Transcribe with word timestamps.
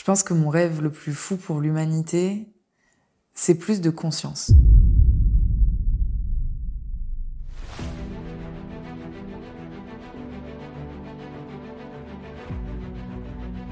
Je 0.00 0.04
pense 0.06 0.22
que 0.22 0.32
mon 0.32 0.48
rêve 0.48 0.80
le 0.80 0.90
plus 0.90 1.12
fou 1.12 1.36
pour 1.36 1.60
l'humanité, 1.60 2.48
c'est 3.34 3.54
plus 3.54 3.82
de 3.82 3.90
conscience. 3.90 4.50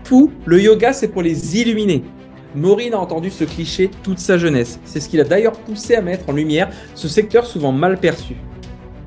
Fou, 0.04 0.30
le 0.44 0.60
yoga 0.60 0.92
c'est 0.92 1.08
pour 1.08 1.22
les 1.22 1.56
illuminés. 1.56 2.04
Maureen 2.54 2.92
a 2.92 2.98
entendu 2.98 3.30
ce 3.30 3.44
cliché 3.44 3.90
toute 4.02 4.18
sa 4.18 4.36
jeunesse. 4.36 4.80
C'est 4.84 5.00
ce 5.00 5.08
qui 5.08 5.16
l'a 5.16 5.24
d'ailleurs 5.24 5.58
poussé 5.58 5.94
à 5.94 6.02
mettre 6.02 6.28
en 6.28 6.32
lumière 6.32 6.68
ce 6.94 7.08
secteur 7.08 7.46
souvent 7.46 7.72
mal 7.72 7.98
perçu. 7.98 8.34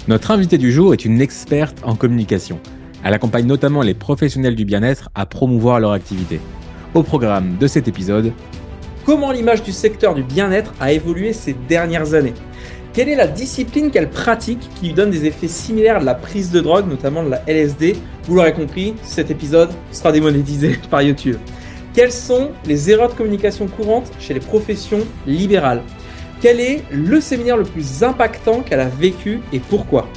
Notre 0.08 0.32
invitée 0.32 0.58
du 0.58 0.72
jour 0.72 0.92
est 0.92 1.06
une 1.06 1.22
experte 1.22 1.84
en 1.84 1.96
communication. 1.96 2.60
Elle 3.04 3.14
accompagne 3.14 3.46
notamment 3.46 3.84
les 3.84 3.94
professionnels 3.94 4.56
du 4.56 4.66
bien-être 4.66 5.12
à 5.14 5.28
promouvoir 5.28 5.80
leur 5.80 5.92
activité. 5.92 6.40
Au 6.94 7.04
programme 7.04 7.56
de 7.58 7.68
cet 7.68 7.88
épisode, 7.88 8.34
comment 9.06 9.32
l'image 9.32 9.64
du 9.64 9.72
secteur 9.72 10.14
du 10.14 10.24
bien-être 10.24 10.74
a 10.82 10.92
évolué 10.92 11.32
ces 11.32 11.54
dernières 11.54 12.16
années? 12.16 12.34
Quelle 12.92 13.08
est 13.08 13.16
la 13.16 13.28
discipline 13.28 13.92
qu'elle 13.92 14.10
pratique 14.10 14.60
qui 14.76 14.88
lui 14.88 14.94
donne 14.94 15.10
des 15.10 15.26
effets 15.26 15.48
similaires 15.48 15.98
à 15.98 16.04
la 16.04 16.16
prise 16.16 16.52
de 16.52 16.60
drogue, 16.60 16.90
notamment 16.90 17.24
de 17.24 17.30
la 17.30 17.42
LSD 17.48 17.96
Vous 18.26 18.36
l'aurez 18.36 18.52
compris, 18.52 18.94
cet 19.04 19.32
épisode 19.32 19.70
sera 19.94 20.12
démonétisé 20.12 20.78
par 20.90 21.02
YouTube. 21.02 21.38
Quelles 21.94 22.12
sont 22.12 22.50
les 22.66 22.92
erreurs 22.92 23.08
de 23.08 23.14
communication 23.14 23.68
courantes 23.68 24.12
chez 24.20 24.34
les 24.34 24.42
professions 24.42 25.08
libérales? 25.26 25.84
Quel 26.42 26.60
est 26.60 26.84
le 26.92 27.22
séminaire 27.22 27.56
le 27.56 27.64
plus 27.64 28.04
impactant 28.04 28.64
qu'elle 28.64 28.82
a 28.82 28.90
vécu 28.90 29.40
et 29.54 29.60
pourquoi? 29.60 30.10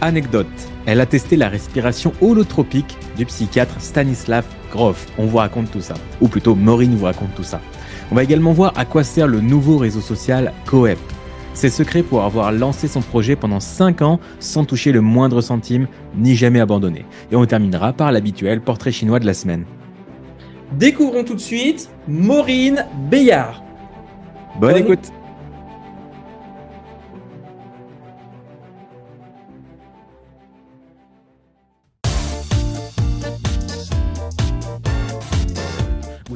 Anecdote. 0.00 0.46
Elle 0.86 1.00
a 1.00 1.06
testé 1.06 1.36
la 1.36 1.48
respiration 1.48 2.12
holotropique 2.20 2.96
du 3.16 3.26
psychiatre 3.26 3.80
Stanislav 3.80 4.44
Grof. 4.72 5.06
On 5.18 5.26
vous 5.26 5.38
raconte 5.38 5.70
tout 5.70 5.80
ça. 5.80 5.94
Ou 6.20 6.28
plutôt, 6.28 6.54
Maureen 6.54 6.94
vous 6.94 7.04
raconte 7.04 7.34
tout 7.34 7.42
ça. 7.42 7.60
On 8.10 8.14
va 8.14 8.24
également 8.24 8.52
voir 8.52 8.72
à 8.76 8.84
quoi 8.84 9.04
sert 9.04 9.26
le 9.26 9.40
nouveau 9.40 9.78
réseau 9.78 10.00
social 10.00 10.52
Coep. 10.66 10.98
Ses 11.54 11.70
secrets 11.70 12.02
pour 12.02 12.22
avoir 12.22 12.52
lancé 12.52 12.88
son 12.88 13.00
projet 13.00 13.36
pendant 13.36 13.60
5 13.60 14.02
ans 14.02 14.20
sans 14.38 14.64
toucher 14.64 14.92
le 14.92 15.00
moindre 15.00 15.40
centime, 15.40 15.86
ni 16.16 16.34
jamais 16.34 16.60
abandonné. 16.60 17.04
Et 17.30 17.36
on 17.36 17.44
terminera 17.44 17.92
par 17.92 18.12
l'habituel 18.12 18.60
portrait 18.60 18.92
chinois 18.92 19.18
de 19.18 19.26
la 19.26 19.34
semaine. 19.34 19.64
Découvrons 20.72 21.24
tout 21.24 21.34
de 21.34 21.40
suite 21.40 21.90
Maureen 22.06 22.86
Bayard. 23.10 23.62
Bonne, 24.60 24.76
écoute. 24.76 25.10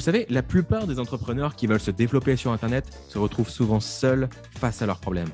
Savez, 0.04 0.26
la 0.28 0.42
plupart 0.42 0.86
des 0.86 0.98
entrepreneurs 0.98 1.56
qui 1.56 1.66
veulent 1.66 1.80
se 1.80 1.90
développer 1.90 2.36
sur 2.36 2.52
Internet 2.52 2.84
se 3.08 3.18
retrouvent 3.18 3.48
souvent 3.48 3.80
seuls 3.80 4.28
face 4.58 4.82
à 4.82 4.86
leurs 4.86 5.00
problèmes. 5.00 5.30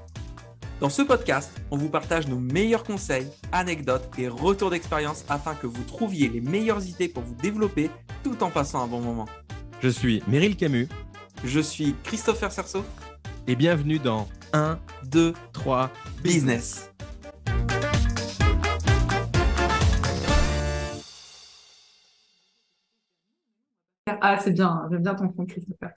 Dans 0.80 0.88
ce 0.88 1.02
podcast, 1.02 1.50
on 1.70 1.76
vous 1.76 1.90
partage 1.90 2.28
nos 2.28 2.38
meilleurs 2.38 2.84
conseils, 2.84 3.26
anecdotes 3.52 4.08
et 4.16 4.28
retours 4.28 4.70
d'expérience 4.70 5.24
afin 5.28 5.54
que 5.54 5.66
vous 5.66 5.82
trouviez 5.82 6.28
les 6.28 6.40
meilleures 6.40 6.86
idées 6.86 7.08
pour 7.08 7.22
vous 7.22 7.34
développer 7.34 7.90
tout 8.22 8.42
en 8.42 8.50
passant 8.50 8.82
un 8.82 8.86
bon 8.86 9.00
moment. 9.00 9.26
Je 9.82 9.88
suis 9.88 10.22
Meryl 10.28 10.56
Camus. 10.56 10.88
Je 11.44 11.60
suis 11.60 11.94
Christopher 12.04 12.52
Cerceau. 12.52 12.84
Et 13.46 13.56
bienvenue 13.56 13.98
dans 13.98 14.28
1, 14.52 14.78
2, 15.04 15.34
3 15.52 15.90
Business. 16.22 16.89
Ah, 24.20 24.38
c'est 24.38 24.52
bien, 24.52 24.86
j'aime 24.90 25.02
bien 25.02 25.14
ton 25.14 25.32
fond, 25.32 25.46
Christopher. 25.46 25.90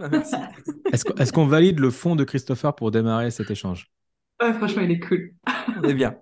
Ah. 0.00 0.08
Est-ce 0.92 1.32
qu'on 1.32 1.46
valide 1.46 1.78
le 1.78 1.90
fond 1.90 2.16
de 2.16 2.24
Christopher 2.24 2.74
pour 2.74 2.90
démarrer 2.90 3.30
cet 3.30 3.50
échange? 3.50 3.90
Ouais, 4.40 4.52
Franchement, 4.54 4.82
il 4.82 4.90
est 4.92 5.00
cool. 5.00 5.34
On 5.76 5.82
est 5.84 5.94
bien. 5.94 6.16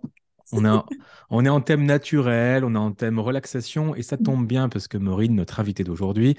On 0.53 0.65
est, 0.65 0.69
en, 0.69 0.85
on 1.31 1.45
est 1.45 1.49
en 1.49 1.61
thème 1.61 1.85
naturel, 1.85 2.65
on 2.65 2.75
est 2.75 2.79
en 2.79 2.91
thème 2.93 3.21
relaxation, 3.21 3.95
et 3.95 4.03
ça 4.03 4.17
tombe 4.17 4.47
bien 4.49 4.69
parce 4.69 4.89
que 4.89 4.99
Maureen, 4.99 5.37
notre 5.37 5.61
invitée 5.61 5.85
d'aujourd'hui, 5.85 6.37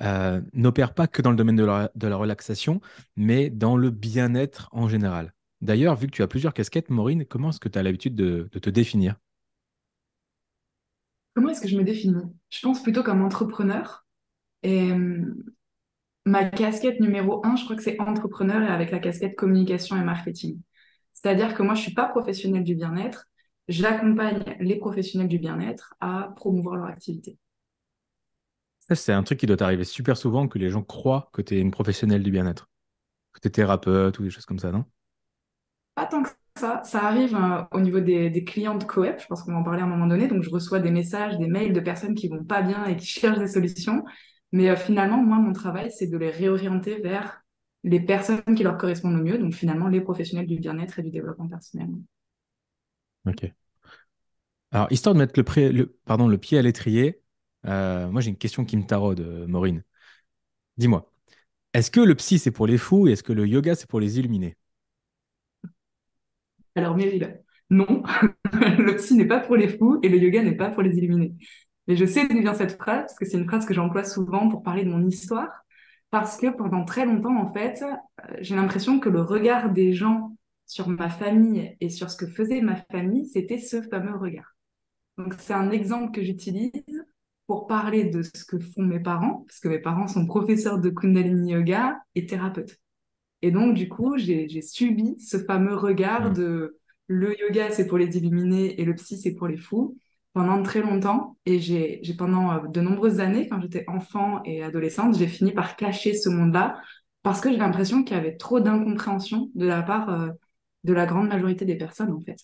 euh, 0.00 0.40
n'opère 0.52 0.94
pas 0.94 1.06
que 1.06 1.22
dans 1.22 1.30
le 1.30 1.36
domaine 1.36 1.54
de 1.54 1.64
la, 1.64 1.90
de 1.94 2.08
la 2.08 2.16
relaxation, 2.16 2.80
mais 3.14 3.50
dans 3.50 3.76
le 3.76 3.90
bien-être 3.90 4.68
en 4.72 4.88
général. 4.88 5.32
D'ailleurs, 5.60 5.94
vu 5.94 6.08
que 6.08 6.12
tu 6.12 6.22
as 6.22 6.26
plusieurs 6.26 6.54
casquettes, 6.54 6.90
Maureen, 6.90 7.24
comment 7.24 7.50
est-ce 7.50 7.60
que 7.60 7.68
tu 7.68 7.78
as 7.78 7.84
l'habitude 7.84 8.16
de, 8.16 8.48
de 8.50 8.58
te 8.58 8.68
définir? 8.68 9.14
Comment 11.34 11.50
est-ce 11.50 11.60
que 11.60 11.68
je 11.68 11.76
me 11.76 11.84
définis? 11.84 12.22
Je 12.50 12.60
pense 12.60 12.82
plutôt 12.82 13.02
comme 13.02 13.22
entrepreneur. 13.22 14.01
Et 14.62 14.92
ma 16.24 16.44
casquette 16.44 17.00
numéro 17.00 17.44
un, 17.44 17.56
je 17.56 17.64
crois 17.64 17.76
que 17.76 17.82
c'est 17.82 18.00
entrepreneur 18.00 18.62
et 18.62 18.68
avec 18.68 18.90
la 18.90 18.98
casquette 18.98 19.36
communication 19.36 19.96
et 19.96 20.04
marketing. 20.04 20.60
C'est-à-dire 21.12 21.54
que 21.54 21.62
moi, 21.62 21.74
je 21.74 21.82
suis 21.82 21.94
pas 21.94 22.08
professionnelle 22.08 22.64
du 22.64 22.74
bien-être. 22.74 23.26
J'accompagne 23.68 24.42
les 24.60 24.76
professionnels 24.76 25.28
du 25.28 25.38
bien-être 25.38 25.94
à 26.00 26.32
promouvoir 26.36 26.76
leur 26.76 26.86
activité. 26.86 27.38
Ça, 28.78 28.96
c'est 28.96 29.12
un 29.12 29.22
truc 29.22 29.38
qui 29.38 29.46
doit 29.46 29.56
t'arriver 29.56 29.84
super 29.84 30.16
souvent 30.16 30.48
que 30.48 30.58
les 30.58 30.68
gens 30.68 30.82
croient 30.82 31.30
que 31.32 31.42
tu 31.42 31.54
es 31.54 31.60
une 31.60 31.70
professionnelle 31.70 32.22
du 32.22 32.30
bien-être. 32.30 32.68
Que 33.32 33.40
tu 33.40 33.48
es 33.48 33.50
thérapeute 33.50 34.18
ou 34.18 34.22
des 34.24 34.30
choses 34.30 34.46
comme 34.46 34.58
ça, 34.58 34.72
non? 34.72 34.84
Pas 35.94 36.06
tant 36.06 36.22
que 36.22 36.30
ça. 36.56 36.82
Ça 36.84 37.04
arrive 37.04 37.36
euh, 37.36 37.62
au 37.70 37.80
niveau 37.80 38.00
des, 38.00 38.30
des 38.30 38.44
clients 38.44 38.76
de 38.76 38.84
Coep. 38.84 39.20
Je 39.20 39.26
pense 39.26 39.42
qu'on 39.42 39.52
va 39.52 39.58
en 39.58 39.62
parler 39.62 39.80
à 39.82 39.84
un 39.84 39.88
moment 39.88 40.06
donné. 40.06 40.26
Donc, 40.26 40.42
je 40.42 40.50
reçois 40.50 40.80
des 40.80 40.90
messages, 40.90 41.38
des 41.38 41.46
mails 41.46 41.72
de 41.72 41.80
personnes 41.80 42.14
qui 42.14 42.28
vont 42.28 42.44
pas 42.44 42.62
bien 42.62 42.84
et 42.86 42.96
qui 42.96 43.06
cherchent 43.06 43.38
des 43.38 43.46
solutions. 43.46 44.04
Mais 44.52 44.68
euh, 44.70 44.76
finalement, 44.76 45.18
moi, 45.22 45.38
mon 45.38 45.52
travail, 45.52 45.90
c'est 45.92 46.06
de 46.08 46.16
les 46.16 46.30
réorienter 46.30 47.00
vers 47.00 47.42
les 47.84 48.00
personnes 48.00 48.42
qui 48.56 48.62
leur 48.62 48.78
correspondent 48.78 49.16
le 49.16 49.22
mieux, 49.24 49.38
donc 49.38 49.54
finalement 49.54 49.88
les 49.88 50.00
professionnels 50.00 50.46
du 50.46 50.58
bien-être 50.58 50.98
et 50.98 51.02
du 51.02 51.10
développement 51.10 51.48
personnel. 51.48 51.88
Ok. 53.24 53.52
Alors, 54.70 54.90
histoire 54.90 55.14
de 55.14 55.18
mettre 55.20 55.34
le, 55.38 55.44
pré- 55.44 55.72
le- 55.72 55.96
pardon, 56.04 56.28
le 56.28 56.38
pied 56.38 56.58
à 56.58 56.62
l'étrier, 56.62 57.20
euh, 57.66 58.08
moi 58.10 58.20
j'ai 58.20 58.30
une 58.30 58.36
question 58.36 58.64
qui 58.64 58.76
me 58.76 58.86
taraude, 58.86 59.20
euh, 59.20 59.46
Maureen. 59.46 59.82
Dis-moi, 60.78 61.12
est-ce 61.74 61.90
que 61.90 62.00
le 62.00 62.14
psy 62.16 62.38
c'est 62.40 62.50
pour 62.52 62.66
les 62.66 62.78
fous 62.78 63.08
et 63.08 63.12
est-ce 63.12 63.22
que 63.24 63.32
le 63.34 63.46
yoga 63.48 63.74
c'est 63.76 63.88
pour 63.88 64.00
les 64.00 64.18
illuminés? 64.18 64.56
Alors, 66.74 66.96
Meryl, 66.96 67.42
non, 67.70 68.02
le 68.52 68.96
psy 68.96 69.14
n'est 69.14 69.26
pas 69.26 69.40
pour 69.40 69.56
les 69.56 69.68
fous 69.68 69.98
et 70.02 70.08
le 70.08 70.18
yoga 70.18 70.42
n'est 70.42 70.56
pas 70.56 70.70
pour 70.70 70.82
les 70.82 70.96
illuminés. 70.96 71.34
Mais 71.88 71.96
je 71.96 72.04
sais 72.06 72.28
d'où 72.28 72.38
vient 72.40 72.54
cette 72.54 72.76
phrase, 72.76 73.02
parce 73.02 73.18
que 73.18 73.24
c'est 73.24 73.38
une 73.38 73.46
phrase 73.46 73.66
que 73.66 73.74
j'emploie 73.74 74.04
souvent 74.04 74.48
pour 74.48 74.62
parler 74.62 74.84
de 74.84 74.90
mon 74.90 75.06
histoire, 75.06 75.64
parce 76.10 76.36
que 76.36 76.48
pendant 76.48 76.84
très 76.84 77.06
longtemps, 77.06 77.36
en 77.36 77.52
fait, 77.52 77.82
euh, 77.82 78.36
j'ai 78.40 78.54
l'impression 78.54 79.00
que 79.00 79.08
le 79.08 79.22
regard 79.22 79.70
des 79.70 79.92
gens 79.92 80.36
sur 80.66 80.88
ma 80.88 81.08
famille 81.10 81.76
et 81.80 81.88
sur 81.90 82.10
ce 82.10 82.16
que 82.16 82.26
faisait 82.26 82.60
ma 82.60 82.76
famille, 82.90 83.26
c'était 83.26 83.58
ce 83.58 83.82
fameux 83.82 84.16
regard. 84.16 84.56
Donc, 85.18 85.34
c'est 85.38 85.54
un 85.54 85.70
exemple 85.70 86.12
que 86.12 86.22
j'utilise 86.22 86.72
pour 87.46 87.66
parler 87.66 88.04
de 88.04 88.22
ce 88.22 88.44
que 88.44 88.58
font 88.58 88.82
mes 88.82 89.00
parents, 89.00 89.44
parce 89.46 89.60
que 89.60 89.68
mes 89.68 89.80
parents 89.80 90.06
sont 90.06 90.26
professeurs 90.26 90.78
de 90.78 90.90
Kundalini 90.90 91.52
Yoga 91.52 91.98
et 92.14 92.26
thérapeutes. 92.26 92.78
Et 93.42 93.50
donc, 93.50 93.74
du 93.74 93.88
coup, 93.88 94.16
j'ai 94.16 94.62
subi 94.62 95.18
ce 95.18 95.38
fameux 95.38 95.74
regard 95.74 96.30
Mm. 96.30 96.34
de 96.34 96.78
le 97.08 97.38
yoga, 97.40 97.70
c'est 97.70 97.86
pour 97.86 97.98
les 97.98 98.16
illuminés 98.16 98.80
et 98.80 98.84
le 98.84 98.94
psy, 98.94 99.18
c'est 99.18 99.34
pour 99.34 99.48
les 99.48 99.56
fous 99.56 99.98
pendant 100.32 100.62
très 100.62 100.80
longtemps. 100.80 101.36
Et 101.46 101.60
j'ai 101.60 102.00
pendant 102.16 102.52
euh, 102.52 102.68
de 102.68 102.80
nombreuses 102.80 103.20
années, 103.20 103.48
quand 103.48 103.60
j'étais 103.60 103.84
enfant 103.88 104.42
et 104.44 104.62
adolescente, 104.62 105.16
j'ai 105.18 105.26
fini 105.26 105.52
par 105.52 105.76
cacher 105.76 106.14
ce 106.14 106.28
monde-là 106.28 106.80
parce 107.22 107.40
que 107.40 107.50
j'ai 107.50 107.56
l'impression 107.56 108.02
qu'il 108.04 108.16
y 108.16 108.20
avait 108.20 108.36
trop 108.36 108.60
d'incompréhension 108.60 109.50
de 109.54 109.66
la 109.66 109.82
part 109.82 110.10
euh, 110.10 110.30
de 110.84 110.92
la 110.92 111.06
grande 111.06 111.28
majorité 111.28 111.64
des 111.64 111.76
personnes, 111.76 112.12
en 112.12 112.20
fait. 112.20 112.38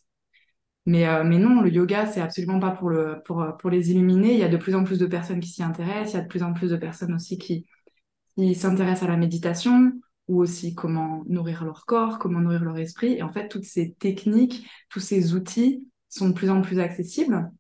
Mais, 0.87 1.07
euh, 1.07 1.25
mais 1.25 1.39
non, 1.39 1.61
le 1.61 1.71
yoga, 1.71 2.07
c'est 2.07 2.21
absolument 2.21 2.61
pas 2.61 2.71
pour, 2.71 2.89
le, 2.89 3.21
pour, 3.27 3.45
pour 3.59 3.71
les 3.71 3.91
illuminés. 3.91 4.33
Il 4.33 4.39
y 4.39 4.45
a 4.45 4.49
de 4.49 4.57
plus 4.57 4.75
en 4.75 4.85
plus 4.85 4.99
de 4.99 5.07
personnes 5.07 5.41
qui 5.41 5.51
s'y 5.51 5.63
intéressent. 5.63 6.15
Il 6.15 6.17
y 6.17 6.21
a 6.21 6.23
de 6.23 6.29
plus 6.29 6.43
en 6.43 6.55
plus 6.55 6.71
de 6.71 6.77
personnes 6.77 7.15
aussi 7.15 7.37
qui, 7.37 7.67
qui 8.37 8.55
s'intéressent 8.55 9.09
à 9.09 9.13
la 9.13 9.19
méditation 9.19 9.93
ou 10.29 10.41
aussi 10.43 10.75
comment 10.75 11.25
nourrir 11.27 11.65
leur 11.65 11.87
corps, 11.87 12.19
comment 12.19 12.41
nourrir 12.41 12.63
leur 12.65 12.79
esprit. 12.79 13.15
Et 13.15 13.23
en 13.23 13.33
fait, 13.33 13.49
toutes 13.49 13.65
ces 13.65 13.95
techniques, 13.95 14.67
tous 14.89 15.01
ces 15.01 15.35
outils 15.35 15.87
sont 16.09 16.29
de 16.29 16.35
plus 16.35 16.51
en 16.51 16.63
plus 16.63 16.79
accessibles. 16.79 17.51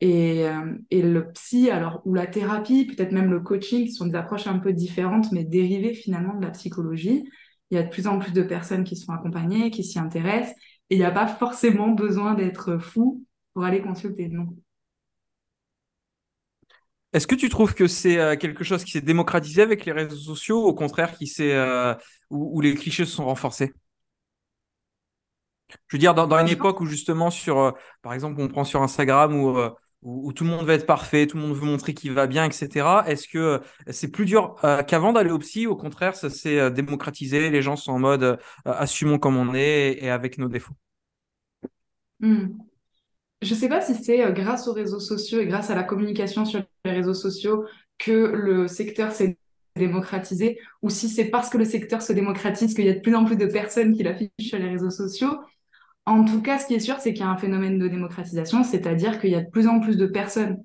Et, 0.00 0.48
euh, 0.48 0.74
et 0.90 1.02
le 1.02 1.30
psy, 1.32 1.70
alors, 1.70 2.00
ou 2.06 2.14
la 2.14 2.26
thérapie, 2.26 2.86
peut-être 2.86 3.12
même 3.12 3.30
le 3.30 3.40
coaching, 3.40 3.84
qui 3.84 3.92
sont 3.92 4.06
des 4.06 4.16
approches 4.16 4.46
un 4.46 4.58
peu 4.58 4.72
différentes, 4.72 5.30
mais 5.32 5.44
dérivées 5.44 5.92
finalement 5.92 6.34
de 6.34 6.42
la 6.42 6.50
psychologie. 6.50 7.28
Il 7.70 7.76
y 7.76 7.78
a 7.78 7.82
de 7.82 7.90
plus 7.90 8.06
en 8.06 8.18
plus 8.18 8.32
de 8.32 8.42
personnes 8.42 8.84
qui 8.84 8.96
sont 8.96 9.12
accompagnées, 9.12 9.70
qui 9.70 9.84
s'y 9.84 9.98
intéressent. 9.98 10.54
Et 10.88 10.96
il 10.96 10.98
n'y 10.98 11.04
a 11.04 11.10
pas 11.10 11.26
forcément 11.26 11.88
besoin 11.88 12.34
d'être 12.34 12.78
fou 12.78 13.24
pour 13.52 13.64
aller 13.64 13.82
consulter, 13.82 14.28
non. 14.28 14.56
Est-ce 17.12 17.26
que 17.26 17.34
tu 17.34 17.48
trouves 17.48 17.74
que 17.74 17.86
c'est 17.86 18.18
euh, 18.18 18.36
quelque 18.36 18.64
chose 18.64 18.84
qui 18.84 18.92
s'est 18.92 19.00
démocratisé 19.00 19.62
avec 19.62 19.84
les 19.84 19.92
réseaux 19.92 20.16
sociaux, 20.16 20.64
ou 20.64 20.68
au 20.68 20.74
contraire, 20.74 21.16
qui 21.16 21.26
s'est, 21.26 21.52
euh, 21.52 21.94
où, 22.30 22.56
où 22.56 22.60
les 22.60 22.74
clichés 22.74 23.04
se 23.04 23.12
sont 23.12 23.26
renforcés? 23.26 23.72
Je 25.88 25.96
veux 25.96 26.00
dire, 26.00 26.14
dans, 26.14 26.26
dans 26.26 26.38
une 26.38 26.48
époque 26.48 26.80
où 26.80 26.86
justement, 26.86 27.30
sur, 27.30 27.58
euh, 27.58 27.72
par 28.02 28.14
exemple, 28.14 28.40
on 28.40 28.48
prend 28.48 28.64
sur 28.64 28.82
Instagram 28.82 29.34
où 30.02 30.32
tout 30.32 30.44
le 30.44 30.50
monde 30.50 30.64
va 30.64 30.74
être 30.74 30.86
parfait, 30.86 31.26
tout 31.26 31.36
le 31.36 31.42
monde 31.42 31.56
veut 31.56 31.66
montrer 31.66 31.92
qu'il 31.92 32.12
va 32.12 32.26
bien, 32.26 32.44
etc. 32.44 32.86
Est-ce 33.06 33.28
que 33.28 33.38
euh, 33.38 33.58
c'est 33.88 34.10
plus 34.10 34.24
dur 34.24 34.56
euh, 34.64 34.82
qu'avant 34.82 35.12
d'aller 35.12 35.30
au 35.30 35.38
psy? 35.38 35.66
Au 35.66 35.76
contraire, 35.76 36.16
ça 36.16 36.30
s'est 36.30 36.58
euh, 36.58 36.70
démocratisé. 36.70 37.50
Les 37.50 37.62
gens 37.62 37.76
sont 37.76 37.92
en 37.92 37.98
mode 37.98 38.38
assumons 38.64 39.18
comme 39.18 39.36
on 39.36 39.54
est 39.54 39.98
et, 40.00 40.10
avec 40.10 40.38
nos 40.38 40.48
défauts. 40.48 40.74
Hmm. 42.20 42.48
Je 43.42 43.54
ne 43.54 43.58
sais 43.58 43.68
pas 43.68 43.80
si 43.80 43.94
c'est 43.94 44.32
grâce 44.32 44.68
aux 44.68 44.72
réseaux 44.72 45.00
sociaux 45.00 45.40
et 45.40 45.46
grâce 45.46 45.70
à 45.70 45.74
la 45.74 45.82
communication 45.82 46.44
sur 46.44 46.62
les 46.84 46.90
réseaux 46.90 47.14
sociaux 47.14 47.64
que 47.98 48.10
le 48.10 48.68
secteur 48.68 49.12
s'est 49.12 49.38
démocratisé 49.76 50.58
ou 50.82 50.90
si 50.90 51.08
c'est 51.08 51.26
parce 51.26 51.48
que 51.48 51.56
le 51.56 51.64
secteur 51.64 52.02
se 52.02 52.12
démocratise 52.12 52.74
qu'il 52.74 52.84
y 52.84 52.90
a 52.90 52.94
de 52.94 53.00
plus 53.00 53.14
en 53.14 53.24
plus 53.24 53.36
de 53.36 53.46
personnes 53.46 53.94
qui 53.94 54.02
l'affichent 54.02 54.30
sur 54.40 54.58
les 54.58 54.68
réseaux 54.68 54.90
sociaux. 54.90 55.38
En 56.10 56.24
tout 56.24 56.42
cas, 56.42 56.58
ce 56.58 56.66
qui 56.66 56.74
est 56.74 56.80
sûr, 56.80 56.98
c'est 56.98 57.12
qu'il 57.12 57.22
y 57.22 57.24
a 57.24 57.30
un 57.30 57.36
phénomène 57.36 57.78
de 57.78 57.86
démocratisation, 57.86 58.64
c'est-à-dire 58.64 59.20
qu'il 59.20 59.30
y 59.30 59.36
a 59.36 59.42
de 59.42 59.48
plus 59.48 59.68
en 59.68 59.78
plus 59.78 59.96
de 59.96 60.06
personnes 60.06 60.58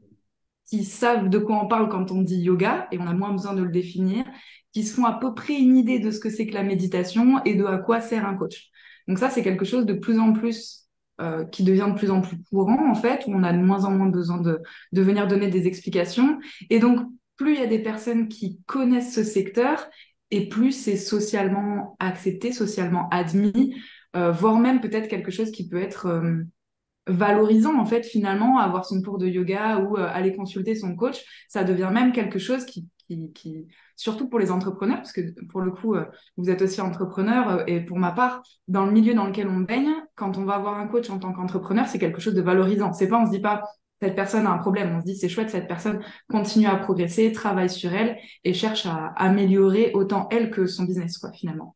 qui 0.67 0.83
savent 0.83 1.29
de 1.29 1.37
quoi 1.37 1.63
on 1.63 1.67
parle 1.67 1.87
quand 1.87 2.11
on 2.11 2.23
dit 2.23 2.39
yoga, 2.39 2.87
et 2.91 2.97
on 2.97 3.05
a 3.05 3.13
moins 3.13 3.31
besoin 3.31 3.53
de 3.53 3.61
le 3.61 3.69
définir, 3.69 4.25
qui 4.73 4.83
se 4.83 4.95
font 4.95 5.05
à 5.05 5.13
peu 5.13 5.35
près 5.35 5.53
une 5.53 5.77
idée 5.77 5.99
de 5.99 6.09
ce 6.09 6.19
que 6.19 6.31
c'est 6.31 6.47
que 6.47 6.55
la 6.55 6.63
méditation 6.63 7.43
et 7.43 7.53
de 7.53 7.63
à 7.63 7.77
quoi 7.77 8.01
sert 8.01 8.25
un 8.25 8.33
coach. 8.33 8.71
Donc 9.07 9.19
ça, 9.19 9.29
c'est 9.29 9.43
quelque 9.43 9.65
chose 9.65 9.85
de 9.85 9.93
plus 9.93 10.17
en 10.17 10.33
plus 10.33 10.87
euh, 11.21 11.45
qui 11.45 11.63
devient 11.63 11.89
de 11.89 11.95
plus 11.95 12.09
en 12.09 12.21
plus 12.21 12.41
courant, 12.49 12.89
en 12.89 12.95
fait, 12.95 13.25
où 13.27 13.31
on 13.35 13.43
a 13.43 13.53
de 13.53 13.59
moins 13.59 13.85
en 13.85 13.91
moins 13.91 14.09
besoin 14.09 14.41
de, 14.41 14.59
de 14.93 15.01
venir 15.03 15.27
donner 15.27 15.49
des 15.49 15.67
explications. 15.67 16.39
Et 16.71 16.79
donc, 16.79 17.01
plus 17.37 17.53
il 17.53 17.59
y 17.59 17.63
a 17.63 17.67
des 17.67 17.83
personnes 17.83 18.29
qui 18.29 18.59
connaissent 18.65 19.13
ce 19.13 19.23
secteur, 19.23 19.87
et 20.31 20.49
plus 20.49 20.71
c'est 20.71 20.97
socialement 20.97 21.95
accepté, 21.99 22.51
socialement 22.51 23.07
admis, 23.09 23.75
euh, 24.15 24.31
voire 24.31 24.57
même 24.57 24.81
peut-être 24.81 25.07
quelque 25.07 25.31
chose 25.31 25.51
qui 25.51 25.67
peut 25.67 25.81
être 25.81 26.07
euh, 26.07 26.43
valorisant 27.07 27.77
en 27.77 27.85
fait 27.85 28.03
finalement 28.03 28.59
avoir 28.59 28.85
son 28.85 29.01
cours 29.01 29.17
de 29.17 29.27
yoga 29.27 29.79
ou 29.79 29.97
euh, 29.97 30.07
aller 30.11 30.35
consulter 30.35 30.75
son 30.75 30.95
coach 30.95 31.23
ça 31.49 31.63
devient 31.63 31.91
même 31.93 32.11
quelque 32.13 32.39
chose 32.39 32.65
qui, 32.65 32.87
surtout 33.95 34.27
pour 34.27 34.39
les 34.39 34.51
entrepreneurs 34.51 34.97
parce 34.97 35.11
que 35.11 35.21
pour 35.49 35.61
le 35.61 35.71
coup 35.71 35.95
vous 36.37 36.49
êtes 36.49 36.63
aussi 36.63 36.81
entrepreneur 36.81 37.63
et 37.69 37.81
pour 37.81 37.99
ma 37.99 38.11
part 38.11 38.41
dans 38.67 38.85
le 38.85 38.91
milieu 38.91 39.13
dans 39.13 39.27
lequel 39.27 39.47
on 39.47 39.59
baigne 39.59 39.93
quand 40.15 40.37
on 40.37 40.45
va 40.45 40.55
avoir 40.55 40.79
un 40.79 40.87
coach 40.87 41.09
en 41.11 41.19
tant 41.19 41.31
qu'entrepreneur 41.31 41.87
c'est 41.87 41.99
quelque 41.99 42.19
chose 42.19 42.33
de 42.33 42.41
valorisant. 42.41 42.93
C'est 42.93 43.07
pas 43.07 43.21
on 43.21 43.27
se 43.27 43.31
dit 43.31 43.41
pas 43.41 43.63
cette 44.01 44.15
personne 44.15 44.47
a 44.47 44.51
un 44.51 44.57
problème. 44.57 44.95
On 44.95 45.01
se 45.01 45.05
dit 45.05 45.15
c'est 45.15 45.29
chouette 45.29 45.51
cette 45.51 45.67
personne 45.67 45.99
continue 46.29 46.65
à 46.65 46.75
progresser 46.77 47.31
travaille 47.31 47.69
sur 47.69 47.93
elle 47.93 48.17
et 48.43 48.53
cherche 48.55 48.87
à 48.87 49.13
améliorer 49.17 49.91
autant 49.93 50.27
elle 50.31 50.49
que 50.49 50.65
son 50.65 50.83
business 50.85 51.19
quoi 51.19 51.31
finalement 51.31 51.75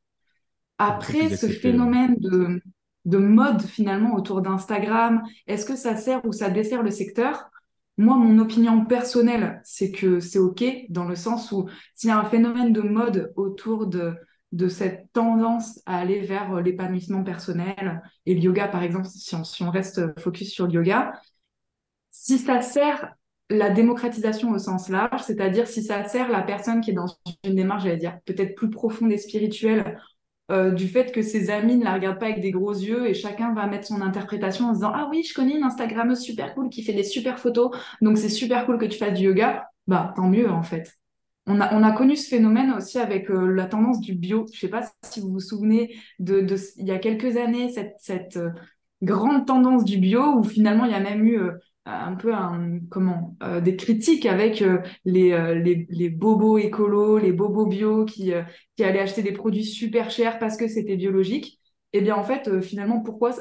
après, 0.79 1.35
ce 1.35 1.47
phénomène 1.47 2.15
de, 2.19 2.61
de 3.05 3.17
mode 3.17 3.61
finalement 3.61 4.15
autour 4.15 4.41
d'Instagram, 4.41 5.21
est-ce 5.45 5.65
que 5.65 5.75
ça 5.75 5.95
sert 5.95 6.25
ou 6.25 6.31
ça 6.31 6.49
dessert 6.49 6.83
le 6.83 6.89
secteur? 6.89 7.49
Moi, 7.97 8.15
mon 8.15 8.39
opinion 8.39 8.85
personnelle, 8.85 9.61
c'est 9.65 9.91
que 9.91 10.21
c'est 10.21 10.39
OK 10.39 10.63
dans 10.89 11.05
le 11.05 11.15
sens 11.15 11.51
où 11.51 11.67
s'il 11.95 12.09
y 12.09 12.11
a 12.13 12.17
un 12.17 12.25
phénomène 12.25 12.71
de 12.71 12.81
mode 12.81 13.33
autour 13.35 13.87
de, 13.87 14.15
de 14.53 14.69
cette 14.69 15.11
tendance 15.11 15.81
à 15.85 15.97
aller 15.97 16.21
vers 16.21 16.61
l'épanouissement 16.61 17.23
personnel 17.23 18.01
et 18.25 18.33
le 18.33 18.39
yoga, 18.39 18.69
par 18.69 18.83
exemple, 18.83 19.07
si 19.07 19.35
on, 19.35 19.43
si 19.43 19.63
on 19.63 19.69
reste 19.69 20.17
focus 20.19 20.51
sur 20.51 20.67
le 20.67 20.73
yoga, 20.73 21.11
si 22.09 22.37
ça 22.37 22.61
sert 22.61 23.13
la 23.49 23.69
démocratisation 23.69 24.51
au 24.51 24.59
sens 24.59 24.89
large, 24.89 25.21
c'est-à-dire 25.23 25.67
si 25.67 25.83
ça 25.83 26.03
sert 26.05 26.29
la 26.29 26.43
personne 26.43 26.81
qui 26.81 26.91
est 26.91 26.93
dans 26.93 27.07
une 27.43 27.55
démarche, 27.55 27.83
j'allais 27.83 27.97
dire, 27.97 28.19
peut-être 28.25 28.55
plus 28.55 28.69
profonde 28.69 29.11
et 29.11 29.17
spirituelle, 29.17 29.99
euh, 30.51 30.71
du 30.71 30.87
fait 30.87 31.11
que 31.11 31.21
ses 31.21 31.49
amis 31.49 31.77
ne 31.77 31.83
la 31.83 31.93
regardent 31.93 32.19
pas 32.19 32.27
avec 32.27 32.41
des 32.41 32.51
gros 32.51 32.73
yeux 32.73 33.07
et 33.07 33.13
chacun 33.13 33.53
va 33.53 33.67
mettre 33.67 33.87
son 33.87 34.01
interprétation 34.01 34.65
en 34.65 34.73
disant 34.73 34.91
ah 34.93 35.07
oui 35.11 35.23
je 35.23 35.33
connais 35.33 35.55
une 35.55 35.63
Instagrammeuse 35.63 36.19
super 36.19 36.53
cool 36.55 36.69
qui 36.69 36.83
fait 36.83 36.93
des 36.93 37.03
super 37.03 37.39
photos 37.39 37.71
donc 38.01 38.17
c'est 38.17 38.29
super 38.29 38.65
cool 38.65 38.77
que 38.77 38.85
tu 38.85 38.97
fasses 38.97 39.13
du 39.17 39.25
yoga. 39.25 39.69
Bah 39.87 40.13
tant 40.15 40.27
mieux 40.27 40.49
en 40.49 40.63
fait. 40.63 40.93
On 41.47 41.59
a, 41.61 41.73
on 41.73 41.83
a 41.83 41.91
connu 41.91 42.15
ce 42.15 42.29
phénomène 42.29 42.71
aussi 42.73 42.99
avec 42.99 43.31
euh, 43.31 43.53
la 43.53 43.65
tendance 43.65 43.99
du 44.01 44.13
bio. 44.13 44.45
Je 44.53 44.59
sais 44.59 44.67
pas 44.67 44.83
si 45.03 45.19
vous 45.19 45.29
vous 45.29 45.39
souvenez 45.39 45.95
de, 46.19 46.45
il 46.77 46.85
y 46.85 46.91
a 46.91 46.99
quelques 46.99 47.37
années 47.37 47.69
cette, 47.69 47.95
cette 47.99 48.37
euh, 48.37 48.51
grande 49.01 49.47
tendance 49.47 49.83
du 49.83 49.97
bio 49.97 50.35
où 50.37 50.43
finalement 50.43 50.85
il 50.85 50.91
y 50.91 50.95
a 50.95 50.99
même 50.99 51.25
eu 51.25 51.39
un 51.85 52.15
peu 52.15 52.33
un, 52.33 52.79
comment 52.89 53.37
euh, 53.43 53.61
des 53.61 53.75
critiques 53.75 54.25
avec 54.25 54.61
euh, 54.61 54.79
les, 55.05 55.31
euh, 55.31 55.55
les, 55.55 55.87
les, 55.89 56.09
bobos 56.09 56.57
écolos, 56.57 57.17
les 57.17 57.31
bobos 57.31 57.65
bio 57.65 58.05
qui, 58.05 58.31
qui 58.75 58.83
allaient 58.83 58.99
acheter 58.99 59.23
des 59.23 59.31
produits 59.31 59.65
super 59.65 60.11
chers 60.11 60.39
parce 60.39 60.57
que 60.57 60.67
c'était 60.67 60.97
biologique. 60.97 61.59
Eh 61.93 62.01
bien 62.01 62.15
en 62.15 62.23
fait, 62.23 62.61
finalement, 62.61 63.01
pourquoi, 63.01 63.31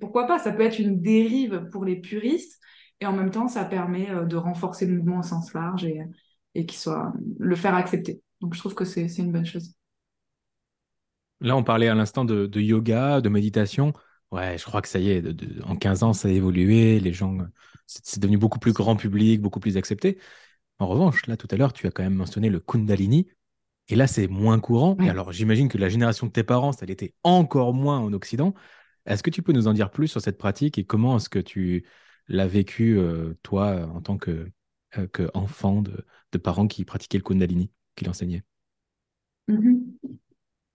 pourquoi 0.00 0.26
pas? 0.26 0.38
Ça 0.38 0.52
peut 0.52 0.62
être 0.62 0.78
une 0.78 1.00
dérive 1.00 1.68
pour 1.72 1.84
les 1.84 1.96
puristes 1.96 2.58
et 3.00 3.06
en 3.06 3.12
même 3.12 3.30
temps, 3.30 3.48
ça 3.48 3.64
permet 3.64 4.08
de 4.26 4.36
renforcer 4.36 4.86
le 4.86 4.96
mouvement 4.96 5.20
au 5.20 5.22
sens 5.22 5.52
large 5.52 5.84
et, 5.84 6.00
et 6.54 6.64
qu'il 6.66 6.78
soit 6.78 7.12
le 7.38 7.54
faire 7.54 7.74
accepter. 7.74 8.22
Donc 8.40 8.54
je 8.54 8.60
trouve 8.60 8.74
que 8.74 8.84
c'est 8.84 9.06
une 9.18 9.30
bonne 9.30 9.44
chose. 9.44 9.74
Là, 11.40 11.54
on 11.54 11.62
parlait 11.62 11.88
à 11.88 11.94
l'instant 11.94 12.24
de, 12.24 12.46
de, 12.46 12.60
yoga, 12.60 13.20
de 13.20 13.28
méditation. 13.28 13.92
Ouais, 14.32 14.58
je 14.58 14.64
crois 14.64 14.82
que 14.82 14.88
ça 14.88 14.98
y 14.98 15.10
est, 15.10 15.24
en 15.64 15.76
15 15.76 16.02
ans, 16.02 16.12
ça 16.12 16.28
a 16.28 16.30
évolué. 16.30 16.98
Les 16.98 17.12
gens 17.12 17.38
c'est 17.88 18.20
devenu 18.20 18.38
beaucoup 18.38 18.58
plus 18.58 18.72
grand 18.72 18.96
public, 18.96 19.40
beaucoup 19.40 19.60
plus 19.60 19.76
accepté. 19.76 20.18
En 20.78 20.86
revanche, 20.86 21.26
là, 21.26 21.36
tout 21.36 21.48
à 21.50 21.56
l'heure, 21.56 21.72
tu 21.72 21.86
as 21.86 21.90
quand 21.90 22.02
même 22.02 22.14
mentionné 22.14 22.50
le 22.50 22.60
Kundalini. 22.60 23.26
Et 23.88 23.96
là, 23.96 24.06
c'est 24.06 24.28
moins 24.28 24.60
courant. 24.60 24.96
Et 25.00 25.08
alors, 25.08 25.32
j'imagine 25.32 25.68
que 25.68 25.78
la 25.78 25.88
génération 25.88 26.26
de 26.26 26.32
tes 26.32 26.44
parents, 26.44 26.72
ça 26.72 26.84
l'était 26.84 27.14
encore 27.22 27.72
moins 27.72 27.98
en 27.98 28.12
Occident. 28.12 28.54
Est-ce 29.06 29.22
que 29.22 29.30
tu 29.30 29.42
peux 29.42 29.52
nous 29.52 29.66
en 29.66 29.72
dire 29.72 29.90
plus 29.90 30.08
sur 30.08 30.20
cette 30.20 30.36
pratique 30.36 30.76
et 30.76 30.84
comment 30.84 31.16
est-ce 31.16 31.30
que 31.30 31.38
tu 31.38 31.86
l'as 32.28 32.46
vécu, 32.46 32.98
euh, 32.98 33.34
toi, 33.42 33.88
en 33.94 34.02
tant 34.02 34.18
que, 34.18 34.50
euh, 34.98 35.28
enfant 35.32 35.82
de, 35.82 36.38
parents 36.38 36.66
qui 36.66 36.84
pratiquaient 36.84 37.16
le 37.16 37.24
Kundalini, 37.24 37.70
qui 37.96 38.04
l'enseignaient? 38.04 38.44
Mm-hmm. 39.48 39.80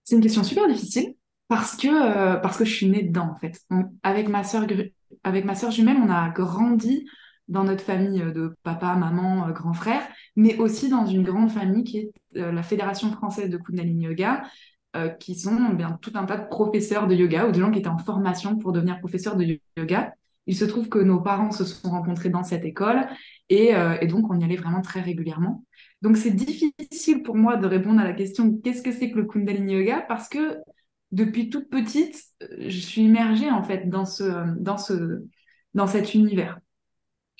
C'est 0.02 0.16
une 0.16 0.22
question 0.22 0.42
super 0.42 0.66
difficile 0.66 1.14
parce 1.46 1.76
que, 1.76 1.86
euh, 1.86 2.36
parce 2.36 2.58
que 2.58 2.64
je 2.64 2.74
suis 2.74 2.88
née 2.88 3.04
dedans, 3.04 3.30
en 3.32 3.36
fait. 3.36 3.64
avec 4.02 4.28
ma 4.28 4.42
sœur 4.42 4.66
avec 5.22 5.44
ma 5.44 5.54
sœur 5.54 5.70
jumelle, 5.70 5.98
on 6.02 6.10
a 6.10 6.30
grandi 6.30 7.06
dans 7.48 7.64
notre 7.64 7.84
famille 7.84 8.20
de 8.20 8.56
papa, 8.62 8.94
maman, 8.96 9.48
euh, 9.48 9.52
grand 9.52 9.74
frère, 9.74 10.02
mais 10.36 10.56
aussi 10.58 10.88
dans 10.88 11.06
une 11.06 11.22
grande 11.22 11.50
famille 11.50 11.84
qui 11.84 11.98
est 11.98 12.12
euh, 12.36 12.52
la 12.52 12.62
Fédération 12.62 13.10
française 13.12 13.50
de 13.50 13.58
Kundalini 13.58 14.04
Yoga, 14.04 14.42
euh, 14.96 15.08
qui 15.08 15.34
sont 15.34 15.70
bien 15.70 15.98
tout 16.00 16.12
un 16.14 16.24
tas 16.24 16.36
de 16.36 16.48
professeurs 16.48 17.06
de 17.06 17.14
yoga 17.14 17.46
ou 17.46 17.52
de 17.52 17.60
gens 17.60 17.70
qui 17.70 17.80
étaient 17.80 17.88
en 17.88 17.98
formation 17.98 18.56
pour 18.56 18.72
devenir 18.72 18.98
professeurs 19.00 19.36
de 19.36 19.58
yoga. 19.76 20.14
Il 20.46 20.56
se 20.56 20.64
trouve 20.64 20.88
que 20.88 20.98
nos 20.98 21.20
parents 21.20 21.50
se 21.50 21.64
sont 21.64 21.90
rencontrés 21.90 22.28
dans 22.28 22.44
cette 22.44 22.64
école 22.64 23.06
et, 23.48 23.70
et 24.00 24.06
donc 24.06 24.30
on 24.30 24.38
y 24.38 24.44
allait 24.44 24.56
vraiment 24.56 24.82
très 24.82 25.00
régulièrement. 25.00 25.64
Donc 26.02 26.18
c'est 26.18 26.32
difficile 26.32 27.22
pour 27.22 27.34
moi 27.34 27.56
de 27.56 27.66
répondre 27.66 27.98
à 27.98 28.04
la 28.04 28.12
question 28.12 28.54
qu'est-ce 28.62 28.82
que 28.82 28.92
c'est 28.92 29.10
que 29.10 29.16
le 29.16 29.24
Kundalini 29.24 29.72
Yoga? 29.72 30.02
Parce 30.02 30.28
que 30.28 30.58
depuis 31.14 31.48
toute 31.48 31.70
petite, 31.70 32.20
je 32.58 32.78
suis 32.78 33.02
immergée 33.02 33.48
en 33.48 33.62
fait 33.62 33.88
dans 33.88 34.04
ce, 34.04 34.58
dans 34.58 34.78
ce, 34.78 35.22
dans 35.72 35.86
cet 35.86 36.12
univers. 36.14 36.58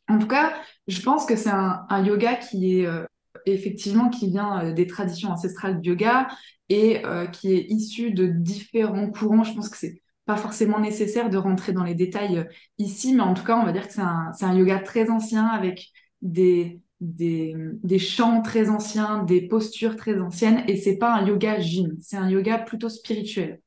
En 0.08 0.18
tout 0.18 0.28
cas, 0.28 0.54
je 0.86 1.02
pense 1.02 1.26
que 1.26 1.34
c'est 1.34 1.50
un, 1.50 2.04
yoga 2.04 2.36
qui 2.36 2.78
est 2.78 2.86
euh, 2.86 3.04
effectivement 3.46 4.10
qui 4.10 4.28
vient 4.28 4.64
euh, 4.64 4.72
des 4.72 4.86
traditions 4.86 5.30
ancestrales 5.30 5.80
du 5.80 5.90
yoga 5.90 6.28
et 6.68 7.04
euh, 7.04 7.26
qui 7.26 7.52
est 7.52 7.66
issu 7.68 8.12
de 8.12 8.26
différents 8.26 9.10
courants. 9.10 9.42
Je 9.42 9.54
pense 9.54 9.68
que 9.68 9.76
c'est 9.76 10.00
pas 10.24 10.36
forcément 10.36 10.78
nécessaire 10.78 11.28
de 11.28 11.36
rentrer 11.36 11.72
dans 11.72 11.84
les 11.84 11.94
détails 11.96 12.46
ici, 12.78 13.12
mais 13.12 13.22
en 13.22 13.34
tout 13.34 13.44
cas, 13.44 13.58
on 13.58 13.64
va 13.64 13.72
dire 13.72 13.88
que 13.88 13.92
c'est 13.92 14.00
un, 14.00 14.54
yoga 14.54 14.78
très 14.78 15.10
ancien 15.10 15.46
avec 15.46 15.88
des, 16.22 16.80
des, 17.00 17.54
des, 17.82 17.98
chants 17.98 18.40
très 18.40 18.70
anciens, 18.70 19.24
des 19.24 19.48
postures 19.48 19.96
très 19.96 20.18
anciennes, 20.20 20.64
et 20.66 20.76
c'est 20.76 20.96
pas 20.96 21.12
un 21.14 21.26
yoga 21.26 21.60
jin, 21.60 21.90
c'est 22.00 22.16
un 22.16 22.30
yoga 22.30 22.58
plutôt 22.58 22.88
spirituel 22.88 23.60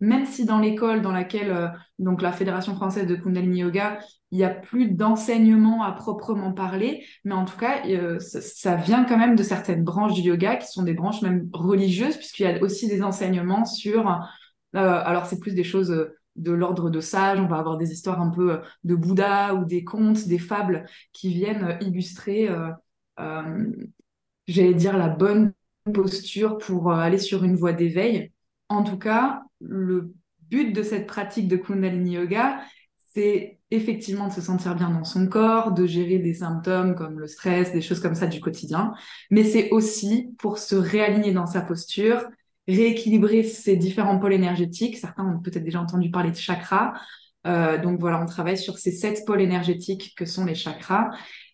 même 0.00 0.26
si 0.26 0.44
dans 0.44 0.58
l'école 0.58 1.02
dans 1.02 1.12
laquelle, 1.12 1.50
euh, 1.50 1.68
donc 1.98 2.22
la 2.22 2.32
Fédération 2.32 2.74
française 2.74 3.06
de 3.06 3.14
Kundalini 3.14 3.60
Yoga, 3.60 3.98
il 4.30 4.38
n'y 4.38 4.44
a 4.44 4.50
plus 4.50 4.90
d'enseignement 4.90 5.82
à 5.82 5.92
proprement 5.92 6.52
parler, 6.52 7.04
mais 7.24 7.34
en 7.34 7.44
tout 7.44 7.56
cas, 7.56 7.86
euh, 7.86 8.18
ça, 8.18 8.74
vient 8.74 9.04
quand 9.04 9.16
même 9.16 9.36
de 9.36 9.42
certaines 9.42 9.84
branches 9.84 10.14
du 10.14 10.22
yoga 10.22 10.56
qui 10.56 10.66
sont 10.66 10.82
des 10.82 10.94
branches 10.94 11.22
même 11.22 11.48
religieuses, 11.52 12.16
puisqu'il 12.16 12.42
y 12.42 12.46
a 12.46 12.60
aussi 12.62 12.88
des 12.88 13.02
enseignements 13.02 13.64
sur, 13.64 14.08
euh, 14.10 14.14
alors 14.72 15.26
c'est 15.26 15.38
plus 15.38 15.54
des 15.54 15.64
choses 15.64 16.10
de 16.36 16.50
l'ordre 16.52 16.90
de 16.90 17.00
sages, 17.00 17.38
on 17.38 17.46
va 17.46 17.58
avoir 17.58 17.76
des 17.76 17.92
histoires 17.92 18.20
un 18.20 18.30
peu 18.30 18.60
de 18.82 18.94
Bouddha 18.96 19.54
ou 19.54 19.64
des 19.64 19.84
contes, 19.84 20.26
des 20.26 20.40
fables 20.40 20.84
qui 21.12 21.32
viennent 21.32 21.78
illustrer, 21.80 22.48
j'allais 24.48 24.74
dire, 24.74 24.98
la 24.98 25.08
bonne 25.08 25.52
posture 25.92 26.58
pour 26.58 26.90
aller 26.92 27.18
sur 27.18 27.44
une 27.44 27.54
voie 27.54 27.72
d'éveil. 27.72 28.33
En 28.68 28.82
tout 28.82 28.98
cas, 28.98 29.42
le 29.60 30.14
but 30.50 30.72
de 30.72 30.82
cette 30.82 31.06
pratique 31.06 31.48
de 31.48 31.56
Kundalini 31.56 32.12
Yoga, 32.12 32.60
c'est 33.14 33.58
effectivement 33.70 34.28
de 34.28 34.32
se 34.32 34.40
sentir 34.40 34.74
bien 34.74 34.90
dans 34.90 35.04
son 35.04 35.28
corps, 35.28 35.72
de 35.72 35.86
gérer 35.86 36.18
des 36.18 36.34
symptômes 36.34 36.94
comme 36.94 37.18
le 37.18 37.26
stress, 37.26 37.72
des 37.72 37.80
choses 37.80 38.00
comme 38.00 38.14
ça 38.14 38.26
du 38.26 38.40
quotidien, 38.40 38.92
mais 39.30 39.44
c'est 39.44 39.70
aussi 39.70 40.34
pour 40.38 40.58
se 40.58 40.74
réaligner 40.74 41.32
dans 41.32 41.46
sa 41.46 41.60
posture, 41.60 42.24
rééquilibrer 42.66 43.42
ses 43.42 43.76
différents 43.76 44.18
pôles 44.18 44.32
énergétiques. 44.32 44.96
Certains 44.96 45.24
ont 45.24 45.38
peut-être 45.38 45.64
déjà 45.64 45.80
entendu 45.80 46.10
parler 46.10 46.30
de 46.30 46.36
chakras. 46.36 46.94
donc 47.44 48.00
voilà, 48.00 48.20
on 48.22 48.26
travaille 48.26 48.58
sur 48.58 48.78
ces 48.78 48.92
sept 48.92 49.24
pôles 49.26 49.42
énergétiques 49.42 50.14
que 50.16 50.24
sont 50.24 50.44
les 50.44 50.54
chakras. 50.54 51.10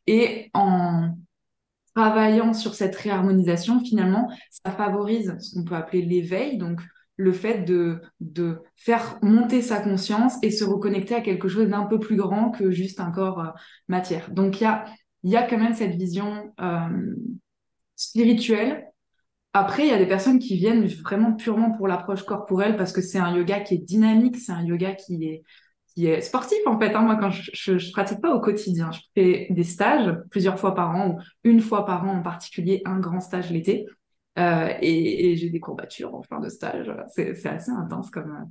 Et 0.07 0.50
en 0.55 1.17
travaillant 1.95 2.55
sur 2.55 2.75
cette 2.75 2.97
réharmonisation, 2.97 3.81
finalement, 3.81 4.31
ça 4.50 4.71
favorise 4.71 5.37
ce 5.40 5.55
qu'on 5.55 5.64
peut 5.64 5.75
appeler 5.75 6.02
l'éveil, 6.02 6.57
donc 6.59 6.81
le 7.20 7.32
fait 7.32 7.64
de, 7.64 8.00
de 8.20 8.62
faire 8.76 9.18
monter 9.20 9.60
sa 9.60 9.78
conscience 9.80 10.34
et 10.42 10.50
se 10.50 10.64
reconnecter 10.64 11.14
à 11.14 11.20
quelque 11.20 11.48
chose 11.48 11.68
d'un 11.68 11.84
peu 11.84 11.98
plus 11.98 12.16
grand 12.16 12.50
que 12.50 12.70
juste 12.70 12.98
un 12.98 13.10
corps 13.10 13.40
euh, 13.40 13.50
matière. 13.88 14.30
Donc 14.30 14.60
il 14.60 14.64
y 14.64 14.66
a, 14.66 14.86
y 15.22 15.36
a 15.36 15.42
quand 15.42 15.58
même 15.58 15.74
cette 15.74 15.94
vision 15.96 16.52
euh, 16.60 17.14
spirituelle. 17.94 18.86
Après, 19.52 19.84
il 19.84 19.90
y 19.90 19.92
a 19.92 19.98
des 19.98 20.06
personnes 20.06 20.38
qui 20.38 20.56
viennent 20.56 20.86
vraiment 20.86 21.34
purement 21.34 21.72
pour 21.72 21.88
l'approche 21.88 22.22
corporelle 22.22 22.76
parce 22.76 22.92
que 22.92 23.02
c'est 23.02 23.18
un 23.18 23.36
yoga 23.36 23.60
qui 23.60 23.74
est 23.74 23.84
dynamique, 23.84 24.36
c'est 24.36 24.52
un 24.52 24.64
yoga 24.64 24.94
qui 24.94 25.22
est, 25.24 25.42
qui 25.94 26.06
est 26.06 26.22
sportif 26.22 26.60
en 26.66 26.78
fait. 26.78 26.94
Hein. 26.94 27.02
Moi, 27.02 27.16
quand 27.16 27.30
je, 27.30 27.76
je, 27.76 27.92
pratique 27.92 28.22
pas 28.22 28.34
au 28.34 28.40
quotidien, 28.40 28.90
je 28.92 29.00
fais 29.14 29.48
des 29.50 29.64
stages 29.64 30.14
plusieurs 30.30 30.58
fois 30.58 30.74
par 30.74 30.96
an 30.96 31.10
ou 31.10 31.18
une 31.44 31.60
fois 31.60 31.84
par 31.84 32.04
an 32.04 32.16
en 32.16 32.22
particulier, 32.22 32.80
un 32.86 32.98
grand 32.98 33.20
stage 33.20 33.50
l'été. 33.50 33.86
Euh, 34.38 34.72
et, 34.80 35.37
j'ai 35.37 35.50
des 35.50 35.60
courbatures 35.60 36.14
en 36.14 36.22
fin 36.22 36.40
de 36.40 36.49
stage. 36.49 36.90
C'est 37.08 37.46
assez 37.46 37.70
intense 37.70 38.10
comme, 38.10 38.50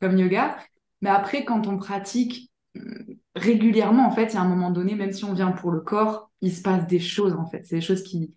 comme 0.00 0.18
yoga. 0.18 0.58
Mais 1.02 1.10
après, 1.10 1.44
quand 1.44 1.66
on 1.66 1.78
pratique 1.78 2.50
mm, 2.74 3.12
régulièrement, 3.36 4.06
en 4.06 4.10
fait, 4.10 4.32
il 4.32 4.34
y 4.34 4.36
a 4.38 4.42
un 4.42 4.48
moment 4.48 4.70
donné, 4.70 4.94
même 4.94 5.12
si 5.12 5.24
on 5.24 5.32
vient 5.32 5.52
pour 5.52 5.70
le 5.70 5.80
corps, 5.80 6.30
il 6.40 6.52
se 6.52 6.62
passe 6.62 6.86
des 6.86 7.00
choses 7.00 7.34
en 7.34 7.46
fait. 7.46 7.64
C'est 7.64 7.76
des 7.76 7.80
choses 7.80 8.02
qui, 8.02 8.34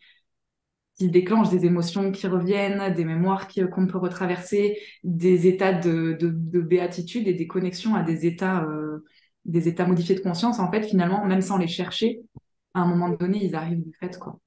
qui 0.96 1.10
déclenchent 1.10 1.50
des 1.50 1.66
émotions 1.66 2.12
qui 2.12 2.28
reviennent, 2.28 2.94
des 2.94 3.06
mémoires 3.06 3.48
qu'on 3.48 3.88
peut 3.88 3.98
retraverser, 3.98 4.78
des 5.04 5.48
états 5.48 5.74
de, 5.74 6.14
de, 6.20 6.30
de, 6.30 6.62
béatitude 6.62 7.28
et 7.28 7.34
des 7.34 7.48
connexions 7.48 7.96
à 7.96 8.04
des 8.04 8.26
états, 8.26 8.64
euh, 8.64 9.04
des 9.46 9.68
états 9.68 9.88
modifiés 9.88 10.16
de 10.16 10.22
conscience. 10.22 10.60
En 10.60 10.72
fait, 10.72 10.84
finalement, 10.84 11.26
même 11.26 11.42
sans 11.42 11.58
les 11.58 11.68
chercher, 11.68 12.22
à 12.74 12.82
un 12.82 12.88
moment 12.88 13.10
donné, 13.10 13.44
ils 13.44 13.56
arrivent 13.56 13.84
du 13.84 13.94
fait. 14.00 14.18
Quoi. 14.20 14.40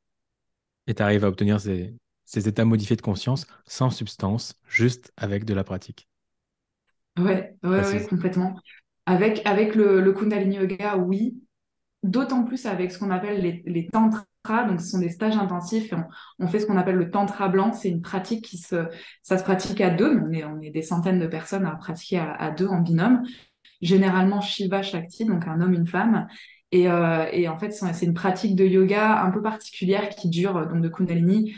Et 0.86 0.94
tu 0.94 1.02
arrives 1.02 1.24
à 1.24 1.28
obtenir 1.28 1.60
ces, 1.60 1.94
ces 2.26 2.49
états 2.49 2.64
modifiés 2.64 2.97
de 2.97 3.02
conscience 3.02 3.47
sans 3.64 3.88
substance, 3.90 4.61
juste 4.68 5.12
avec 5.16 5.45
de 5.45 5.54
la 5.54 5.64
pratique. 5.64 6.09
Ouais, 7.18 7.56
ouais, 7.62 7.80
ouais 7.80 8.06
complètement. 8.06 8.56
Avec, 9.06 9.40
avec 9.47 9.75
le, 9.75 10.00
le 10.00 10.12
Kundalini 10.12 10.56
Yoga, 10.56 10.97
oui. 10.99 11.40
D'autant 12.02 12.45
plus 12.45 12.66
avec 12.66 12.92
ce 12.92 12.99
qu'on 12.99 13.11
appelle 13.11 13.40
les, 13.40 13.62
les 13.66 13.87
tantras. 13.87 14.25
Donc, 14.68 14.80
ce 14.80 14.90
sont 14.90 14.99
des 14.99 15.09
stages 15.09 15.37
intensifs. 15.37 15.92
Et 15.92 15.97
on, 16.38 16.47
fait 16.47 16.61
ce 16.61 16.66
qu'on 16.66 16.76
appelle 16.76 16.97
le 16.97 17.11
tantra 17.11 17.49
blanc. 17.49 17.73
C'est 17.73 17.88
une 17.88 18.02
pratique 18.02 18.45
qui 18.45 18.59
se, 18.59 18.87
ça 19.23 19.38
se 19.38 19.45
pratique 19.45 19.80
à 19.80 19.90
deux. 19.90 20.21
On 20.21 20.33
est, 20.33 20.45
on 20.45 20.61
est 20.61 20.71
des 20.71 20.83
centaines 20.83 21.18
de 21.18 21.26
personnes 21.26 21.64
à 21.64 21.75
pratiquer 21.76 22.18
à, 22.18 22.50
deux 22.50 22.66
en 22.66 22.80
binôme. 22.80 23.23
Généralement 23.80 24.40
Shiva 24.40 24.83
Shakti, 24.83 25.25
donc 25.25 25.47
un 25.47 25.61
homme, 25.61 25.75
une 25.75 25.87
femme. 25.87 26.26
Et, 26.73 26.88
euh, 26.90 27.26
et 27.33 27.49
en 27.49 27.59
fait, 27.59 27.71
c'est 27.71 28.06
une 28.06 28.14
pratique 28.14 28.56
de 28.56 28.64
yoga 28.64 29.23
un 29.23 29.30
peu 29.30 29.42
particulière 29.42 30.09
qui 30.11 30.28
dure, 30.28 30.66
donc 30.66 30.83
de 30.83 30.88
Kundalini, 30.88 31.54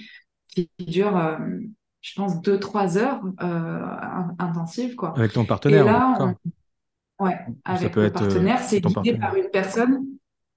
qui 0.49 0.71
dure, 0.79 1.17
euh, 1.17 1.37
je 2.01 2.15
pense, 2.15 2.41
deux, 2.43 2.59
trois 2.59 2.99
heures 2.99 3.21
euh, 3.43 3.87
intensives. 4.39 4.95
Quoi. 4.95 5.15
Avec 5.17 5.33
ton 5.33 5.45
partenaire 5.45 5.83
Et 5.83 5.85
là, 5.85 6.35
ouais, 7.21 7.37
avec 7.65 7.95
le 7.95 8.11
partenaire, 8.11 8.61
c'est 8.61 8.81
guidé 8.81 9.19
par 9.19 9.35
une 9.35 9.51
personne. 9.51 10.05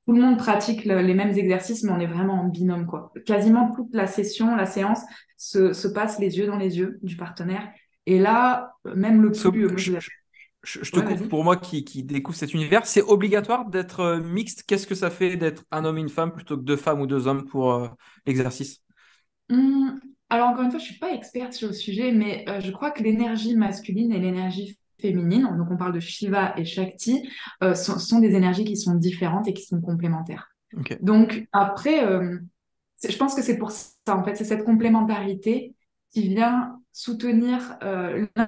Tout 0.06 0.14
le 0.14 0.22
monde 0.22 0.38
pratique 0.38 0.84
les 0.84 1.14
mêmes 1.14 1.38
exercices, 1.38 1.84
mais 1.84 1.92
on 1.92 2.00
est 2.00 2.08
vraiment 2.08 2.42
en 2.42 2.48
binôme. 2.48 2.88
Quoi. 2.88 3.14
Quasiment 3.26 3.72
toute 3.76 3.94
la 3.94 4.08
session, 4.08 4.56
la 4.56 4.66
séance 4.66 5.02
se, 5.38 5.74
se 5.74 5.88
passe 5.88 6.20
les 6.20 6.40
yeux 6.40 6.48
dans 6.48 6.58
les 6.58 6.80
yeux 6.80 7.00
du 7.04 7.16
partenaire. 7.16 7.70
Et 8.08 8.18
là, 8.18 8.74
même 8.96 9.22
le 9.22 9.32
plus... 9.32 9.78
je, 9.78 9.94
je, 10.64 10.92
te 10.92 11.00
coupe 11.00 11.30
pour 11.30 11.44
moi 11.44 11.56
qui, 11.56 11.84
qui, 11.84 12.04
découvre 12.04 12.36
cet 12.36 12.56
univers. 12.56 12.88
C'est 12.88 13.04
obligatoire 13.04 13.66
d'être 13.66 14.20
mixte. 14.24 14.64
Qu'est-ce 14.64 14.88
que 14.88 14.96
ça 14.96 15.12
fait 15.12 15.38
d'être 15.38 15.66
un 15.70 15.86
homme 15.86 16.00
et 16.00 16.02
une 16.02 16.10
femme 16.10 16.32
plutôt 16.32 16.58
que 16.58 16.64
deux 16.64 16.78
femmes 16.78 17.02
ou 17.02 17.08
deux 17.08 17.28
hommes 17.28 17.46
pour 17.46 17.88
l'exercice? 18.26 18.82
Hum, 19.52 20.00
alors 20.30 20.50
encore 20.50 20.64
une 20.64 20.72
fois, 20.72 20.80
je 20.80 20.86
suis 20.86 20.98
pas 20.98 21.14
experte 21.14 21.54
sur 21.54 21.68
le 21.68 21.74
sujet, 21.74 22.14
mais 22.14 22.46
euh, 22.48 22.62
je 22.62 22.72
crois 22.72 22.90
que 22.92 23.04
l'énergie 23.04 23.56
masculine 23.56 24.14
et 24.14 24.20
l'énergie 24.20 24.80
féminine, 25.00 25.50
donc 25.58 25.68
on 25.70 25.78
parle 25.78 25.94
de 25.94 26.00
Shiva 26.00 26.54
et 26.58 26.64
Shakti, 26.64 27.28
euh, 27.64 27.76
sont, 27.76 28.20
des 28.20 28.34
énergies 28.34 28.64
qui 28.64 28.78
sont 28.78 28.96
différentes 28.96 29.48
et 29.48 29.54
qui 29.54 29.66
sont 29.66 29.82
complémentaires. 29.82 30.50
Donc 31.02 31.48
après, 31.52 32.06
euh, 32.06 32.40
je 33.06 33.18
pense 33.18 33.36
que 33.36 33.42
c'est 33.42 33.58
pour 33.58 33.72
ça, 33.72 33.92
en 34.08 34.24
fait, 34.24 34.36
c'est 34.36 34.46
cette 34.46 34.64
complémentarité 34.64 35.76
qui 36.14 36.30
vient 36.30 36.80
soutenir 36.94 37.78
l'un 37.82 38.48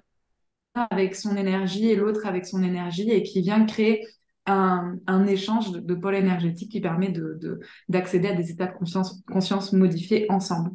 avec 0.90 1.16
son 1.16 1.36
énergie 1.36 1.88
et 1.90 1.96
l'autre 1.96 2.26
avec 2.26 2.46
son 2.46 2.64
énergie 2.64 3.10
et 3.12 3.24
qui 3.24 3.42
vient 3.42 3.66
créer 3.66 4.06
un, 4.46 5.26
échange 5.28 5.72
de, 5.72 5.80
de 5.80 5.96
pôles 5.96 6.16
énergétiques 6.16 6.72
qui 6.72 6.82
permet 6.82 7.14
d'accéder 7.90 8.30
de, 8.30 8.34
à 8.34 8.36
des 8.36 8.52
états 8.52 8.68
de 8.68 8.78
conscience, 8.78 9.22
conscience 9.28 9.74
modifiés 9.74 10.26
ensemble. 10.30 10.72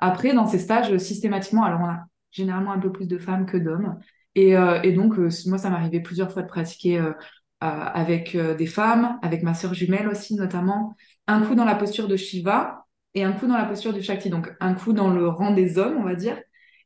Après, 0.00 0.34
dans 0.34 0.46
ces 0.46 0.58
stages, 0.58 0.96
systématiquement, 0.98 1.64
alors 1.64 1.80
on 1.80 1.88
a 1.88 2.04
généralement 2.30 2.72
un 2.72 2.78
peu 2.78 2.92
plus 2.92 3.08
de 3.08 3.18
femmes 3.18 3.46
que 3.46 3.56
d'hommes. 3.56 3.98
Et, 4.34 4.56
euh, 4.56 4.80
donc, 4.92 5.18
euh, 5.18 5.30
moi, 5.46 5.58
ça 5.58 5.70
m'arrivait 5.70 6.00
plusieurs 6.00 6.30
fois 6.32 6.42
de 6.42 6.48
pratiquer 6.48 6.98
euh, 6.98 7.12
avec 7.60 8.36
des 8.36 8.66
femmes, 8.66 9.18
avec 9.22 9.42
ma 9.42 9.54
sœur 9.54 9.72
jumelle 9.72 10.08
aussi, 10.08 10.34
notamment. 10.34 10.94
Un 11.26 11.40
coup 11.40 11.54
dans 11.54 11.64
la 11.64 11.74
posture 11.74 12.08
de 12.08 12.16
Shiva 12.16 12.84
et 13.14 13.24
un 13.24 13.32
coup 13.32 13.46
dans 13.46 13.56
la 13.56 13.64
posture 13.64 13.94
de 13.94 14.00
Shakti. 14.00 14.28
Donc, 14.28 14.52
un 14.60 14.74
coup 14.74 14.92
dans 14.92 15.08
le 15.08 15.28
rang 15.28 15.52
des 15.52 15.78
hommes, 15.78 15.96
on 15.96 16.02
va 16.02 16.14
dire, 16.14 16.38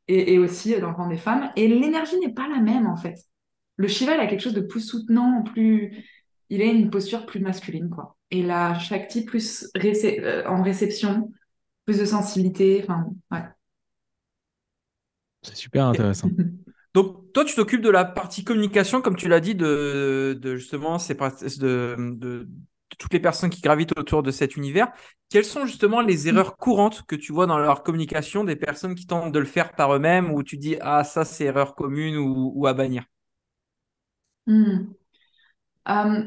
et, 0.06 0.34
et 0.34 0.38
aussi 0.38 0.78
dans 0.78 0.90
le 0.90 0.94
rang 0.94 1.08
des 1.08 1.16
femmes. 1.16 1.50
Et 1.56 1.66
l'énergie 1.66 2.16
n'est 2.20 2.32
pas 2.32 2.46
la 2.48 2.60
même, 2.60 2.86
en 2.86 2.96
fait. 2.96 3.16
Le 3.76 3.88
Shiva, 3.88 4.14
il 4.14 4.20
a 4.20 4.26
quelque 4.28 4.42
chose 4.42 4.54
de 4.54 4.60
plus 4.60 4.80
soutenant, 4.80 5.42
plus. 5.42 6.04
Il 6.50 6.62
a 6.62 6.66
une 6.66 6.90
posture 6.90 7.26
plus 7.26 7.40
masculine, 7.40 7.90
quoi. 7.90 8.16
Et 8.30 8.42
la 8.42 8.78
Shakti, 8.78 9.24
plus 9.24 9.68
en 10.46 10.62
réception, 10.62 11.32
plus 11.88 11.98
de 11.98 12.04
sensibilité. 12.04 12.84
Enfin, 12.84 13.06
ouais. 13.30 13.44
C'est 15.40 15.56
super 15.56 15.86
intéressant. 15.86 16.28
Donc, 16.94 17.32
toi, 17.32 17.46
tu 17.46 17.54
t'occupes 17.54 17.80
de 17.80 17.88
la 17.88 18.04
partie 18.04 18.44
communication, 18.44 19.00
comme 19.00 19.16
tu 19.16 19.26
l'as 19.26 19.40
dit, 19.40 19.54
de, 19.54 20.38
justement 20.42 20.98
ces, 20.98 21.14
de, 21.14 21.96
de, 22.14 22.46
toutes 22.98 23.12
les 23.14 23.20
personnes 23.20 23.48
qui 23.48 23.62
gravitent 23.62 23.98
autour 23.98 24.22
de 24.22 24.30
cet 24.30 24.56
univers. 24.56 24.92
Quelles 25.30 25.46
sont 25.46 25.64
justement 25.64 26.02
les 26.02 26.24
mm. 26.24 26.28
erreurs 26.28 26.58
courantes 26.58 27.06
que 27.06 27.16
tu 27.16 27.32
vois 27.32 27.46
dans 27.46 27.56
leur 27.56 27.82
communication 27.82 28.44
des 28.44 28.56
personnes 28.56 28.94
qui 28.94 29.06
tentent 29.06 29.32
de 29.32 29.38
le 29.38 29.46
faire 29.46 29.72
par 29.72 29.94
eux-mêmes 29.94 30.30
ou 30.30 30.42
tu 30.42 30.58
dis, 30.58 30.76
ah, 30.82 31.04
ça, 31.04 31.24
c'est 31.24 31.44
erreur 31.44 31.74
commune 31.74 32.18
ou, 32.18 32.66
à 32.66 32.74
bannir? 32.74 33.04
Mm. 34.46 34.92
euh, 35.88 36.22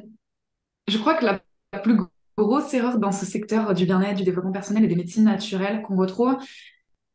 Je 0.87 0.97
crois 0.97 1.13
que 1.13 1.25
la, 1.25 1.39
la 1.71 1.79
plus 1.79 1.97
grosse 2.37 2.73
erreur 2.73 2.97
dans 2.97 3.11
ce 3.11 3.25
secteur 3.25 3.73
du 3.73 3.85
bien-être, 3.85 4.17
du 4.17 4.23
développement 4.23 4.51
personnel 4.51 4.83
et 4.83 4.87
des 4.87 4.95
médecines 4.95 5.23
naturelles 5.23 5.81
qu'on 5.83 5.95
retrouve, 5.95 6.37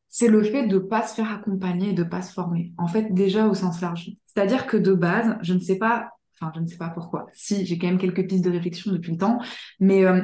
c'est 0.09 0.29
le 0.29 0.43
fait 0.43 0.67
de 0.67 0.77
ne 0.77 0.81
pas 0.81 1.07
se 1.07 1.15
faire 1.15 1.31
accompagner 1.31 1.91
et 1.91 1.93
de 1.93 2.05
ne 2.05 2.09
pas 2.09 2.23
se 2.23 2.33
former. 2.33 2.73
En 2.79 2.87
fait, 2.87 3.13
déjà 3.13 3.47
au 3.47 3.55
sens 3.55 3.81
large. 3.81 4.13
C'est-à-dire 4.27 4.67
que 4.67 4.77
de 4.77 4.95
base, 4.95 5.37
je 5.43 5.53
ne 5.55 5.59
sais 5.59 5.77
pas, 5.77 6.11
enfin, 6.35 6.53
je 6.55 6.61
ne 6.61 6.67
sais 6.67 6.79
pas 6.79 6.89
pourquoi. 6.89 7.27
Si, 7.33 7.67
j'ai 7.67 7.79
quand 7.79 7.87
même 7.87 7.99
quelques 7.99 8.27
pistes 8.27 8.45
de 8.45 8.51
réflexion 8.51 8.93
depuis 8.93 9.13
le 9.13 9.19
temps, 9.19 9.39
mais 9.81 10.05
euh, 10.05 10.23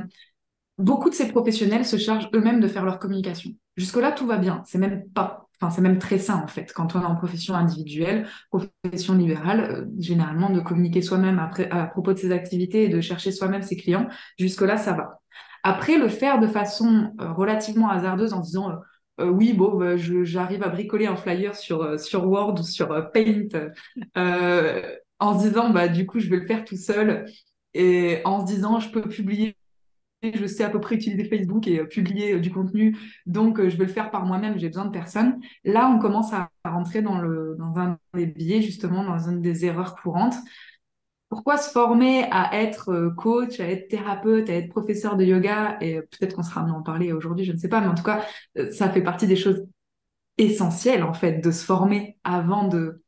beaucoup 0.79 1.11
de 1.11 1.15
ces 1.15 1.29
professionnels 1.29 1.85
se 1.85 1.97
chargent 1.97 2.31
eux-mêmes 2.35 2.61
de 2.61 2.69
faire 2.69 2.85
leur 2.85 2.99
communication. 2.99 3.51
Jusque-là, 3.77 4.13
tout 4.13 4.27
va 4.27 4.39
bien. 4.39 4.63
C'est 4.67 4.79
même 4.79 5.09
pas 5.11 5.42
C'est 5.71 5.81
même 5.81 5.99
très 5.99 6.19
sain 6.19 6.41
en 6.43 6.47
fait. 6.47 6.73
Quand 6.73 6.95
on 6.95 7.03
est 7.03 7.05
en 7.05 7.17
profession 7.17 7.55
individuelle, 7.55 8.27
profession 8.51 9.15
libérale, 9.15 9.61
euh, 9.61 9.85
généralement 9.99 10.51
de 10.51 10.61
communiquer 10.61 11.03
soi-même 11.03 11.39
à 11.39 11.87
propos 11.87 12.13
de 12.13 12.19
ses 12.19 12.33
activités 12.33 12.85
et 12.85 12.89
de 12.89 13.01
chercher 13.01 13.33
soi-même 13.33 13.63
ses 13.63 13.77
clients, 13.77 14.09
jusque-là, 14.39 14.77
ça 14.77 14.93
va. 14.93 15.21
Après, 15.63 15.99
le 15.99 16.09
faire 16.09 16.41
de 16.41 16.47
façon 16.47 17.13
euh, 17.21 17.33
relativement 17.33 17.89
hasardeuse 17.91 18.33
en 18.33 18.41
disant 18.41 18.73
euh, 19.21 19.27
oui, 19.29 19.53
bon, 19.53 19.77
bah, 19.77 19.97
j'arrive 19.97 20.63
à 20.63 20.69
bricoler 20.69 21.07
un 21.07 21.17
flyer 21.17 21.55
sur, 21.55 21.99
sur 22.01 22.27
Word 22.27 22.61
ou 22.61 22.63
sur 22.63 22.89
Paint, 23.13 23.49
en 25.21 25.39
se 25.39 25.47
disant 25.47 25.71
bah 25.71 25.89
du 25.89 26.07
coup 26.07 26.19
je 26.19 26.29
vais 26.29 26.39
le 26.39 26.47
faire 26.47 26.65
tout 26.65 26.77
seul 26.77 27.27
et 27.75 28.21
en 28.25 28.41
se 28.41 28.53
disant 28.53 28.81
je 28.81 28.91
peux 28.91 29.03
publier 29.03 29.57
je 30.23 30.47
sais 30.47 30.65
à 30.65 30.71
peu 30.71 30.81
près 30.81 30.95
utiliser 30.95 31.25
Facebook 31.25 31.67
et 31.67 31.81
euh, 31.81 31.87
publier 31.87 32.35
euh, 32.35 32.41
du 32.41 32.51
contenu, 32.51 32.97
donc 33.27 33.59
euh, 33.59 33.69
je 33.69 33.77
vais 33.77 33.85
le 33.85 33.93
faire 33.93 34.11
par 34.11 34.25
moi-même, 34.25 34.59
j'ai 34.59 34.69
besoin 34.69 34.85
de 34.85 34.91
personne. 34.91 35.41
Là, 35.65 35.89
on 35.89 35.99
commence 35.99 36.33
à 36.33 36.51
rentrer 36.65 37.03
dans, 37.03 37.15
un 37.15 37.99
des 38.15 38.27
biais, 38.27 38.63
justement, 38.63 39.05
dans 39.05 39.29
une 39.29 39.41
des 39.41 39.65
erreurs 39.65 39.97
courantes. 39.97 40.37
Pourquoi 41.29 41.57
se 41.57 41.71
former 41.71 42.25
à 42.31 42.61
être 42.61 43.15
coach, 43.17 43.59
à 43.59 43.67
être 43.69 43.89
thérapeute, 43.89 44.51
à 44.51 44.55
être 44.55 44.69
professeur 44.69 45.17
de 45.17 45.25
yoga? 45.25 45.79
Et 45.81 46.01
peut-être 46.01 46.37
qu'on 46.37 46.43
sera 46.43 46.61
amené 46.61 46.75
à 46.75 46.79
en 46.79 46.83
parler 46.83 47.13
aujourd'hui, 47.13 47.47
je 47.47 47.53
ne 47.53 47.57
sais 47.57 47.69
pas, 47.69 47.81
mais 47.81 47.87
en 47.87 47.95
tout 47.95 48.03
cas, 48.03 48.23
ça 48.71 48.91
fait 48.91 49.03
partie 49.03 49.27
des 49.27 49.37
choses 49.37 49.67
essentielles, 50.37 51.03
en 51.03 51.15
fait, 51.15 51.39
de 51.41 51.51
se 51.51 51.65
former 51.65 52.19
avant 52.23 52.69
de, 52.69 53.03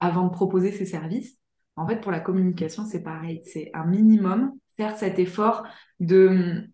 avant 0.00 0.24
de 0.26 0.32
proposer 0.32 0.72
ses 0.72 0.86
services. 0.86 1.38
En 1.76 1.86
fait, 1.86 2.00
pour 2.00 2.10
la 2.10 2.20
communication, 2.20 2.84
c'est 2.84 3.02
pareil. 3.02 3.42
C'est 3.44 3.70
un 3.74 3.84
minimum 3.84 4.52
faire 4.76 4.96
cet 4.96 5.18
effort 5.18 5.64
de 6.00 6.28
hum, 6.28 6.68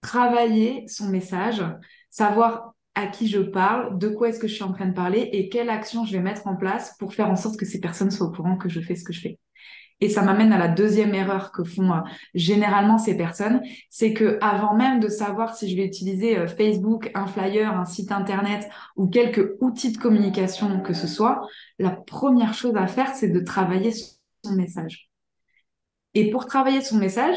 travailler 0.00 0.86
son 0.88 1.08
message, 1.08 1.64
savoir 2.10 2.74
à 2.94 3.06
qui 3.06 3.26
je 3.26 3.40
parle, 3.40 3.98
de 3.98 4.08
quoi 4.08 4.28
est-ce 4.28 4.38
que 4.38 4.46
je 4.46 4.54
suis 4.54 4.62
en 4.62 4.72
train 4.72 4.86
de 4.86 4.94
parler 4.94 5.28
et 5.32 5.48
quelle 5.48 5.70
action 5.70 6.04
je 6.04 6.12
vais 6.12 6.22
mettre 6.22 6.46
en 6.46 6.56
place 6.56 6.96
pour 6.98 7.14
faire 7.14 7.28
en 7.28 7.36
sorte 7.36 7.56
que 7.58 7.66
ces 7.66 7.80
personnes 7.80 8.10
soient 8.10 8.28
au 8.28 8.30
courant 8.30 8.56
que 8.56 8.68
je 8.68 8.80
fais 8.80 8.94
ce 8.94 9.04
que 9.04 9.12
je 9.12 9.20
fais. 9.20 9.38
Et 10.00 10.08
ça 10.08 10.22
m'amène 10.22 10.52
à 10.52 10.58
la 10.58 10.68
deuxième 10.68 11.14
erreur 11.14 11.52
que 11.52 11.64
font 11.64 11.92
euh, 11.92 12.00
généralement 12.34 12.98
ces 12.98 13.16
personnes, 13.16 13.62
c'est 13.90 14.12
que 14.12 14.38
avant 14.42 14.74
même 14.74 15.00
de 15.00 15.08
savoir 15.08 15.56
si 15.56 15.70
je 15.70 15.76
vais 15.76 15.86
utiliser 15.86 16.36
euh, 16.36 16.48
Facebook, 16.48 17.10
un 17.14 17.26
flyer, 17.26 17.72
un 17.72 17.84
site 17.84 18.12
internet 18.12 18.68
ou 18.96 19.08
quelques 19.08 19.52
outils 19.60 19.92
de 19.92 19.98
communication 19.98 20.80
que 20.80 20.94
ce 20.94 21.06
soit, 21.06 21.46
la 21.78 21.90
première 21.90 22.54
chose 22.54 22.76
à 22.76 22.86
faire, 22.86 23.14
c'est 23.14 23.30
de 23.30 23.40
travailler 23.40 23.92
son 23.92 24.54
message. 24.54 25.08
Et 26.14 26.30
pour 26.30 26.46
travailler 26.46 26.80
son 26.80 26.96
message, 26.96 27.36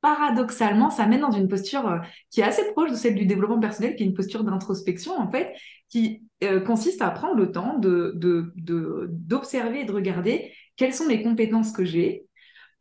paradoxalement, 0.00 0.90
ça 0.90 1.06
mène 1.06 1.22
dans 1.22 1.32
une 1.32 1.48
posture 1.48 1.88
euh, 1.88 1.98
qui 2.30 2.40
est 2.40 2.44
assez 2.44 2.70
proche 2.72 2.90
de 2.90 2.96
celle 2.96 3.14
du 3.14 3.26
développement 3.26 3.58
personnel, 3.58 3.96
qui 3.96 4.02
est 4.02 4.06
une 4.06 4.14
posture 4.14 4.44
d'introspection, 4.44 5.18
en 5.18 5.30
fait, 5.30 5.54
qui 5.88 6.22
consiste 6.66 7.00
à 7.00 7.10
prendre 7.10 7.36
le 7.36 7.50
temps 7.50 7.80
d'observer 7.80 9.80
et 9.80 9.84
de 9.84 9.92
regarder 9.92 10.52
quelles 10.76 10.92
sont 10.92 11.08
les 11.08 11.22
compétences 11.22 11.72
que 11.72 11.84
j'ai, 11.84 12.26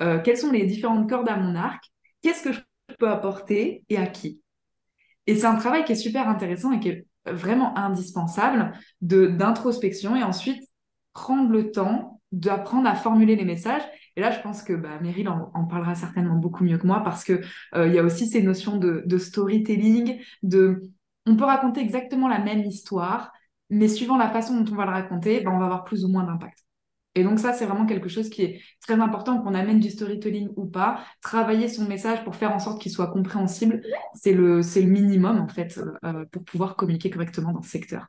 euh, 0.01 0.19
quelles 0.19 0.38
sont 0.38 0.51
les 0.51 0.65
différentes 0.65 1.10
cordes 1.10 1.29
à 1.29 1.38
mon 1.38 1.55
arc, 1.55 1.84
qu'est-ce 2.22 2.43
que 2.43 2.51
je 2.51 2.60
peux 3.00 3.10
apporter 3.10 3.84
et 3.89 3.98
à 3.98 4.07
qui. 4.07 4.41
Et 5.27 5.36
c'est 5.36 5.45
un 5.45 5.55
travail 5.55 5.86
qui 5.86 5.93
est 5.93 5.95
super 5.95 6.27
intéressant 6.27 6.72
et 6.72 6.79
qui 6.79 6.89
est 6.89 7.07
vraiment 7.25 7.75
indispensable 7.77 8.74
d'introspection 9.01 10.15
et 10.15 10.24
ensuite 10.24 10.62
prendre 11.13 11.50
le 11.50 11.72
temps 11.72 12.14
d'apprendre 12.36 12.88
à 12.88 12.96
formuler 12.96 13.36
les 13.36 13.46
messages. 13.46 13.82
Et 14.15 14.22
là, 14.22 14.32
je 14.32 14.39
pense 14.42 14.62
que 14.62 14.74
bah, 14.74 15.00
Meryl 15.01 15.30
en, 15.30 15.65
parlera 15.65 15.96
certainement 15.96 16.36
beaucoup 16.36 16.63
mieux 16.63 16.77
que 16.77 16.86
moi 16.86 17.01
parce 17.04 17.24
qu'il 17.24 17.42
euh, 17.75 17.88
y 17.88 17.98
a 17.98 18.04
aussi 18.04 18.27
ces 18.27 18.42
notions 18.42 18.77
de, 18.77 19.18
storytelling, 19.18 20.20
de 20.44 20.82
on 21.25 21.36
peut 21.36 21.46
raconter 21.46 21.82
exactement 21.82 22.27
la 22.27 22.39
même 22.39 22.62
histoire, 22.62 23.32
mais 23.70 23.88
suivant 23.88 24.18
la 24.18 24.30
façon 24.30 24.60
dont 24.60 24.72
on 24.72 24.75
va 24.75 24.86
le 24.86 24.92
raconter, 24.92 25.42
bah, 25.42 25.51
on 25.54 25.60
va 25.60 25.65
avoir 25.65 25.84
plus 25.86 26.06
ou 26.06 26.10
moins 26.10 26.24
d'impact. 26.24 26.60
Et 27.18 27.24
donc 27.24 27.39
ça, 27.39 27.54
c'est 27.54 27.65
vraiment 27.65 27.86
quelque 27.86 28.10
chose 28.10 28.30
qui 28.30 28.42
est 28.44 28.62
très 28.82 29.00
important, 29.00 29.42
qu'on 29.42 29.54
amène 29.54 29.80
du 29.80 29.89
storytelling 29.89 30.50
ou 30.58 30.65
pas. 30.65 31.00
Travailler 31.22 31.70
son 31.70 31.86
message 31.86 32.24
pour 32.25 32.36
faire 32.36 32.51
en 32.51 32.60
sorte 32.60 32.82
qu'il 32.82 32.92
soit 32.92 33.08
compréhensible, 33.08 33.82
c'est 34.13 34.34
le, 34.34 34.62
c'est 34.62 34.82
le 34.82 34.89
minimum 34.89 35.39
en 35.39 35.48
fait 35.48 35.80
euh, 36.04 36.25
pour 36.32 36.44
pouvoir 36.44 36.75
communiquer 36.75 37.10
correctement 37.10 37.54
dans 37.54 37.62
ce 37.62 37.70
secteur. 37.70 38.08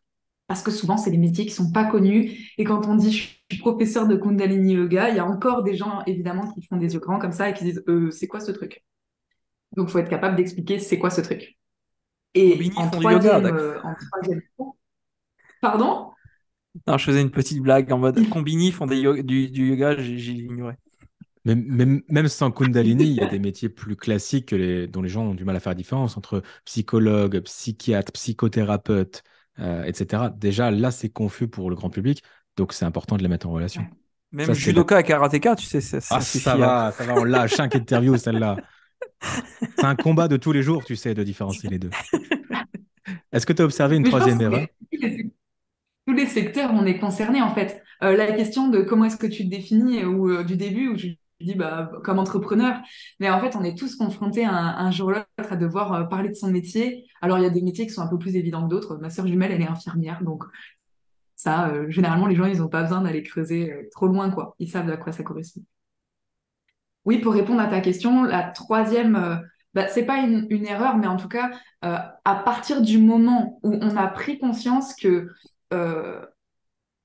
Parce 0.49 0.63
que 0.63 0.73
souvent, 0.73 0.97
c'est 0.97 1.13
des 1.13 1.19
métiers 1.19 1.47
qui 1.47 1.53
sont 1.53 1.71
pas 1.71 1.85
connus. 1.85 2.53
Et 2.59 2.65
quand 2.65 2.87
on 2.89 2.97
dit 2.97 3.36
suis 3.51 3.61
professeur 3.61 4.07
de 4.07 4.17
Kundalini 4.17 4.75
Yoga, 4.75 5.11
il 5.11 5.17
y 5.17 5.19
a 5.19 5.27
encore 5.27 5.63
des 5.63 5.77
gens 5.77 6.03
évidemment 6.07 6.53
qui 6.53 6.63
font 6.63 6.77
des 6.77 6.95
yeux 6.95 7.01
grands 7.01 7.19
comme 7.19 7.33
ça 7.33 7.49
et 7.49 7.55
qui 7.55 7.65
disent 7.65 7.85
euh, 7.89 8.11
c'est 8.11 8.27
quoi 8.27 8.41
ce 8.41 8.53
truc? 8.53 8.85
Donc, 9.77 9.89
il 9.89 9.93
faut 9.93 9.99
être 9.99 10.09
capable 10.09 10.37
d'expliquer 10.37 10.79
c'est 10.79 10.99
quoi 10.99 11.11
ce 11.11 11.21
truc. 11.21 11.57
Et 12.35 12.71
en 12.77 12.91
troisième, 12.91 13.47
euh, 13.47 13.81
en 13.83 13.95
troisième, 13.95 14.43
pardon? 15.61 16.11
Non, 16.87 16.99
je 16.99 17.05
faisais 17.05 17.23
une 17.23 17.31
petite 17.31 17.61
blague 17.61 17.91
en 17.93 17.99
mode 17.99 18.17
Combini 18.31 18.73
font 18.73 18.87
des 18.87 19.23
du, 19.23 19.69
yoga, 19.69 19.97
j'ai 19.97 20.33
ignoré. 20.33 20.75
Même, 21.45 22.03
même, 22.09 22.27
sans 22.27 22.51
Kundalini, 22.51 23.05
il 23.05 23.13
y 23.13 23.21
a 23.21 23.27
des 23.27 23.39
métiers 23.39 23.69
plus 23.69 23.95
classiques 23.95 24.51
les, 24.51 24.89
dont 24.89 25.01
les 25.01 25.09
gens 25.09 25.27
ont 25.27 25.35
du 25.35 25.45
mal 25.45 25.55
à 25.55 25.61
faire 25.61 25.71
la 25.71 25.77
différence 25.77 26.17
entre 26.17 26.43
psychologue, 26.65 27.39
psychiatre, 27.43 28.11
psychothérapeute, 28.11 29.23
euh, 29.61 29.85
etc. 29.85 30.25
Déjà, 30.37 30.73
là, 30.73 30.91
c'est 30.91 31.09
confus 31.09 31.47
pour 31.47 31.71
le 31.71 31.77
grand 31.77 31.89
public, 31.89 32.23
donc 32.57 32.73
c'est 32.73 32.85
important 32.85 33.17
de 33.17 33.23
les 33.23 33.29
mettre 33.29 33.49
en 33.49 33.53
relation. 33.53 33.87
Même 34.33 34.53
judoka 34.55 35.01
et 35.01 35.05
karatéka, 35.05 35.55
tu 35.57 35.67
sais, 35.67 35.81
ça, 35.81 35.99
ah, 36.11 36.21
ça 36.21 36.57
va, 36.57 36.93
ça 36.93 37.05
va, 37.05 37.15
on 37.15 37.25
lâche 37.25 37.55
cinq 37.55 37.77
interviews, 37.77 38.17
celle-là. 38.17 38.57
C'est 39.77 39.85
un 39.85 39.95
combat 39.95 40.27
de 40.27 40.37
tous 40.37 40.53
les 40.53 40.63
jours, 40.63 40.85
tu 40.85 40.97
sais, 40.97 41.15
de 41.15 41.23
différencier 41.23 41.71
les 41.71 41.79
deux. 41.79 41.91
Est-ce 43.33 43.47
que 43.47 43.53
tu 43.53 43.63
as 43.63 43.65
observé 43.65 43.97
une 43.97 44.05
troisième 44.05 44.41
erreur? 44.41 44.67
tous 46.07 46.15
les 46.15 46.27
secteurs, 46.27 46.71
on 46.73 46.87
est 46.87 46.99
concerné 46.99 47.43
en 47.43 47.53
fait. 47.55 47.83
Euh, 48.03 48.17
la 48.17 48.33
question 48.33 48.69
de 48.69 48.83
comment 48.83 49.07
est-ce 49.07 49.17
que 49.17 49.27
tu 49.27 49.45
te 49.45 49.51
définis 49.51 50.05
ou 50.05 50.31
euh, 50.31 50.45
du 50.45 50.57
début 50.57 50.89
où 50.89 50.97
je 50.97 51.09
dis 51.41 51.55
bah, 51.55 51.91
comme 52.05 52.19
entrepreneur, 52.19 52.81
mais 53.19 53.29
en 53.29 53.41
fait 53.41 53.57
on 53.57 53.65
est 53.65 53.77
tous 53.77 53.97
confrontés 53.97 54.45
un, 54.45 54.55
un 54.55 54.91
jour 54.91 55.09
ou 55.09 55.11
l'autre 55.11 55.53
à 55.53 55.57
devoir 55.57 55.93
euh, 55.93 56.05
parler 56.05 56.29
de 56.29 56.35
son 56.35 56.49
métier. 56.49 57.07
Alors 57.21 57.39
il 57.39 57.43
y 57.43 57.47
a 57.47 57.51
des 57.51 57.63
métiers 57.63 57.87
qui 57.87 57.93
sont 57.93 58.03
un 58.03 58.09
peu 58.09 58.19
plus 58.19 58.37
évidents 58.37 58.65
que 58.65 58.71
d'autres. 58.71 58.97
Ma 58.99 59.11
sœur 59.11 59.27
jumelle 59.27 59.51
elle 59.51 59.63
est 59.63 59.69
infirmière 59.69 60.23
donc 60.23 60.45
ça 61.47 61.73
généralement 61.89 62.27
les 62.27 62.37
gens 62.37 62.47
ils 62.47 62.59
n'ont 62.59 62.69
pas 62.69 62.83
besoin 62.83 63.03
d'aller 63.03 63.23
creuser 63.23 63.89
trop 63.93 64.07
loin 64.07 64.31
quoi. 64.31 64.55
Ils 64.59 64.71
savent 64.71 64.91
à 64.91 64.97
quoi 64.97 65.13
ça 65.13 65.23
correspond. 65.23 65.63
Oui 67.05 67.19
pour 67.19 67.33
répondre 67.33 67.61
à 67.61 67.67
ta 67.69 67.81
question, 67.81 68.25
la 68.25 68.43
troisième 68.43 69.41
bah, 69.75 69.89
c'est 69.89 70.07
pas 70.07 70.19
une, 70.19 70.47
une, 70.49 70.67
erreur, 70.67 70.97
mais 70.97 71.07
en 71.07 71.19
tout 71.19 71.29
cas, 71.29 71.51
à 71.83 72.35
partir 72.45 72.81
du 72.81 72.99
moment 72.99 73.61
où 73.63 73.75
on 73.75 73.97
a 73.97 74.07
pris 74.09 74.39
conscience 74.39 74.95
que 74.95 75.29
euh, 75.73 76.25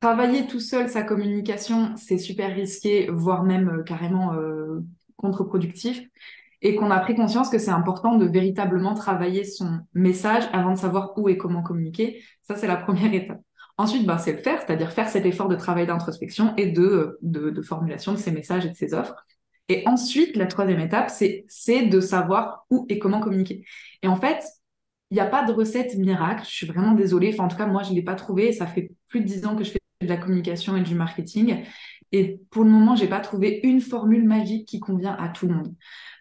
travailler 0.01 0.47
tout 0.47 0.59
seul 0.59 0.89
sa 0.89 1.03
communication, 1.03 1.95
c'est 1.95 2.17
super 2.17 2.53
risqué, 2.53 3.07
voire 3.09 3.43
même 3.43 3.69
euh, 3.69 3.83
carrément 3.83 4.33
euh, 4.33 4.81
contre-productif, 5.15 6.01
et 6.61 6.75
qu'on 6.75 6.91
a 6.91 6.99
pris 6.99 7.15
conscience 7.15 7.49
que 7.49 7.59
c'est 7.59 7.71
important 7.71 8.17
de 8.17 8.25
véritablement 8.25 8.93
travailler 8.95 9.43
son 9.43 9.79
message 9.93 10.43
avant 10.53 10.71
de 10.73 10.77
savoir 10.77 11.17
où 11.17 11.29
et 11.29 11.37
comment 11.37 11.63
communiquer. 11.63 12.23
Ça, 12.43 12.55
c'est 12.55 12.67
la 12.67 12.77
première 12.77 13.13
étape. 13.13 13.41
Ensuite, 13.81 14.05
bah, 14.05 14.19
c'est 14.19 14.33
le 14.33 14.43
faire, 14.43 14.61
c'est-à-dire 14.61 14.91
faire 14.91 15.09
cet 15.09 15.25
effort 15.25 15.47
de 15.47 15.55
travail 15.55 15.87
d'introspection 15.87 16.53
et 16.55 16.67
de, 16.67 17.17
de, 17.23 17.49
de, 17.49 17.61
formulation 17.63 18.11
de 18.11 18.17
ses 18.17 18.29
messages 18.29 18.63
et 18.63 18.69
de 18.69 18.75
ses 18.75 18.93
offres. 18.93 19.25
Et 19.69 19.81
ensuite, 19.87 20.37
la 20.37 20.45
troisième 20.45 20.79
étape, 20.79 21.09
c'est 21.09 21.81
de 21.87 21.99
savoir 21.99 22.67
où 22.69 22.85
et 22.89 22.99
comment 22.99 23.19
communiquer. 23.19 23.65
Et 24.03 24.07
en 24.07 24.17
fait, 24.17 24.43
il 25.09 25.15
n'y 25.15 25.19
a 25.19 25.25
pas 25.25 25.43
de 25.45 25.51
recette 25.51 25.97
miracle. 25.97 26.43
Je 26.45 26.51
suis 26.51 26.67
vraiment 26.67 26.91
désolée. 26.91 27.31
Enfin, 27.33 27.45
en 27.45 27.47
tout 27.47 27.57
cas, 27.57 27.65
moi, 27.65 27.81
je 27.81 27.89
ne 27.89 27.95
l'ai 27.95 28.03
pas 28.03 28.13
trouvé. 28.13 28.51
Ça 28.51 28.67
fait 28.67 28.91
plus 29.07 29.21
de 29.21 29.25
dix 29.25 29.47
ans 29.47 29.55
que 29.55 29.63
je 29.63 29.71
fais 29.71 29.79
de 29.99 30.07
la 30.07 30.17
communication 30.17 30.77
et 30.77 30.81
du 30.81 30.93
marketing. 30.93 31.63
Et 32.11 32.39
pour 32.51 32.63
le 32.63 32.69
moment, 32.69 32.95
je 32.95 33.01
n'ai 33.01 33.09
pas 33.09 33.19
trouvé 33.19 33.61
une 33.63 33.81
formule 33.81 34.27
magique 34.27 34.67
qui 34.67 34.79
convient 34.79 35.15
à 35.19 35.29
tout 35.29 35.47
le 35.47 35.55
monde. 35.55 35.73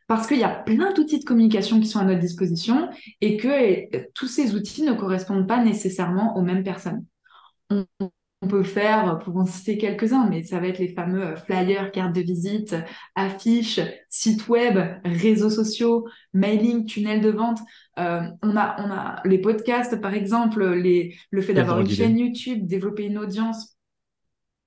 Parce 0.07 0.27
qu'il 0.27 0.39
y 0.39 0.45
a 0.45 0.49
plein 0.49 0.95
d'outils 0.95 1.19
de 1.19 1.25
communication 1.25 1.79
qui 1.79 1.87
sont 1.87 1.99
à 1.99 2.05
notre 2.05 2.21
disposition 2.21 2.89
et 3.21 3.37
que 3.37 4.09
tous 4.15 4.29
ces 4.29 4.55
outils 4.55 4.83
ne 4.83 4.95
correspondent 4.95 5.47
pas 5.47 5.63
nécessairement 5.63 6.39
aux 6.39 6.43
mêmes 6.43 6.65
personnes. 6.65 7.05
On, 7.71 7.87
on 8.43 8.49
peut 8.49 8.63
faire, 8.63 9.19
pour 9.19 9.37
en 9.37 9.45
citer 9.45 9.77
quelques-uns, 9.77 10.27
mais 10.29 10.43
ça 10.45 10.61
va 10.61 10.69
être 10.69 10.79
les 10.79 10.89
fameux 10.95 11.23
euh, 11.23 11.37
flyers, 11.37 11.93
cartes 11.93 12.15
de 12.15 12.23
visite, 12.23 12.75
affiches, 13.15 13.81
sites 14.09 14.49
web, 14.49 14.79
réseaux 15.05 15.51
sociaux, 15.51 16.09
mailing, 16.33 16.87
tunnels 16.87 17.21
de 17.21 17.31
vente. 17.31 17.59
Euh, 17.99 18.23
on, 18.43 18.57
a, 18.57 18.77
on 18.79 18.91
a 18.91 19.21
les 19.27 19.39
podcasts, 19.39 20.01
par 20.01 20.15
exemple, 20.15 20.65
les, 20.73 21.19
le 21.31 21.43
fait 21.43 21.53
d'avoir 21.53 21.81
une 21.81 21.91
chaîne 21.91 22.19
YouTube, 22.19 22.67
développer 22.67 23.05
une 23.05 23.19
audience. 23.19 23.77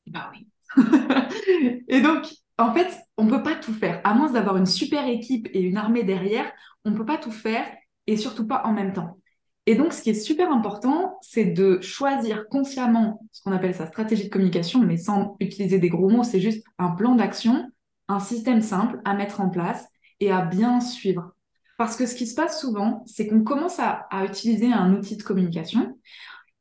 Bah 0.05 0.31
oui. 0.31 0.47
et 1.87 2.01
donc, 2.01 2.27
en 2.59 2.73
fait, 2.73 2.95
on 3.17 3.25
peut 3.25 3.41
pas 3.41 3.55
tout 3.55 3.73
faire. 3.73 4.01
À 4.03 4.13
moins 4.13 4.31
d'avoir 4.31 4.57
une 4.57 4.67
super 4.67 5.07
équipe 5.07 5.47
et 5.53 5.61
une 5.61 5.77
armée 5.77 6.03
derrière, 6.03 6.51
on 6.85 6.93
peut 6.93 7.05
pas 7.05 7.17
tout 7.17 7.31
faire 7.31 7.65
et 8.05 8.17
surtout 8.17 8.45
pas 8.45 8.61
en 8.65 8.73
même 8.73 8.93
temps. 8.93 9.17
Et 9.65 9.75
donc, 9.75 9.93
ce 9.93 10.01
qui 10.01 10.09
est 10.09 10.13
super 10.13 10.51
important, 10.51 11.17
c'est 11.21 11.45
de 11.45 11.79
choisir 11.81 12.47
consciemment 12.49 13.25
ce 13.31 13.41
qu'on 13.41 13.53
appelle 13.53 13.73
sa 13.73 13.87
stratégie 13.87 14.25
de 14.25 14.29
communication, 14.29 14.81
mais 14.81 14.97
sans 14.97 15.37
utiliser 15.39 15.79
des 15.79 15.89
gros 15.89 16.09
mots, 16.09 16.23
c'est 16.23 16.41
juste 16.41 16.65
un 16.77 16.91
plan 16.91 17.15
d'action, 17.15 17.69
un 18.09 18.19
système 18.19 18.61
simple 18.61 18.99
à 19.05 19.13
mettre 19.13 19.39
en 19.39 19.49
place 19.49 19.87
et 20.19 20.31
à 20.31 20.41
bien 20.41 20.81
suivre. 20.81 21.33
Parce 21.77 21.95
que 21.95 22.05
ce 22.05 22.15
qui 22.15 22.27
se 22.27 22.35
passe 22.35 22.59
souvent, 22.59 23.03
c'est 23.05 23.27
qu'on 23.27 23.43
commence 23.43 23.79
à, 23.79 24.07
utiliser 24.25 24.71
un 24.71 24.93
outil 24.93 25.17
de 25.17 25.23
communication 25.23 25.97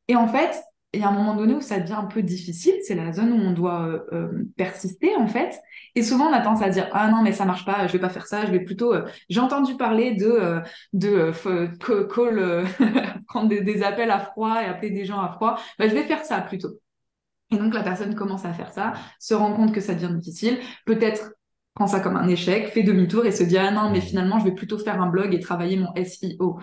et 0.08 0.16
en 0.16 0.28
fait, 0.28 0.62
y 1.00 1.04
a 1.04 1.08
un 1.08 1.12
moment 1.12 1.34
donné 1.34 1.54
où 1.54 1.60
ça 1.60 1.80
devient 1.80 1.94
un 1.94 2.04
peu 2.04 2.22
difficile, 2.22 2.74
c'est 2.82 2.94
la 2.94 3.12
zone 3.12 3.32
où 3.32 3.36
on 3.36 3.52
doit 3.52 3.82
euh, 3.82 4.00
euh, 4.12 4.44
persister 4.56 5.14
en 5.16 5.26
fait. 5.26 5.58
Et 5.94 6.02
souvent 6.02 6.26
on 6.26 6.32
a 6.32 6.40
tendance 6.40 6.62
à 6.62 6.68
dire 6.68 6.88
ah 6.92 7.10
non 7.10 7.22
mais 7.22 7.32
ça 7.32 7.46
marche 7.46 7.64
pas, 7.64 7.86
je 7.86 7.92
vais 7.92 7.98
pas 7.98 8.10
faire 8.10 8.26
ça, 8.26 8.44
je 8.44 8.50
vais 8.50 8.60
plutôt. 8.60 8.92
Euh, 8.92 9.06
j'ai 9.30 9.40
entendu 9.40 9.76
parler 9.76 10.14
de 10.14 10.60
de 10.92 11.32
call, 12.14 12.64
prendre 13.26 13.48
des, 13.48 13.82
appels 13.82 14.10
à 14.10 14.20
froid 14.20 14.62
et 14.62 14.66
appeler 14.66 14.90
des 14.90 15.04
gens 15.06 15.20
à 15.20 15.32
froid. 15.32 15.58
Bah, 15.78 15.88
je 15.88 15.94
vais 15.94 16.04
faire 16.04 16.24
ça 16.24 16.40
plutôt. 16.42 16.78
Et 17.50 17.56
donc 17.56 17.74
la 17.74 17.82
personne 17.82 18.14
commence 18.14 18.44
à 18.44 18.52
faire 18.52 18.72
ça, 18.72 18.94
se 19.18 19.34
rend 19.34 19.54
compte 19.54 19.72
que 19.74 19.80
ça 19.80 19.94
devient 19.94 20.14
difficile, 20.14 20.58
peut-être 20.86 21.32
prend 21.74 21.86
ça 21.86 22.00
comme 22.00 22.16
un 22.16 22.28
échec, 22.28 22.68
fait 22.68 22.82
demi-tour 22.82 23.24
et 23.24 23.32
se 23.32 23.44
dit 23.44 23.56
ah 23.56 23.70
non 23.70 23.90
mais 23.90 24.00
finalement 24.00 24.38
je 24.38 24.44
vais 24.44 24.54
plutôt 24.54 24.78
faire 24.78 25.00
un 25.00 25.08
blog 25.08 25.34
et 25.34 25.40
travailler 25.40 25.76
mon 25.78 25.92
SEO. 26.04 26.58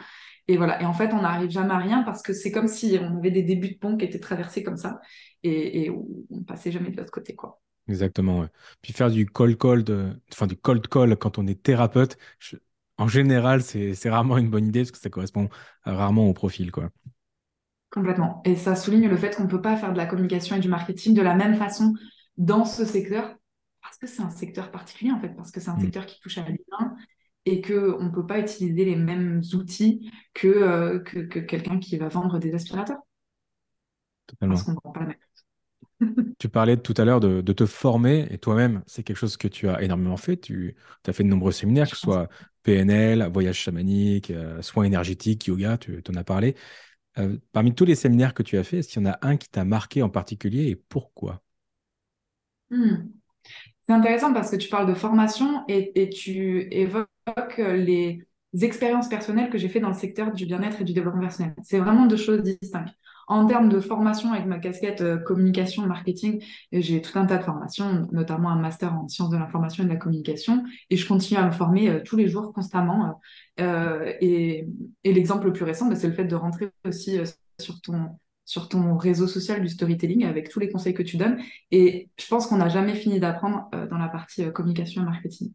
Et 0.50 0.58
voilà. 0.58 0.82
Et 0.82 0.86
en 0.86 0.94
fait, 0.94 1.14
on 1.14 1.22
n'arrive 1.22 1.52
jamais 1.52 1.76
à 1.76 1.78
rien 1.78 2.02
parce 2.02 2.24
que 2.24 2.34
c'est 2.34 2.52
comme 2.52 2.68
si 2.68 2.98
on 3.00 3.20
avait 3.20 3.30
des 3.30 3.44
débuts 3.44 3.70
de 3.70 3.78
pont 3.78 3.96
qui 3.96 4.06
étaient 4.06 4.20
traversés 4.20 4.64
comme 4.64 4.78
ça 4.78 5.00
et, 5.44 5.84
et 5.84 5.92
on 5.92 6.44
passait 6.44 6.72
jamais 6.72 6.90
de 6.90 6.98
l'autre 6.98 7.12
côté, 7.12 7.36
quoi. 7.36 7.62
Exactement. 7.88 8.48
Puis 8.82 8.92
faire 8.92 9.12
du 9.12 9.28
cold 9.28 9.60
call, 9.60 9.84
enfin 10.32 10.48
du 10.48 10.58
cold 10.58 10.88
call 10.88 11.16
quand 11.18 11.38
on 11.38 11.46
est 11.46 11.62
thérapeute, 11.62 12.18
en 12.98 13.08
général, 13.08 13.62
c'est 13.62 14.10
rarement 14.10 14.40
une 14.40 14.50
bonne 14.50 14.66
idée 14.66 14.80
parce 14.80 14.92
que 14.92 14.98
ça 14.98 15.12
correspond 15.12 15.50
rarement 15.84 16.28
au 16.28 16.34
profil, 16.34 16.72
quoi. 16.72 16.90
Complètement. 17.92 18.42
Et 18.44 18.56
ça 18.56 18.76
souligne 18.76 19.08
le 19.08 19.18
fait 19.18 19.36
qu'on 19.36 19.44
ne 19.44 19.50
peut 19.50 19.62
pas 19.62 19.76
faire 19.76 19.94
de 19.94 19.98
la 19.98 20.08
communication 20.08 20.56
et 20.56 20.60
du 20.60 20.68
marketing 20.68 21.14
de 21.14 21.22
la 21.22 21.36
même 21.36 21.58
façon 21.58 21.94
dans 22.38 22.66
ce 22.66 22.86
secteur 22.86 23.36
parce 23.84 23.98
que 23.98 24.08
c'est 24.08 24.24
un 24.24 24.32
secteur 24.32 24.72
particulier 24.72 25.12
en 25.12 25.20
fait, 25.20 25.30
parce 25.30 25.52
que 25.52 25.60
c'est 25.60 25.70
un 25.70 25.78
mm. 25.78 25.82
secteur 25.82 26.06
qui 26.08 26.20
touche 26.20 26.40
à 26.40 26.42
l'humain 26.42 26.96
et 27.46 27.62
qu'on 27.62 28.04
ne 28.04 28.10
peut 28.10 28.26
pas 28.26 28.40
utiliser 28.40 28.86
les 28.86 28.96
mêmes 28.96 29.42
outils 29.54 30.12
que, 30.34 30.48
euh, 30.48 31.00
que, 31.00 31.40
quelqu'un 31.40 31.80
qui 31.80 31.98
va 31.98 32.08
vendre 32.08 32.40
des 32.40 32.54
aspirateurs. 32.54 33.00
Totalement. 34.28 34.56
Parce 34.56 34.66
qu'on 34.66 34.90
ne 34.90 34.94
pas 34.94 35.00
la 35.00 35.06
même 35.08 35.18
tu 36.40 36.50
parlais 36.50 36.78
tout 36.78 36.94
à 36.98 37.06
l'heure 37.06 37.20
de, 37.20 37.42
te 37.42 37.66
former 37.66 38.28
et 38.32 38.38
toi-même, 38.38 38.84
c'est 38.88 39.04
quelque 39.04 39.18
chose 39.18 39.38
que 39.38 39.48
tu 39.48 39.68
as 39.68 39.82
énormément 39.82 40.18
fait. 40.18 40.38
Tu 40.38 40.76
as 41.06 41.14
fait 41.14 41.24
de 41.24 41.30
nombreux 41.30 41.52
séminaires, 41.52 41.90
que 41.90 41.96
ce 41.96 42.02
soit 42.02 42.30
PNL, 42.64 43.30
voyage 43.32 43.58
chamanique, 43.58 44.32
euh, 44.32 44.62
soins 44.62 44.86
énergétiques, 44.86 45.48
yoga, 45.48 45.78
tu 45.78 46.02
en 46.10 46.16
as 46.16 46.24
parlé. 46.24 46.56
Euh, 47.18 47.38
parmi 47.52 47.74
tous 47.74 47.86
les 47.86 47.96
séminaires 47.96 48.34
que 48.34 48.44
tu 48.44 48.58
as 48.58 48.64
fait, 48.64 48.80
est-ce 48.80 48.90
qu'il 48.90 49.02
y 49.02 49.06
en 49.06 49.12
a 49.12 49.20
un 49.22 49.36
qui 49.36 49.50
t'a 49.50 49.66
marqué 49.66 50.02
en 50.02 50.10
particulier 50.10 50.68
et 50.70 50.76
pourquoi? 50.76 51.42
Hmm. 52.70 53.10
C'est 53.90 53.96
intéressant 53.96 54.34
parce 54.34 54.52
que 54.52 54.56
tu 54.56 54.70
parles 54.70 54.88
de 54.88 54.94
formation 54.94 55.64
et, 55.68 56.12
tu 56.12 56.68
évoques 56.70 57.58
les 57.58 58.24
expériences 58.62 59.10
personnelles 59.10 59.50
que 59.50 59.58
j'ai 59.58 59.68
fait 59.68 59.80
dans 59.80 59.88
le 59.88 59.96
secteur 59.96 60.32
du 60.32 60.46
bien-être 60.46 60.82
et 60.82 60.84
du 60.84 60.94
développement 60.94 61.22
personnel. 61.22 61.56
C'est 61.64 61.80
vraiment 61.80 62.06
deux 62.06 62.16
choses 62.16 62.44
distinctes. 62.44 62.94
En 63.28 63.48
termes 63.48 63.68
de 63.68 63.80
formation, 63.80 64.32
avec 64.32 64.46
ma 64.46 64.60
casquette 64.60 65.02
euh, 65.02 65.18
communication, 65.18 65.88
marketing, 65.88 66.40
j'ai 66.72 67.02
tout 67.02 67.18
un 67.18 67.26
tas 67.26 67.38
de 67.40 67.44
formations, 67.44 68.08
notamment 68.12 68.52
un 68.52 68.60
master 68.60 68.94
en 68.94 69.08
sciences 69.08 69.32
de 69.32 69.38
l'information 69.38 69.84
et 69.84 69.88
de 69.88 69.92
la 69.92 69.98
communication, 69.98 70.64
et 70.92 70.96
je 70.96 71.08
continue 71.08 71.40
à 71.40 71.48
me 71.48 71.52
former 71.52 71.90
euh, 71.90 72.02
tous 72.06 72.16
les 72.16 72.28
jours, 72.28 72.54
constamment. 72.54 73.20
Euh, 73.60 74.14
et, 74.22 74.68
l'exemple 75.04 75.48
le 75.48 75.54
plus 75.54 75.66
récent, 75.66 75.88
bah, 75.88 75.96
c'est 75.96 76.08
le 76.08 76.14
fait 76.14 76.26
de 76.26 76.36
rentrer 76.36 76.70
aussi 76.86 77.18
sur 77.60 77.82
ton 77.82 78.20
sur 78.50 78.68
ton 78.68 78.98
réseau 78.98 79.28
social 79.28 79.62
du 79.62 79.70
storytelling 79.70 80.26
avec 80.26 80.50
tous 80.50 80.60
les 80.60 80.70
conseils 80.70 80.96
que 80.96 81.04
tu 81.04 81.18
donnes. 81.18 81.38
Et 81.70 82.10
je 82.20 82.26
pense 82.26 82.48
qu'on 82.48 82.58
n'a 82.58 82.68
jamais 82.68 82.96
fini 82.96 83.20
d'apprendre 83.20 83.70
dans 83.92 84.00
la 84.00 84.08
partie 84.08 84.52
communication 84.52 85.04
et 85.04 85.06
marketing. 85.06 85.52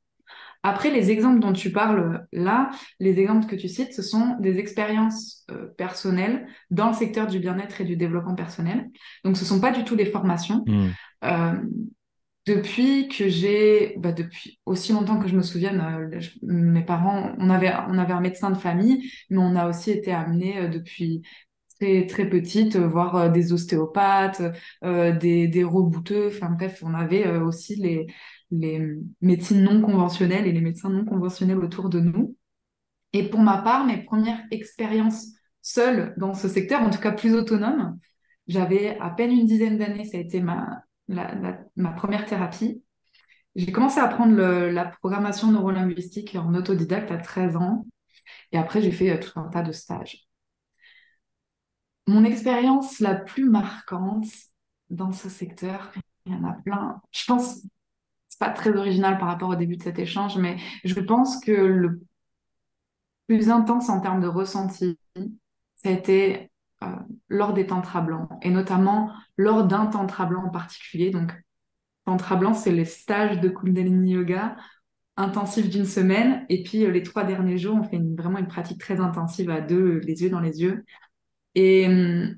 Après, 0.63 0.93
les 0.93 1.11
exemples 1.11 1.41
dont 1.41 1.53
tu 1.53 1.73
parles 1.73 2.25
là, 2.33 2.71
les 3.01 3.19
exemples 3.19 3.47
que 3.47 3.57
tu 3.57 3.69
cites, 3.69 3.93
ce 3.93 4.01
sont 4.01 4.37
des 4.39 4.59
expériences 4.59 5.45
euh, 5.51 5.67
personnelles 5.77 6.47
dans 6.71 6.87
le 6.87 6.95
secteur 6.95 7.27
du 7.27 7.41
bien-être 7.41 7.81
et 7.81 7.85
du 7.85 7.97
développement 7.97 8.37
personnel. 8.37 8.89
Donc, 9.25 9.37
ce 9.37 9.43
ne 9.43 9.49
sont 9.49 9.61
pas 9.61 9.73
du 9.73 9.83
tout 9.83 9.97
des 9.97 10.07
formations. 10.07 10.65
Hmm. 10.67 10.89
Euh, 11.25 11.55
depuis 12.47 13.09
que 13.09 13.29
j'ai, 13.29 13.95
bah, 13.99 14.13
depuis 14.13 14.61
aussi 14.67 14.93
longtemps 14.93 15.19
que 15.19 15.27
je 15.27 15.37
me 15.37 15.43
souvienne, 15.43 16.11
euh, 16.13 16.21
mes 16.43 16.83
parents, 16.83 17.35
on 17.39 17.51
avait, 17.51 17.73
on 17.89 17.99
avait 17.99 18.13
un 18.13 18.21
médecin 18.21 18.51
de 18.51 18.57
famille, 18.57 19.11
mais 19.31 19.39
on 19.39 19.57
a 19.57 19.69
aussi 19.69 19.91
été 19.91 20.13
amenés 20.13 20.69
depuis 20.69 21.23
très, 21.81 22.07
très 22.07 22.29
petite, 22.29 22.77
voir 22.77 23.31
des 23.31 23.53
ostéopathes, 23.53 24.43
des, 24.83 25.49
des 25.49 25.65
rebouteux, 25.65 26.29
enfin 26.29 26.51
bref, 26.51 26.83
on 26.85 26.95
avait 26.95 27.29
aussi 27.39 27.77
les, 27.77 28.07
les 28.51 28.81
médecines 29.21 29.63
non 29.63 29.81
conventionnelles 29.81 30.47
et 30.47 30.53
les 30.53 30.61
médecins 30.61 30.91
non 30.91 31.05
conventionnels 31.05 31.59
autour 31.59 31.89
de 31.89 32.01
nous. 32.01 32.37
Et 33.13 33.29
pour 33.29 33.41
ma 33.41 33.59
part, 33.63 33.87
mes 33.87 34.03
premières 34.05 34.43
expériences 34.51 35.29
seules 35.63 36.15
dans 36.17 36.35
ce 36.35 36.49
secteur, 36.49 36.83
en 36.83 36.91
tout 36.91 37.01
cas 37.01 37.13
plus 37.13 37.35
autonome, 37.35 37.99
j'avais 38.47 38.99
à 38.99 39.11
peine 39.11 39.33
une 39.33 39.47
dizaine 39.47 39.79
d'années, 39.79 40.05
ça 40.05 40.19
a 40.19 40.21
été 40.21 40.41
ma, 40.41 40.85
ma 41.09 41.91
première 41.93 42.27
thérapie. 42.27 42.83
J'ai 43.57 43.71
commencé 43.73 44.01
à 44.01 44.05
apprendre 44.05 44.37
la 44.37 44.85
programmation 44.87 45.53
neurolinguistique 45.53 46.35
en 46.35 46.55
autodidacte 46.55 47.11
à 47.13 47.19
13 47.19 47.57
ans. 47.57 47.87
Et 48.53 48.59
après, 48.59 48.83
j'ai 48.83 48.93
fait 48.93 49.11
euh, 49.11 49.19
tout 49.21 49.39
un 49.39 49.49
tas 49.49 49.63
de 49.63 49.73
stages. 49.73 50.27
Mon 52.07 52.25
expérience 52.25 53.01
la 53.01 53.15
plus 53.15 53.49
marquante 53.49 54.27
dans 54.91 55.13
ce 55.13 55.29
secteur, 55.29 55.93
il 56.27 56.33
y 56.33 56.37
en 56.37 56.45
a 56.45 56.53
plein. 56.53 57.01
Je 57.13 57.25
pense 57.27 57.63
c'est 58.35 58.41
pas 58.41 58.51
très 58.51 58.77
original 58.77 59.17
par 59.19 59.29
rapport 59.29 59.51
au 59.51 59.55
début 59.55 59.77
de 59.77 59.83
cet 59.85 60.01
échange, 60.01 60.37
mais 60.39 60.57
je 60.83 60.99
pense 60.99 61.39
que 61.39 61.53
le 61.53 62.01
plus 63.29 63.49
intense 63.49 63.89
en 63.89 64.01
termes 64.01 64.21
de 64.21 64.27
ressenti, 64.27 64.99
ça 65.77 65.89
a 65.89 65.93
été 65.93 66.51
euh, 66.83 66.87
lors 67.29 67.53
des 67.53 67.67
tantra 67.67 68.01
blancs, 68.01 68.29
et 68.43 68.51
notamment 68.51 69.13
lors 69.37 69.65
d'un 69.65 69.87
tantra 69.87 70.27
blanc 70.27 70.47
en 70.47 70.51
particulier. 70.51 71.11
Donc, 71.11 71.33
tantra 72.07 72.35
blanc, 72.35 72.55
c'est 72.55 72.73
les 72.73 72.85
stages 72.85 73.41
de 73.41 73.49
Kundalini 73.49 74.15
Yoga 74.15 74.57
intensifs 75.17 75.71
d'une 75.71 75.85
semaine, 75.85 76.45
et 76.49 76.65
puis 76.65 76.85
euh, 76.85 76.91
les 76.91 77.05
trois 77.05 77.23
derniers 77.23 77.57
jours, 77.57 77.77
on 77.77 77.85
fait 77.85 78.03
vraiment 78.19 78.39
une 78.39 78.49
pratique 78.49 78.81
très 78.81 78.99
intensive 78.99 79.49
à 79.49 79.61
deux, 79.61 80.01
les 80.01 80.23
yeux 80.25 80.31
dans 80.31 80.41
les 80.41 80.61
yeux. 80.61 80.85
Et 81.55 81.87
hum, 81.87 82.37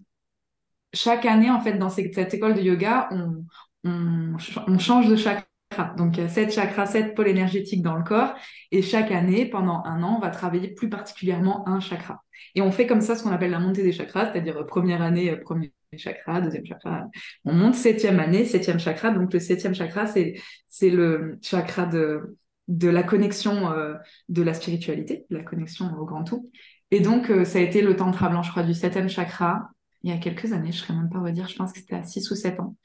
chaque 0.93 1.27
année, 1.27 1.51
en 1.51 1.61
fait, 1.61 1.75
dans 1.75 1.91
cette, 1.91 2.35
école 2.35 2.55
de 2.55 2.61
yoga, 2.63 3.09
on, 3.85 4.79
change 4.79 5.09
de 5.09 5.17
chaque 5.17 5.49
donc, 5.97 6.19
sept 6.29 6.53
chakras, 6.53 6.87
sept 6.87 7.15
pôles 7.15 7.29
énergétiques 7.29 7.83
dans 7.83 7.97
le 7.97 8.05
corps. 8.05 8.35
Et 8.71 8.83
chaque 8.83 9.11
année, 9.11 9.47
pendant 9.47 9.83
un 9.85 10.03
an, 10.03 10.17
on 10.17 10.21
va 10.21 10.31
travailler 10.31 10.69
plus 10.69 10.89
particulièrement 10.89 11.69
un 11.69 11.81
chakra. 11.81 12.23
Et 12.55 12.63
on 12.63 12.71
fait 12.71 12.87
comme 12.87 13.01
ça 13.01 13.17
ce 13.17 13.23
qu'on 13.23 13.33
appelle 13.33 13.51
la 13.51 13.59
montée 13.59 13.83
des 13.83 13.93
chakras, 13.93 14.33
c'est-à-dire 14.33 14.57
euh, 14.59 14.65
première 14.65 15.03
année, 15.03 15.31
euh, 15.31 15.37
premier 15.37 15.73
chakra, 15.97 16.41
deuxième 16.41 16.67
chakra. 16.67 17.07
On 17.45 17.53
monte 17.53 17.75
septième 17.75 18.21
année, 18.21 18.45
septième 18.45 18.79
chakra. 18.79 19.11
Donc, 19.11 19.33
le 19.33 19.41
septième 19.41 19.75
chakra, 19.75 20.07
c'est, 20.07 20.35
le 20.83 21.39
chakra 21.43 21.87
de, 21.87 22.37
la 22.69 23.03
connexion 23.03 23.71
euh, 23.73 23.95
de 24.29 24.43
la 24.43 24.55
spiritualité, 24.55 25.27
la 25.31 25.43
connexion 25.43 25.87
au 25.99 26.05
grand 26.05 26.25
tout. 26.25 26.51
Et 26.91 27.01
donc, 27.01 27.33
ça 27.45 27.59
a 27.59 27.63
été 27.63 27.83
le 27.83 27.97
tantra 27.97 28.29
blanc, 28.29 28.43
je 28.43 28.51
crois, 28.51 28.63
du 28.63 28.75
septième 28.75 29.09
chakra, 29.09 29.71
il 30.03 30.11
y 30.11 30.13
a 30.13 30.19
quelques 30.19 30.53
années, 30.53 30.71
je 30.71 30.79
ne 30.79 30.87
serais 30.87 30.95
même 30.95 31.11
pas 31.11 31.21
redire, 31.21 31.49
je 31.49 31.57
pense 31.57 31.73
que 31.73 31.81
c'était 31.81 31.97
à 31.97 32.05
6 32.05 32.31
ou 32.31 32.37
7 32.37 32.61
ans 32.61 32.77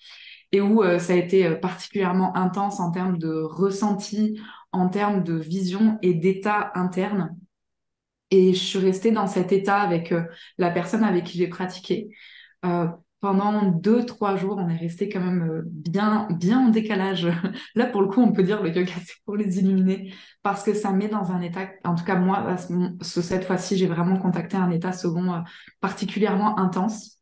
et 0.51 0.61
où 0.61 0.83
euh, 0.83 0.99
ça 0.99 1.13
a 1.13 1.15
été 1.15 1.45
euh, 1.45 1.55
particulièrement 1.55 2.35
intense 2.35 2.79
en 2.79 2.91
termes 2.91 3.17
de 3.17 3.41
ressenti, 3.41 4.39
en 4.71 4.89
termes 4.89 5.23
de 5.23 5.33
vision 5.33 5.97
et 6.01 6.13
d'état 6.13 6.71
interne. 6.75 7.37
Et 8.31 8.53
je 8.53 8.59
suis 8.59 8.79
restée 8.79 9.11
dans 9.11 9.27
cet 9.27 9.51
état 9.51 9.81
avec 9.81 10.11
euh, 10.11 10.23
la 10.57 10.71
personne 10.71 11.03
avec 11.03 11.25
qui 11.25 11.37
j'ai 11.37 11.47
pratiqué. 11.47 12.09
Pendant 13.21 13.71
deux, 13.71 14.05
trois 14.05 14.35
jours, 14.35 14.57
on 14.57 14.67
est 14.67 14.77
resté 14.77 15.07
quand 15.07 15.21
même 15.21 15.63
bien, 15.65 16.27
bien 16.31 16.67
en 16.67 16.69
décalage. 16.69 17.27
Là, 17.75 17.85
pour 17.85 18.01
le 18.01 18.07
coup, 18.07 18.21
on 18.21 18.33
peut 18.33 18.43
dire 18.43 18.61
le 18.61 18.69
yoga, 18.69 18.91
c'est 19.05 19.23
pour 19.25 19.37
les 19.37 19.59
illuminer 19.59 20.13
parce 20.43 20.63
que 20.63 20.73
ça 20.73 20.91
met 20.91 21.07
dans 21.07 21.31
un 21.31 21.41
état, 21.41 21.69
en 21.85 21.95
tout 21.95 22.03
cas, 22.03 22.15
moi, 22.15 22.57
cette 23.01 23.45
fois-ci, 23.45 23.77
j'ai 23.77 23.87
vraiment 23.87 24.17
contacté 24.17 24.57
un 24.57 24.71
état 24.71 24.91
second 24.91 25.43
particulièrement 25.79 26.59
intense 26.59 27.21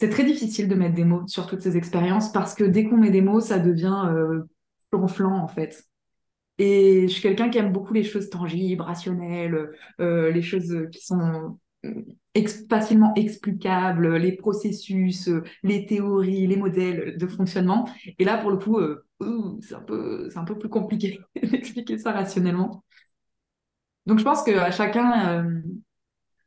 c'est 0.00 0.08
très 0.08 0.24
difficile 0.24 0.66
de 0.66 0.74
mettre 0.74 0.94
des 0.94 1.04
mots 1.04 1.26
sur 1.26 1.46
toutes 1.46 1.60
ces 1.60 1.76
expériences 1.76 2.32
parce 2.32 2.54
que 2.54 2.64
dès 2.64 2.84
qu'on 2.84 2.96
met 2.96 3.10
des 3.10 3.20
mots, 3.20 3.40
ça 3.40 3.58
devient 3.58 4.06
euh, 4.08 4.44
en 4.92 5.46
fait. 5.46 5.84
Et 6.56 7.02
je 7.06 7.12
suis 7.12 7.20
quelqu'un 7.20 7.50
qui 7.50 7.58
aime 7.58 7.70
beaucoup 7.70 7.92
les 7.92 8.02
choses 8.02 8.30
tangibles, 8.30 8.80
rationnelles, 8.80 9.70
euh, 10.00 10.30
les 10.30 10.40
choses 10.40 10.74
qui 10.90 11.04
sont 11.04 11.58
euh, 12.36 12.46
facilement 12.68 13.12
explicables, 13.14 14.16
les 14.16 14.32
processus, 14.32 15.28
euh, 15.28 15.42
les 15.62 15.86
théories, 15.86 16.46
les 16.46 16.56
modèles 16.56 17.16
de 17.18 17.26
fonctionnement. 17.26 17.88
Et 18.18 18.24
là, 18.24 18.38
pour 18.38 18.50
le 18.50 18.58
coup, 18.58 18.78
c'est 19.62 19.74
un, 19.74 19.80
peu, 19.80 20.28
un 20.34 20.44
peu 20.44 20.58
plus 20.58 20.68
compliqué 20.68 21.20
d'expliquer 21.42 21.98
ça 21.98 22.12
rationnellement. 22.12 22.84
Donc, 24.06 24.18
je 24.18 24.24
pense 24.24 24.42
qu'à 24.42 24.70
chacun, 24.70 25.62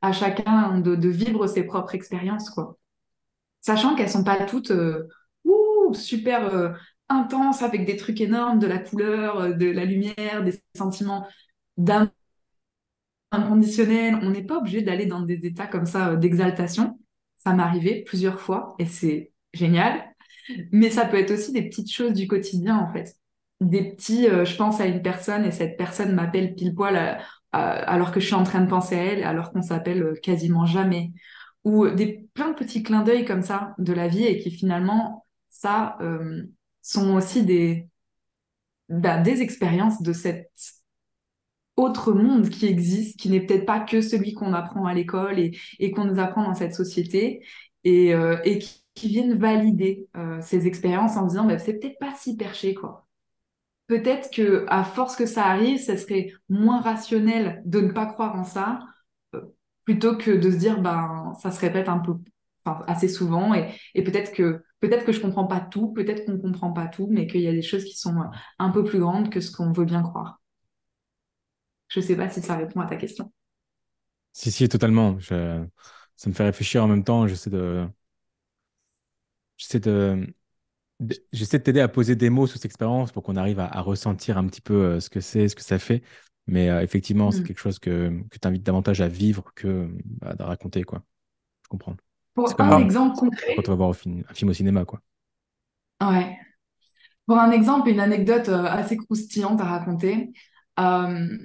à 0.02 0.12
chacun 0.12 0.80
de, 0.80 1.10
vivre 1.10 1.48
ses 1.48 1.64
propres 1.64 1.96
expériences, 1.96 2.50
quoi 2.50 2.78
sachant 3.64 3.96
qu'elles 3.96 4.10
sont 4.10 4.24
pas 4.24 4.46
toutes 4.46 4.72
euh, 4.72 5.08
super 5.94 6.54
euh, 6.54 6.70
intenses 7.10 7.64
avec 7.64 7.86
des 7.86 7.98
trucs 7.98 8.22
énormes, 8.22 8.60
de 8.60 8.68
la 8.68 8.78
couleur, 8.78 9.40
euh, 9.40 9.54
de 9.54 9.72
la 9.72 9.86
lumière, 9.86 10.44
des 10.44 10.62
sentiments 10.76 11.28
d'amour 11.78 12.12
inconditionnel. 13.34 14.20
On 14.22 14.30
n'est 14.30 14.44
pas 14.44 14.58
obligé 14.58 14.82
d'aller 14.82 15.06
dans 15.06 15.22
des 15.22 15.46
états 15.46 15.68
comme 15.68 15.86
ça 15.86 16.16
d'exaltation. 16.16 17.00
Ça 17.38 17.54
m'est 17.54 17.64
arrivé 17.64 18.04
plusieurs 18.04 18.40
fois 18.40 18.76
et 18.80 18.86
c'est 18.86 19.32
génial. 19.54 20.02
Mais 20.72 20.90
ça 20.90 21.06
peut 21.06 21.18
être 21.18 21.32
aussi 21.32 21.52
des 21.52 21.64
petites 21.64 21.92
choses 21.92 22.14
du 22.14 22.28
quotidien 22.28 22.78
en 22.78 22.92
fait. 22.92 23.16
Des 23.62 23.92
petits, 23.92 24.26
je 24.26 24.56
pense 24.56 24.80
à 24.82 24.88
une 24.88 25.02
personne 25.02 25.46
et 25.46 25.52
cette 25.52 25.78
personne 25.78 26.14
m'appelle 26.14 26.54
pile 26.56 26.76
poil 26.76 27.22
alors 27.52 28.12
que 28.12 28.20
je 28.20 28.26
suis 28.26 28.36
en 28.36 28.44
train 28.44 28.62
de 28.62 28.70
penser 28.70 28.96
à 28.96 29.04
elle, 29.04 29.24
alors 29.24 29.52
qu'on 29.52 29.62
s'appelle 29.62 30.20
quasiment 30.22 30.66
jamais 30.66 31.12
ou 31.64 31.88
des 31.88 32.28
plein 32.34 32.50
de 32.50 32.56
petits 32.56 32.84
clins 32.84 33.04
d'œil 33.04 33.26
comme 33.26 33.42
ça 33.42 33.74
de 33.78 33.94
la 33.94 34.08
vie 34.08 34.26
et 34.26 34.40
qui 34.40 34.52
finalement 34.52 35.26
ça 35.50 35.98
euh, 36.02 36.44
sont 36.82 37.16
aussi 37.16 37.44
des 37.46 37.88
bah, 38.90 39.20
des 39.20 39.42
expériences 39.42 40.02
de 40.02 40.14
cet 40.14 40.52
autre 41.76 42.14
monde 42.14 42.50
qui 42.50 42.68
existe 42.68 43.20
qui 43.20 43.30
n'est 43.30 43.42
peut-être 43.42 43.66
pas 43.66 43.80
que 43.80 44.02
celui 44.02 44.34
qu'on 44.34 44.54
apprend 44.54 44.86
à 44.86 44.94
l'école 44.94 45.40
et, 45.40 45.58
et 45.80 45.92
qu'on 45.92 46.06
nous 46.06 46.20
apprend 46.20 46.44
dans 46.44 46.54
cette 46.54 46.74
société 46.74 47.46
et, 47.84 48.14
euh, 48.14 48.38
et 48.44 48.60
qui, 48.60 48.82
viennent 48.96 49.38
valider 49.38 50.08
euh, 50.16 50.40
ces 50.42 50.68
expériences 50.68 51.18
en 51.18 51.26
disant 51.26 51.46
bah, 51.46 51.58
c'est 51.58 51.74
peut-être 51.74 51.98
pas 52.00 52.14
si 52.16 52.38
perché 52.38 52.74
quoi 52.74 53.08
peut-être 53.88 54.32
que 54.32 54.66
à 54.70 54.84
force 54.84 55.16
que 55.16 55.26
ça 55.26 55.46
arrive 55.46 55.80
ça 55.80 55.98
serait 55.98 56.32
moins 56.48 56.80
rationnel 56.80 57.62
de 57.66 57.82
ne 57.82 57.92
pas 57.92 58.06
croire 58.06 58.36
en 58.36 58.44
ça 58.44 58.80
plutôt 59.84 60.16
que 60.16 60.32
de 60.32 60.52
se 60.52 60.58
dire 60.58 60.80
ben 60.82 61.34
ça 61.42 61.52
se 61.52 61.60
répète 61.60 61.90
un 61.90 62.00
peu 62.00 62.14
assez 62.88 63.08
souvent 63.08 63.54
et, 63.54 64.04
peut-être 64.04 64.32
que 64.34 64.64
peut-être 64.80 65.06
que 65.06 65.12
je 65.12 65.22
comprends 65.22 65.48
pas 65.48 65.60
tout, 65.60 65.94
peut-être 65.94 66.26
qu'on 66.26 66.40
comprend 66.40 66.72
pas 66.72 66.88
tout, 66.88 67.08
mais 67.10 67.28
qu'il 67.28 67.42
y 67.42 67.48
a 67.48 67.52
des 67.52 67.62
choses 67.62 67.84
qui 67.84 67.98
sont 67.98 68.16
un 68.60 68.70
peu 68.70 68.84
plus 68.84 69.00
grandes 69.00 69.30
que 69.30 69.42
ce 69.42 69.52
qu'on 69.52 69.72
veut 69.72 69.86
bien 69.86 70.02
croire. 70.02 70.40
Je 71.94 72.00
ne 72.00 72.06
sais 72.06 72.16
pas 72.16 72.28
si 72.28 72.42
ça 72.42 72.56
répond 72.56 72.80
à 72.80 72.88
ta 72.88 72.96
question. 72.96 73.32
Si, 74.32 74.52
si, 74.52 74.68
totalement. 74.68 75.20
Je... 75.20 75.64
Ça 76.16 76.30
me 76.30 76.34
fait 76.34 76.44
réfléchir 76.44 76.84
en 76.84 76.88
même 76.88 77.04
temps. 77.04 77.28
J'essaie 77.28 77.52
de. 77.52 77.88
J'essaie 79.58 79.80
de. 79.80 80.34
J'essaie 81.32 81.60
de 81.60 81.64
t'aider 81.64 81.82
à 81.82 81.88
poser 81.88 82.16
des 82.16 82.32
mots 82.32 82.48
sur 82.48 82.56
cette 82.56 82.66
expérience 82.66 83.12
pour 83.12 83.22
qu'on 83.22 83.36
arrive 83.36 83.60
à, 83.60 83.82
ressentir 83.82 84.40
un 84.40 84.48
petit 84.48 84.62
peu 84.62 84.74
euh, 84.74 85.00
ce 85.00 85.12
que 85.12 85.20
c'est, 85.20 85.48
ce 85.48 85.56
que 85.56 85.62
ça 85.62 85.78
fait. 85.78 86.02
Mais 86.48 86.70
euh, 86.70 86.82
effectivement, 86.82 87.30
c'est 87.30 87.42
mm. 87.42 87.44
quelque 87.44 87.60
chose 87.60 87.78
que, 87.78 88.10
que 88.32 88.40
tu 88.40 88.48
invites 88.48 88.64
davantage 88.64 89.02
à 89.02 89.08
vivre 89.08 89.52
que 89.54 89.88
bah, 90.04 90.34
à 90.40 90.46
raconter. 90.46 90.84
Quoi. 90.84 91.04
Je 91.64 91.68
comprends. 91.68 91.96
Pour 92.34 92.60
un 92.60 92.80
exemple 92.80 93.18
concret. 93.18 93.54
Quand 93.56 93.68
on 93.68 93.72
va 93.72 93.76
voir 93.76 93.90
un 93.90 93.94
film, 93.94 94.24
un 94.28 94.34
film 94.34 94.50
au 94.50 94.54
cinéma. 94.54 94.86
Quoi. 94.86 95.00
Ouais. 96.02 96.38
Pour 97.28 97.38
un 97.38 97.52
exemple, 97.52 97.90
une 97.90 98.00
anecdote 98.00 98.50
euh, 98.50 98.64
assez 98.64 98.98
croustillante 98.98 99.62
à 99.62 99.66
raconter. 99.66 100.34
Euh, 100.80 101.38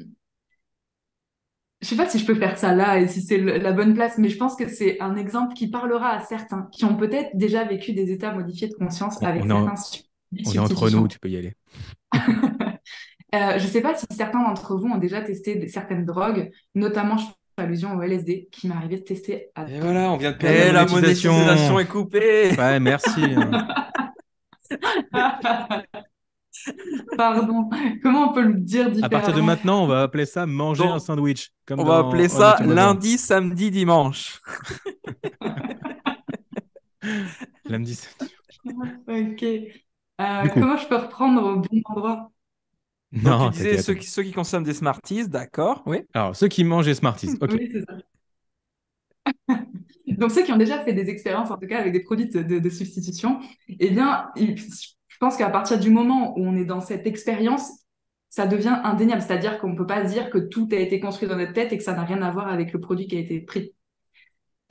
je 1.80 1.86
sais 1.86 1.96
pas 1.96 2.08
si 2.08 2.18
je 2.18 2.26
peux 2.26 2.34
faire 2.34 2.58
ça 2.58 2.74
là 2.74 2.98
et 2.98 3.06
si 3.06 3.22
c'est 3.22 3.38
la 3.38 3.72
bonne 3.72 3.94
place, 3.94 4.18
mais 4.18 4.28
je 4.28 4.36
pense 4.36 4.56
que 4.56 4.68
c'est 4.68 5.00
un 5.00 5.16
exemple 5.16 5.54
qui 5.54 5.68
parlera 5.68 6.10
à 6.10 6.20
certains 6.20 6.68
qui 6.72 6.84
ont 6.84 6.96
peut-être 6.96 7.30
déjà 7.34 7.64
vécu 7.64 7.92
des 7.92 8.10
états 8.10 8.32
modifiés 8.32 8.68
de 8.68 8.74
conscience 8.74 9.22
avec 9.22 9.42
certains. 9.42 9.74
on 10.46 10.52
est 10.52 10.58
entre 10.58 10.90
nous, 10.90 11.06
tu 11.06 11.20
peux 11.20 11.28
y 11.28 11.36
aller. 11.36 11.54
euh, 13.34 13.58
je 13.58 13.66
sais 13.66 13.80
pas 13.80 13.94
si 13.94 14.06
certains 14.10 14.42
d'entre 14.42 14.76
vous 14.76 14.88
ont 14.88 14.98
déjà 14.98 15.22
testé 15.22 15.68
certaines 15.68 16.04
drogues, 16.04 16.50
notamment 16.74 17.16
je 17.16 17.26
fais 17.26 17.62
allusion 17.62 17.94
au 17.94 18.02
LSD 18.02 18.48
qui 18.50 18.66
m'est 18.66 18.74
arrivé 18.74 18.96
de 18.96 19.04
tester. 19.04 19.50
À... 19.54 19.68
Et 19.68 19.78
voilà, 19.78 20.10
on 20.10 20.16
vient 20.16 20.32
de 20.32 20.36
perdre 20.36 20.70
eh, 20.70 20.72
la 20.72 20.84
monétisation. 20.84 21.78
est 21.78 21.86
coupée. 21.86 22.50
Ouais, 22.58 22.80
merci. 22.80 23.22
Hein. 23.22 23.68
Pardon, 27.16 27.70
comment 28.02 28.30
on 28.30 28.32
peut 28.32 28.42
le 28.42 28.54
dire 28.54 28.90
différemment 28.90 29.06
À 29.06 29.08
partir 29.08 29.34
de 29.34 29.40
maintenant, 29.40 29.84
on 29.84 29.86
va 29.86 30.02
appeler 30.02 30.26
ça 30.26 30.46
manger 30.46 30.86
un 30.86 30.98
sandwich. 30.98 31.52
on 31.70 31.84
va 31.84 31.98
appeler 31.98 32.28
ça 32.28 32.58
lundi, 32.64 33.18
samedi, 33.18 33.70
dimanche. 33.70 34.40
lundi, 37.64 37.94
samedi. 37.94 38.34
Ok. 39.06 39.44
Euh, 40.20 40.48
comment 40.52 40.76
je 40.76 40.88
peux 40.88 40.96
reprendre 40.96 41.42
au 41.42 41.56
bon 41.56 41.82
endroit? 41.84 42.30
Non, 43.12 43.50
tu 43.50 43.58
disais 43.58 43.78
ceux 43.78 43.94
qui, 43.94 44.06
ceux 44.06 44.22
qui 44.22 44.32
consomment 44.32 44.64
des 44.64 44.74
Smarties, 44.74 45.28
d'accord, 45.28 45.82
oui. 45.86 46.02
Alors, 46.12 46.36
ceux 46.36 46.48
qui 46.48 46.64
mangent 46.64 46.86
des 46.86 46.94
Smarties, 46.94 47.30
ok. 47.40 47.50
Oui, 47.52 47.70
c'est 47.72 47.80
ça. 47.80 47.94
Donc, 50.06 50.30
ceux 50.30 50.42
qui 50.42 50.52
ont 50.52 50.56
déjà 50.56 50.82
fait 50.84 50.92
des 50.92 51.08
expériences, 51.08 51.50
en 51.50 51.56
tout 51.56 51.66
cas 51.66 51.78
avec 51.78 51.92
des 51.92 52.00
produits 52.00 52.28
de, 52.28 52.70
substitution, 52.70 53.40
eh 53.68 53.90
bien, 53.90 54.28
je 54.36 54.52
pense 55.18 55.36
qu'à 55.36 55.50
partir 55.50 55.78
du 55.78 55.90
moment 55.90 56.38
où 56.38 56.46
on 56.46 56.56
est 56.56 56.64
dans 56.64 56.80
cette 56.80 57.06
expérience, 57.06 57.70
ça 58.30 58.46
devient 58.46 58.80
indéniable. 58.84 59.22
C'est-à-dire 59.22 59.58
qu'on 59.58 59.70
ne 59.70 59.76
peut 59.76 59.86
pas 59.86 60.02
dire 60.02 60.30
que 60.30 60.38
tout 60.38 60.68
a 60.72 60.76
été 60.76 61.00
construit 61.00 61.28
dans 61.28 61.36
notre 61.36 61.52
tête 61.52 61.72
et 61.72 61.78
que 61.78 61.84
ça 61.84 61.94
n'a 61.94 62.04
rien 62.04 62.22
à 62.22 62.30
voir 62.30 62.48
avec 62.48 62.72
le 62.72 62.80
produit 62.80 63.06
qui 63.06 63.16
a 63.16 63.20
été 63.20 63.40
pris. 63.40 63.72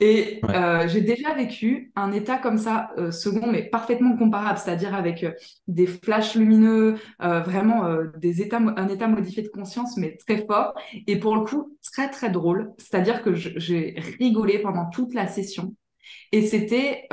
Et 0.00 0.40
euh, 0.50 0.86
j'ai 0.86 1.00
déjà 1.00 1.34
vécu 1.34 1.90
un 1.96 2.12
état 2.12 2.38
comme 2.38 2.56
ça, 2.56 2.90
euh, 2.98 3.10
second, 3.10 3.50
mais 3.50 3.64
parfaitement 3.64 4.16
comparable, 4.16 4.56
c'est-à-dire 4.56 4.94
avec 4.94 5.24
euh, 5.24 5.32
des 5.66 5.88
flashs 5.88 6.36
lumineux, 6.36 6.96
vraiment 7.18 7.84
des 8.16 8.42
états, 8.42 8.58
un 8.58 8.88
état 8.88 9.08
modifié 9.08 9.42
de 9.42 9.48
conscience, 9.48 9.96
mais 9.96 10.16
très 10.16 10.46
fort. 10.46 10.74
Et 11.06 11.18
pour 11.18 11.34
le 11.34 11.42
coup, 11.42 11.76
très, 11.82 12.10
très 12.10 12.30
drôle. 12.30 12.72
C'est-à-dire 12.78 13.22
que 13.22 13.34
j'ai 13.34 13.96
rigolé 14.20 14.60
pendant 14.60 14.88
toute 14.90 15.14
la 15.14 15.26
session. 15.26 15.74
Et 16.32 16.42
c'était 16.42 17.08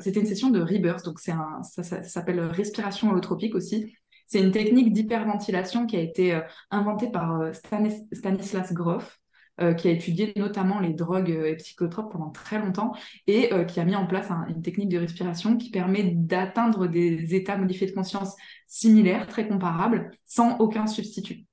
c'était 0.00 0.20
une 0.20 0.26
session 0.26 0.50
de 0.50 0.60
rebirth, 0.60 1.04
donc 1.04 1.20
c'est 1.20 1.32
un, 1.32 1.62
ça, 1.62 1.82
ça 1.82 2.02
s'appelle 2.02 2.40
respiration 2.40 3.10
holotropique 3.10 3.54
aussi. 3.54 3.94
C'est 4.26 4.40
une 4.40 4.50
technique 4.50 4.92
d'hyperventilation 4.92 5.86
qui 5.86 5.96
a 5.96 6.00
été 6.00 6.38
inventée 6.70 7.10
par 7.10 7.50
Stanislas 7.54 8.72
Grof. 8.72 9.18
Euh, 9.60 9.74
qui 9.74 9.88
a 9.88 9.90
étudié 9.90 10.32
notamment 10.36 10.78
les 10.78 10.92
drogues 10.92 11.32
euh, 11.32 11.50
et 11.50 11.56
psychotropes 11.56 12.12
pendant 12.12 12.30
très 12.30 12.60
longtemps 12.60 12.92
et 13.26 13.52
euh, 13.52 13.64
qui 13.64 13.80
a 13.80 13.84
mis 13.84 13.96
en 13.96 14.06
place 14.06 14.30
une 14.48 14.62
technique 14.62 14.88
de 14.88 14.98
respiration 14.98 15.56
qui 15.56 15.72
permet 15.72 16.04
d'atteindre 16.04 16.86
des 16.86 17.34
états 17.34 17.56
modifiés 17.56 17.88
de 17.88 17.92
conscience 17.92 18.36
similaires, 18.68 19.26
très 19.26 19.48
comparables, 19.48 20.12
sans 20.24 20.58
aucun 20.58 20.86
substitut, 20.86 21.44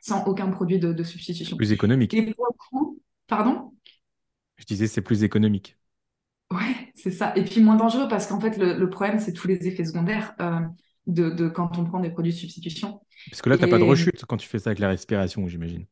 sans 0.00 0.24
aucun 0.26 0.48
produit 0.48 0.78
de, 0.78 1.02
substitution. 1.02 1.56
Plus 1.56 1.72
économique. 1.72 2.14
Et 2.14 2.32
pour 2.32 2.46
le 2.46 2.56
coup, 2.56 3.02
pardon? 3.26 3.72
Je 4.54 4.64
disais 4.64 4.86
c'est 4.86 5.02
plus 5.02 5.24
économique. 5.24 5.76
Ouais, 6.54 6.92
c'est 6.94 7.10
ça. 7.10 7.32
Et 7.36 7.44
puis 7.44 7.60
moins 7.60 7.76
dangereux 7.76 8.06
parce 8.08 8.26
qu'en 8.26 8.40
fait, 8.40 8.56
le, 8.56 8.88
problème, 8.88 9.18
c'est 9.18 9.32
tous 9.32 9.48
les 9.48 9.66
effets 9.66 9.84
secondaires 9.84 10.34
de, 11.06 11.48
quand 11.48 11.78
on 11.78 11.84
prend 11.84 12.00
des 12.00 12.10
produits 12.10 12.32
de 12.32 12.38
substitution. 12.38 13.00
Parce 13.30 13.42
que 13.42 13.50
là, 13.50 13.56
tu 13.56 13.64
n'as 13.64 13.70
pas 13.70 13.78
de 13.78 13.84
rechute 13.84 14.24
quand 14.24 14.36
tu 14.36 14.48
fais 14.48 14.58
ça 14.58 14.70
avec 14.70 14.78
la 14.78 14.88
respiration, 14.88 15.46
j'imagine. 15.48 15.86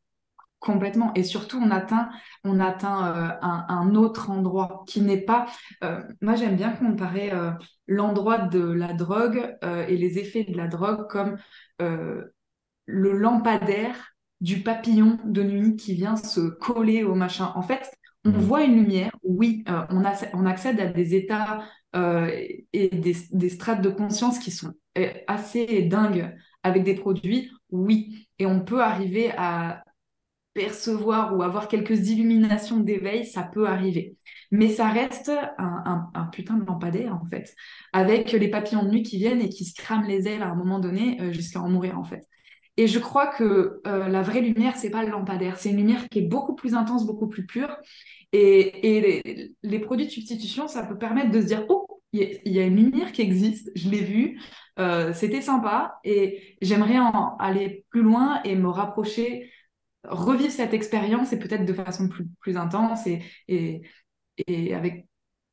Complètement. 0.61 1.12
Et 1.14 1.25
surtout, 1.25 1.59
on 1.61 1.72
atteint, 1.72 2.09
on 2.44 2.61
atteint 2.61 3.16
euh, 3.16 3.31
un, 3.42 3.96
autre 3.96 4.31
endroit 4.31 4.85
qui 4.87 5.01
n'est 5.01 5.20
pas. 5.20 5.46
Euh, 5.83 6.01
moi, 6.20 6.37
j'aime 6.37 6.55
bien 6.55 6.70
comparer 6.70 7.33
euh, 7.33 7.51
l'endroit 7.88 8.38
de 8.38 8.61
la 8.61 8.92
drogue 8.92 9.57
et 9.62 9.96
les 9.96 10.18
effets 10.18 10.44
de 10.44 10.57
la 10.57 10.68
drogue 10.68 11.09
comme 11.09 11.37
le 11.81 13.12
lampadaire 13.12 14.14
du 14.40 14.62
papillon 14.62 15.18
de 15.25 15.42
nuit 15.42 15.77
qui 15.77 15.94
vient 15.94 16.14
se 16.14 16.40
coller 16.40 17.03
au 17.03 17.16
machin. 17.16 17.53
En 17.57 17.62
fait, 17.62 17.90
on 18.24 18.30
mmh. 18.30 18.38
voit 18.38 18.64
une 18.64 18.76
lumière, 18.76 19.16
oui, 19.24 19.64
on, 19.66 20.04
a, 20.04 20.14
on, 20.35 20.46
accède 20.46 20.80
à 20.80 20.87
des 20.87 21.14
états 21.14 21.64
et 21.94 22.66
des, 22.72 23.16
des, 23.32 23.48
strates 23.48 23.82
de 23.82 23.90
conscience 23.90 24.38
qui 24.38 24.50
sont 24.50 24.72
assez 25.26 25.82
dingues 25.82 26.32
avec 26.62 26.85
des 26.85 26.94
produits, 26.94 27.50
oui. 27.70 28.28
Et 28.38 28.46
on 28.46 28.61
peut 28.61 28.82
arriver 28.82 29.32
à 29.37 29.82
percevoir 30.54 31.37
ou 31.37 31.42
avoir 31.42 31.68
quelques 31.68 32.11
illuminations 32.11 32.80
d'éveil, 32.80 33.24
ça 33.24 33.42
peut 33.42 33.66
arriver. 33.66 34.16
Mais 34.50 34.68
ça 34.68 34.88
reste 34.88 35.32
un, 35.58 36.28
putain 36.32 36.56
de 36.56 36.64
lampadaire, 36.64 37.14
en 37.14 37.24
fait, 37.24 37.54
avec 37.92 38.32
les 38.32 38.48
papillons 38.48 38.85
de 38.85 38.90
nuit 38.90 39.02
qui 39.02 39.16
viennent 39.16 39.40
et 39.40 39.48
qui 39.48 39.64
se 39.64 39.74
crament 39.74 40.06
les 40.06 40.28
ailes 40.28 40.42
à 40.42 40.50
un 40.50 40.54
moment 40.54 40.78
donné 40.78 41.20
euh, 41.20 41.32
jusqu'à 41.32 41.61
en 41.61 41.70
mourir, 41.70 41.98
en 41.98 42.04
fait. 42.04 42.28
Et 42.76 42.87
je 42.87 42.98
crois 42.98 43.26
que 43.26 43.80
euh, 43.87 44.08
la 44.08 44.22
vraie 44.22 44.40
lumière, 44.40 44.76
c'est 44.76 44.90
pas 44.90 45.04
le 45.04 45.11
lampadaire, 45.11 45.58
c'est 45.58 45.70
une 45.70 45.76
lumière 45.76 46.08
qui 46.08 46.20
est 46.20 46.28
beaucoup 46.28 46.54
plus 46.54 46.74
intense, 46.74 47.06
beaucoup 47.06 47.28
plus 47.28 47.46
pure. 47.46 47.76
Et, 48.32 49.52
les, 49.62 49.78
produits 49.80 50.06
de 50.06 50.11
substitution, 50.11 50.68
ça 50.68 50.82
peut 50.82 50.96
permettre 50.96 51.30
de 51.30 51.40
se 51.40 51.46
dire, 51.46 51.66
oh, 51.68 51.87
il 52.12 52.40
y, 52.44 52.58
a 52.58 52.64
une 52.64 52.76
lumière 52.76 53.12
qui 53.12 53.22
existe, 53.22 53.70
je 53.74 53.88
l'ai 53.90 54.00
vue, 54.00 54.40
euh, 54.78 55.12
c'était 55.12 55.40
sympa, 55.42 55.98
et 56.04 56.56
j'aimerais 56.62 56.98
aller 57.38 57.85
plus 57.90 58.02
loin 58.02 58.42
et 58.44 58.54
me 58.54 58.68
rapprocher 58.68 59.50
revivre 60.04 60.50
cette 60.50 60.74
expérience 60.74 61.32
et 61.32 61.38
peut-être 61.38 61.64
de 61.64 61.72
façon 61.72 62.08
plus, 62.08 62.26
plus 62.40 62.56
intense 62.56 63.06
et, 63.06 63.22
et, 63.48 63.82
et, 64.46 64.74
avec 64.74 65.06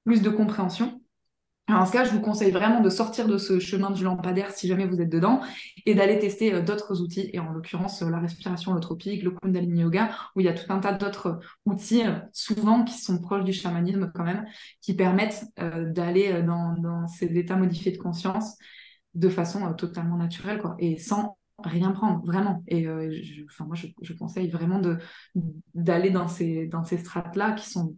plus 0.05 0.21
de 0.21 0.29
compréhension. 0.29 0.98
En 1.69 1.86
ce 1.86 1.91
cas, 1.91 2.03
je 2.03 2.12
vous 2.12 2.21
conseille 2.21 2.51
vraiment 2.51 2.82
de 2.82 2.89
sortir 2.89 3.27
de 3.27 3.38
ce 3.38 3.60
chemin 3.60 3.91
du 3.91 4.03
lampadaire 4.03 4.51
si 4.51 4.67
jamais 4.67 4.86
vous 4.86 4.99
êtes 5.01 5.10
dedans 5.10 5.41
et 5.86 5.95
d'aller 5.95 6.19
tester 6.19 6.53
euh, 6.53 6.62
d'autres 6.62 7.01
outils, 7.01 7.29
et 7.34 7.39
en 7.39 7.51
l'occurrence 7.51 8.01
euh, 8.01 8.10
la 8.10 8.19
respiration 8.19 8.71
holotropique, 8.71 9.23
le 9.23 9.32
Kundalini 9.32 9.82
Yoga, 9.82 10.10
où 10.36 10.41
il 10.41 10.45
y 10.45 10.49
a 10.49 10.53
tout 10.53 10.71
un 10.71 10.79
tas 10.79 10.93
d'autres 10.93 11.39
outils, 11.65 12.05
euh, 12.05 12.19
souvent 12.34 12.84
qui 12.84 12.97
sont 12.97 13.19
proches 13.19 13.43
du 13.43 13.53
chamanisme 13.53 14.12
quand 14.13 14.23
même, 14.23 14.45
qui 14.82 14.95
permettent 14.95 15.45
d'aller 15.58 16.41
dans, 16.43 17.08
ces 17.08 17.38
états 17.38 17.55
modifiés 17.55 17.91
de 17.91 17.97
conscience 17.97 18.58
de 19.15 19.29
façon 19.29 19.73
totalement 19.73 20.17
naturelle 20.17 20.60
quoi, 20.60 20.75
et 20.79 20.97
sans 20.97 21.39
rien 21.63 21.91
prendre, 21.91 22.25
vraiment. 22.25 22.63
Et 22.67 22.88
euh, 22.88 23.12
je, 23.12 23.63
moi, 23.63 23.75
je, 23.75 24.13
conseille 24.13 24.49
vraiment 24.49 24.82
d'aller 25.73 26.10
dans 26.10 26.27
ces, 26.27 26.67
dans 26.67 26.84
ces 26.84 26.97
strates-là 26.97 27.53
qui 27.53 27.69
sont 27.69 27.95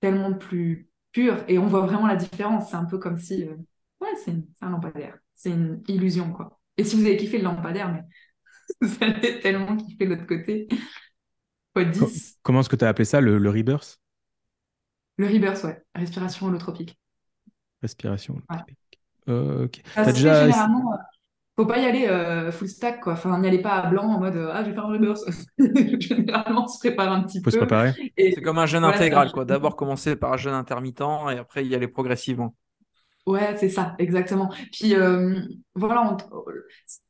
tellement 0.00 0.34
plus 0.34 0.89
pures. 1.12 1.44
Et 1.48 1.58
on 1.58 1.66
voit 1.66 1.80
vraiment 1.80 2.06
la 2.06 2.16
différence. 2.16 2.70
C'est 2.70 2.76
un 2.76 2.84
peu 2.84 2.98
comme 2.98 3.18
si, 3.18 3.44
euh, 3.44 3.56
ouais, 4.00 4.14
c'est, 4.24 4.34
un 4.60 4.70
lampadaire. 4.70 5.18
C'est 5.34 5.50
une 5.50 5.82
illusion, 5.88 6.32
quoi. 6.32 6.60
Et 6.76 6.84
si 6.84 6.96
vous 6.96 7.02
avez 7.02 7.16
kiffé 7.16 7.38
le 7.38 7.44
lampadaire, 7.44 7.92
mais 7.92 8.02
vous 8.80 8.96
allez 9.00 9.40
tellement 9.40 9.76
kiffer 9.76 10.06
l'autre 10.06 10.26
côté. 10.26 10.68
Comment 12.42 12.60
est-ce 12.60 12.68
que 12.68 12.76
tu 12.76 12.84
as 12.84 12.88
appelé 12.88 13.04
ça, 13.04 13.20
le, 13.20 13.38
le 13.38 13.50
rebirth? 13.50 14.00
Le 15.16 15.26
rebirth, 15.26 15.62
ouais. 15.64 15.82
Respiration 15.94 16.46
holotropique. 16.46 16.98
Respiration 17.82 18.34
holotropique. 18.34 19.00
ok. 19.26 19.82
T'as 19.94 20.12
déjà... 20.12 20.46
Généralement, 20.46 20.98
faut 21.60 21.66
pas 21.66 21.78
y 21.78 21.84
aller 21.84 22.06
euh, 22.06 22.50
full 22.50 22.68
stack, 22.68 23.00
quoi. 23.00 23.12
Enfin, 23.12 23.38
n'y 23.38 23.46
allez 23.46 23.60
pas 23.60 23.72
à 23.72 23.90
blanc 23.90 24.04
en 24.04 24.18
mode 24.18 24.48
ah, 24.50 24.62
je 24.62 24.70
vais 24.70 24.74
faire 24.74 24.86
un 24.86 24.92
reverse. 24.92 25.24
Généralement, 26.00 26.64
on 26.64 26.68
se 26.68 26.78
prépare 26.78 27.12
un 27.12 27.22
petit 27.22 27.38
faut 27.38 27.44
peu. 27.44 27.50
Se 27.50 27.58
préparer. 27.58 27.92
C'est 28.16 28.40
comme 28.40 28.58
un 28.58 28.66
jeûne 28.66 28.84
intégral, 28.84 29.30
quoi. 29.30 29.44
D'abord 29.44 29.76
commencer 29.76 30.16
par 30.16 30.32
un 30.32 30.36
jeûne 30.38 30.54
intermittent 30.54 31.02
et 31.30 31.38
après 31.38 31.66
y 31.66 31.74
aller 31.74 31.86
progressivement. 31.86 32.54
Ouais, 33.26 33.54
c'est 33.58 33.68
ça, 33.68 33.94
exactement. 33.98 34.50
Puis 34.72 34.94
euh, 34.94 35.38
voilà, 35.74 36.16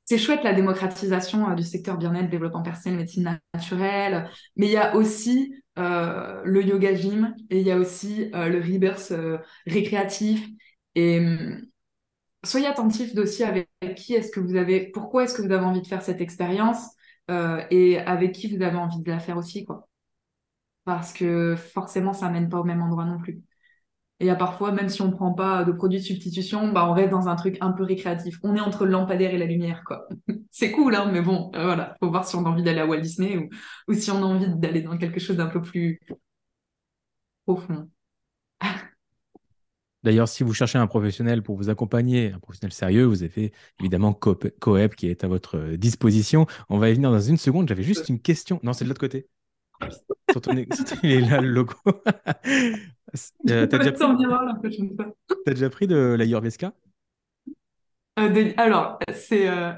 c'est 0.05 0.19
chouette 0.19 0.43
la 0.43 0.53
démocratisation 0.53 1.49
euh, 1.49 1.55
du 1.55 1.63
secteur 1.63 1.97
bien-être, 1.97 2.29
développement 2.29 2.63
personnel, 2.63 2.99
médecine 2.99 3.39
naturelle, 3.55 4.29
mais 4.57 4.67
il 4.67 4.73
y 4.73 4.77
a 4.77 4.97
aussi 4.97 5.55
le 5.77 6.63
yoga 6.63 6.95
gym 6.95 7.35
et 7.49 7.61
il 7.61 7.67
y 7.67 7.71
a 7.71 7.79
aussi 7.79 8.31
le 8.35 8.59
rebirth 8.61 9.15
récréatif. 9.67 10.47
Et 10.97 11.21
hum, 11.21 11.63
soyez 12.45 12.67
attentif 12.67 13.15
aussi 13.17 13.45
avec 13.45 13.69
qui 13.97 14.15
est-ce 14.15 14.31
que 14.31 14.41
vous 14.41 14.57
avez, 14.57 14.91
pourquoi 14.91 15.25
est-ce 15.25 15.35
que 15.35 15.43
vous 15.43 15.53
avez 15.53 15.65
envie 15.65 15.83
de 15.83 15.87
faire 15.87 16.03
cette 16.03 16.21
expérience. 16.21 16.79
euh, 17.31 17.63
et 17.71 17.99
avec 17.99 18.33
qui 18.33 18.55
vous 18.57 18.63
avez 18.63 18.77
envie 18.77 19.01
de 19.03 19.11
la 19.11 19.21
faire 19.21 19.37
aussi, 19.37 19.65
quoi. 19.65 19.89
Parce 20.85 21.13
que 21.13 21.57
forcément, 21.57 22.13
ça 22.13 22.31
mène 22.31 22.49
pas 22.49 22.59
au 22.61 22.65
même 22.65 22.83
endroit 22.83 23.05
non 23.05 23.19
plus. 23.19 23.43
Et 24.21 24.31
à 24.31 24.37
parfois, 24.37 24.73
même 24.73 24.89
si 24.91 25.03
on 25.03 25.11
prend 25.11 25.33
pas 25.35 25.65
de 25.65 25.73
produits 25.73 25.99
de 26.01 26.05
substitution, 26.05 26.69
bah, 26.73 26.87
on 26.89 26.95
reste 26.95 27.11
dans 27.11 27.29
un 27.29 27.37
truc 27.37 27.59
un 27.61 27.73
peu 27.73 27.85
récréatif. 27.85 28.39
On 28.45 28.57
est 28.57 28.61
entre 28.61 28.87
le 28.87 28.93
lampadaire 28.93 29.35
et 29.35 29.39
la 29.39 29.47
lumière, 29.47 29.83
quoi. 29.87 30.09
c'est 30.53 30.73
cool, 30.73 30.95
hein, 30.97 31.11
mais 31.13 31.23
bon, 31.23 31.51
euh, 31.57 31.65
voilà. 31.65 31.97
Faut 32.01 32.11
voir 32.11 32.27
si 32.27 32.37
on 32.37 32.47
a 32.47 32.51
envie 32.51 32.63
d'aller 32.65 32.81
à 32.81 32.87
Walt 32.87 33.01
Disney 33.01 33.37
ou, 33.39 33.51
ou 33.89 33.95
si 33.95 34.11
on 34.11 34.19
a 34.19 34.27
envie 34.27 34.49
d'aller 34.57 34.83
dans 34.83 34.99
quelque 34.99 35.21
chose 35.21 35.37
d'un 35.39 35.49
peu 35.49 35.63
plus 35.63 36.01
profond. 37.45 37.91
D'ailleurs, 40.03 40.29
si 40.29 40.45
vous 40.45 40.55
cherchez 40.55 40.79
un 40.79 40.87
professionnel 40.87 41.43
pour 41.43 41.57
vous 41.57 41.69
accompagner, 41.69 42.33
un 42.33 42.39
professionnel 42.39 42.73
sérieux, 42.73 43.05
vous 43.05 43.23
avez 43.23 43.53
évidemment 43.81 44.15
Coep 44.15 44.49
qui 44.97 45.09
est 45.09 45.25
à 45.25 45.29
votre 45.29 45.59
euh, 45.59 45.77
disposition. 45.77 46.47
On 46.71 46.79
va 46.79 46.91
y 46.91 46.95
venir 46.95 47.11
dans 47.11 47.21
une 47.21 47.37
seconde. 47.37 47.69
J'avais 47.69 47.83
juste 47.83 48.09
une 48.09 48.21
question. 48.21 48.61
Non, 48.63 48.73
c'est 48.73 48.85
de 48.85 48.89
l'autre 48.89 49.01
côté. 49.01 49.29
il 51.03 51.11
est 51.11 51.21
là, 51.31 51.41
le 51.41 51.49
logo. 51.49 51.75
euh, 53.51 53.67
T'as 53.67 53.79
déjà, 53.79 53.93
pris... 53.93 54.91
déjà 55.47 55.71
pris 55.71 55.87
de 55.87 56.17
la 56.19 56.25
Yorveska 56.25 56.73
euh, 58.19 58.53
Alors, 58.57 58.99
c'est 59.13 59.49
euh, 59.49 59.73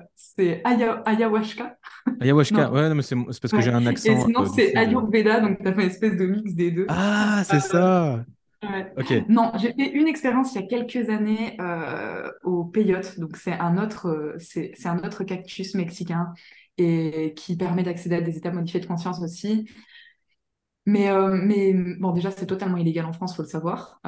ayahuasca. 0.64 1.78
Ayahuasca, 2.20 2.70
ouais, 2.70 2.88
non, 2.88 2.94
mais 2.94 3.02
c'est 3.02 3.16
parce 3.16 3.52
que 3.52 3.60
j'ai 3.60 3.70
un 3.70 3.86
accent. 3.86 4.12
Et 4.12 4.20
sinon, 4.20 4.46
c'est 4.46 4.76
Ayurveda, 4.76 5.40
donc 5.40 5.60
tu 5.60 5.66
as 5.66 5.74
fait 5.74 5.82
une 5.82 5.90
espèce 5.90 6.16
de 6.16 6.26
mix 6.26 6.54
des 6.54 6.70
deux. 6.70 6.86
Ah, 6.88 7.42
c'est 7.44 7.60
ça 7.60 8.24
non, 9.28 9.52
j'ai 9.56 9.72
fait 9.72 9.90
une 9.90 10.06
expérience 10.06 10.54
il 10.54 10.60
y 10.60 10.64
a 10.64 10.66
quelques 10.66 11.08
années 11.10 11.56
euh, 11.60 12.30
au 12.44 12.64
peyote. 12.64 13.18
Donc, 13.18 13.36
c'est 13.36 13.52
un, 13.52 13.76
autre, 13.82 14.06
euh, 14.06 14.36
c'est, 14.38 14.74
un 14.84 14.98
autre 14.98 15.24
cactus 15.24 15.74
mexicain 15.74 16.32
et 16.78 17.34
qui 17.36 17.56
permet 17.56 17.82
d'accéder 17.82 18.16
à 18.16 18.20
des 18.20 18.36
états 18.36 18.52
modifiés 18.52 18.80
de 18.80 18.86
conscience 18.86 19.20
aussi. 19.20 19.68
Mais, 20.84 21.10
euh, 21.10 21.40
mais 21.40 21.74
bon, 21.74 22.10
déjà, 22.12 22.30
c'est 22.32 22.46
totalement 22.46 22.76
illégal 22.76 23.04
en 23.04 23.12
France, 23.12 23.32
il 23.32 23.36
faut 23.36 23.42
le 23.42 23.48
savoir. 23.48 24.00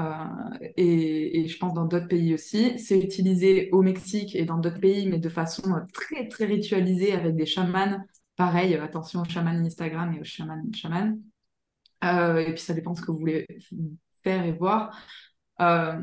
et, 0.77 1.40
et, 1.40 1.49
je 1.49 1.59
pense 1.59 1.75
dans 1.75 1.85
d'autres 1.85 2.09
pays 2.09 2.35
aussi. 2.35 2.79
C'est 2.79 2.99
utilisé 2.99 3.71
au 3.73 3.83
Mexique 3.83 4.35
et 4.35 4.45
dans 4.45 4.59
d'autres 4.59 4.81
pays, 4.81 5.09
mais 5.09 5.19
de 5.19 5.29
façon 5.29 5.62
très, 5.93 6.29
très 6.29 6.47
ritualisée 6.47 7.12
avec 7.12 7.37
des 7.37 7.47
chamans. 7.47 7.99
Pareil, 8.37 8.75
attention 8.75 9.21
aux 9.21 9.25
chamans 9.25 9.51
Instagram 9.51 10.14
et 10.14 10.21
aux 10.21 10.25
chamans 10.25 10.61
chamans. 10.75 11.17
et 12.03 12.53
puis, 12.53 12.62
ça 12.62 12.75
dépend 12.75 12.95
ce 12.95 13.03
que 13.03 13.12
vous 13.12 13.19
voulez 13.19 13.47
faire 14.24 14.44
et 14.44 14.52
voir. 14.52 14.98
Euh, 15.60 16.00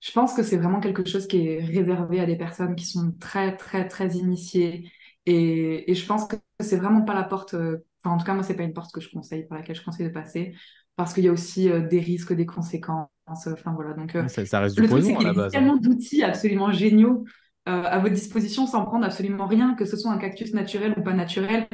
je 0.00 0.12
pense 0.12 0.34
que 0.34 0.42
c'est 0.42 0.56
vraiment 0.56 0.80
quelque 0.80 1.06
chose 1.06 1.26
qui 1.26 1.46
est 1.46 1.64
réservé 1.64 2.20
à 2.20 2.26
des 2.26 2.36
personnes 2.36 2.74
qui 2.74 2.86
sont 2.86 3.12
très, 3.20 3.56
très, 3.56 3.86
très 3.86 4.16
initiées. 4.16 4.90
Et, 5.26 5.90
et 5.90 5.94
je 5.94 6.06
pense 6.06 6.26
que 6.26 6.36
c'est 6.58 6.78
vraiment 6.78 7.02
pas 7.02 7.14
la 7.14 7.24
porte. 7.24 7.54
Euh, 7.54 7.84
enfin, 8.02 8.14
en 8.14 8.18
tout 8.18 8.24
cas, 8.24 8.34
moi, 8.34 8.42
c'est 8.42 8.54
pas 8.54 8.62
une 8.62 8.72
porte 8.72 8.92
que 8.92 9.00
je 9.00 9.10
conseille, 9.10 9.46
par 9.46 9.58
laquelle 9.58 9.76
je 9.76 9.84
conseille 9.84 10.06
de 10.06 10.12
passer, 10.12 10.54
parce 10.96 11.12
qu'il 11.12 11.24
y 11.24 11.28
a 11.28 11.32
aussi 11.32 11.70
euh, 11.70 11.86
des 11.86 12.00
risques, 12.00 12.32
des 12.32 12.46
conséquences. 12.46 13.08
Enfin 13.26 13.72
voilà. 13.74 13.92
Donc, 13.92 14.16
ça, 14.28 14.60
reste 14.60 14.80
du 14.80 14.88
poison 14.88 15.18
à 15.18 15.22
la 15.22 15.32
base. 15.32 15.52
Il 15.52 15.56
y 15.56 15.58
a 15.58 15.60
tellement 15.60 15.76
d'outils 15.76 16.22
absolument 16.24 16.72
géniaux 16.72 17.24
à 17.66 18.00
votre 18.00 18.14
disposition 18.14 18.66
sans 18.66 18.84
prendre 18.84 19.04
absolument 19.04 19.46
rien, 19.46 19.76
que 19.76 19.84
ce 19.84 19.96
soit 19.96 20.10
un 20.10 20.18
cactus 20.18 20.54
naturel 20.54 20.92
ou 20.96 21.02
pas 21.02 21.12
naturel 21.12 21.68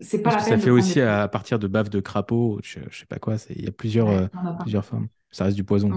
c'est 0.00 0.22
pas 0.22 0.38
Ça 0.38 0.58
fait 0.58 0.70
aussi 0.70 1.00
à 1.00 1.28
partir 1.28 1.58
de 1.58 1.66
bave 1.66 1.88
de 1.88 2.00
crapaud, 2.00 2.60
je, 2.62 2.80
sais 2.90 3.06
pas 3.06 3.18
quoi. 3.18 3.36
Il 3.50 3.64
y 3.64 3.68
a 3.68 3.72
plusieurs, 3.72 4.08
euh, 4.08 4.26
plusieurs 4.60 4.84
formes. 4.84 5.08
Ça 5.30 5.44
reste 5.44 5.56
du 5.56 5.64
poison. 5.64 5.90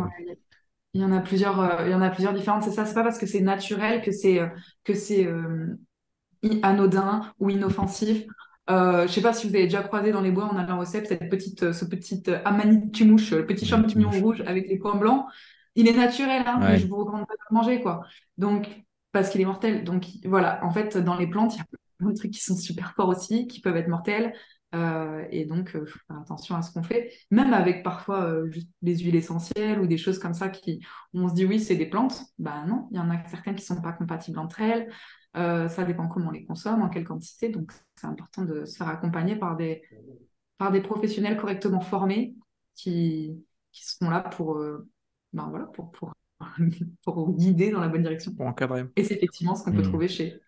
il 0.94 1.02
y 1.02 1.04
en 1.04 1.12
a 1.12 1.20
plusieurs, 1.20 1.60
euh, 1.60 1.86
il 1.86 1.92
y 1.92 1.96
en 1.96 2.02
a 2.02 2.10
plusieurs 2.10 2.34
différentes. 2.34 2.64
C'est 2.64 2.72
ça. 2.72 2.86
C'est 2.86 2.94
pas 2.94 3.04
parce 3.04 3.18
que 3.18 3.26
c'est 3.26 3.42
naturel 3.42 4.02
que 4.02 4.12
c'est 4.12 4.40
euh, 4.40 4.48
que 4.84 4.94
c'est 4.94 5.28
anodin 6.62 7.32
ou 7.40 7.50
inoffensif. 7.50 8.26
je 8.70 9.08
sais 9.08 9.22
pas 9.22 9.34
si 9.34 9.48
vous 9.48 9.56
avez 9.56 9.66
déjà 9.66 9.84
croisé 9.84 10.12
dans 10.12 10.22
les 10.22 10.32
bois 10.32 10.46
en 10.46 10.58
allant 10.58 10.80
au 10.80 10.86
CEP 10.86 11.08
cette 11.08 11.30
petite, 11.30 11.72
ce 11.72 11.86
petit 11.86 12.24
amanitumuche, 12.46 13.32
le 13.32 13.46
petit 13.46 13.66
champignon 13.66 14.10
rouge 14.12 14.44
avec 14.46 14.68
les 14.70 14.78
points 14.78 14.96
blancs. 14.96 15.26
Il 15.76 15.88
est 15.88 15.94
naturel, 15.94 16.44
hein, 16.48 16.58
mais 16.60 16.80
je 16.80 16.88
vous 16.88 16.96
recommande 16.96 17.28
pas 17.28 17.36
de 17.36 17.40
le 17.52 17.56
manger, 17.56 17.82
quoi. 17.82 18.02
Donc, 18.40 18.68
parce 19.12 19.30
qu'il 19.30 19.42
est 19.42 19.46
mortel. 19.46 19.84
Donc, 19.84 20.08
voilà. 20.26 20.60
En 20.66 20.72
fait, 20.72 20.98
dans 20.98 21.16
les 21.16 21.28
plantes, 21.28 21.54
il 21.54 21.58
y 21.60 21.62
a 21.62 21.66
des 22.02 22.14
trucs 22.14 22.32
qui 22.32 22.44
sont 22.44 22.56
super 22.56 22.94
forts 22.94 23.10
aussi, 23.10 23.48
qui 23.48 23.62
peuvent 23.62 23.78
être 23.78 23.88
mortels. 23.88 24.34
Euh, 24.76 25.26
et 25.32 25.46
donc, 25.46 25.76
euh, 25.76 25.86
faut 25.86 26.00
faire 26.08 26.20
attention 26.20 26.56
à 26.56 26.62
ce 26.62 26.72
qu'on 26.72 26.84
fait. 26.84 27.12
Même 27.32 27.54
avec 27.54 27.84
parfois 27.84 28.24
euh, 28.24 28.52
juste 28.52 28.70
des 28.82 28.98
huiles 28.98 29.16
essentielles 29.16 29.80
ou 29.80 29.88
des 29.88 29.98
choses 29.98 30.20
comme 30.20 30.34
ça 30.34 30.50
qui, 30.50 30.86
on 31.14 31.30
se 31.30 31.34
dit 31.34 31.46
oui, 31.46 31.60
c'est 31.60 31.76
des 31.76 31.86
plantes. 31.86 32.22
Bah 32.38 32.66
non, 32.66 32.88
il 32.92 32.98
y 32.98 33.00
en 33.00 33.10
a 33.10 33.24
certaines 33.28 33.56
qui 33.56 33.66
sont 33.66 33.82
pas 33.82 33.94
compatibles 33.94 34.40
entre 34.40 34.62
elles. 34.62 34.90
ça 35.34 35.84
dépend 35.86 36.08
comment 36.08 36.30
on 36.30 36.32
les 36.32 36.46
consomme, 36.46 36.82
en 36.82 36.90
quelle 36.90 37.06
quantité. 37.06 37.50
Donc, 37.50 37.72
c'est 37.96 38.08
important 38.08 38.44
de 38.44 38.66
se 38.66 38.78
faire 38.78 38.90
accompagner 38.90 39.36
par 39.36 39.56
des, 39.56 39.82
par 40.58 40.72
des 40.72 40.82
professionnels 40.82 41.38
correctement 41.38 41.82
formés 41.82 42.36
qui, 42.76 43.44
qui 43.72 43.86
seront 43.86 44.10
là 44.10 44.22
pour, 44.22 44.60
ben 45.34 45.48
voilà, 45.50 45.66
pour, 45.68 45.92
pour, 45.92 46.14
pour 47.04 47.34
guider 47.36 47.72
dans 47.72 47.80
la 47.80 47.88
bonne 47.88 48.04
direction. 48.04 48.34
Pour 48.36 48.48
encadrer. 48.48 48.86
Et 48.96 49.04
c'est 49.04 49.16
effectivement 49.16 49.56
ce 49.56 49.64
qu'on 49.64 49.72
peut 49.72 49.80
mmh. 49.80 49.90
trouver 49.90 50.08
chez, 50.08 50.42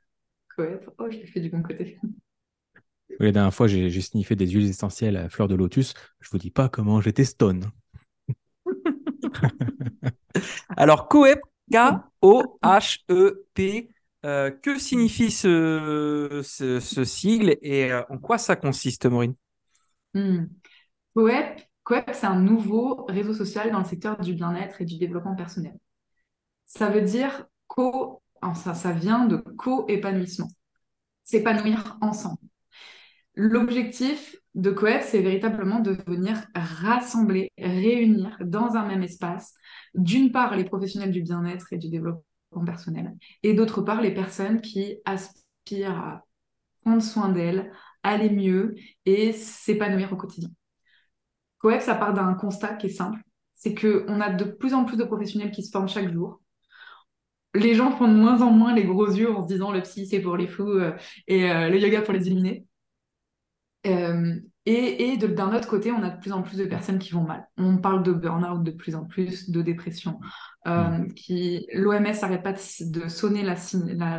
Oh, 0.98 1.10
je 1.10 1.17
l'ai 1.17 1.28
fait 1.28 1.39
du 1.39 1.50
bon 1.50 1.63
côté. 1.63 1.98
la 3.19 3.32
dernière 3.32 3.54
fois, 3.54 3.67
j'ai 3.67 4.02
sniffé 4.02 4.36
des 4.36 4.48
huiles 4.48 4.69
essentielles 4.69 5.17
à 5.17 5.30
fleur 5.30 5.48
de 5.48 5.56
lotus. 5.56 5.93
Je 6.19 6.30
vous 6.30 6.38
dis 6.38 6.52
pas 6.52 6.69
comment 6.69 7.02
j'étais 7.02 7.26
stone. 7.26 7.72
Alors, 10.78 11.08
COEP, 11.08 11.39
K-O-H-E-P, 11.72 13.89
euh, 14.26 14.52
que 14.52 14.78
signifie 14.78 15.32
ce, 15.32 16.41
ce, 16.43 17.04
sigle 17.06 17.56
et 17.62 17.89
euh, 17.91 18.04
en 18.10 18.17
quoi 18.17 18.38
ça 18.38 18.58
consiste, 18.58 19.06
Maureen? 19.06 19.34
Hmm. 20.13 20.48
COEP, 21.15 21.62
COEP 21.84 22.10
c'est 22.13 22.28
un 22.28 22.39
nouveau 22.39 23.06
réseau 23.06 23.34
social 23.34 23.72
dans 23.72 23.80
le 23.80 23.86
secteur 23.86 24.19
du 24.19 24.34
bien-être 24.34 24.82
et 24.82 24.86
du 24.86 24.98
développement 24.98 25.36
personnel. 25.36 25.78
Ça 26.65 26.89
veut 26.89 27.02
dire 27.02 27.48
co 27.67 28.22
ça, 28.56 28.91
vient 28.91 29.25
de 29.25 29.38
co-épanouissement. 29.38 30.49
S'épanouir 31.23 31.97
ensemble. 32.02 32.39
L'objectif 33.36 34.36
de 34.56 34.71
Coep, 34.71 35.02
c'est 35.04 35.21
véritablement 35.21 35.80
de 35.80 35.97
venir 36.08 36.45
rassembler, 36.56 37.52
réunir 37.58 38.36
dans 38.41 38.75
un 38.75 38.86
même 38.86 39.04
espace, 39.04 39.54
d'une 39.93 40.32
part 40.32 40.56
les 40.56 40.65
professionnels 40.65 41.12
du 41.12 41.21
bien-être 41.21 41.71
et 41.71 41.78
du 41.78 41.89
développement 41.89 42.65
personnel, 42.65 43.15
et 43.43 43.54
d'autre 43.54 43.82
part 43.82 44.02
les 44.02 44.13
personnes 44.13 44.60
qui 44.62 44.97
aspirent 45.06 45.97
à 45.97 46.25
prendre 46.82 47.02
soin 47.02 47.30
d'elles, 47.30 47.71
aller 48.04 48.30
mieux 48.30 48.75
et 49.06 49.32
s'épanouir 49.34 50.12
au 50.12 50.15
quotidien. 50.15 50.49
Coep, 51.60 51.82
ça 51.82 51.95
part 51.95 52.13
d'un 52.13 52.34
constat 52.34 52.75
qui 52.75 52.88
est 52.88 52.89
simple, 52.89 53.19
c'est 53.56 53.75
qu'on 53.75 54.21
a 54.21 54.30
de 54.32 54.45
plus 54.45 54.73
en 54.73 54.86
plus 54.86 54.97
de 54.97 55.04
professionnels 55.04 55.52
qui 55.52 55.63
se 55.63 55.71
forment 55.71 55.89
chaque 55.89 56.12
jour, 56.12 56.41
les 57.55 57.73
gens 57.73 57.91
font 57.91 58.07
de 58.07 58.13
moins 58.13 58.41
en 58.41 58.51
moins 58.51 58.73
les 58.73 58.83
gros 58.83 59.07
yeux 59.07 59.31
en 59.31 59.41
se 59.41 59.47
disant 59.47 59.71
le 59.71 59.81
psy 59.81 60.05
c'est 60.05 60.21
pour 60.21 60.38
les 60.38 60.47
fous 60.47 60.69
euh, 60.69 60.95
et 61.27 61.49
euh, 61.49 61.69
le 61.69 61.79
yoga 61.79 62.01
pour 62.01 62.13
les 62.13 62.27
illuminés. 62.27 62.65
Euh, 63.88 64.35
et, 64.65 65.17
d'un 65.17 65.55
autre 65.55 65.67
côté, 65.67 65.91
on 65.91 66.03
a 66.03 66.12
de 66.12 66.19
plus 66.19 66.31
en 66.31 66.43
plus 66.43 66.57
de 66.57 66.65
personnes 66.65 66.99
qui 66.99 67.12
vont 67.12 67.23
mal. 67.23 67.47
On 67.57 67.77
parle 67.77 68.03
de 68.03 68.12
burn-out 68.12 68.62
de 68.62 68.69
plus 68.69 68.93
en 68.93 69.05
plus, 69.05 69.49
de 69.49 69.63
dépression. 69.63 70.19
Mm. 70.65 71.07
qui 71.15 71.65
L'OMS 71.73 72.03
n'arrête 72.03 72.43
pas 72.43 72.53
de, 72.53 73.07
sonner 73.07 73.41
la, 73.41 73.55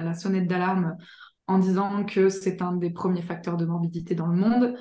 la, 0.00 0.14
sonnette 0.14 0.48
d'alarme 0.48 0.96
en 1.46 1.58
disant 1.58 2.04
que 2.04 2.30
c'est 2.30 2.62
un 2.62 2.72
des 2.72 2.90
premiers 2.90 3.22
facteurs 3.22 3.56
de 3.56 3.64
morbidité 3.64 4.16
dans 4.16 4.26
le 4.26 4.36
monde. 4.36 4.74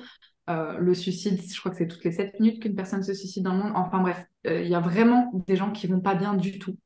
le 0.48 0.94
suicide, 0.94 1.40
je 1.40 1.60
crois 1.60 1.70
que 1.70 1.76
c'est 1.76 1.86
toutes 1.86 2.04
les 2.04 2.12
7 2.12 2.40
minutes 2.40 2.62
qu'une 2.62 2.74
personne 2.74 3.04
se 3.04 3.14
suicide 3.14 3.44
dans 3.44 3.52
le 3.52 3.62
monde. 3.62 3.72
Enfin 3.76 4.00
bref, 4.00 4.26
il 4.44 4.66
y 4.66 4.74
a 4.74 4.80
vraiment 4.80 5.30
des 5.46 5.54
gens 5.54 5.70
qui 5.70 5.86
vont 5.86 6.00
pas 6.00 6.16
bien 6.16 6.34
du 6.34 6.58
tout. 6.58 6.76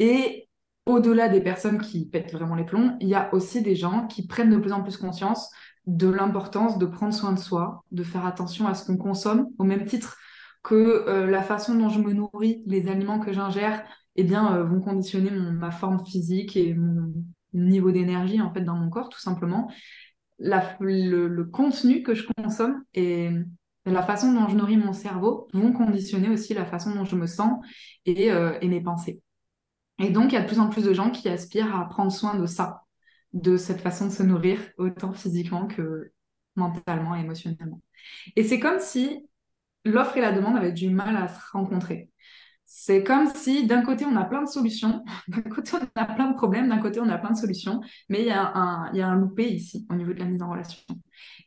Et 0.00 0.45
au-delà 0.86 1.28
des 1.28 1.40
personnes 1.40 1.80
qui 1.80 2.06
pètent 2.06 2.32
vraiment 2.32 2.54
les 2.54 2.64
plombs, 2.64 2.96
il 3.00 3.08
y 3.08 3.14
a 3.14 3.32
aussi 3.34 3.60
des 3.60 3.74
gens 3.74 4.06
qui 4.06 4.26
prennent 4.26 4.50
de 4.50 4.56
plus 4.56 4.72
en 4.72 4.82
plus 4.82 4.96
conscience 4.96 5.50
de 5.86 6.08
l'importance 6.08 6.78
de 6.78 6.86
prendre 6.86 7.14
soin 7.14 7.32
de 7.32 7.38
soi, 7.38 7.84
de 7.92 8.02
faire 8.02 8.26
attention 8.26 8.66
à 8.66 8.74
ce 8.74 8.84
qu'on 8.84 8.96
consomme, 8.96 9.48
au 9.58 9.64
même 9.64 9.84
titre 9.84 10.16
que 10.62 10.74
euh, 10.74 11.26
la 11.26 11.42
façon 11.42 11.76
dont 11.76 11.88
je 11.88 12.00
me 12.00 12.12
nourris, 12.12 12.62
les 12.66 12.88
aliments 12.88 13.20
que 13.20 13.32
j'ingère, 13.32 13.84
eh 14.16 14.24
bien, 14.24 14.56
euh, 14.56 14.64
vont 14.64 14.80
conditionner 14.80 15.30
ma 15.30 15.70
forme 15.70 16.04
physique 16.04 16.56
et 16.56 16.74
mon 16.74 17.12
niveau 17.52 17.92
d'énergie 17.92 18.40
en 18.40 18.52
fait 18.52 18.62
dans 18.62 18.74
mon 18.74 18.90
corps, 18.90 19.08
tout 19.08 19.20
simplement. 19.20 19.70
le, 20.38 21.42
contenu 21.44 22.02
que 22.02 22.14
je 22.14 22.26
consomme 22.36 22.82
et 22.94 23.30
la 23.84 24.02
façon 24.02 24.32
dont 24.32 24.48
je 24.48 24.56
nourris 24.56 24.76
mon 24.76 24.92
cerveau 24.92 25.48
vont 25.52 25.72
conditionner 25.72 26.28
aussi 26.28 26.54
la 26.54 26.66
façon 26.66 26.94
dont 26.94 27.04
je 27.04 27.16
me 27.16 27.26
sens 27.26 27.64
et 28.04 28.32
euh, 28.32 28.58
mes 28.62 28.80
pensées. 28.80 29.22
Et 29.98 30.10
donc, 30.10 30.32
il 30.32 30.34
y 30.34 30.38
a 30.38 30.42
de 30.42 30.46
plus 30.46 30.60
en 30.60 30.68
plus 30.68 30.84
de 30.84 30.92
gens 30.92 31.10
qui 31.10 31.28
aspirent 31.28 31.74
à 31.74 31.88
prendre 31.88 32.12
soin 32.12 32.34
de 32.34 32.46
ça, 32.46 32.82
de 33.32 33.56
cette 33.56 33.80
façon 33.80 34.06
de 34.06 34.12
se 34.12 34.22
nourrir, 34.22 34.60
autant 34.78 35.12
physiquement 35.12 35.66
que 35.66 36.12
mentalement 36.56 37.14
émotionnellement. 37.14 37.80
Et 38.34 38.44
c'est 38.44 38.60
comme 38.60 38.80
si 38.80 39.26
l'offre 39.84 40.16
et 40.16 40.20
la 40.20 40.32
demande 40.32 40.56
avaient 40.56 40.72
du 40.72 40.90
mal 40.90 41.16
à 41.16 41.28
se 41.28 41.38
rencontrer. 41.52 42.10
c'est 42.64 43.04
comme 43.04 43.28
si 43.28 43.66
d'un 43.66 43.82
côté 43.82 44.04
on 44.04 44.16
a 44.16 44.24
plein 44.24 44.42
de 44.42 44.48
solutions, 44.48 45.04
d'un 45.28 45.42
côté 45.42 45.72
on 45.74 46.00
a 46.00 46.04
plein 46.04 46.30
de 46.30 46.34
problèmes, 46.34 46.68
d'un 46.68 46.78
côté 46.78 47.00
on 47.00 47.08
a 47.08 47.18
plein 47.18 47.30
de 47.30 47.36
solutions, 47.36 47.80
mais 48.08 48.20
il 48.20 48.26
y, 48.26 48.30
a 48.30 48.52
un, 48.54 48.92
y 48.92 49.00
a 49.00 49.08
un 49.08 49.16
loupé 49.16 49.48
ici 49.48 49.86
au 49.90 49.94
niveau 49.94 50.12
de 50.12 50.18
la 50.18 50.24
mise 50.26 50.42
en 50.42 50.50
relation. 50.50 50.78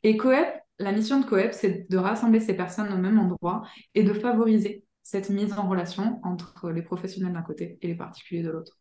Et 0.03 0.15
Coep, 0.17 0.47
la 0.79 0.91
mission 0.91 1.19
de 1.19 1.25
Coep, 1.25 1.51
c'est 1.51 1.89
de 1.89 1.97
rassembler 1.97 2.39
ces 2.39 2.55
personnes 2.55 2.91
au 2.93 2.97
même 2.97 3.19
endroit 3.19 3.63
et 3.95 4.03
de 4.03 4.13
favoriser 4.13 4.85
cette 5.09 5.31
mise 5.31 5.53
en 5.53 5.67
relation 5.67 6.19
entre 6.21 6.69
les 6.69 6.83
professionnels 6.83 7.33
d'un 7.33 7.41
côté 7.41 7.79
et 7.81 7.87
les 7.87 7.95
particuliers 7.95 8.43
de 8.43 8.51
l'autre. 8.51 8.77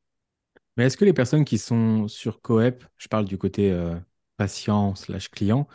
Mais 0.77 0.85
est-ce 0.85 0.99
que 0.99 1.07
les 1.07 1.15
personnes 1.15 1.47
qui 1.47 1.57
sont 1.57 2.07
sur 2.07 2.43
Coep, 2.43 2.85
je 2.99 3.09
parle 3.09 3.25
du 3.25 3.39
côté 3.39 3.73
euh, 3.73 3.95
patient 4.37 4.95
slash 4.95 5.31
client, 5.31 5.69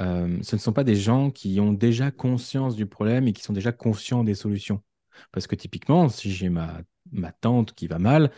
euh, 0.00 0.38
ce 0.42 0.56
ne 0.56 0.60
sont 0.60 0.72
pas 0.72 0.82
des 0.82 0.96
gens 0.96 1.30
qui 1.30 1.60
ont 1.60 1.72
déjà 1.72 2.10
conscience 2.10 2.74
du 2.74 2.86
problème 2.86 3.28
et 3.28 3.32
qui 3.32 3.42
sont 3.42 3.52
déjà 3.52 3.70
conscients 3.70 4.24
des 4.24 4.34
solutions? 4.34 4.82
Parce 5.30 5.46
que 5.46 5.54
typiquement, 5.54 6.08
si 6.08 6.32
j'ai 6.32 6.48
ma, 6.48 6.80
ma 7.12 7.30
tante 7.30 7.72
qui 7.72 7.86
va 7.86 8.00
mal 8.00 8.32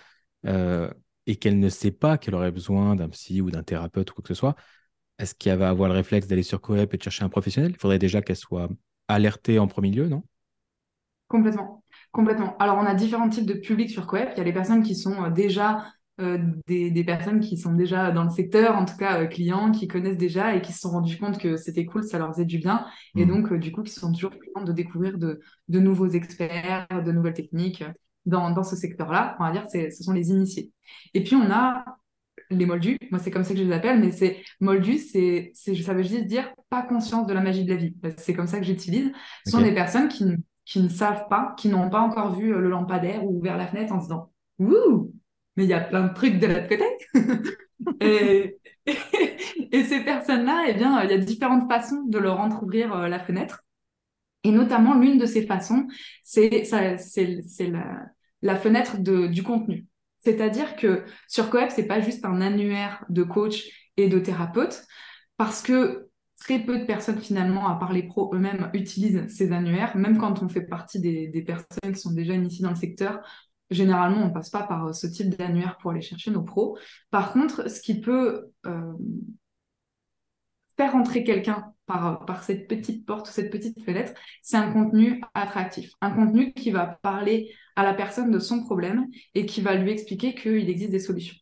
euh, 0.44 0.92
et 1.26 1.36
qu'elle 1.36 1.58
ne 1.58 1.70
sait 1.70 1.92
pas 1.92 2.18
qu'elle 2.18 2.34
aurait 2.34 2.52
besoin 2.52 2.94
d'un 2.94 3.08
psy 3.08 3.40
ou 3.40 3.50
d'un 3.50 3.62
thérapeute 3.62 4.10
ou 4.10 4.14
quoi 4.16 4.22
que 4.22 4.28
ce 4.28 4.34
soit, 4.34 4.54
est-ce 5.18 5.34
qu'elle 5.34 5.60
va 5.60 5.70
avoir 5.70 5.88
le 5.88 5.94
réflexe 5.94 6.26
d'aller 6.26 6.42
sur 6.42 6.60
Coep 6.60 6.92
et 6.92 6.98
de 6.98 7.02
chercher 7.02 7.24
un 7.24 7.30
professionnel? 7.30 7.70
Il 7.70 7.80
faudrait 7.80 7.98
déjà 7.98 8.20
qu'elle 8.20 8.36
soit 8.36 8.68
alertée 9.08 9.58
en 9.58 9.66
premier 9.66 9.92
lieu, 9.92 10.08
non? 10.08 10.24
Complètement. 11.34 11.82
Complètement. 12.12 12.56
Alors, 12.58 12.76
on 12.78 12.86
a 12.86 12.94
différents 12.94 13.28
types 13.28 13.44
de 13.44 13.54
publics 13.54 13.90
sur 13.90 14.06
Coep. 14.06 14.28
Il 14.34 14.38
y 14.38 14.40
a 14.40 14.44
les 14.44 14.52
personnes 14.52 14.84
qui 14.84 14.94
sont 14.94 15.24
euh, 15.24 15.30
déjà 15.30 15.84
euh, 16.20 16.38
des, 16.68 17.02
personnes 17.02 17.40
qui 17.40 17.58
sont 17.58 17.72
déjà 17.72 18.12
dans 18.12 18.22
le 18.22 18.30
secteur, 18.30 18.76
en 18.76 18.84
tout 18.84 18.96
cas 18.96 19.20
euh, 19.20 19.26
clients, 19.26 19.72
qui 19.72 19.88
connaissent 19.88 20.16
déjà 20.16 20.54
et 20.54 20.62
qui 20.62 20.72
se 20.72 20.78
sont 20.78 20.90
rendus 20.90 21.18
compte 21.18 21.38
que 21.38 21.56
c'était 21.56 21.86
cool, 21.86 22.04
ça 22.04 22.18
leur 22.18 22.32
faisait 22.32 22.44
du 22.44 22.58
bien. 22.58 22.86
Et 23.16 23.26
mmh. 23.26 23.28
donc, 23.28 23.52
du 23.54 23.72
coup, 23.72 23.82
qui 23.82 23.92
sont 23.92 24.12
toujours 24.12 24.30
contents 24.30 24.64
de 24.64 24.70
découvrir 24.70 25.18
de, 25.18 25.40
nouveaux 25.68 26.06
experts, 26.06 26.86
de 27.04 27.10
nouvelles 27.10 27.34
techniques 27.34 27.82
dans, 28.26 28.62
ce 28.62 28.76
secteur-là. 28.76 29.36
On 29.40 29.42
va 29.42 29.50
dire, 29.50 29.66
ce 29.68 30.04
sont 30.04 30.12
les 30.12 30.30
initiés. 30.30 30.70
Et 31.14 31.24
puis, 31.24 31.34
on 31.34 31.50
a 31.50 31.84
les 32.48 32.66
moldus, 32.66 32.98
moi 33.10 33.18
c'est 33.18 33.30
comme 33.32 33.42
ça 33.42 33.54
que 33.54 33.58
je 33.58 33.64
les 33.64 33.72
appelle, 33.72 33.98
mais 33.98 34.12
c'est 34.12 34.36
moldus, 34.60 34.98
c'est, 34.98 35.50
ça 35.54 35.94
veut 35.94 36.02
juste 36.02 36.26
dire 36.26 36.52
pas 36.68 36.82
conscience 36.82 37.26
de 37.26 37.32
la 37.32 37.40
magie 37.40 37.64
de 37.64 37.70
la 37.70 37.76
vie. 37.76 37.96
C'est 38.18 38.34
comme 38.34 38.46
ça 38.46 38.58
que 38.58 38.64
j'utilise. 38.64 39.10
Ce 39.46 39.50
sont 39.50 39.62
des 39.62 39.74
personnes 39.74 40.08
qui, 40.08 40.24
qui 40.64 40.80
ne 40.80 40.88
savent 40.88 41.28
pas, 41.28 41.54
qui 41.58 41.68
n'ont 41.68 41.90
pas 41.90 42.00
encore 42.00 42.34
vu 42.34 42.48
le 42.48 42.68
lampadaire 42.68 43.24
ou 43.24 43.38
ouvert 43.38 43.56
la 43.56 43.66
fenêtre 43.66 43.92
en 43.92 44.00
se 44.00 44.06
disant 44.06 44.32
Ouh, 44.58 45.12
mais 45.56 45.64
il 45.64 45.70
y 45.70 45.74
a 45.74 45.80
plein 45.80 46.06
de 46.06 46.14
trucs 46.14 46.38
de 46.38 46.46
l'autre 46.46 46.68
côté. 46.68 46.84
et, 49.72 49.84
ces 49.84 50.00
personnes-là, 50.00 50.64
eh 50.68 50.74
bien, 50.74 51.02
il 51.02 51.10
y 51.10 51.14
a 51.14 51.18
différentes 51.18 51.68
façons 51.70 52.04
de 52.06 52.18
leur 52.18 52.40
entrouvrir 52.40 52.94
euh, 52.94 53.08
la 53.08 53.18
fenêtre. 53.18 53.64
Et 54.42 54.50
notamment, 54.50 54.94
l'une 54.94 55.18
de 55.18 55.26
ces 55.26 55.46
façons, 55.46 55.86
c'est 56.22 56.64
la, 56.70 58.06
la 58.42 58.56
fenêtre 58.56 58.98
du 58.98 59.42
contenu. 59.42 59.86
C'est-à-dire 60.18 60.76
que 60.76 61.04
sur 61.28 61.50
Coep, 61.50 61.70
c'est 61.70 61.86
pas 61.86 62.00
juste 62.00 62.24
un 62.24 62.40
annuaire 62.40 63.04
de 63.08 63.22
coach 63.22 63.90
et 63.96 64.08
de 64.08 64.18
thérapeutes, 64.18 64.84
parce 65.36 65.62
que 65.62 66.03
très 66.38 66.58
peu 66.60 66.78
de 66.78 66.84
personnes 66.84 67.20
finalement, 67.20 67.68
à 67.68 67.76
part 67.78 67.92
les 67.92 68.02
pros 68.02 68.34
eux-mêmes, 68.34 68.70
utilisent 68.74 69.26
ces 69.28 69.52
annuaires, 69.52 69.96
même 69.96 70.18
quand 70.18 70.42
on 70.42 70.48
fait 70.48 70.62
partie 70.66 71.00
des, 71.00 71.42
personnes 71.42 71.92
qui 71.92 72.00
sont 72.00 72.12
déjà 72.12 72.34
initiées 72.34 72.62
dans 72.64 72.70
le 72.70 72.76
secteur. 72.76 73.20
Généralement, 73.70 74.24
on 74.24 74.30
passe 74.30 74.50
pas 74.50 74.62
par 74.64 74.86
euh, 74.86 74.92
ce 74.92 75.06
type 75.06 75.30
d'annuaire 75.36 75.78
pour 75.78 75.90
aller 75.90 76.02
chercher 76.02 76.30
nos 76.30 76.42
pros. 76.42 76.78
Par 77.10 77.32
contre, 77.32 77.70
ce 77.70 77.80
qui 77.80 78.00
peut 78.00 78.50
euh, 78.66 78.92
faire 80.76 80.94
entrer 80.94 81.24
quelqu'un 81.24 81.72
par, 81.86 82.24
par 82.24 82.42
cette 82.42 82.68
petite 82.68 83.06
porte, 83.06 83.26
cette 83.26 83.50
petite 83.50 83.82
fenêtre, 83.82 84.12
c'est 84.42 84.56
un 84.56 84.72
contenu 84.72 85.22
attractif, 85.34 85.92
un 86.00 86.10
contenu 86.10 86.52
qui 86.52 86.70
va 86.70 86.98
parler 87.02 87.52
à 87.76 87.84
la 87.84 87.94
personne 87.94 88.30
de 88.30 88.38
son 88.38 88.62
problème 88.62 89.06
et 89.34 89.46
qui 89.46 89.60
va 89.60 89.74
lui 89.74 89.90
expliquer 89.90 90.34
qu'il 90.34 90.68
existe 90.68 90.90
des 90.90 91.00
solutions. 91.00 91.36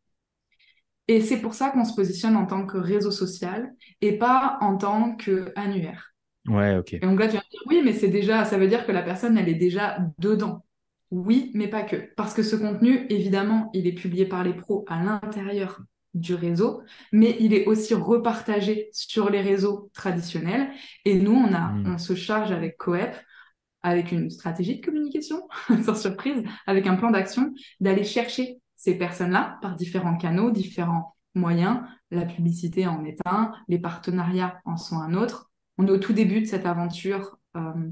Et 1.12 1.20
c'est 1.20 1.42
pour 1.42 1.52
ça 1.52 1.68
qu'on 1.68 1.84
se 1.84 1.94
positionne 1.94 2.38
en 2.38 2.46
tant 2.46 2.64
que 2.64 2.78
réseau 2.78 3.10
social 3.10 3.70
et 4.00 4.16
pas 4.16 4.56
en 4.62 4.78
tant 4.78 5.14
qu'annuaire. 5.14 6.14
Ouais, 6.48 6.78
ok. 6.78 6.94
Et 6.94 7.00
donc 7.00 7.20
là, 7.20 7.28
tu 7.28 7.34
vas 7.34 7.42
me 7.42 7.50
dire, 7.50 7.62
oui, 7.66 7.82
mais 7.84 7.92
c'est 7.92 8.08
déjà, 8.08 8.46
ça 8.46 8.56
veut 8.56 8.66
dire 8.66 8.86
que 8.86 8.92
la 8.92 9.02
personne, 9.02 9.36
elle 9.36 9.50
est 9.50 9.54
déjà 9.54 9.98
dedans. 10.16 10.64
Oui, 11.10 11.50
mais 11.52 11.68
pas 11.68 11.82
que. 11.82 11.96
Parce 12.16 12.32
que 12.32 12.42
ce 12.42 12.56
contenu, 12.56 13.06
évidemment, 13.10 13.68
il 13.74 13.86
est 13.86 13.92
publié 13.92 14.24
par 14.24 14.42
les 14.42 14.54
pros 14.54 14.86
à 14.88 15.04
l'intérieur 15.04 15.82
du 16.14 16.34
réseau, 16.34 16.80
mais 17.12 17.36
il 17.40 17.52
est 17.52 17.66
aussi 17.66 17.92
repartagé 17.92 18.88
sur 18.92 19.28
les 19.28 19.42
réseaux 19.42 19.90
traditionnels. 19.92 20.70
Et 21.04 21.16
nous, 21.16 21.34
on, 21.34 21.52
a, 21.52 21.72
hmm. 21.72 21.92
on 21.94 21.98
se 21.98 22.14
charge 22.14 22.52
avec 22.52 22.78
Coep, 22.78 23.14
avec 23.82 24.12
une 24.12 24.30
stratégie 24.30 24.80
de 24.80 24.84
communication, 24.86 25.46
sans 25.84 25.94
surprise, 25.94 26.42
avec 26.66 26.86
un 26.86 26.96
plan 26.96 27.10
d'action, 27.10 27.52
d'aller 27.80 28.04
chercher 28.04 28.61
ces 28.82 28.98
personnes-là 28.98 29.58
par 29.62 29.76
différents 29.76 30.16
canaux, 30.16 30.50
différents 30.50 31.14
moyens. 31.34 31.80
La 32.10 32.24
publicité 32.24 32.88
en 32.88 33.04
est 33.04 33.18
un, 33.24 33.52
les 33.68 33.78
partenariats 33.78 34.60
en 34.64 34.76
sont 34.76 34.98
un 34.98 35.14
autre. 35.14 35.52
On 35.78 35.86
est 35.86 35.90
au 35.90 35.98
tout 35.98 36.12
début 36.12 36.40
de 36.40 36.46
cette 36.46 36.66
aventure 36.66 37.38
euh, 37.56 37.90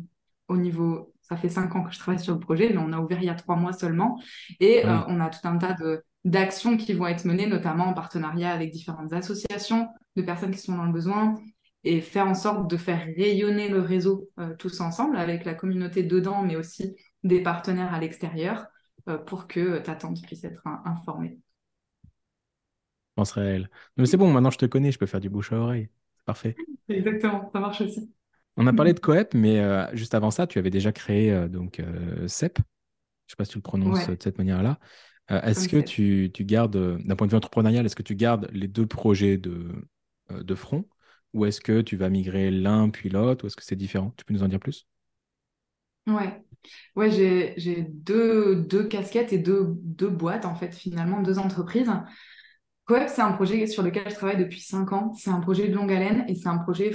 au 0.49 0.57
niveau 0.57 1.15
ça 1.23 1.37
fait 1.37 1.49
cinq 1.49 1.77
ans 1.77 1.85
que 1.85 1.93
je 1.93 1.99
travaille 2.01 2.19
sur 2.19 2.35
le 2.35 2.41
projet, 2.41 2.71
mais 2.71 2.79
on 2.79 2.93
a 2.93 2.99
ouvert 2.99 3.23
il 3.23 3.27
y 3.27 3.31
a 3.31 3.37
trois 3.37 3.55
mois 3.55 3.73
seulement. 3.73 4.21
Et 4.59 4.85
euh, 4.85 4.99
on 5.07 5.21
a 5.21 5.31
tout 5.31 5.47
un 5.47 5.57
tas 5.59 5.75
de, 5.75 6.03
d'actions 6.25 6.77
qui 6.77 6.93
vont 6.93 7.07
être 7.07 7.25
menées, 7.25 7.47
notamment 7.47 7.85
en 7.85 7.95
partenariat 7.95 8.53
avec 8.53 8.73
différentes 8.73 9.13
associations 9.13 9.87
de 10.17 10.23
personnes 10.23 10.51
qui 10.51 10.59
sont 10.59 10.77
dans 10.77 10.87
le 10.87 10.93
besoin, 10.93 11.39
et 11.85 12.01
faire 12.01 12.27
en 12.27 12.35
sorte 12.35 12.69
de 12.69 12.77
faire 12.77 13.07
rayonner 13.17 13.69
le 13.69 13.81
réseau 13.81 14.29
euh, 14.41 14.57
tous 14.59 14.81
ensemble, 14.81 15.17
avec 15.17 15.45
la 15.45 15.55
communauté 15.55 16.03
dedans, 16.03 16.43
mais 16.43 16.57
aussi 16.57 16.97
des 17.23 17.45
partenaires 17.45 17.95
à 17.95 18.01
l'extérieur, 18.01 18.67
pour 19.19 19.47
que 19.47 19.79
ta 19.79 19.95
tante 19.95 20.23
puisse 20.23 20.45
être 20.45 20.63
informée. 20.85 21.39
Je 22.05 22.09
pense 23.17 23.33
réel. 23.33 23.71
Mais 23.97 24.07
c'est 24.07 24.17
bon, 24.17 24.33
maintenant 24.33 24.51
je 24.51 24.59
te 24.59 24.67
connais, 24.67 24.93
je 24.93 24.99
peux 24.99 25.07
faire 25.07 25.21
du 25.21 25.29
bouche 25.29 25.53
à 25.53 25.57
oreille. 25.57 25.89
C'est 26.17 26.25
parfait. 26.25 26.57
Exactement, 26.89 27.51
ça 27.53 27.61
marche 27.61 27.81
aussi. 27.81 28.13
On 28.57 28.67
a 28.67 28.73
parlé 28.73 28.93
de 28.93 29.01
Coep, 29.01 29.35
mais 29.35 29.61
euh, 29.61 29.87
juste 29.95 30.15
avant 30.15 30.31
ça, 30.31 30.47
tu 30.47 30.59
avais 30.59 30.71
déjà 30.71 30.93
créé 30.93 31.33
euh, 31.33 31.49
donc 31.49 31.83
CEP. 32.27 32.59
Je 32.59 32.63
ne 32.63 33.29
sais 33.29 33.37
pas 33.37 33.45
si 33.45 33.53
tu 33.53 33.59
le 33.59 33.63
prononces 33.63 34.09
de 34.09 34.17
cette 34.21 34.39
manière-là. 34.39 34.79
est-ce 35.29 35.69
que 35.69 35.79
tu, 35.79 36.31
gardes, 36.45 36.99
d'un 36.99 37.17
point 37.17 37.27
de 37.27 37.33
vue 37.33 37.37
entrepreneurial, 37.37 37.87
est-ce 37.87 37.97
que 37.97 38.03
tu 38.03 38.17
gardes 38.17 38.49
les 38.53 38.67
deux 38.67 38.87
projets 38.87 39.39
de, 39.39 39.69
de 40.31 40.55
front? 40.55 40.85
Ou 41.33 41.47
est-ce 41.47 41.61
que 41.61 41.81
tu 41.81 41.97
vas 41.97 42.11
migrer 42.11 42.51
l'un 42.51 42.91
puis 42.91 43.09
l'autre? 43.09 43.45
Ou 43.45 43.47
est-ce 43.47 43.57
que 43.57 43.65
c'est 43.65 43.77
différent? 43.77 44.13
Tu 44.17 44.25
peux 44.25 44.35
nous 44.35 44.43
en 44.43 44.49
dire 44.49 44.59
plus? 44.59 44.87
Ouais, 46.07 46.43
Ouais, 46.97 47.11
j'ai, 47.11 47.87
deux, 47.89 48.57
deux 48.57 48.85
casquettes 48.85 49.33
et 49.33 49.39
deux, 49.39 49.69
deux 49.83 50.09
boîtes, 50.09 50.45
en 50.45 50.55
fait, 50.55 50.75
finalement, 50.75 51.23
deux 51.23 51.39
entreprises. 51.39 51.91
Coep, 52.87 53.09
c'est 53.09 53.23
un 53.23 53.33
projet 53.33 53.67
sur 53.67 53.83
lequel 53.83 54.11
je 54.11 54.15
travaille 54.15 54.39
depuis 54.39 54.61
cinq 54.61 54.93
ans. 54.93 55.13
C'est 55.15 55.31
un 55.31 55.41
projet 55.41 55.69
de 55.69 55.75
longue 55.75 55.93
haleine 55.93 56.25
et 56.29 56.35
c'est 56.35 56.49
un 56.49 56.59
projet 56.59 56.93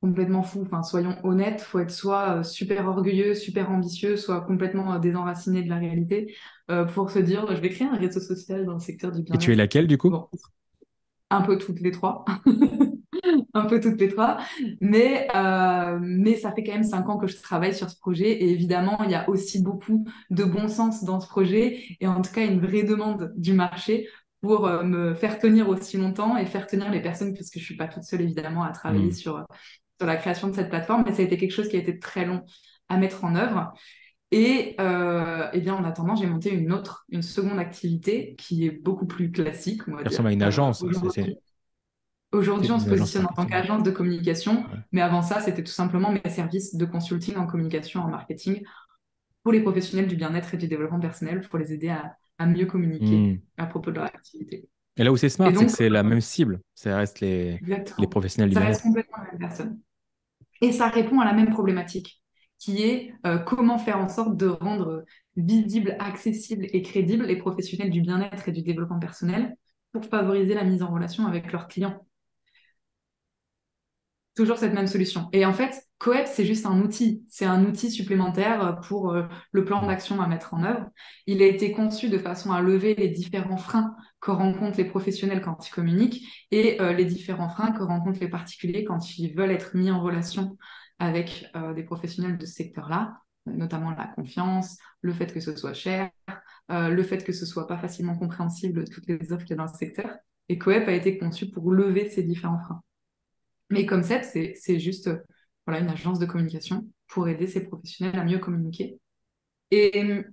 complètement 0.00 0.42
fou. 0.42 0.62
Enfin, 0.62 0.82
soyons 0.82 1.16
honnêtes, 1.24 1.60
faut 1.60 1.78
être 1.78 1.90
soit 1.90 2.38
euh, 2.38 2.42
super 2.42 2.86
orgueilleux, 2.86 3.34
super 3.34 3.70
ambitieux, 3.70 4.16
soit 4.16 4.40
complètement 4.40 4.94
euh, 4.94 4.98
désenraciné 4.98 5.62
de 5.62 5.68
la 5.68 5.76
réalité 5.76 6.34
euh, 6.70 6.84
pour 6.84 7.10
se 7.10 7.18
dire 7.18 7.46
je 7.54 7.60
vais 7.60 7.68
créer 7.68 7.88
un 7.88 7.96
réseau 7.96 8.20
social 8.20 8.64
dans 8.64 8.74
le 8.74 8.80
secteur 8.80 9.12
du 9.12 9.22
bien-être. 9.22 9.42
Et 9.42 9.44
tu 9.44 9.52
es 9.52 9.56
laquelle 9.56 9.86
du 9.86 9.98
coup? 9.98 10.12
Un 11.30 11.42
peu 11.42 11.58
toutes 11.58 11.80
les 11.80 11.90
trois. 11.90 12.24
un 13.54 13.64
peu 13.66 13.80
toutes 13.80 14.00
les 14.00 14.08
trois. 14.08 14.38
Mais, 14.80 15.28
euh, 15.34 15.98
mais 16.00 16.36
ça 16.36 16.52
fait 16.52 16.62
quand 16.62 16.72
même 16.72 16.84
cinq 16.84 17.08
ans 17.08 17.18
que 17.18 17.26
je 17.26 17.40
travaille 17.40 17.74
sur 17.74 17.90
ce 17.90 17.98
projet. 17.98 18.30
Et 18.30 18.50
évidemment, 18.50 19.02
il 19.04 19.10
y 19.10 19.14
a 19.14 19.28
aussi 19.28 19.62
beaucoup 19.62 20.04
de 20.30 20.44
bon 20.44 20.68
sens 20.68 21.04
dans 21.04 21.20
ce 21.20 21.28
projet 21.28 21.82
et 22.00 22.06
en 22.06 22.20
tout 22.22 22.32
cas 22.32 22.44
une 22.44 22.60
vraie 22.60 22.82
demande 22.82 23.32
du 23.36 23.52
marché 23.52 24.08
pour 24.40 24.66
euh, 24.66 24.82
me 24.82 25.14
faire 25.14 25.38
tenir 25.38 25.68
aussi 25.68 25.96
longtemps 25.96 26.36
et 26.36 26.46
faire 26.46 26.66
tenir 26.66 26.90
les 26.90 27.02
personnes, 27.02 27.34
puisque 27.34 27.58
je 27.58 27.64
suis 27.64 27.76
pas 27.76 27.88
toute 27.88 28.04
seule 28.04 28.22
évidemment 28.22 28.62
à 28.62 28.70
travailler 28.70 29.08
mmh. 29.08 29.12
sur, 29.12 29.44
sur 29.98 30.06
la 30.06 30.16
création 30.16 30.48
de 30.48 30.54
cette 30.54 30.70
plateforme. 30.70 31.04
Mais 31.06 31.12
ça 31.12 31.22
a 31.22 31.24
été 31.24 31.36
quelque 31.36 31.52
chose 31.52 31.68
qui 31.68 31.76
a 31.76 31.80
été 31.80 31.98
très 31.98 32.24
long 32.24 32.42
à 32.88 32.96
mettre 32.96 33.24
en 33.24 33.36
œuvre. 33.36 33.72
Et, 34.32 34.76
euh, 34.80 35.48
eh 35.52 35.60
bien, 35.60 35.74
en 35.74 35.84
attendant, 35.84 36.14
j'ai 36.14 36.26
monté 36.26 36.50
une 36.50 36.72
autre, 36.72 37.04
une 37.08 37.22
seconde 37.22 37.58
activité 37.58 38.36
qui 38.38 38.64
est 38.64 38.70
beaucoup 38.70 39.06
plus 39.06 39.32
classique. 39.32 39.82
On 39.88 39.96
va 39.96 40.04
dire. 40.04 40.24
à 40.24 40.32
une 40.32 40.42
agence. 40.42 40.84
c'est 41.12 41.36
Aujourd'hui, 42.32 42.70
on 42.70 42.78
se 42.78 42.88
positionne 42.88 43.26
en 43.26 43.32
tant 43.32 43.44
qu'agence 43.44 43.82
de 43.82 43.90
communication, 43.90 44.64
mais 44.92 45.00
avant 45.00 45.22
ça, 45.22 45.40
c'était 45.40 45.64
tout 45.64 45.72
simplement 45.72 46.12
mes 46.12 46.30
services 46.30 46.76
de 46.76 46.84
consulting 46.84 47.36
en 47.36 47.46
communication, 47.46 48.02
en 48.02 48.08
marketing, 48.08 48.62
pour 49.42 49.52
les 49.52 49.60
professionnels 49.60 50.06
du 50.06 50.14
bien-être 50.14 50.54
et 50.54 50.56
du 50.56 50.68
développement 50.68 51.00
personnel, 51.00 51.40
pour 51.40 51.58
les 51.58 51.72
aider 51.72 51.88
à, 51.88 52.46
mieux 52.46 52.66
communiquer 52.66 53.16
hmm. 53.16 53.40
à 53.58 53.66
propos 53.66 53.90
de 53.90 53.96
leur 53.96 54.06
activité. 54.06 54.68
Et 54.96 55.04
là 55.04 55.12
où 55.12 55.16
c'est 55.16 55.28
smart, 55.28 55.50
c'est 55.54 55.66
que 55.66 55.72
c'est 55.72 55.88
la 55.88 56.02
même 56.02 56.20
cible. 56.20 56.60
Ça 56.74 56.96
reste 56.96 57.20
les, 57.20 57.60
les 57.98 58.06
professionnels 58.06 58.50
du 58.50 58.54
bien-être. 58.54 58.66
Ça 58.66 58.68
reste 58.68 58.82
complètement 58.82 59.18
la 59.18 59.30
même 59.30 59.38
personne. 59.38 59.78
Et 60.60 60.72
ça 60.72 60.88
répond 60.88 61.20
à 61.20 61.24
la 61.24 61.32
même 61.32 61.50
problématique, 61.50 62.22
qui 62.58 62.82
est 62.82 63.12
euh, 63.26 63.38
comment 63.38 63.78
faire 63.78 63.98
en 63.98 64.08
sorte 64.08 64.36
de 64.36 64.46
rendre 64.46 65.04
visible, 65.36 65.96
accessible 65.98 66.66
et 66.72 66.82
crédible 66.82 67.24
les 67.26 67.36
professionnels 67.36 67.90
du 67.90 68.00
bien-être 68.00 68.48
et 68.48 68.52
du 68.52 68.62
développement 68.62 68.98
personnel 68.98 69.56
pour 69.92 70.04
favoriser 70.04 70.54
la 70.54 70.64
mise 70.64 70.82
en 70.82 70.92
relation 70.92 71.26
avec 71.26 71.50
leurs 71.50 71.66
clients 71.66 72.06
toujours 74.40 74.56
cette 74.56 74.72
même 74.72 74.86
solution. 74.86 75.28
Et 75.34 75.44
en 75.44 75.52
fait, 75.52 75.86
Coep, 75.98 76.24
c'est 76.24 76.46
juste 76.46 76.64
un 76.64 76.80
outil. 76.80 77.26
C'est 77.28 77.44
un 77.44 77.62
outil 77.66 77.90
supplémentaire 77.90 78.80
pour 78.88 79.12
euh, 79.12 79.24
le 79.52 79.66
plan 79.66 79.86
d'action 79.86 80.18
à 80.22 80.26
mettre 80.26 80.54
en 80.54 80.64
œuvre. 80.64 80.86
Il 81.26 81.42
a 81.42 81.44
été 81.44 81.72
conçu 81.72 82.08
de 82.08 82.16
façon 82.16 82.50
à 82.52 82.62
lever 82.62 82.94
les 82.94 83.08
différents 83.08 83.58
freins 83.58 83.94
que 84.18 84.30
rencontrent 84.30 84.78
les 84.78 84.86
professionnels 84.86 85.42
quand 85.42 85.68
ils 85.68 85.70
communiquent 85.70 86.26
et 86.50 86.80
euh, 86.80 86.94
les 86.94 87.04
différents 87.04 87.50
freins 87.50 87.72
que 87.72 87.82
rencontrent 87.82 88.20
les 88.20 88.30
particuliers 88.30 88.84
quand 88.84 89.18
ils 89.18 89.34
veulent 89.34 89.50
être 89.50 89.76
mis 89.76 89.90
en 89.90 90.00
relation 90.00 90.56
avec 90.98 91.46
euh, 91.54 91.74
des 91.74 91.82
professionnels 91.82 92.38
de 92.38 92.46
ce 92.46 92.54
secteur-là, 92.54 93.18
notamment 93.44 93.90
la 93.90 94.06
confiance, 94.06 94.78
le 95.02 95.12
fait 95.12 95.34
que 95.34 95.40
ce 95.40 95.54
soit 95.54 95.74
cher, 95.74 96.08
le 96.70 97.02
fait 97.02 97.24
que 97.24 97.32
ce 97.32 97.44
soit 97.44 97.66
pas 97.66 97.78
facilement 97.78 98.16
compréhensible 98.16 98.84
toutes 98.88 99.08
les 99.08 99.32
offres 99.32 99.44
qu'il 99.44 99.50
y 99.50 99.52
a 99.54 99.56
dans 99.56 99.70
le 99.70 99.76
secteur. 99.76 100.10
Et 100.48 100.56
Coep 100.56 100.86
a 100.86 100.92
été 100.92 101.18
conçu 101.18 101.50
pour 101.50 101.72
lever 101.72 102.08
ces 102.08 102.22
différents 102.22 102.60
freins. 102.60 102.80
Mais 103.70 103.86
comme 103.86 104.02
ça, 104.02 104.22
c'est 104.22 104.78
juste 104.78 105.10
voilà, 105.66 105.80
une 105.80 105.90
agence 105.90 106.18
de 106.18 106.26
communication 106.26 106.86
pour 107.08 107.28
aider 107.28 107.46
ces 107.46 107.64
professionnels 107.64 108.18
à 108.18 108.24
mieux 108.24 108.38
communiquer. 108.38 108.98
Et 109.70 110.00
hum, 110.00 110.24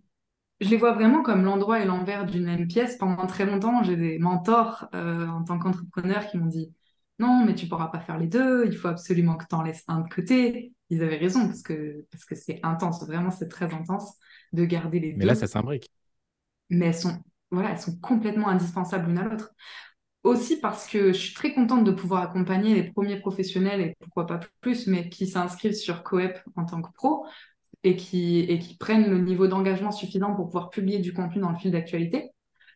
je 0.59 0.69
les 0.69 0.77
vois 0.77 0.93
vraiment 0.93 1.21
comme 1.21 1.43
l'endroit 1.43 1.79
et 1.79 1.85
l'envers 1.85 2.25
d'une 2.25 2.45
même 2.45 2.67
pièce. 2.67 2.97
Pendant 2.97 3.27
très 3.27 3.45
longtemps, 3.45 3.83
j'ai 3.83 3.95
des 3.95 4.17
mentors 4.17 4.87
euh, 4.95 5.27
en 5.27 5.43
tant 5.43 5.59
qu'entrepreneur 5.59 6.27
qui 6.27 6.37
m'ont 6.37 6.47
dit 6.47 6.73
non, 7.19 7.43
mais 7.45 7.55
tu 7.55 7.67
pourras 7.67 7.87
pas 7.87 7.99
faire 7.99 8.17
les 8.17 8.27
deux, 8.27 8.65
il 8.67 8.75
faut 8.75 8.89
absolument 8.89 9.37
que 9.37 9.45
tu 9.47 9.55
en 9.55 9.63
laisses 9.63 9.83
un 9.87 10.01
de 10.01 10.09
côté. 10.09 10.73
Ils 10.89 11.01
avaient 11.01 11.17
raison 11.17 11.47
parce 11.47 11.61
que 11.63 12.05
parce 12.11 12.25
que 12.25 12.35
c'est 12.35 12.59
intense, 12.63 13.05
vraiment 13.05 13.31
c'est 13.31 13.47
très 13.47 13.73
intense 13.73 14.15
de 14.53 14.65
garder 14.65 14.99
les 14.99 15.11
deux. 15.13 15.17
Mais 15.17 15.25
là, 15.25 15.35
ça 15.35 15.47
s'imbrique. 15.47 15.91
Mais 16.69 16.87
elles 16.87 16.95
sont 16.95 17.17
voilà, 17.49 17.71
elles 17.71 17.79
sont 17.79 17.97
complètement 17.99 18.49
indispensables 18.49 19.07
l'une 19.07 19.17
à 19.19 19.23
l'autre 19.23 19.53
aussi 20.23 20.59
parce 20.59 20.87
que 20.87 21.07
je 21.13 21.17
suis 21.17 21.33
très 21.33 21.53
contente 21.53 21.83
de 21.83 21.91
pouvoir 21.91 22.23
accompagner 22.23 22.75
les 22.75 22.83
premiers 22.91 23.19
professionnels 23.19 23.81
et 23.81 23.95
pourquoi 23.99 24.25
pas 24.25 24.39
plus, 24.61 24.87
mais 24.87 25.09
qui 25.09 25.27
s'inscrivent 25.27 25.73
sur 25.73 26.03
Coep 26.03 26.37
en 26.55 26.65
tant 26.65 26.81
que 26.81 26.91
pro 26.93 27.25
et 27.83 27.95
qui, 27.95 28.39
et 28.39 28.59
qui 28.59 28.75
prennent 28.77 29.09
le 29.09 29.19
niveau 29.19 29.47
d'engagement 29.47 29.91
suffisant 29.91 30.35
pour 30.35 30.45
pouvoir 30.47 30.69
publier 30.69 30.99
du 30.99 31.13
contenu 31.13 31.41
dans 31.41 31.51
le 31.51 31.57
fil 31.57 31.71
d'actualité. 31.71 32.31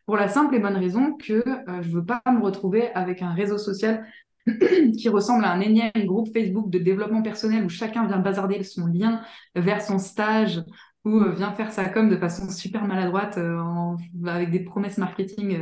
Pour 0.06 0.16
la 0.16 0.28
simple 0.28 0.54
et 0.54 0.58
bonne 0.58 0.76
raison 0.76 1.14
que 1.14 1.44
euh, 1.46 1.82
je 1.82 1.88
veux 1.90 2.04
pas 2.04 2.22
me 2.26 2.42
retrouver 2.42 2.92
avec 2.92 3.22
un 3.22 3.32
réseau 3.32 3.58
social 3.58 4.06
qui 4.46 5.08
ressemble 5.08 5.44
à 5.44 5.52
un 5.52 5.60
énième 5.60 5.92
groupe 6.04 6.28
Facebook 6.32 6.70
de 6.70 6.78
développement 6.78 7.22
personnel 7.22 7.64
où 7.64 7.68
chacun 7.68 8.06
vient 8.06 8.18
bazarder 8.18 8.62
son 8.64 8.86
lien 8.86 9.22
vers 9.54 9.82
son 9.82 9.98
stage 9.98 10.62
ou 11.04 11.18
euh, 11.18 11.32
vient 11.32 11.52
faire 11.52 11.72
sa 11.72 11.88
com 11.88 12.08
de 12.08 12.16
façon 12.16 12.48
super 12.48 12.86
maladroite 12.86 13.38
euh, 13.38 13.96
avec 14.26 14.50
des 14.50 14.60
promesses 14.60 14.98
marketing 14.98 15.58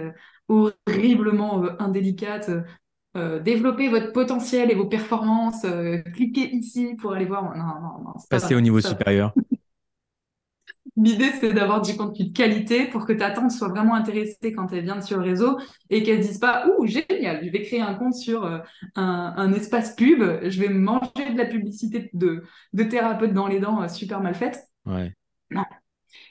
horriblement 0.48 1.64
euh, 1.64 1.70
indélicate. 1.78 2.50
Euh, 3.16 3.40
développer 3.40 3.88
votre 3.88 4.12
potentiel 4.12 4.70
et 4.70 4.76
vos 4.76 4.86
performances, 4.86 5.66
cliquez 6.14 6.54
ici 6.54 6.94
pour 6.94 7.12
aller 7.12 7.24
voir. 7.24 7.56
Non, 7.56 7.64
non, 7.64 8.04
non. 8.04 8.12
Passer 8.28 8.54
au 8.54 8.60
niveau 8.60 8.80
supérieur. 8.80 9.34
L'idée, 10.96 11.30
c'est 11.40 11.52
d'avoir 11.52 11.80
du 11.80 11.96
contenu 11.96 12.26
de 12.26 12.32
qualité 12.32 12.84
pour 12.86 13.06
que 13.06 13.12
ta 13.12 13.30
tante 13.30 13.50
soit 13.50 13.68
vraiment 13.68 13.94
intéressée 13.94 14.52
quand 14.52 14.72
elle 14.72 14.84
vient 14.84 15.00
sur 15.00 15.18
le 15.18 15.24
réseau 15.24 15.58
et 15.88 16.02
qu'elle 16.02 16.18
ne 16.18 16.22
dise 16.22 16.38
pas 16.38 16.66
Ouh, 16.68 16.86
génial, 16.86 17.44
je 17.44 17.50
vais 17.50 17.62
créer 17.62 17.80
un 17.80 17.94
compte 17.94 18.14
sur 18.14 18.44
un, 18.44 18.62
un, 18.96 19.52
espace 19.54 19.96
pub, 19.96 20.22
je 20.48 20.60
vais 20.60 20.68
manger 20.68 21.32
de 21.32 21.38
la 21.38 21.46
publicité 21.46 22.10
de, 22.12 22.44
de 22.74 22.82
thérapeute 22.84 23.32
dans 23.32 23.46
les 23.46 23.60
dents 23.60 23.88
super 23.88 24.20
mal 24.20 24.34
faite. 24.34 24.60
Ouais. 24.84 25.12
Non, 25.50 25.64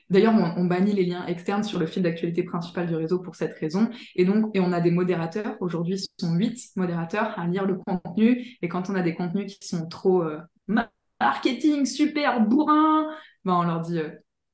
D'ailleurs, 0.09 0.33
on, 0.57 0.65
bannit 0.65 0.93
les 0.93 1.05
liens 1.05 1.25
externes 1.27 1.63
sur 1.63 1.79
le 1.79 1.85
fil 1.85 2.01
d'actualité 2.03 2.43
principal 2.43 2.87
du 2.87 2.95
réseau 2.95 3.19
pour 3.19 3.35
cette 3.35 3.53
raison. 3.53 3.89
Et 4.15 4.25
donc, 4.25 4.49
et 4.55 4.59
on 4.59 4.71
a 4.71 4.81
des 4.81 4.91
modérateurs. 4.91 5.55
Aujourd'hui, 5.59 5.99
ce 5.99 6.07
sont 6.17 6.33
huit 6.33 6.71
modérateurs 6.75 7.37
à 7.37 7.47
lire 7.47 7.65
le 7.65 7.75
contenu. 7.75 8.57
Et 8.61 8.67
quand 8.67 8.89
on 8.89 8.95
a 8.95 9.01
des 9.01 9.13
contenus 9.13 9.57
qui 9.59 9.67
sont 9.67 9.87
trop 9.87 10.23
euh, 10.23 10.39
marketing, 10.67 11.85
super 11.85 12.41
bourrin, 12.41 13.07
ben 13.45 13.53
on 13.53 13.63
leur 13.63 13.81
dit 13.81 13.99
euh, 13.99 14.09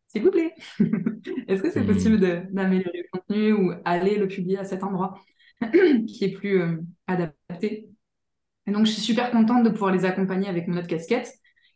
s'il 0.08 0.24
vous 0.24 0.32
plaît, 0.32 0.54
est-ce 1.48 1.62
que 1.62 1.72
c'est 1.72 1.84
mmh. 1.84 1.88
possible 1.88 2.20
d'améliorer 2.52 3.04
le 3.04 3.18
contenu 3.18 3.54
ou 3.54 3.74
aller 3.86 4.18
le 4.18 4.28
publier 4.28 4.58
à 4.58 4.66
cet 4.66 4.84
endroit 4.84 5.20
qui 6.08 6.26
est 6.26 6.34
plus 6.34 6.62
euh, 6.62 6.78
adapté? 7.08 7.90
Et 8.68 8.72
donc, 8.72 8.86
je 8.86 8.92
suis 8.92 9.02
super 9.02 9.32
contente 9.32 9.64
de 9.64 9.70
pouvoir 9.70 9.92
les 9.92 10.06
accompagner 10.06 10.50
avec 10.50 10.68
mon 10.68 10.78
autre 10.78 10.88
casquette 10.88 11.32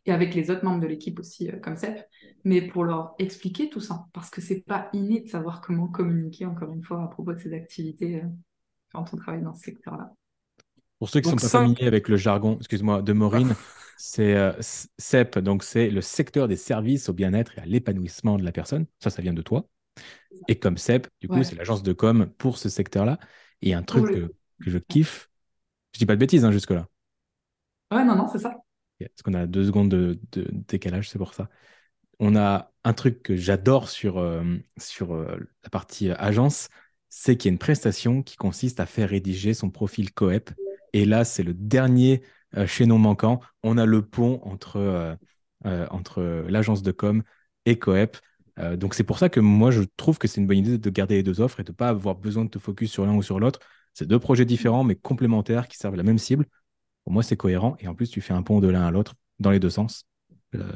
et 0.06 0.12
avec 0.12 0.34
les 0.34 0.50
autres 0.50 0.64
membres 0.64 0.80
de 0.80 0.86
l'équipe 0.86 1.18
aussi, 1.18 1.50
comme 1.62 1.76
CEP 1.76 2.06
mais 2.44 2.62
pour 2.62 2.84
leur 2.84 3.14
expliquer 3.18 3.68
tout 3.68 3.80
ça, 3.80 4.06
parce 4.12 4.30
que 4.30 4.40
c'est 4.40 4.60
pas 4.60 4.88
inné 4.92 5.20
de 5.20 5.28
savoir 5.28 5.60
comment 5.60 5.88
communiquer, 5.88 6.46
encore 6.46 6.72
une 6.72 6.82
fois, 6.82 7.02
à 7.02 7.08
propos 7.08 7.32
de 7.32 7.38
ces 7.38 7.52
activités 7.52 8.16
euh, 8.16 8.28
quand 8.92 9.04
on 9.12 9.16
travaille 9.16 9.42
dans 9.42 9.54
ce 9.54 9.62
secteur-là. 9.62 10.12
Pour 10.98 11.08
ceux 11.08 11.20
qui 11.20 11.28
ne 11.28 11.38
sont 11.38 11.46
pas 11.46 11.48
familiers 11.48 11.86
avec 11.86 12.08
le 12.08 12.16
jargon, 12.16 12.56
excuse-moi, 12.58 13.02
de 13.02 13.12
Maureen, 13.12 13.54
c'est 13.96 14.34
euh, 14.34 14.52
CEP, 14.98 15.38
donc 15.38 15.62
c'est 15.62 15.90
le 15.90 16.00
secteur 16.00 16.48
des 16.48 16.56
services 16.56 17.08
au 17.08 17.12
bien-être 17.12 17.58
et 17.58 17.62
à 17.62 17.66
l'épanouissement 17.66 18.36
de 18.36 18.44
la 18.44 18.52
personne. 18.52 18.86
Ça, 19.00 19.10
ça 19.10 19.22
vient 19.22 19.34
de 19.34 19.42
toi. 19.42 19.66
Et 20.48 20.58
comme 20.58 20.78
CEP, 20.78 21.06
du 21.20 21.28
coup, 21.28 21.42
c'est 21.42 21.56
l'agence 21.56 21.82
de 21.82 21.92
com 21.92 22.30
pour 22.38 22.58
ce 22.58 22.68
secteur-là. 22.68 23.18
Et 23.62 23.74
un 23.74 23.82
truc 23.82 24.06
que, 24.06 24.32
je 24.60 24.78
kiffe, 24.78 25.30
je 25.92 25.98
dis 25.98 26.06
pas 26.06 26.14
de 26.14 26.20
bêtises 26.20 26.44
hein, 26.44 26.52
jusque-là. 26.52 26.86
Ouais, 27.92 28.04
non, 28.04 28.14
non, 28.14 28.28
c'est 28.28 28.38
ça. 28.38 28.54
Parce 29.08 29.22
qu'on 29.22 29.34
a 29.34 29.46
deux 29.46 29.64
secondes 29.64 29.88
de 29.88 30.18
décalage, 30.32 31.08
c'est 31.08 31.18
pour 31.18 31.34
ça 31.34 31.48
on 32.20 32.36
a 32.36 32.72
un 32.84 32.92
truc 32.92 33.22
que 33.22 33.34
j'adore 33.34 33.88
sur, 33.88 34.18
euh, 34.18 34.44
sur 34.78 35.14
euh, 35.14 35.36
la 35.64 35.70
partie 35.70 36.10
euh, 36.10 36.14
agence, 36.18 36.68
c'est 37.08 37.36
qu'il 37.36 37.48
y 37.48 37.52
a 37.52 37.54
une 37.54 37.58
prestation 37.58 38.22
qui 38.22 38.36
consiste 38.36 38.78
à 38.78 38.86
faire 38.86 39.08
rédiger 39.08 39.54
son 39.54 39.70
profil 39.70 40.12
coep. 40.12 40.50
Et 40.92 41.06
là, 41.06 41.24
c'est 41.24 41.42
le 41.42 41.54
dernier 41.54 42.22
chaînon 42.66 42.98
manquant. 42.98 43.40
On 43.62 43.78
a 43.78 43.86
le 43.86 44.02
pont 44.02 44.40
entre, 44.44 45.16
entre 45.64 46.44
l'agence 46.48 46.82
de 46.82 46.92
com 46.92 47.22
et 47.64 47.78
coep. 47.78 48.16
donc 48.76 48.94
c'est 48.94 49.04
pour 49.04 49.18
ça 49.18 49.28
que 49.28 49.40
moi, 49.40 49.72
je 49.72 49.82
trouve 49.96 50.18
que 50.18 50.28
c'est 50.28 50.40
une 50.40 50.46
bonne 50.46 50.58
idée 50.58 50.78
de 50.78 50.90
garder 50.90 51.16
les 51.16 51.22
deux 51.24 51.40
offres 51.40 51.58
et 51.60 51.64
de 51.64 51.72
ne 51.72 51.76
pas 51.76 51.88
avoir 51.88 52.14
besoin 52.14 52.44
de 52.44 52.50
te 52.50 52.60
focus 52.60 52.92
sur 52.92 53.06
l'un 53.06 53.14
ou 53.14 53.22
sur 53.22 53.40
l'autre. 53.40 53.58
C'est 53.92 54.06
deux 54.06 54.20
projets 54.20 54.44
différents 54.44 54.84
mais 54.84 54.94
complémentaires 54.94 55.66
qui 55.66 55.76
servent 55.78 55.96
la 55.96 56.04
même 56.04 56.18
cible. 56.18 56.46
Pour 57.04 57.12
moi, 57.12 57.22
c'est 57.22 57.36
cohérent. 57.36 57.76
Et 57.80 57.88
en 57.88 57.94
plus, 57.94 58.10
tu 58.10 58.20
fais 58.20 58.32
un 58.32 58.42
pont 58.42 58.60
de 58.60 58.68
l'un 58.68 58.86
à 58.86 58.90
l'autre 58.90 59.14
dans 59.38 59.50
les 59.50 59.60
deux 59.60 59.70
sens. 59.70 60.06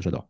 J'adore. 0.00 0.28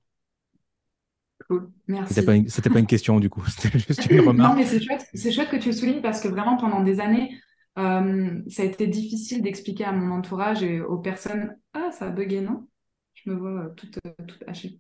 Cool, 1.48 1.70
merci. 1.88 2.14
C'était 2.14 2.26
pas, 2.26 2.74
pas, 2.74 2.80
une 2.80 2.86
question 2.86 3.20
du 3.20 3.28
coup, 3.28 3.44
c'était 3.48 3.78
juste 3.78 4.06
une 4.06 4.20
remarque. 4.28 4.52
non, 4.52 4.58
mais 4.58 4.66
c'est 4.66 4.80
chouette, 4.80 5.06
chouette 5.14 5.50
que 5.50 5.56
tu 5.56 5.68
le 5.68 5.74
soulignes 5.74 6.00
parce 6.00 6.20
que 6.20 6.28
vraiment 6.28 6.56
pendant 6.56 6.82
des 6.82 7.00
années, 7.00 7.38
euh, 7.78 8.40
ça 8.48 8.62
a 8.62 8.66
été 8.66 8.86
difficile 8.86 9.42
d'expliquer 9.42 9.84
à 9.84 9.92
mon 9.92 10.14
entourage 10.14 10.62
et 10.62 10.80
aux 10.80 10.98
personnes 10.98 11.56
Ah, 11.72 11.90
ça 11.92 12.06
a 12.06 12.10
bugué, 12.10 12.40
non? 12.40 12.68
Je 13.14 13.30
me 13.30 13.36
vois 13.36 13.70
toute, 13.76 13.98
toute 14.26 14.44
hachée. 14.46 14.78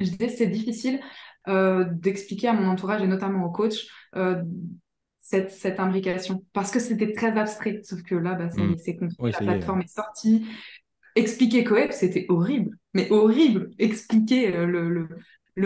Je 0.00 0.10
disais, 0.10 0.28
c'est 0.28 0.46
difficile 0.46 1.00
euh, 1.48 1.84
d'expliquer 1.90 2.48
à 2.48 2.52
mon 2.52 2.68
entourage 2.68 3.02
et 3.02 3.06
notamment 3.06 3.44
au 3.44 3.50
coach 3.50 3.88
euh, 4.16 4.42
cette, 5.28 5.50
cette, 5.50 5.78
imbrication 5.78 6.42
parce 6.54 6.70
que 6.70 6.80
c'était 6.80 7.12
très 7.12 7.36
abstrait. 7.36 7.80
Sauf 7.82 8.02
que 8.02 8.14
là, 8.14 8.34
bah, 8.34 8.48
c'est 8.50 8.98
mmh. 8.98 9.10
la 9.20 9.38
plateforme 9.38 9.82
est, 9.82 9.94
sortie. 9.94 10.46
Expliquer 11.16 11.64
Coep, 11.64 11.92
c'était 11.92 12.24
horrible, 12.30 12.78
mais 12.94 13.10
horrible. 13.10 13.70
Expliquer 13.78 14.50
le, 14.50 14.88
le 14.88 15.08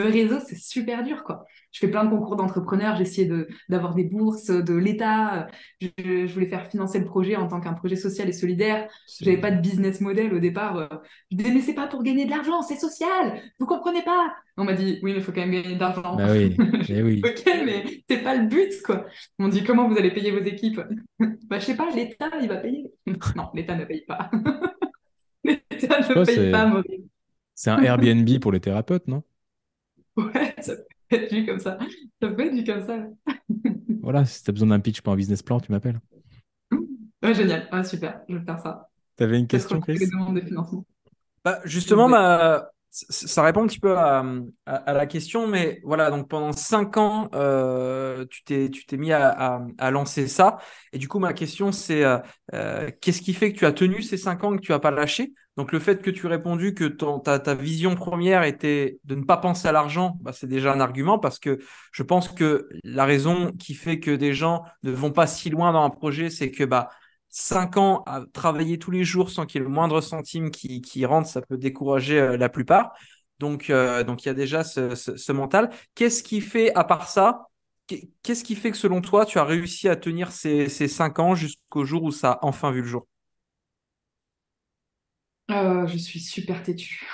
réseau, 0.01 0.39
c'est 0.47 0.57
super 0.57 1.03
dur, 1.03 1.25
quoi. 1.25 1.45
Je 1.73 1.79
fais 1.79 1.89
plein 1.89 2.05
de 2.05 2.11
concours 2.11 2.37
d'entrepreneurs, 2.37 2.97
j'ai 2.97 3.03
essayé 3.03 3.31
d'avoir 3.69 3.95
des 3.95 4.05
bourses 4.05 4.49
de 4.49 4.75
l'État, 4.75 5.47
je, 5.81 6.33
voulais 6.33 6.49
faire 6.49 6.71
financer 6.71 6.99
le 6.99 7.05
projet 7.05 7.37
en 7.37 7.49
tant 7.49 7.61
qu'un 7.61 7.73
projet 7.73 7.97
social 7.97 8.29
et 8.29 8.33
solidaire. 8.33 8.89
Je 9.21 9.25
n'avais 9.25 9.41
pas 9.41 9.51
de 9.51 9.61
business 9.61 10.01
model 10.01 10.35
au 10.35 10.39
départ. 10.39 10.77
Euh. 10.77 10.87
Je 11.31 11.37
disais, 11.37 11.53
mais 11.53 11.61
c'est 11.61 11.75
pas 11.75 11.87
pour 11.87 12.03
gagner 12.03 12.27
de 12.27 12.31
l'argent, 12.31 12.63
c'est 12.63 12.77
social, 12.77 13.41
vous 13.59 13.67
comprenez 13.67 14.03
pas 14.03 14.35
On 14.57 14.65
m'a 14.65 14.75
dit, 14.75 14.99
oui, 15.03 15.13
mais 15.13 15.19
il 15.19 15.23
faut 15.23 15.33
quand 15.33 15.41
même 15.41 15.51
gagner 15.51 15.75
de 15.75 15.81
l'argent. 15.81 16.17
Bah 16.17 16.27
oui, 16.31 16.57
oui. 16.89 17.23
ok, 17.25 17.63
mais 17.65 17.85
c'est 18.09 18.23
pas 18.23 18.37
le 18.37 18.47
but, 18.47 18.73
quoi. 18.85 19.07
On 19.39 19.49
dit, 19.49 19.65
comment 19.65 19.89
vous 19.89 19.97
allez 19.97 20.11
payer 20.11 20.31
vos 20.31 20.45
équipes? 20.45 20.81
Bah, 21.49 21.59
je 21.59 21.67
sais 21.67 21.77
pas, 21.77 21.91
l'État, 21.95 22.31
il 22.41 22.49
va 22.49 22.57
payer. 22.57 22.91
non, 23.37 23.51
l'État 23.55 23.77
ne 23.77 23.85
paye 23.85 24.05
pas. 24.07 24.31
L'État 25.45 26.01
ne 26.01 26.25
paye 26.25 26.51
pas, 26.51 26.67
Maurice. 26.67 27.03
C'est 27.55 27.71
un 27.71 27.83
Airbnb 27.83 28.29
pour 28.41 28.53
les 28.53 28.61
thérapeutes, 28.61 29.07
non? 29.07 29.23
Ouais, 30.17 30.55
ça 30.61 30.77
peut 30.77 31.17
être 31.17 31.33
vu 31.33 31.47
comme 31.47 31.59
ça. 31.59 31.79
Ça 32.21 32.29
peut 32.29 32.47
être 32.47 32.55
vu 32.55 32.65
comme 32.65 32.87
ça. 32.87 33.07
voilà, 34.03 34.25
si 34.25 34.43
tu 34.43 34.51
as 34.51 34.53
besoin 34.53 34.69
d'un 34.69 34.81
pitch 34.81 35.01
pour 35.01 35.13
un 35.13 35.17
business 35.17 35.43
plan, 35.43 35.59
tu 35.61 35.73
m'appelles. 35.73 36.01
Ouais, 37.23 37.35
génial. 37.35 37.69
Ouais, 37.73 37.85
super, 37.85 38.21
je 38.29 38.37
vais 38.37 38.45
faire 38.45 38.59
ça. 38.59 38.91
Tu 39.17 39.25
avais 39.25 39.39
une 39.39 39.47
question, 39.47 39.81
Chris? 39.81 39.99
de 39.99 40.41
financement. 40.41 40.85
Bah, 41.45 41.61
justement, 41.65 42.09
ma, 42.09 42.69
ça 42.93 43.43
répond 43.43 43.63
un 43.63 43.67
petit 43.67 43.81
peu 43.81 43.97
à, 43.97 44.23
la 44.67 45.07
question, 45.07 45.47
mais 45.49 45.81
voilà, 45.83 46.11
donc 46.11 46.29
pendant 46.29 46.53
cinq 46.53 46.99
ans, 46.99 47.31
euh, 47.35 48.27
tu 48.31 48.45
t'es, 48.45 48.69
tu 48.69 48.85
t'es 48.85 48.99
mis 48.99 49.13
à, 49.13 49.91
lancer 49.91 50.29
ça. 50.29 50.59
Et 50.93 50.99
du 50.99 51.09
coup, 51.09 51.19
ma 51.19 51.33
question, 51.33 51.73
c'est 51.73 52.05
euh, 52.05 52.19
euh, 52.53 52.91
qu'est-ce 53.01 53.23
qui 53.23 53.33
fait 53.33 53.53
que 53.53 53.59
tu 53.59 53.65
as 53.65 53.73
tenu 53.73 54.03
ces 54.03 54.19
cinq 54.19 54.45
ans 54.45 54.53
et 54.53 54.59
que 54.59 54.63
tu 54.63 54.73
n'as 54.73 54.79
pas 54.79 54.91
lâché? 54.91 55.33
Donc, 55.57 55.73
le 55.73 55.79
fait 55.79 56.03
que 56.03 56.11
tu 56.11 56.27
aies 56.27 56.31
répondu 56.31 56.75
que 56.75 56.85
ta, 56.85 57.39
ta, 57.39 57.55
vision 57.55 57.95
première 57.95 58.43
était 58.43 58.99
de 59.05 59.15
ne 59.15 59.25
pas 59.25 59.39
penser 59.39 59.69
à 59.69 59.73
l'argent, 59.73 60.19
bah, 60.21 60.33
c'est 60.35 60.47
déjà 60.47 60.73
un 60.73 60.81
argument 60.81 61.19
parce 61.19 61.39
que 61.39 61.59
je 61.93 62.03
pense 62.03 62.29
que 62.29 62.69
la 62.85 63.07
raison 63.07 63.53
qui 63.53 63.75
fait 63.75 64.01
que 64.01 64.11
des 64.11 64.35
gens 64.35 64.65
ne 64.83 64.93
vont 64.93 65.13
pas 65.13 65.27
si 65.27 65.49
loin 65.51 65.73
dans 65.73 65.83
un 65.83 65.91
projet, 65.91 66.29
c'est 66.29 66.51
que 66.51 66.65
bah, 66.65 66.91
5 67.33 67.77
ans 67.79 68.05
à 68.07 68.23
travailler 68.33 68.79
tous 68.79 68.93
les 68.93 69.05
jours 69.05 69.31
sans 69.31 69.47
qu'il 69.47 69.61
y 69.61 69.65
ait 69.65 69.67
le 69.67 69.73
moindre 69.73 70.01
centime 70.03 70.51
qui, 70.53 70.83
qui 70.83 71.07
rentre, 71.07 71.29
ça 71.29 71.43
peut 71.43 71.59
décourager 71.59 72.37
la 72.39 72.49
plupart. 72.51 72.93
Donc, 73.41 73.73
donc 74.07 74.25
il 74.25 74.29
y 74.29 74.31
a 74.31 74.35
déjà 74.35 74.65
ce, 74.65 74.95
ce 74.95 75.33
mental. 75.33 75.71
Qu'est-ce 75.97 76.23
qui 76.23 76.41
fait, 76.41 76.73
à 76.77 76.85
part 76.85 77.09
ça, 77.09 77.49
Qu'est-ce 78.23 78.45
qui 78.45 78.55
fait 78.55 78.71
que 78.71 78.77
selon 78.77 79.01
toi, 79.01 79.27
tu 79.27 79.39
as 79.39 79.45
réussi 79.45 79.89
à 79.89 79.97
tenir 79.97 80.33
ces, 80.33 80.69
ces 80.69 80.89
cinq 80.89 81.19
ans 81.19 81.35
jusqu'au 81.35 81.85
jour 81.85 82.03
où 82.05 82.11
ça 82.13 82.33
a 82.33 82.39
enfin 82.47 82.71
vu 82.71 82.81
le 82.83 82.87
jour? 82.89 83.07
Euh, 85.51 85.87
Je 85.87 85.99
suis 85.99 86.21
super 86.21 86.63
têtue. 86.63 87.07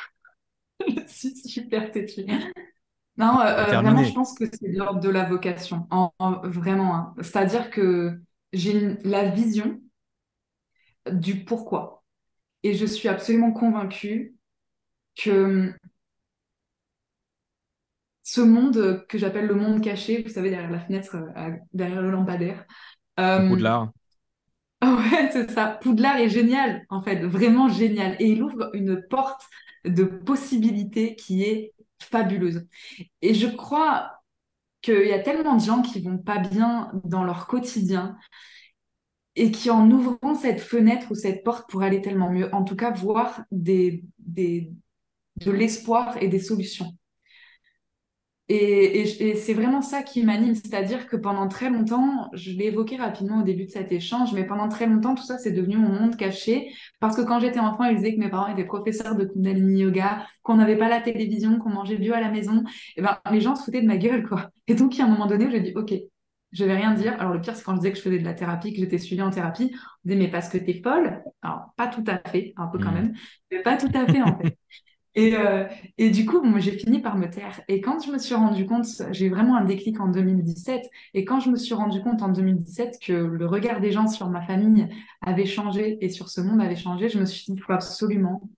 je 0.89 1.07
suis 1.09 1.37
super 1.37 1.91
têtue. 1.93 2.27
Non, 3.17 3.41
euh, 3.41 3.67
euh, 3.71 3.77
vraiment, 3.77 4.05
je 4.05 4.13
pense 4.15 4.35
que 4.35 4.45
c'est 4.53 4.69
de 4.73 4.79
l'ordre 4.79 5.01
de 5.01 5.09
la 5.09 5.25
vocation. 5.25 5.89
vraiment. 6.45 6.95
Hein. 6.97 7.15
C'est-à-dire 7.23 7.71
que 7.71 8.21
j'ai 8.53 8.97
la 9.05 9.29
vision 9.31 9.81
du 11.13 11.45
pourquoi. 11.45 12.05
Et 12.63 12.75
je 12.75 12.87
suis 12.87 13.09
absolument 13.09 13.53
convaincue 13.53 14.35
que 15.17 15.73
ce 18.23 18.41
monde 18.41 19.07
que 19.09 19.17
j'appelle 19.17 19.47
le 19.47 19.55
monde 19.55 19.83
caché, 19.83 20.23
vous 20.23 20.29
savez, 20.29 20.51
derrière 20.51 20.71
la 20.71 20.81
fenêtre, 20.81 21.17
euh, 21.17 21.51
derrière 21.73 22.03
le 22.03 22.11
lampadaire. 22.11 22.65
Euh, 23.19 23.49
Poudlard. 23.49 23.91
Ouais, 24.81 25.29
c'est 25.33 25.51
ça. 25.51 25.79
Poudlard 25.83 26.19
est 26.19 26.29
génial, 26.29 26.85
en 26.89 27.03
fait, 27.03 27.25
vraiment 27.25 27.69
génial. 27.69 28.15
Et 28.21 28.27
il 28.27 28.43
ouvre 28.45 28.71
une 28.75 29.03
porte 29.11 29.43
de 29.85 30.05
possibilités 30.05 31.17
qui 31.17 31.43
est 31.43 31.73
fabuleuse. 32.01 32.65
Et 33.21 33.35
je 33.35 33.49
crois 33.49 34.21
qu'il 34.81 35.09
y 35.09 35.13
a 35.13 35.19
tellement 35.19 35.57
de 35.57 35.63
gens 35.63 35.83
qui 35.83 36.01
vont 36.01 36.19
pas 36.19 36.39
bien 36.39 36.93
dans 37.03 37.25
leur 37.25 37.49
quotidien 37.49 38.17
et 39.39 39.53
qui, 39.53 39.71
en 39.71 39.89
ouvrant 39.91 40.35
cette 40.35 40.61
fenêtre 40.61 41.07
ou 41.11 41.15
cette 41.15 41.45
porte 41.45 41.71
pour 41.71 41.83
aller 41.83 42.03
tellement 42.03 42.31
mieux, 42.31 42.53
en 42.53 42.65
tout 42.65 42.77
cas, 42.77 42.91
voir 42.91 43.45
de 43.53 44.01
l'espoir 45.47 46.17
et 46.21 46.27
des 46.27 46.41
solutions. 46.41 46.93
Et, 48.51 49.37
c'est 49.37 49.53
vraiment 49.53 49.83
ça 49.83 50.03
qui 50.03 50.25
m'anime, 50.25 50.55
c'est-à-dire 50.55 51.07
que 51.07 51.17
pendant 51.17 51.49
très 51.49 51.69
longtemps, 51.69 52.31
je 52.33 52.51
l'ai 52.51 52.67
évoqué 52.67 52.97
rapidement 52.97 53.43
au 53.43 53.45
début 53.45 53.67
de 53.67 53.71
cet 53.71 53.93
échange, 53.93 54.33
mais 54.33 54.45
pendant 54.45 54.69
très 54.69 54.87
longtemps, 54.87 55.15
tout 55.15 55.23
ça, 55.23 55.39
c'est 55.39 55.53
devenu 55.53 55.77
mon 55.77 55.93
monde 55.93 56.17
caché, 56.17 56.73
parce 56.99 57.15
que 57.15 57.21
quand 57.21 57.41
j'étais 57.41 57.61
enfant, 57.61 57.85
ils 57.85 57.97
disaient 57.97 58.15
que 58.15 58.21
mes 58.21 58.31
parents 58.31 58.51
étaient 58.51 58.65
professeurs 58.65 59.17
de 59.17 59.27
Kundalini 59.27 59.83
Yoga, 59.83 60.27
qu'on 60.43 60.57
n'avait 60.57 60.79
pas 60.79 60.89
la 60.89 61.01
télévision, 61.01 61.59
qu'on 61.59 61.71
mangeait 61.71 61.99
bio 61.99 62.15
à 62.15 62.21
la 62.21 62.31
maison, 62.31 62.65
et 62.97 63.03
ben 63.03 63.19
les 63.31 63.43
gens 63.43 63.55
se 63.55 63.65
foutaient 63.65 63.83
de 63.83 63.87
ma 63.87 63.99
gueule, 63.99 64.27
quoi. 64.27 64.51
Et 64.67 64.75
donc, 64.75 64.99
a 64.99 65.05
un 65.05 65.09
moment 65.09 65.27
donné 65.27 65.49
j'ai 65.51 65.61
dit, 65.61 65.73
ok, 65.77 65.93
je 66.53 66.65
vais 66.65 66.75
rien 66.75 66.95
dire. 66.95 67.15
Alors, 67.19 67.33
le 67.33 67.41
pire, 67.41 67.57
c'est 67.57 67.65
quand 67.65 67.75
je 67.75 67.81
disais 67.81 67.93
que 67.93 67.99
je 67.99 68.03
faisais 68.03 68.19
de 68.19 68.25
la 68.25 68.35
thérapie, 68.35 68.73
que 68.73 68.79
j'étais 68.79 68.99
suivie 68.99 69.23
en 69.23 69.31
thérapie, 69.31 69.73
on 69.75 70.09
disait, 70.09 70.19
mais 70.19 70.31
parce 70.31 70.49
que 70.49 70.59
t'es 70.59 70.81
folle. 70.83 71.23
Alors, 71.43 71.73
pas 71.77 71.89
tout 71.89 72.05
à 72.07 72.19
fait, 72.31 72.55
un 72.57 72.67
peu 72.69 72.79
quand 72.79 72.91
mmh. 72.91 72.95
même, 72.95 73.15
mais 73.51 73.63
pas 73.63 73.77
tout 73.77 73.91
à 73.95 74.07
fait, 74.07 74.23
en 74.23 74.39
fait. 74.39 74.57
Et, 75.15 75.35
euh, 75.37 75.65
et, 75.97 76.11
du 76.11 76.27
coup, 76.27 76.41
moi, 76.43 76.61
j'ai 76.61 76.79
fini 76.79 77.01
par 77.01 77.17
me 77.17 77.29
taire. 77.29 77.61
Et 77.67 77.81
quand 77.81 77.99
je 77.99 78.13
me 78.13 78.19
suis 78.19 78.37
rendu 78.37 78.67
compte, 78.67 78.87
j'ai 79.11 79.29
vraiment 79.29 79.57
un 79.57 79.65
déclic 79.65 79.99
en 79.99 80.07
2017. 80.07 80.89
Et 81.15 81.25
quand 81.25 81.41
je 81.41 81.51
me 81.51 81.57
suis 81.57 81.75
rendu 81.75 82.01
compte 82.03 82.23
en 82.23 82.29
2017 82.29 82.99
que 83.05 83.13
le 83.13 83.47
regard 83.47 83.81
des 83.81 83.91
gens 83.91 84.07
sur 84.07 84.29
ma 84.29 84.43
famille 84.43 84.87
avait 85.21 85.47
changé 85.47 85.99
et 86.05 86.09
sur 86.09 86.29
ce 86.29 86.41
monde 86.41 86.61
avait 86.61 86.77
changé, 86.77 87.09
je 87.09 87.19
me 87.19 87.25
suis 87.25 87.47
dit, 87.47 87.55
il 87.59 87.61
faut 87.61 87.73
absolument 87.73 88.49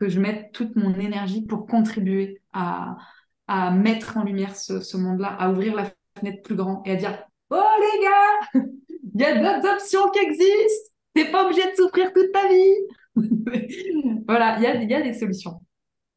que 0.00 0.08
je 0.10 0.20
mette 0.20 0.52
toute 0.52 0.76
mon 0.76 0.92
énergie 0.92 1.46
pour 1.46 1.66
contribuer 1.66 2.42
à, 2.52 2.98
à 3.46 3.70
mettre 3.70 4.18
en 4.18 4.24
lumière 4.24 4.54
ce, 4.54 4.80
ce 4.80 4.98
monde-là, 4.98 5.28
à 5.28 5.50
ouvrir 5.50 5.74
la 5.74 5.90
fenêtre 6.18 6.42
plus 6.42 6.56
grand 6.56 6.82
et 6.84 6.90
à 6.90 6.96
dire, 6.96 7.24
oh 7.52 7.80
les 7.80 8.04
gars, 8.04 8.62
il 9.14 9.20
y 9.20 9.24
a 9.24 9.34
d'autres 9.34 9.74
options 9.74 10.10
qui 10.10 10.20
existent. 10.20 10.90
T'es 11.14 11.30
pas 11.30 11.44
obligé 11.44 11.62
de 11.70 11.76
souffrir 11.76 12.12
toute 12.12 12.32
ta 12.32 12.48
vie. 12.48 12.74
voilà, 14.26 14.56
il 14.58 14.62
y 14.62 14.66
a, 14.66 14.82
y 14.82 14.94
a 14.94 15.02
des 15.02 15.12
solutions. 15.12 15.60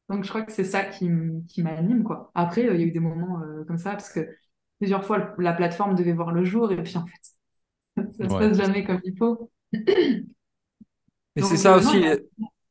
Donc, 0.09 0.23
je 0.23 0.29
crois 0.29 0.43
que 0.43 0.51
c'est 0.51 0.63
ça 0.63 0.83
qui, 0.83 1.09
m'anime, 1.09 2.03
quoi. 2.03 2.31
Après, 2.35 2.65
euh, 2.65 2.75
il 2.75 2.81
y 2.81 2.83
a 2.83 2.87
eu 2.87 2.91
des 2.91 2.99
moments 2.99 3.41
euh, 3.41 3.63
comme 3.65 3.77
ça, 3.77 3.91
parce 3.91 4.11
que 4.11 4.27
plusieurs 4.79 5.03
fois, 5.03 5.33
la 5.39 5.53
plateforme 5.53 5.95
devait 5.95 6.13
voir 6.13 6.31
le 6.31 6.43
jour, 6.43 6.71
et 6.71 6.81
puis 6.81 6.97
en 6.97 7.05
fait, 7.05 8.03
ça 8.17 8.29
se 8.29 8.33
passe 8.33 8.57
jamais 8.57 8.83
comme 8.83 9.01
il 9.03 9.17
faut. 9.17 9.49
Mais 9.73 11.41
c'est 11.41 11.57
ça 11.57 11.73
euh, 11.73 11.79
aussi. 11.79 12.03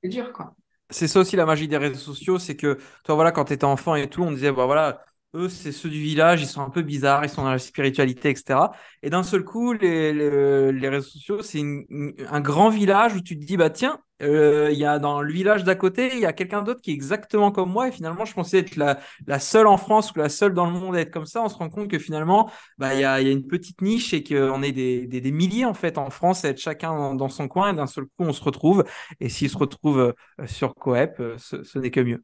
C'est 0.03 0.09
dur, 0.09 0.33
quoi. 0.33 0.55
C'est 0.91 1.09
ça 1.09 1.21
aussi 1.21 1.35
la 1.35 1.47
magie 1.47 1.67
des 1.67 1.77
réseaux 1.77 1.99
sociaux, 1.99 2.39
c'est 2.39 2.57
que 2.57 2.79
toi, 3.05 3.15
voilà, 3.17 3.33
quand 3.33 3.47
tu 3.47 3.53
étais 3.55 3.65
enfant 3.65 3.95
et 3.97 4.09
tout, 4.09 4.23
on 4.23 4.31
disait, 4.31 4.53
bah 4.53 4.67
voilà, 4.67 5.05
eux, 5.35 5.49
c'est 5.49 5.73
ceux 5.73 5.89
du 5.91 6.01
village, 6.01 6.43
ils 6.43 6.47
sont 6.47 6.63
un 6.63 6.71
peu 6.71 6.83
bizarres, 6.83 7.25
ils 7.25 7.29
sont 7.29 7.43
dans 7.43 7.51
la 7.51 7.59
spiritualité, 7.59 8.31
etc. 8.31 8.71
Et 9.03 9.11
d'un 9.11 9.23
seul 9.23 9.45
coup, 9.45 9.73
les, 9.73 10.13
les, 10.13 10.89
réseaux 10.89 11.09
sociaux, 11.09 11.43
c'est 11.43 11.61
un 11.61 12.41
grand 12.41 12.71
village 12.71 13.15
où 13.15 13.21
tu 13.21 13.39
te 13.39 13.45
dis, 13.45 13.57
bah 13.57 13.71
tiens, 13.71 14.01
euh, 14.23 14.71
il 14.73 14.79
y 14.79 14.85
a 14.85 14.99
dans 14.99 15.21
le 15.23 15.33
village 15.33 15.65
d'à 15.65 15.75
côté, 15.75 16.11
il 16.15 16.21
y 16.21 16.27
a 16.27 16.33
quelqu'un 16.33 16.63
d'autre 16.63 16.81
qui 16.81 16.93
est 16.93 16.95
exactement 16.95 17.51
comme 17.51 17.71
moi. 17.71 17.89
Et 17.89 17.93
finalement, 17.93 18.25
je 18.25 18.33
pensais 18.33 18.59
être 18.59 18.77
la, 18.77 18.99
la, 19.27 19.39
seule 19.41 19.67
en 19.67 19.77
France 19.77 20.13
ou 20.13 20.19
la 20.19 20.29
seule 20.29 20.55
dans 20.55 20.67
le 20.67 20.73
monde 20.73 20.97
à 20.97 21.01
être 21.01 21.11
comme 21.11 21.27
ça. 21.27 21.43
On 21.43 21.49
se 21.49 21.57
rend 21.57 21.69
compte 21.69 21.89
que 21.89 21.99
finalement, 21.99 22.51
bah, 22.79 22.95
il, 22.95 23.01
y 23.01 23.05
a, 23.05 23.21
y 23.21 23.29
a 23.29 23.31
une 23.33 23.47
petite 23.47 23.81
niche 23.83 24.15
et 24.15 24.23
qu'on 24.23 24.63
est 24.63 24.73
des, 24.73 25.07
des, 25.07 25.21
des, 25.21 25.33
milliers 25.33 25.65
en 25.65 25.75
fait 25.75 25.99
en 25.99 26.11
France 26.11 26.45
à 26.45 26.51
être 26.51 26.61
chacun 26.61 27.15
dans, 27.15 27.29
son 27.29 27.49
coin. 27.49 27.73
Et 27.73 27.77
d'un 27.77 27.87
seul 27.87 28.05
coup, 28.05 28.11
on 28.21 28.33
se 28.33 28.43
retrouve. 28.43 28.85
Et 29.21 29.29
s'ils 29.29 29.51
se 29.51 29.59
retrouvent 29.59 30.15
euh, 30.41 30.47
sur 30.47 30.75
Coep, 30.75 31.21
euh, 31.21 31.37
ce, 31.39 31.63
ce 31.65 31.79
n'est 31.79 31.91
que 31.91 32.01
mieux. 32.01 32.23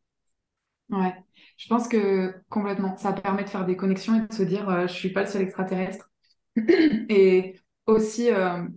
Ouais, 0.91 1.15
je 1.61 1.69
pense 1.69 1.89
que 1.89 2.35
complètement, 2.49 2.97
ça 2.97 3.13
permet 3.13 3.45
de 3.45 3.51
faire 3.51 3.67
des 3.67 3.77
connexions 3.77 4.17
et 4.17 4.27
de 4.27 4.33
se 4.33 4.43
dire, 4.43 4.89
je 4.89 4.93
suis 4.93 5.11
pas 5.13 5.23
le 5.23 5.29
seul 5.29 5.43
extraterrestre. 5.43 6.11
et 6.57 7.55
aussi, 7.87 8.31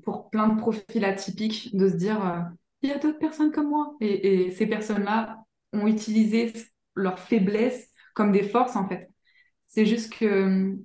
pour 0.03 0.29
plein 0.29 0.49
de 0.49 0.59
profils 0.59 1.05
atypiques, 1.05 1.75
de 1.75 1.87
se 1.87 1.95
dire 1.95 2.51
il 2.83 2.89
y 2.89 2.91
a 2.91 2.99
d'autres 2.99 3.19
personnes 3.19 3.51
comme 3.51 3.69
moi. 3.69 3.95
Et, 4.01 4.51
ces 4.51 4.67
personnes-là 4.67 5.45
ont 5.71 5.87
utilisé 5.87 6.53
leur 6.95 7.17
faiblesse 7.17 7.89
comme 8.13 8.31
des 8.31 8.43
forces, 8.43 8.75
en 8.75 8.87
fait. 8.87 9.09
C'est 9.67 9.85
juste 9.85 10.13
que 10.13 10.75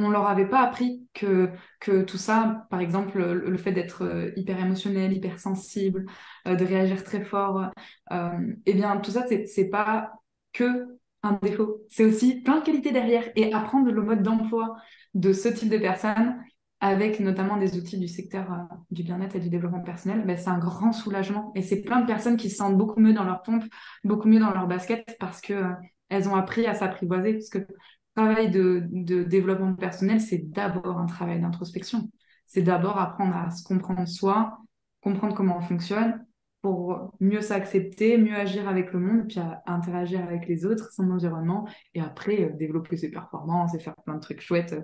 on 0.00 0.10
leur 0.10 0.28
avait 0.28 0.48
pas 0.48 0.60
appris 0.60 1.08
que, 1.12 1.50
que 1.80 2.02
tout 2.02 2.18
ça, 2.18 2.66
par 2.70 2.80
exemple, 2.80 3.18
le, 3.20 3.56
fait 3.56 3.72
d'être 3.72 4.04
euh, 4.04 4.30
hyper 4.36 4.60
émotionnel, 4.60 5.12
hyper 5.12 5.40
sensible, 5.40 6.06
euh, 6.46 6.54
de 6.54 6.64
réagir 6.64 7.02
très 7.02 7.24
fort, 7.24 7.70
euh, 8.12 8.54
eh 8.64 8.74
bien, 8.74 8.98
tout 8.98 9.10
ça, 9.10 9.26
c'est 9.46 9.68
pas 9.68 10.12
que 10.52 10.97
un 11.22 11.38
défaut. 11.42 11.82
C'est 11.88 12.04
aussi 12.04 12.42
plein 12.42 12.58
de 12.58 12.64
qualités 12.64 12.92
derrière. 12.92 13.24
Et 13.36 13.52
apprendre 13.52 13.90
le 13.90 14.02
mode 14.02 14.22
d'emploi 14.22 14.76
de 15.14 15.32
ce 15.32 15.48
type 15.48 15.68
de 15.68 15.78
personnes, 15.78 16.36
avec 16.80 17.18
notamment 17.18 17.56
des 17.56 17.76
outils 17.76 17.98
du 17.98 18.06
secteur 18.06 18.52
euh, 18.52 18.74
du 18.90 19.02
bien-être 19.02 19.34
et 19.34 19.40
du 19.40 19.48
développement 19.48 19.82
personnel, 19.82 20.24
ben, 20.24 20.36
c'est 20.36 20.48
un 20.48 20.58
grand 20.58 20.92
soulagement. 20.92 21.52
Et 21.56 21.62
c'est 21.62 21.82
plein 21.82 22.00
de 22.00 22.06
personnes 22.06 22.36
qui 22.36 22.50
se 22.50 22.56
sentent 22.56 22.78
beaucoup 22.78 23.00
mieux 23.00 23.12
dans 23.12 23.24
leur 23.24 23.42
pompe, 23.42 23.64
beaucoup 24.04 24.28
mieux 24.28 24.38
dans 24.38 24.52
leur 24.52 24.68
basket 24.68 25.16
parce 25.18 25.40
que 25.40 25.54
euh, 25.54 25.72
elles 26.08 26.28
ont 26.28 26.36
appris 26.36 26.66
à 26.66 26.74
s'apprivoiser. 26.74 27.34
Parce 27.34 27.48
que 27.48 27.58
le 27.58 27.66
travail 28.14 28.50
de, 28.50 28.86
de 28.90 29.24
développement 29.24 29.74
personnel, 29.74 30.20
c'est 30.20 30.50
d'abord 30.50 30.98
un 30.98 31.06
travail 31.06 31.40
d'introspection. 31.40 32.10
C'est 32.46 32.62
d'abord 32.62 32.98
apprendre 32.98 33.36
à 33.36 33.50
se 33.50 33.62
comprendre 33.64 34.06
soi, 34.06 34.58
comprendre 35.00 35.34
comment 35.34 35.58
on 35.58 35.62
fonctionne 35.62 36.24
pour 36.62 37.12
mieux 37.20 37.40
s'accepter, 37.40 38.18
mieux 38.18 38.34
agir 38.34 38.68
avec 38.68 38.92
le 38.92 39.00
monde, 39.00 39.28
puis 39.28 39.38
à, 39.38 39.62
interagir 39.66 40.22
avec 40.22 40.46
les 40.48 40.66
autres, 40.66 40.92
son 40.92 41.10
environnement, 41.10 41.68
et 41.94 42.00
après 42.00 42.44
euh, 42.44 42.52
développer 42.56 42.96
ses 42.96 43.10
performances 43.10 43.74
et 43.74 43.78
faire 43.78 43.96
plein 44.04 44.16
de 44.16 44.20
trucs 44.20 44.40
chouettes 44.40 44.76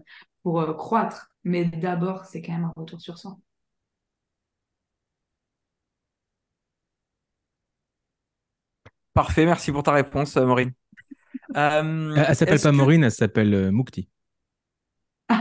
pour 0.42 0.64
croître. 0.76 1.30
Mais 1.44 1.64
d'abord, 1.64 2.24
c'est 2.26 2.42
quand 2.42 2.52
même 2.52 2.64
un 2.64 2.72
retour 2.76 3.00
sur 3.00 3.18
soi. 3.18 3.36
Parfait, 9.14 9.46
merci 9.46 9.70
pour 9.70 9.84
ta 9.84 9.92
réponse, 9.92 10.36
euh, 10.36 10.44
Maureen. 10.44 10.72
Euh, 11.56 12.14
elle 12.16 12.34
s'appelle 12.34 12.60
pas 12.60 12.72
Maureen, 12.72 13.04
elle 13.04 13.12
s'appelle 13.12 13.54
euh, 13.54 13.70
Moukti. 13.70 14.08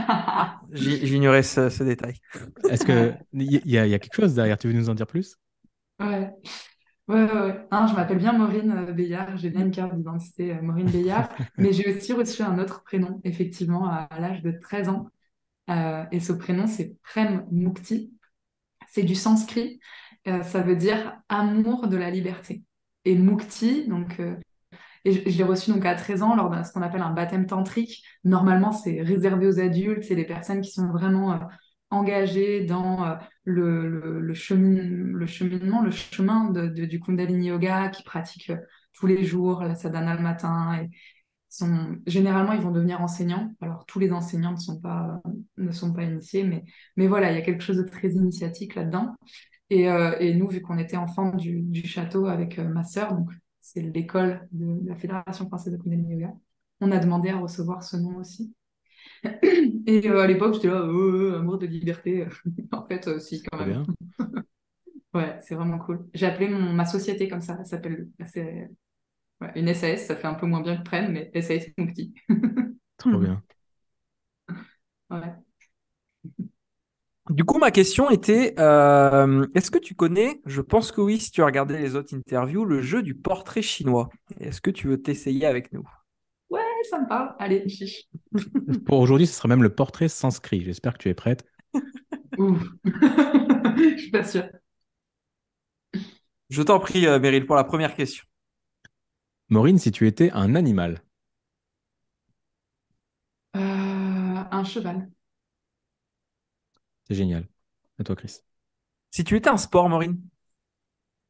J'ignorais 0.72 1.42
ce, 1.42 1.82
détail. 1.82 2.16
Est-ce 2.70 2.86
que 2.86 3.14
il 3.32 3.62
y, 3.66 3.78
a 3.78 4.00
quelque 4.00 4.14
chose 4.14 4.36
derrière? 4.36 4.60
Tu 4.60 4.68
veux 4.68 4.74
nous 4.74 4.90
en 4.90 4.94
dire 4.94 5.08
plus? 5.08 5.38
Ouais. 6.00 6.30
Ouais, 7.08 7.24
ouais, 7.26 7.68
je 7.72 7.96
m'appelle 7.96 8.18
bien 8.18 8.32
Maureen 8.34 8.92
Bayard, 8.94 9.36
j'ai 9.38 9.50
bien 9.50 9.66
une 9.66 9.72
carte 9.72 9.94
d'identité 9.94 10.54
Maureen 10.62 10.90
Bayard, 10.90 11.30
mais 11.58 11.74
j'ai 11.74 11.94
aussi 11.94 12.14
reçu 12.14 12.42
un 12.44 12.58
autre 12.60 12.82
prénom, 12.84 13.20
effectivement, 13.26 13.88
à 13.88 14.08
l'âge 14.20 14.42
de 14.42 14.52
13 14.52 14.90
ans. 14.90 15.10
Euh, 15.70 16.06
et 16.12 16.20
ce 16.20 16.34
prénom, 16.34 16.68
c'est 16.68 16.96
Prem 17.04 17.46
Mukti. 17.52 18.14
C'est 18.88 19.04
du 19.04 19.16
sanskrit. 19.16 19.80
Euh, 20.28 20.44
ça 20.44 20.62
veut 20.62 20.76
dire 20.76 21.22
amour 21.30 21.88
de 21.88 21.98
la 21.98 22.10
liberté. 22.10 22.64
Et 23.06 23.16
Mukti, 23.16 23.88
donc, 23.88 24.20
euh, 24.20 24.36
et 25.06 25.12
je, 25.30 25.38
l'ai 25.38 25.44
reçu 25.44 25.72
donc 25.72 25.86
à 25.86 25.96
13 25.96 26.24
ans 26.24 26.36
lors 26.36 26.50
de 26.50 26.64
ce 26.64 26.72
qu'on 26.72 26.82
appelle 26.82 27.02
un 27.02 27.14
baptême 27.14 27.48
tantrique. 27.48 28.04
Normalement, 28.24 28.72
c'est 28.72 29.02
réservé 29.02 29.48
aux 29.48 29.60
adultes, 29.60 30.04
c'est 30.04 30.16
les 30.16 30.26
personnes 30.26 30.62
qui 30.62 30.72
sont 30.72 30.88
vraiment 30.88 31.50
engagées 31.94 32.66
dans 32.66 33.18
le, 33.44 34.20
le, 34.20 34.34
cheminement, 34.34 35.82
le 35.82 35.92
chemin 35.92 36.50
de, 36.50 36.68
du 36.68 37.00
Kundalini 37.00 37.48
Yoga, 37.48 37.90
qui 37.90 38.04
pratiquent 38.04 38.52
tous 38.94 39.08
les 39.08 39.24
jours 39.24 39.62
la 39.64 39.76
sadhana 39.76 40.16
le 40.16 40.22
matin 40.22 40.80
et 40.82 40.90
généralement, 42.06 42.54
ils 42.54 42.62
vont 42.62 42.72
devenir 42.72 43.02
enseignants. 43.02 43.54
Alors, 43.62 43.86
tous 43.86 44.00
les 44.00 44.12
enseignants 44.12 44.54
ne 44.54 45.72
sont 45.72 45.94
pas, 45.94 46.04
initiés, 46.04 46.44
mais, 46.44 46.64
mais 46.98 47.08
voilà, 47.08 47.32
il 47.32 47.36
y 47.36 47.38
a 47.38 47.42
quelque 47.42 47.64
chose 47.64 47.78
de 47.78 47.84
très 47.84 48.10
initiatique 48.10 48.76
là-dedans. 48.76 49.16
Et, 49.70 49.90
euh, 49.90 50.16
et 50.20 50.34
nous, 50.34 50.48
vu 50.48 50.62
qu'on 50.62 50.78
était 50.78 50.98
enfants 50.98 51.32
du, 51.36 51.86
château 51.86 52.26
avec 52.28 52.60
euh, 52.60 52.68
ma 52.68 52.84
sœur, 52.84 53.14
donc 53.14 53.30
c'est 53.62 53.82
l'école 53.82 54.48
de 54.52 54.88
la 54.88 54.96
Fédération 54.96 55.48
française 55.48 55.74
de 55.74 55.78
Kundalini 55.78 56.14
Yoga, 56.14 56.34
on 56.82 56.92
a 56.92 57.00
demandé 57.00 57.30
à 57.30 57.38
recevoir 57.38 57.84
ce 57.84 57.98
nom 57.98 58.18
aussi. 58.18 58.54
Et 59.88 60.08
euh, 60.10 60.20
à 60.20 60.28
l'époque, 60.28 60.56
j'étais 60.56 60.68
là, 60.68 60.82
euh, 60.82 61.40
amour 61.40 61.58
de 61.58 61.66
liberté. 61.66 62.26
en 62.72 62.86
fait, 62.86 63.08
euh, 63.08 63.20
si, 63.20 63.42
quand 63.44 63.58
même. 63.58 63.84
bien. 63.84 63.86
Ouais, 65.14 65.38
c'est 65.42 65.54
vraiment 65.54 65.78
cool. 65.78 66.08
J'ai 66.16 66.26
appelé 66.26 66.48
mon, 66.50 66.74
ma 66.74 66.86
société 66.86 67.28
comme 67.28 67.42
ça. 67.42 67.58
Elle 67.60 67.68
s'appelle 67.68 68.10
c'est 68.26 68.68
ouais, 69.42 69.52
une 69.56 69.72
SAS. 69.76 70.08
Ça 70.08 70.16
fait 70.16 70.26
un 70.26 70.34
peu 70.34 70.48
moins 70.48 70.62
bien 70.62 70.76
que 70.78 70.84
Prenne, 70.84 71.12
mais 71.12 71.32
SAS, 71.40 71.66
mon 71.78 71.86
petit. 71.86 72.16
Trop 72.98 73.20
bien. 73.20 73.44
Ouais. 75.10 75.44
Du 77.30 77.46
coup, 77.46 77.58
ma 77.58 77.72
question 77.72 78.10
était 78.10 78.54
euh, 78.60 79.48
est-ce 79.56 79.72
que 79.72 79.80
tu 79.80 79.96
connais, 79.96 80.42
je 80.46 80.60
pense 80.62 80.92
que 80.92 81.00
oui, 81.00 81.20
si 81.20 81.32
tu 81.32 81.42
as 81.42 81.46
regardé 81.46 81.78
les 81.78 81.96
autres 81.96 82.14
interviews, 82.16 82.66
le 82.66 82.82
jeu 82.82 83.02
du 83.02 83.16
portrait 83.16 83.62
chinois 83.62 84.10
Est-ce 84.40 84.60
que 84.60 84.72
tu 84.72 84.88
veux 84.88 85.02
t'essayer 85.02 85.46
avec 85.46 85.72
nous? 85.72 85.88
Ça 86.90 87.00
me 87.00 87.08
parle. 87.08 87.36
Allez, 87.40 87.68
chiche. 87.70 88.04
Pour 88.86 89.00
aujourd'hui, 89.00 89.28
ce 89.28 89.34
sera 89.34 89.48
même 89.50 89.64
le 89.64 89.74
portrait 89.74 90.08
sanscrit. 90.08 90.64
J'espère 90.64 90.94
que 90.94 91.00
tu 91.00 91.10
es 91.10 91.14
prête. 91.14 91.44
Ouf. 92.38 92.62
Je 92.86 93.98
suis 93.98 94.12
pas 94.12 94.24
sûre. 94.24 94.50
Je 96.50 96.62
t'en 96.62 96.80
prie, 96.80 97.06
euh, 97.06 97.20
Meryl, 97.20 97.46
pour 97.46 97.58
la 97.58 97.66
première 97.66 97.96
question. 97.96 98.24
Maureen, 99.48 99.80
si 99.80 99.94
tu 99.94 100.06
étais 100.06 100.32
un 100.32 100.54
animal, 100.54 101.02
Euh, 103.56 103.60
un 104.52 104.64
cheval. 104.64 105.10
c'est 107.08 107.16
génial. 107.16 107.48
À 108.00 108.04
toi, 108.04 108.16
Chris. 108.16 108.40
Si 109.12 109.24
tu 109.24 109.38
étais 109.38 109.50
un 109.50 109.58
sport, 109.58 109.90
Maureen 109.90 110.20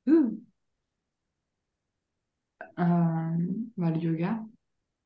Ouh. 0.08 0.44
Euh, 2.80 3.38
bah, 3.78 3.90
le 3.92 3.98
yoga. 4.00 4.40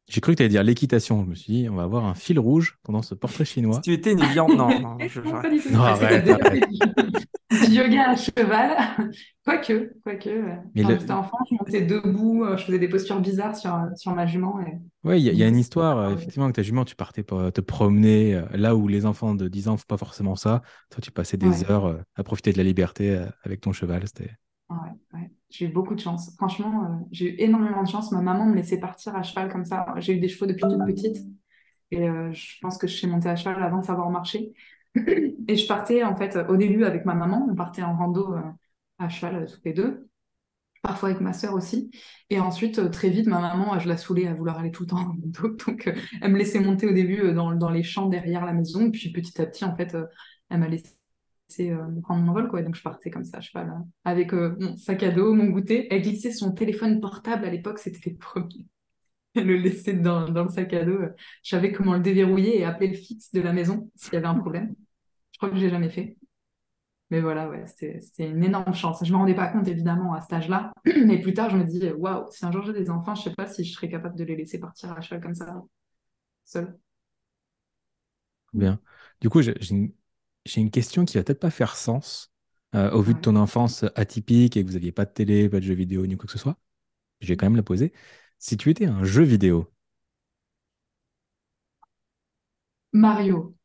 J'ai 0.09 0.21
cru 0.21 0.31
que 0.33 0.37
tu 0.37 0.43
allais 0.43 0.49
dire 0.49 0.63
l'équitation. 0.63 1.23
Je 1.25 1.29
me 1.29 1.35
suis 1.35 1.51
dit, 1.53 1.69
on 1.69 1.75
va 1.75 1.83
avoir 1.83 2.05
un 2.05 2.15
fil 2.15 2.39
rouge 2.39 2.77
pendant 2.83 3.01
ce 3.01 3.13
portrait 3.13 3.43
Si 3.45 3.53
chinois. 3.55 3.81
tu 3.83 3.91
étais 3.91 4.13
une 4.13 4.23
viande, 4.23 4.55
non, 4.55 4.69
non, 4.79 4.97
je- 5.07 5.19
Non, 5.19 5.25
j'arrête. 5.29 5.41
pas 5.41 5.49
du 5.49 5.59
tout. 5.59 5.69
Non, 5.71 5.79
Parce 5.79 5.99
que 5.99 6.05
arrête, 6.05 6.29
arrête. 6.29 6.69
du 6.69 7.75
yoga 7.75 8.11
à 8.11 8.15
cheval. 8.15 9.11
Quoique. 9.43 9.91
Mais 10.05 10.17
Quand 10.83 10.87
le- 10.89 10.99
j'étais 10.99 11.11
enfant, 11.11 11.37
je 11.49 11.55
montais 11.55 11.81
debout, 11.81 12.43
euh, 12.45 12.55
je 12.55 12.63
faisais 12.63 12.79
des 12.79 12.87
postures 12.87 13.19
bizarres 13.19 13.55
sur, 13.57 13.77
sur 13.97 14.13
ma 14.13 14.25
jument. 14.25 14.59
Et... 14.61 14.77
Oui, 15.03 15.19
il 15.19 15.25
y, 15.25 15.29
a- 15.29 15.33
il 15.33 15.37
y 15.39 15.43
a 15.43 15.47
une 15.47 15.57
histoire, 15.57 15.97
euh, 15.97 16.13
effectivement, 16.13 16.47
que 16.47 16.53
ta 16.53 16.63
jument, 16.63 16.85
tu 16.85 16.95
partais 16.95 17.23
pour 17.23 17.51
te 17.51 17.59
promener 17.59 18.35
euh, 18.35 18.43
là 18.53 18.75
où 18.77 18.87
les 18.87 19.05
enfants 19.05 19.35
de 19.35 19.47
10 19.49 19.67
ans 19.67 19.73
ne 19.73 19.77
font 19.77 19.83
pas 19.89 19.97
forcément 19.97 20.35
ça. 20.37 20.61
Toi, 20.89 20.99
tu 21.01 21.11
passais 21.11 21.35
des 21.37 21.47
Ouais. 21.63 21.71
heures 21.71 21.85
euh, 21.87 21.97
à 22.15 22.23
profiter 22.23 22.53
de 22.53 22.57
la 22.57 22.63
liberté 22.63 23.11
euh, 23.11 23.25
avec 23.43 23.59
ton 23.59 23.73
cheval. 23.73 24.03
C'était 24.05 24.31
Ouais, 24.69 24.77
ouais. 25.13 25.31
J'ai 25.49 25.65
eu 25.65 25.69
beaucoup 25.69 25.95
de 25.95 25.99
chance. 25.99 26.35
Franchement, 26.37 26.83
euh, 26.85 27.05
j'ai 27.11 27.33
eu 27.33 27.35
énormément 27.41 27.83
de 27.83 27.87
chance. 27.87 28.11
Ma 28.11 28.21
maman 28.21 28.45
me 28.45 28.55
laissait 28.55 28.79
partir 28.79 29.15
à 29.15 29.23
cheval 29.23 29.51
comme 29.51 29.65
ça. 29.65 29.85
J'ai 29.97 30.13
eu 30.13 30.19
des 30.19 30.27
chevaux 30.27 30.45
depuis 30.45 30.61
toute 30.61 30.85
petite. 30.85 31.17
Et 31.91 32.09
euh, 32.09 32.31
je 32.33 32.59
pense 32.61 32.77
que 32.77 32.87
je 32.87 32.99
sais 32.99 33.07
monter 33.07 33.29
à 33.29 33.35
cheval 33.35 33.61
avant 33.63 33.79
de 33.79 33.85
savoir 33.85 34.09
marcher. 34.09 34.53
Et 35.47 35.55
je 35.55 35.67
partais, 35.67 36.03
en 36.03 36.15
fait, 36.15 36.37
au 36.49 36.57
début 36.57 36.83
avec 36.83 37.05
ma 37.05 37.13
maman. 37.13 37.47
On 37.49 37.55
partait 37.55 37.83
en 37.83 37.95
rando 37.95 38.33
euh, 38.35 38.41
à 38.99 39.09
cheval 39.09 39.45
toutes 39.49 39.63
les 39.65 39.73
deux. 39.73 40.09
Parfois 40.83 41.09
avec 41.09 41.21
ma 41.21 41.33
sœur 41.33 41.53
aussi. 41.53 41.91
Et 42.29 42.39
ensuite, 42.39 42.91
très 42.91 43.09
vite, 43.09 43.27
ma 43.27 43.39
maman, 43.41 43.79
je 43.79 43.87
la 43.87 43.97
saoulais 43.97 44.27
à 44.27 44.33
vouloir 44.33 44.59
aller 44.59 44.71
tout 44.71 44.83
le 44.83 44.89
temps 44.89 44.97
en 44.99 45.05
rando. 45.07 45.49
Donc, 45.67 45.91
elle 46.21 46.31
me 46.31 46.37
laissait 46.37 46.59
monter 46.59 46.87
au 46.87 46.93
début 46.93 47.33
dans, 47.33 47.53
dans 47.55 47.69
les 47.69 47.83
champs 47.83 48.07
derrière 48.07 48.45
la 48.45 48.53
maison. 48.53 48.91
Puis 48.91 49.11
petit 49.11 49.41
à 49.41 49.45
petit, 49.45 49.65
en 49.65 49.75
fait, 49.75 49.97
elle 50.49 50.59
m'a 50.59 50.67
laissé 50.67 50.96
euh, 51.59 51.87
me 51.87 52.01
prendre 52.01 52.23
mon 52.23 52.31
envol, 52.31 52.47
quoi. 52.49 52.61
Donc, 52.61 52.75
je 52.75 52.81
partais 52.81 53.09
comme 53.09 53.23
ça 53.23 53.37
à 53.37 53.41
cheval, 53.41 53.69
hein, 53.69 53.85
avec 54.05 54.33
euh, 54.33 54.55
mon 54.59 54.75
sac 54.75 55.03
à 55.03 55.11
dos, 55.11 55.33
mon 55.33 55.45
goûter. 55.45 55.87
Elle 55.93 56.01
glissait 56.01 56.31
son 56.31 56.51
téléphone 56.51 56.99
portable 56.99 57.45
à 57.45 57.49
l'époque, 57.49 57.79
c'était 57.79 58.09
les 58.09 58.15
premiers. 58.15 58.65
Le 59.35 59.55
laissait 59.55 59.93
dans, 59.93 60.29
dans 60.29 60.45
le 60.45 60.49
sac 60.49 60.73
à 60.73 60.83
dos. 60.83 60.99
Je 61.43 61.49
savais 61.49 61.71
comment 61.71 61.93
le 61.93 61.99
déverrouiller 61.99 62.59
et 62.59 62.65
appeler 62.65 62.87
le 62.87 62.95
fixe 62.95 63.31
de 63.33 63.41
la 63.41 63.53
maison 63.53 63.91
s'il 63.95 64.13
y 64.13 64.17
avait 64.17 64.25
un 64.27 64.35
problème. 64.35 64.73
Je 65.31 65.37
crois 65.37 65.49
que 65.49 65.55
je 65.57 65.61
l'ai 65.61 65.69
jamais 65.69 65.89
fait. 65.89 66.17
Mais 67.09 67.21
voilà, 67.21 67.47
ouais, 67.49 67.65
c'était 67.67 68.29
une 68.29 68.43
énorme 68.43 68.73
chance. 68.73 69.03
Je 69.03 69.11
me 69.11 69.17
rendais 69.17 69.35
pas 69.35 69.47
compte, 69.47 69.67
évidemment, 69.67 70.13
à 70.13 70.21
cet 70.21 70.33
âge-là. 70.33 70.73
Mais 71.05 71.21
plus 71.21 71.33
tard, 71.33 71.49
je 71.49 71.57
me 71.57 71.63
dis, 71.63 71.89
waouh, 71.91 72.25
si 72.31 72.45
un 72.45 72.51
jour 72.51 72.63
j'ai 72.63 72.73
des 72.73 72.89
enfants, 72.89 73.15
je 73.15 73.23
sais 73.23 73.35
pas 73.35 73.47
si 73.47 73.63
je 73.63 73.73
serais 73.73 73.89
capable 73.89 74.17
de 74.17 74.23
les 74.25 74.35
laisser 74.35 74.59
partir 74.59 74.91
à 74.91 74.99
cheval 75.01 75.21
comme 75.21 75.35
ça, 75.35 75.61
seul. 76.43 76.77
bien. 78.53 78.79
Du 79.21 79.29
coup, 79.29 79.41
j'ai 79.41 79.55
j'ai 79.59 79.75
une, 79.75 79.93
j'ai 80.47 80.61
une 80.61 80.71
question 80.71 81.05
qui 81.05 81.17
va 81.17 81.23
peut-être 81.23 81.39
pas 81.39 81.51
faire 81.51 81.75
sens 81.75 82.31
euh, 82.75 82.91
au 82.91 83.01
vu 83.01 83.13
de 83.15 83.19
Ouais. 83.19 83.21
ton 83.21 83.35
enfance 83.35 83.85
atypique 83.95 84.57
et 84.57 84.63
que 84.63 84.67
vous 84.69 84.73
n'aviez 84.75 84.91
pas 84.91 85.05
de 85.05 85.11
télé, 85.13 85.49
pas 85.49 85.59
de 85.59 85.65
jeux 85.65 85.73
vidéo 85.75 86.07
ni 86.07 86.17
quoi 86.17 86.27
que 86.27 86.31
ce 86.33 86.39
soit. 86.39 86.57
Je 87.21 87.29
vais 87.29 87.37
quand 87.37 87.47
même 87.47 87.57
la 87.57 87.63
poser. 87.63 87.93
Si 88.39 88.57
tu 88.57 88.69
étais 88.71 88.85
un 88.87 89.03
jeu 89.05 89.23
vidéo, 89.23 89.71
Mario. 92.93 93.55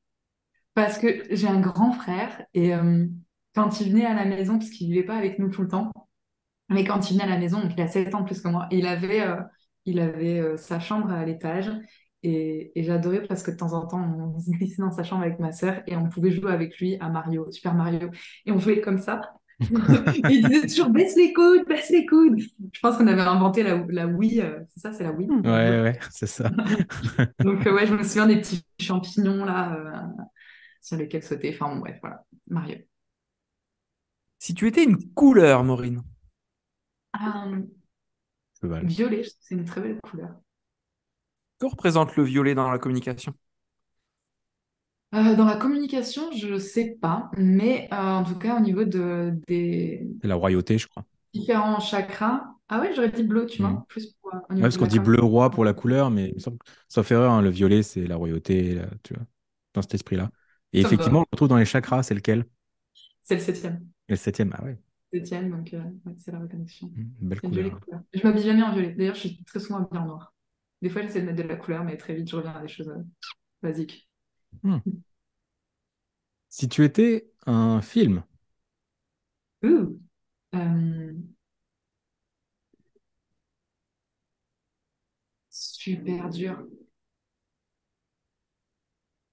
Parce 0.75 0.99
que 0.99 1.25
j'ai 1.31 1.49
un 1.49 1.61
grand 1.61 1.93
frère 1.93 2.45
et 2.55 2.75
euh, 2.75 3.07
quand 3.55 3.81
il 3.81 3.93
venait 3.93 4.07
à 4.07 4.15
la 4.15 4.25
maison, 4.27 4.59
parce 4.59 4.71
qu'il 4.71 4.89
vivait 4.89 5.05
pas 5.05 5.17
avec 5.17 5.39
nous 5.39 5.51
tout 5.51 5.63
le 5.63 5.69
temps, 5.69 5.93
mais 6.71 6.85
quand 6.85 7.11
il 7.11 7.15
venait 7.15 7.25
à 7.25 7.35
la 7.35 7.39
maison, 7.39 7.61
donc 7.63 7.73
il 7.77 7.83
a 7.83 7.89
7 7.89 8.15
ans 8.15 8.25
plus 8.25 8.41
que 8.43 8.49
moi, 8.49 8.69
il 8.73 8.87
avait, 8.87 9.23
euh, 9.23 9.37
il 9.87 10.01
avait 10.01 10.41
euh, 10.41 10.57
sa 10.59 10.81
chambre 10.81 11.11
à 11.13 11.25
l'étage 11.27 11.71
et, 12.23 12.79
et 12.79 12.85
j'adorais 12.85 13.23
parce 13.27 13.43
que 13.43 13.51
de 13.51 13.57
temps 13.57 13.73
en 13.75 13.87
temps, 13.87 14.01
on 14.37 14.41
se 14.41 14.51
glissait 14.51 14.83
dans 14.83 14.93
sa 14.93 15.05
chambre 15.05 15.23
avec 15.25 15.39
ma 15.41 15.53
sœur 15.53 15.83
et 15.87 15.97
on 15.97 16.09
pouvait 16.09 16.31
jouer 16.31 16.53
avec 16.53 16.79
lui 16.79 16.97
à 17.01 17.09
Mario, 17.09 17.51
Super 17.51 17.75
Mario, 17.75 18.11
et 18.47 18.53
on 18.53 18.59
jouait 18.59 18.81
comme 18.81 18.99
ça. 18.99 19.21
Il 20.29 20.43
disait 20.49 20.67
toujours 20.67 20.91
baisse 20.91 21.17
les 21.17 21.33
coudes, 21.33 21.67
baisse 21.69 21.91
les 21.91 22.07
coudes. 22.07 22.39
Je 22.73 22.81
pense 22.81 22.97
qu'on 22.97 23.07
avait 23.07 23.21
inventé 23.23 23.63
la, 23.63 23.85
la 23.89 24.07
Wii, 24.07 24.41
euh, 24.41 24.61
c'est 24.69 24.81
ça, 24.81 24.93
c'est 24.93 25.05
la 25.05 25.13
Wii? 25.13 25.33
ouais, 25.45 25.83
ouais, 25.83 25.99
c'est 26.11 26.27
ça. 26.27 26.51
Donc, 27.43 27.67
euh, 27.67 27.75
ouais, 27.75 27.87
je 27.87 27.95
me 27.95 28.03
souviens 28.03 28.27
des 28.27 28.41
petits 28.41 28.65
champignons 28.81 29.45
là 29.45 29.75
euh, 29.77 30.23
sur 30.81 30.97
lesquels 30.97 31.23
sauter. 31.23 31.51
Enfin, 31.55 31.75
bon, 31.75 31.81
bref, 31.81 31.99
voilà. 32.03 32.25
Mario. 32.49 32.79
Si 34.39 34.53
tu 34.53 34.67
étais 34.69 34.85
une 34.85 35.15
couleur, 35.15 35.65
Maureen, 35.65 36.03
Euh, 37.17 37.63
violet, 38.83 39.23
je 39.25 39.31
trouve 39.31 39.39
que 39.41 39.45
c'est 39.47 39.55
une 39.55 39.65
très 39.65 39.81
belle 39.81 40.01
couleur. 40.03 40.35
Que 41.63 41.67
représente 41.67 42.17
le 42.17 42.25
violet 42.25 42.55
dans 42.55 42.71
la 42.71 42.79
communication? 42.79 43.35
Euh, 45.15 45.35
dans 45.37 45.45
la 45.45 45.57
communication, 45.57 46.33
je 46.33 46.59
sais 46.59 46.97
pas, 47.01 47.31
mais 47.37 47.87
euh, 47.93 47.97
en 47.97 48.25
tout 48.25 48.39
cas, 48.39 48.57
au 48.57 48.61
niveau 48.61 48.85
de, 48.85 49.35
des 49.47 50.07
C'est 50.21 50.29
la 50.29 50.37
royauté, 50.37 50.79
je 50.79 50.89
crois. 50.89 51.05
différents 51.35 51.81
chakras. 51.81 52.43
Ah 52.69 52.81
ouais, 52.81 52.95
j'aurais 52.95 53.11
dit 53.11 53.23
bleu, 53.23 53.47
tu 53.47 53.63
vois, 53.63 53.85
plus 53.89 54.07
pour, 54.15 54.35
euh, 54.35 54.39
Ouais, 54.61 54.67
parce 54.69 54.77
qu'on 54.77 54.87
dit 54.87 54.99
bleu 55.01 55.21
roi 55.21 55.51
pour 55.51 55.65
la 55.65 55.75
couleur, 55.75 56.11
mais 56.11 56.29
il 56.29 56.35
me 56.35 56.39
semble, 56.41 56.59
que- 56.59 56.71
sauf 56.89 57.11
erreur, 57.11 57.33
hein, 57.33 57.43
le 57.43 57.51
violet, 57.51 57.83
c'est 57.83 58.07
la 58.07 58.17
royauté, 58.17 58.75
là, 58.77 58.87
tu 59.03 59.15
vois, 59.15 59.25
dans 59.75 59.83
cet 59.83 59.95
esprit-là. 59.95 60.31
Et 60.73 60.81
effectivement, 60.81 61.19
on 61.21 61.23
le 61.23 61.27
retrouve 61.33 61.49
dans 61.49 61.57
les 61.57 61.65
chakras, 61.65 62.03
c'est 62.03 62.15
lequel? 62.15 62.47
C'est 63.23 63.35
le 63.35 63.41
septième. 63.41 63.89
Le 64.09 64.15
septième, 64.17 64.55
ah 64.57 64.63
ouais, 64.65 64.79
Septième, 65.13 65.51
donc 65.51 65.73
euh, 65.75 65.83
ouais, 66.07 66.15
c'est 66.19 66.33
la 66.33 66.41
reconnexion. 66.41 66.91
Mmh, 66.97 67.05
belle 67.29 67.43
couleur. 67.43 67.81
couleur. 67.81 68.01
Je 68.15 68.23
m'habille 68.23 68.43
jamais 68.45 68.63
en 68.63 68.73
violet. 68.73 68.95
D'ailleurs, 68.95 69.15
je 69.15 69.21
suis 69.21 69.45
très 69.45 69.61
souvent 69.61 69.79
habillée 69.85 70.01
en 70.01 70.07
noir. 70.07 70.35
Des 70.83 70.91
fois, 70.91 71.01
j'essaie 71.03 71.21
de 71.23 71.27
mettre 71.27 71.43
de 71.43 71.49
la 71.49 71.57
couleur, 71.57 71.83
mais 71.85 71.97
très 71.97 72.15
vite, 72.15 72.29
je 72.31 72.37
reviens 72.37 72.53
à 72.55 72.61
des 72.63 72.69
choses 72.69 72.89
euh, 72.91 73.03
basiques. 73.63 74.09
Si 76.49 76.69
tu 76.69 76.85
étais 76.85 77.33
un 77.47 77.81
film, 77.83 78.23
Ouh. 79.65 79.99
Euh, 80.55 81.13
Super 85.51 86.29
dur. 86.31 86.67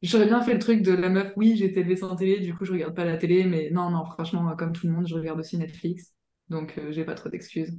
J'aurais 0.02 0.26
bien 0.28 0.42
fait 0.42 0.54
le 0.54 0.60
truc 0.60 0.82
de 0.82 0.92
la 0.94 1.10
meuf, 1.10 1.34
oui, 1.36 1.56
j'ai 1.58 1.66
été 1.66 1.82
élevée 1.82 1.98
sans 1.98 2.16
télé, 2.16 2.40
du 2.40 2.56
coup 2.56 2.64
je 2.66 2.72
regarde 2.72 2.96
pas 2.96 3.04
la 3.06 3.18
télé, 3.18 3.44
mais 3.46 3.70
non, 3.72 3.90
non, 3.90 4.06
franchement, 4.06 4.56
comme 4.56 4.72
tout 4.74 4.88
le 4.88 4.94
monde, 4.94 5.08
je 5.08 5.16
regarde 5.16 5.40
aussi 5.40 5.58
Netflix, 5.58 6.14
donc 6.50 6.78
euh, 6.78 6.92
j'ai 6.92 7.04
pas 7.04 7.16
trop 7.16 7.30
d'excuses. 7.30 7.78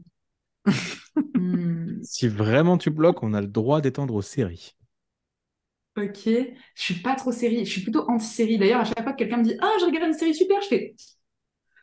Hmm, 1.35 1.80
si 2.03 2.29
vraiment 2.29 2.79
tu 2.79 2.91
bloques, 2.91 3.23
on 3.23 3.35
a 3.35 3.41
le 3.41 3.47
droit 3.47 3.81
d'étendre 3.81 4.15
aux 4.15 4.23
séries. 4.23 4.77
ok, 5.97 6.25
je 6.27 6.83
suis 6.83 6.95
pas 7.03 7.15
trop 7.17 7.33
série, 7.33 7.65
je 7.67 7.71
suis 7.71 7.83
plutôt 7.83 8.09
anti-série. 8.09 8.59
D'ailleurs, 8.59 8.81
à 8.81 8.85
chaque 8.85 9.03
fois 9.03 9.13
que 9.13 9.19
quelqu'un 9.19 9.39
me 9.39 9.45
dit, 9.45 9.57
ah, 9.61 9.71
je 9.81 9.85
regarde 9.87 10.07
une 10.09 10.15
série 10.15 10.35
super, 10.35 10.61
je 10.63 10.69
fais, 10.69 10.95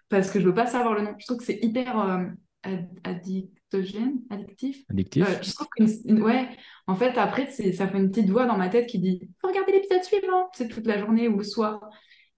parce 0.09 0.31
que 0.31 0.39
je 0.39 0.45
veux 0.45 0.53
pas 0.53 0.67
savoir 0.67 0.93
le 0.95 1.01
nom. 1.03 1.15
Je 1.19 1.25
trouve 1.25 1.37
que 1.37 1.43
c'est 1.45 1.59
hyper 1.63 1.99
euh, 1.99 2.25
ad- 2.63 2.89
addictogène, 3.03 4.21
addictif. 4.29 4.83
Addictif? 4.89 5.27
Euh, 5.27 5.41
je 5.43 5.53
trouve 5.53 5.67
que, 5.77 6.21
ouais, 6.21 6.49
en 6.87 6.95
fait, 6.95 7.17
après, 7.17 7.47
c'est, 7.51 7.73
ça 7.73 7.87
fait 7.87 7.97
une 7.97 8.09
petite 8.11 8.29
voix 8.29 8.45
dans 8.45 8.57
ma 8.57 8.69
tête 8.69 8.87
qui 8.87 8.99
dit 8.99 9.29
Faut 9.41 9.47
regarder 9.47 9.73
l'épisode 9.73 10.03
suivant, 10.03 10.49
c'est 10.53 10.67
toute 10.69 10.85
la 10.87 10.99
journée 10.99 11.27
ou 11.27 11.37
le 11.39 11.43
soir. 11.43 11.81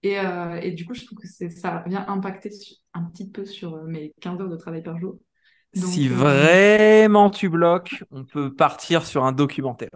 Et, 0.02 0.18
euh, 0.18 0.56
et 0.62 0.72
du 0.72 0.86
coup, 0.86 0.94
je 0.94 1.04
trouve 1.04 1.18
que 1.18 1.28
ça 1.28 1.84
vient 1.86 2.06
impacter 2.08 2.50
un 2.94 3.04
petit 3.04 3.30
peu 3.30 3.44
sur 3.44 3.82
mes 3.84 4.14
15 4.20 4.40
heures 4.40 4.48
de 4.48 4.56
travail 4.56 4.82
par 4.82 4.98
jour. 4.98 5.18
Donc, 5.74 5.84
Si 5.90 6.08
euh, 6.08 6.14
vraiment 6.14 7.30
tu 7.30 7.48
bloques, 7.48 8.02
on 8.10 8.24
peut 8.24 8.52
partir 8.54 9.06
sur 9.06 9.24
un 9.24 9.32
documentaire. 9.32 9.90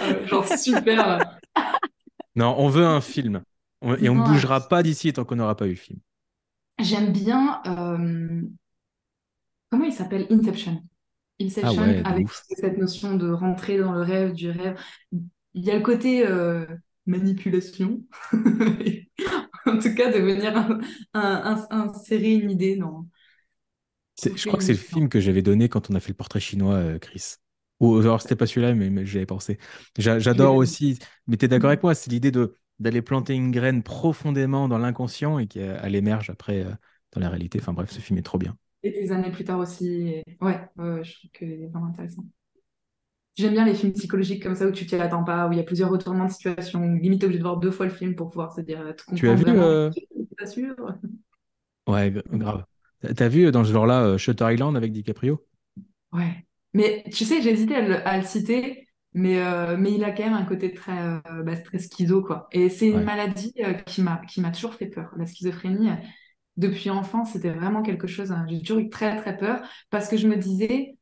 euh, 0.00 0.26
genre 0.26 0.46
super. 0.46 1.18
Non, 2.34 2.54
on 2.58 2.68
veut 2.68 2.84
un 2.86 3.00
film. 3.00 3.42
On- 3.82 3.94
Et 3.96 4.08
on 4.08 4.16
ne 4.16 4.24
bougera 4.24 4.68
pas 4.68 4.82
d'ici 4.82 5.12
tant 5.12 5.24
qu'on 5.24 5.36
n'aura 5.36 5.56
pas 5.56 5.66
eu 5.66 5.70
le 5.70 5.76
film. 5.76 6.00
j'aime 6.80 7.12
bien. 7.12 7.60
euh, 7.66 8.42
comment 9.70 9.84
il 9.84 9.92
s'appelle? 9.92 10.26
Inception. 10.30 10.82
Ah 11.62 11.72
Inception, 11.72 11.82
ouais, 11.82 12.02
de 12.02 12.08
avec 12.08 12.26
ouf. 12.26 12.42
cette 12.50 12.78
notion 12.78 13.14
de 13.16 13.30
rentrer 13.30 13.78
dans 13.78 13.92
le 13.92 14.02
rêve, 14.02 14.32
du 14.34 14.50
rêve. 14.50 14.78
Il 15.12 15.64
y 15.64 15.70
a 15.70 15.76
le 15.76 15.82
côté 15.82 16.26
euh, 16.26 16.66
manipulation. 17.06 18.02
En 19.66 19.78
tout 19.78 19.94
cas, 19.94 20.10
de 20.12 20.18
venir 20.20 20.56
un- 20.56 20.80
un- 21.14 21.66
un- 21.70 21.88
insérer 21.88 22.34
une 22.34 22.50
idée 22.50 22.76
dans 22.76 23.06
Je 24.24 24.46
crois 24.46 24.58
que 24.58 24.64
c'est 24.64 24.72
le 24.72 24.78
film 24.78 25.08
que 25.08 25.20
j'avais 25.20 25.42
donné 25.42 25.68
quand 25.68 25.90
on 25.90 25.94
a 25.94 26.00
fait 26.00 26.10
le 26.10 26.14
portrait 26.16 26.40
chinois, 26.40 26.74
euh, 26.74 26.98
Chris. 26.98 27.36
Ou 27.80 27.96
alors 27.98 28.20
c'était 28.20 28.36
pas 28.36 28.46
celui-là, 28.46 28.74
mais, 28.74 28.90
mais 28.90 29.06
j'y 29.06 29.16
avais 29.18 29.26
pensé. 29.26 29.58
J'adore 29.98 30.56
aussi, 30.56 30.98
mais 31.26 31.36
tu 31.38 31.46
es 31.46 31.48
d'accord 31.48 31.68
avec 31.70 31.82
moi, 31.82 31.94
c'est 31.94 32.10
l'idée 32.10 32.30
de 32.30 32.54
d'aller 32.78 33.02
planter 33.02 33.34
une 33.34 33.50
graine 33.50 33.82
profondément 33.82 34.66
dans 34.66 34.78
l'inconscient 34.78 35.38
et 35.38 35.46
qu'elle 35.46 35.94
émerge 35.94 36.30
après 36.30 36.64
euh, 36.64 36.70
dans 37.12 37.20
la 37.20 37.28
réalité. 37.28 37.58
Enfin 37.60 37.74
bref, 37.74 37.90
ce 37.90 38.00
film 38.00 38.18
est 38.18 38.22
trop 38.22 38.38
bien. 38.38 38.56
Et 38.82 38.90
des 38.92 39.12
années 39.12 39.30
plus 39.30 39.44
tard 39.44 39.58
aussi. 39.58 40.22
Ouais, 40.40 40.58
je 40.76 41.12
trouve 41.18 41.30
que 41.32 41.46
c'est 41.46 41.66
vraiment 41.68 41.86
intéressant. 41.88 42.24
J'aime 43.36 43.52
bien 43.54 43.64
les 43.64 43.74
films 43.74 43.92
psychologiques 43.92 44.42
comme 44.42 44.54
ça 44.54 44.66
où 44.66 44.72
tu 44.72 44.86
t'y 44.86 44.96
attends 44.96 45.24
pas, 45.24 45.48
où 45.48 45.52
il 45.52 45.56
y 45.58 45.60
a 45.60 45.64
plusieurs 45.64 45.90
retournements 45.90 46.26
de 46.26 46.30
situation, 46.32 46.80
où 46.84 46.96
limite 46.98 47.20
t'es 47.20 47.24
obligé 47.26 47.38
de 47.38 47.44
voir 47.44 47.56
deux 47.58 47.70
fois 47.70 47.86
le 47.86 47.92
film 47.92 48.14
pour 48.14 48.28
pouvoir 48.30 48.52
se 48.54 48.60
dire, 48.60 48.94
te 48.96 49.14
Tu 49.14 49.28
as 49.28 49.34
vu 49.34 49.58
euh, 49.60 49.90
T'es 49.94 50.08
pas 50.36 50.46
sûr? 50.46 50.74
Ouais, 51.86 52.10
gra- 52.10 52.22
grave. 52.38 52.64
T'as 53.16 53.28
vu 53.28 53.46
euh, 53.46 53.50
dans 53.50 53.64
ce 53.64 53.72
genre-là 53.72 54.02
euh, 54.04 54.18
Shutter 54.18 54.52
Island 54.54 54.76
avec 54.76 54.92
DiCaprio? 54.92 55.44
Ouais. 56.12 56.46
Mais 56.74 57.04
tu 57.12 57.24
sais, 57.24 57.42
j'ai 57.42 57.50
hésité 57.50 57.74
à 57.76 57.80
le, 57.82 58.06
à 58.06 58.18
le 58.18 58.24
citer, 58.24 58.88
mais, 59.12 59.38
euh, 59.42 59.76
mais 59.76 59.92
il 59.92 60.04
a 60.04 60.12
quand 60.12 60.24
même 60.24 60.34
un 60.34 60.44
côté 60.44 60.72
très, 60.72 60.96
euh, 60.98 61.42
bah, 61.42 61.56
très 61.56 61.78
schizo, 61.78 62.22
quoi. 62.22 62.48
Et 62.52 62.68
c'est 62.68 62.88
une 62.88 62.98
Ouais. 62.98 63.04
maladie 63.04 63.52
euh, 63.64 63.72
qui 63.74 64.02
m'a, 64.02 64.20
toujours 64.52 64.74
fait 64.74 64.86
peur. 64.86 65.12
La 65.16 65.26
schizophrénie, 65.26 65.90
depuis 66.56 66.90
enfant, 66.90 67.24
c'était 67.24 67.50
vraiment 67.50 67.82
quelque 67.82 68.06
chose, 68.06 68.32
hein. 68.32 68.46
J'ai 68.48 68.60
toujours 68.60 68.78
eu 68.78 68.88
très, 68.90 69.16
très 69.16 69.36
peur 69.36 69.60
parce 69.90 70.08
que 70.08 70.16
je 70.16 70.28
me 70.28 70.36
disais, 70.36 70.96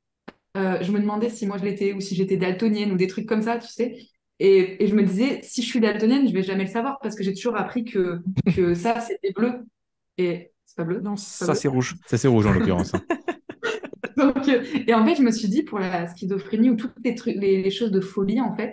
je 0.56 0.90
me 0.92 1.00
demandais 1.00 1.30
si 1.30 1.46
moi 1.46 1.58
je 1.58 1.64
l'étais 1.64 1.92
ou 1.92 2.00
si 2.00 2.14
j'étais 2.16 2.36
daltonienne 2.36 2.92
ou 2.92 2.96
des 2.96 3.06
trucs 3.06 3.26
comme 3.26 3.42
ça, 3.42 3.58
tu 3.58 3.68
sais. 3.68 3.96
Et, 4.40 4.82
et 4.84 4.86
je 4.88 4.94
me 4.94 5.02
disais, 5.04 5.40
si 5.42 5.62
je 5.62 5.68
suis 5.68 5.80
daltonienne, 5.80 6.28
je 6.28 6.32
vais 6.32 6.42
jamais 6.42 6.64
le 6.64 6.70
savoir 6.70 6.98
parce 7.00 7.14
que 7.14 7.22
j'ai 7.24 7.34
toujours 7.34 7.56
appris 7.56 7.84
que, 7.84 8.20
que 8.50 8.74
ça, 8.74 9.00
c'était 9.00 9.32
bleu. 9.32 9.66
Et 10.18 10.52
pas 10.78 10.84
bleu? 10.84 11.00
Non, 11.00 11.12
pas 11.12 11.16
ça 11.16 11.54
c'est 11.54 11.68
rouge. 11.68 11.96
Ça 12.06 12.16
c'est 12.16 12.28
rouge 12.28 12.46
en 12.46 12.52
l'occurrence. 12.52 12.94
hein. 12.94 13.02
Donc, 14.16 14.48
euh, 14.48 14.64
et 14.86 14.94
en 14.94 15.04
fait, 15.04 15.14
je 15.16 15.22
me 15.22 15.30
suis 15.30 15.48
dit, 15.48 15.62
pour 15.62 15.78
la 15.78 16.08
schizophrénie 16.08 16.70
ou 16.70 16.76
toutes 16.76 16.94
les, 17.04 17.14
trucs, 17.14 17.36
les, 17.36 17.62
les 17.62 17.70
choses 17.70 17.90
de 17.92 18.00
folie, 18.00 18.40
en 18.40 18.54
fait, 18.56 18.72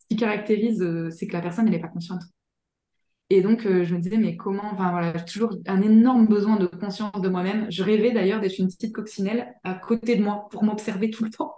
ce 0.00 0.06
qui 0.08 0.16
caractérise, 0.16 0.82
euh, 0.82 1.10
c'est 1.10 1.26
que 1.26 1.32
la 1.34 1.40
personne, 1.40 1.66
elle 1.66 1.72
n'est 1.72 1.80
pas 1.80 1.88
consciente. 1.88 2.22
Et 3.28 3.42
donc, 3.42 3.64
euh, 3.64 3.84
je 3.84 3.94
me 3.94 4.00
disais, 4.00 4.16
mais 4.16 4.36
comment, 4.36 4.64
enfin 4.72 4.90
voilà, 4.90 5.16
j'ai 5.16 5.24
toujours 5.24 5.54
un 5.66 5.82
énorme 5.82 6.26
besoin 6.26 6.56
de 6.56 6.66
conscience 6.66 7.20
de 7.20 7.28
moi-même. 7.28 7.70
Je 7.70 7.84
rêvais 7.84 8.10
d'ailleurs 8.10 8.40
d'être 8.40 8.58
une 8.58 8.66
petite 8.66 8.92
coccinelle 8.92 9.54
à 9.62 9.74
côté 9.74 10.16
de 10.16 10.22
moi 10.22 10.48
pour 10.50 10.64
m'observer 10.64 11.10
tout 11.10 11.22
le 11.22 11.30
temps. 11.30 11.54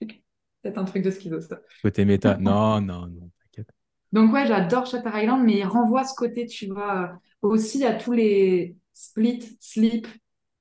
C'est 0.64 0.78
un 0.78 0.84
truc 0.84 1.02
de 1.02 1.10
schizo, 1.10 1.40
ça. 1.40 1.58
Côté 1.82 2.04
méta. 2.04 2.36
Non, 2.38 2.80
non, 2.80 3.06
non, 3.08 3.30
t'inquiète. 3.42 3.70
Donc, 4.12 4.32
ouais, 4.32 4.46
j'adore 4.46 4.86
Shutter 4.86 5.10
Island, 5.14 5.44
mais 5.44 5.58
il 5.58 5.64
renvoie 5.64 6.04
ce 6.04 6.14
côté, 6.14 6.46
tu 6.46 6.66
vois, 6.68 7.18
aussi 7.42 7.84
à 7.84 7.94
tous 7.94 8.12
les 8.12 8.76
split, 8.96 9.58
sleep, 9.60 10.08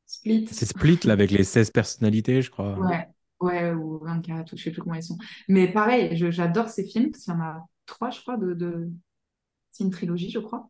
split. 0.06 0.48
C'est 0.52 0.66
Split 0.66 1.00
là 1.06 1.14
avec 1.14 1.32
les 1.32 1.46
16 1.46 1.72
personnalités, 1.72 2.42
je 2.42 2.52
crois. 2.52 2.78
Ouais, 2.78 3.08
ouais, 3.40 3.72
ou 3.72 4.00
24, 4.04 4.52
ou 4.52 4.58
je 4.58 4.64
sais 4.64 4.72
plus 4.72 4.82
comment 4.82 4.96
ils 4.96 5.04
sont. 5.04 5.18
Mais 5.48 5.72
pareil, 5.72 6.16
j'adore 6.32 6.68
ces 6.68 6.84
films, 6.84 7.12
parce 7.12 7.24
qu'il 7.24 7.34
y 7.34 7.38
en 7.38 7.42
a 7.42 7.66
trois, 7.86 8.12
je 8.12 8.20
crois, 8.20 8.36
de, 8.36 8.54
de... 8.54 8.90
c'est 9.72 9.86
une 9.86 9.90
trilogie, 9.90 10.30
je 10.30 10.40
crois. 10.40 10.70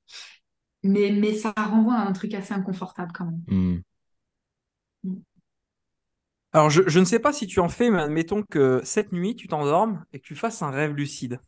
Mais, 0.83 1.11
mais 1.11 1.33
ça 1.33 1.53
renvoie 1.57 1.95
à 1.95 2.07
un 2.07 2.13
truc 2.13 2.35
assez 2.35 2.53
inconfortable 2.53 3.11
quand 3.13 3.25
même. 3.25 3.81
Hmm. 5.03 5.15
Alors, 6.53 6.69
je, 6.69 6.83
je 6.87 6.99
ne 6.99 7.05
sais 7.05 7.19
pas 7.19 7.33
si 7.33 7.47
tu 7.47 7.59
en 7.59 7.67
fais, 7.67 7.89
mais 7.89 8.01
admettons 8.01 8.43
que 8.43 8.79
cette 8.83 9.11
nuit, 9.11 9.35
tu 9.35 9.47
t'endormes 9.47 10.05
et 10.13 10.19
que 10.19 10.25
tu 10.25 10.35
fasses 10.35 10.61
un 10.61 10.69
rêve 10.69 10.93
lucide. 10.93 11.39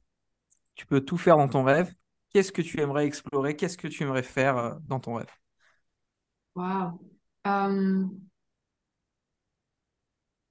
Tu 0.74 0.88
peux 0.88 1.02
tout 1.02 1.18
faire 1.18 1.38
dans 1.38 1.48
ton 1.48 1.64
rêve. 1.64 1.94
Qu'est-ce 2.34 2.52
que 2.52 2.64
tu 2.64 2.82
aimerais 2.82 3.06
explorer? 3.06 3.56
Qu'est-ce 3.56 3.78
que 3.78 3.88
tu 3.88 4.04
aimerais 4.04 4.24
faire 4.24 4.58
euh, 4.58 4.74
dans 4.88 5.00
ton 5.00 5.14
rêve? 5.16 5.30
Waouh. 6.58 7.00
Euh, 7.48 8.04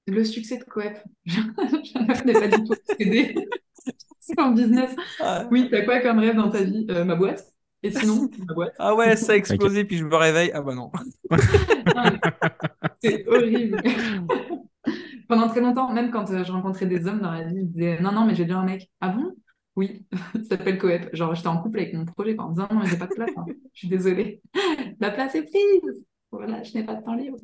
le 0.06 0.24
succès 0.24 0.58
de 0.58 0.64
Coep. 0.64 0.94
Je 1.26 2.24
n'ai 2.24 2.32
pas 2.32 2.48
du 2.48 2.64
tout 2.64 2.74
aidé. 2.98 3.34
C'est 4.20 4.38
un 4.40 4.50
business. 4.52 4.94
Ah, 5.20 5.46
Oui, 5.50 5.68
t'as 5.70 5.82
quoi 5.82 6.00
comme 6.00 6.18
rêve 6.18 6.36
dans 6.36 6.50
ta 6.50 6.62
vie? 6.62 6.86
Euh, 6.90 7.04
ma 7.04 7.14
boîte? 7.14 7.44
Et 7.82 7.90
sinon, 7.90 8.28
ma 8.48 8.54
boîte? 8.54 8.74
ah 8.78 8.94
ouais, 8.94 9.16
ça 9.16 9.32
a 9.32 9.36
explosé, 9.36 9.84
puis 9.84 9.98
je 9.98 10.04
me 10.04 10.14
réveille. 10.16 10.50
Ah 10.54 10.62
bah 10.62 10.74
non. 10.74 10.90
Ah, 11.94 12.12
C'est 13.02 13.26
horrible. 13.28 13.82
Pendant 15.28 15.48
très 15.48 15.60
longtemps, 15.60 15.92
même 15.92 16.10
quand 16.10 16.30
euh, 16.30 16.44
je 16.44 16.52
rencontrais 16.52 16.86
des 16.86 17.06
hommes 17.06 17.20
dans 17.20 17.32
la 17.32 17.44
vie, 17.44 17.54
ils 17.56 17.62
me 17.66 17.72
disaient 17.72 18.00
non, 18.00 18.12
non, 18.12 18.24
mais 18.26 18.34
j'ai 18.34 18.44
déjà 18.44 18.58
un 18.58 18.64
mec. 18.64 18.90
Ah 19.00 19.08
bon? 19.10 19.34
Oui, 19.76 20.06
ça 20.34 20.44
s'appelle 20.56 20.78
Coep. 20.78 21.14
Genre, 21.14 21.34
j'étais 21.34 21.48
en 21.48 21.58
couple 21.62 21.80
avec 21.80 21.94
mon 21.94 22.04
projet 22.06 22.34
quoi, 22.36 22.46
en 22.46 22.50
disant 22.50 22.68
non, 22.70 22.80
mais 22.80 22.86
j'ai 22.86 22.96
pas 22.98 23.06
de 23.06 23.14
place. 23.14 23.30
hein. 23.36 23.44
Je 23.74 23.78
suis 23.80 23.88
désolée. 23.88 24.42
La 25.00 25.10
place 25.10 25.34
est 25.34 25.42
prise. 25.44 26.06
Voilà, 26.32 26.62
je 26.62 26.74
n'ai 26.74 26.84
pas 26.84 26.94
de 26.94 27.02
temps 27.04 27.14
libre. 27.14 27.38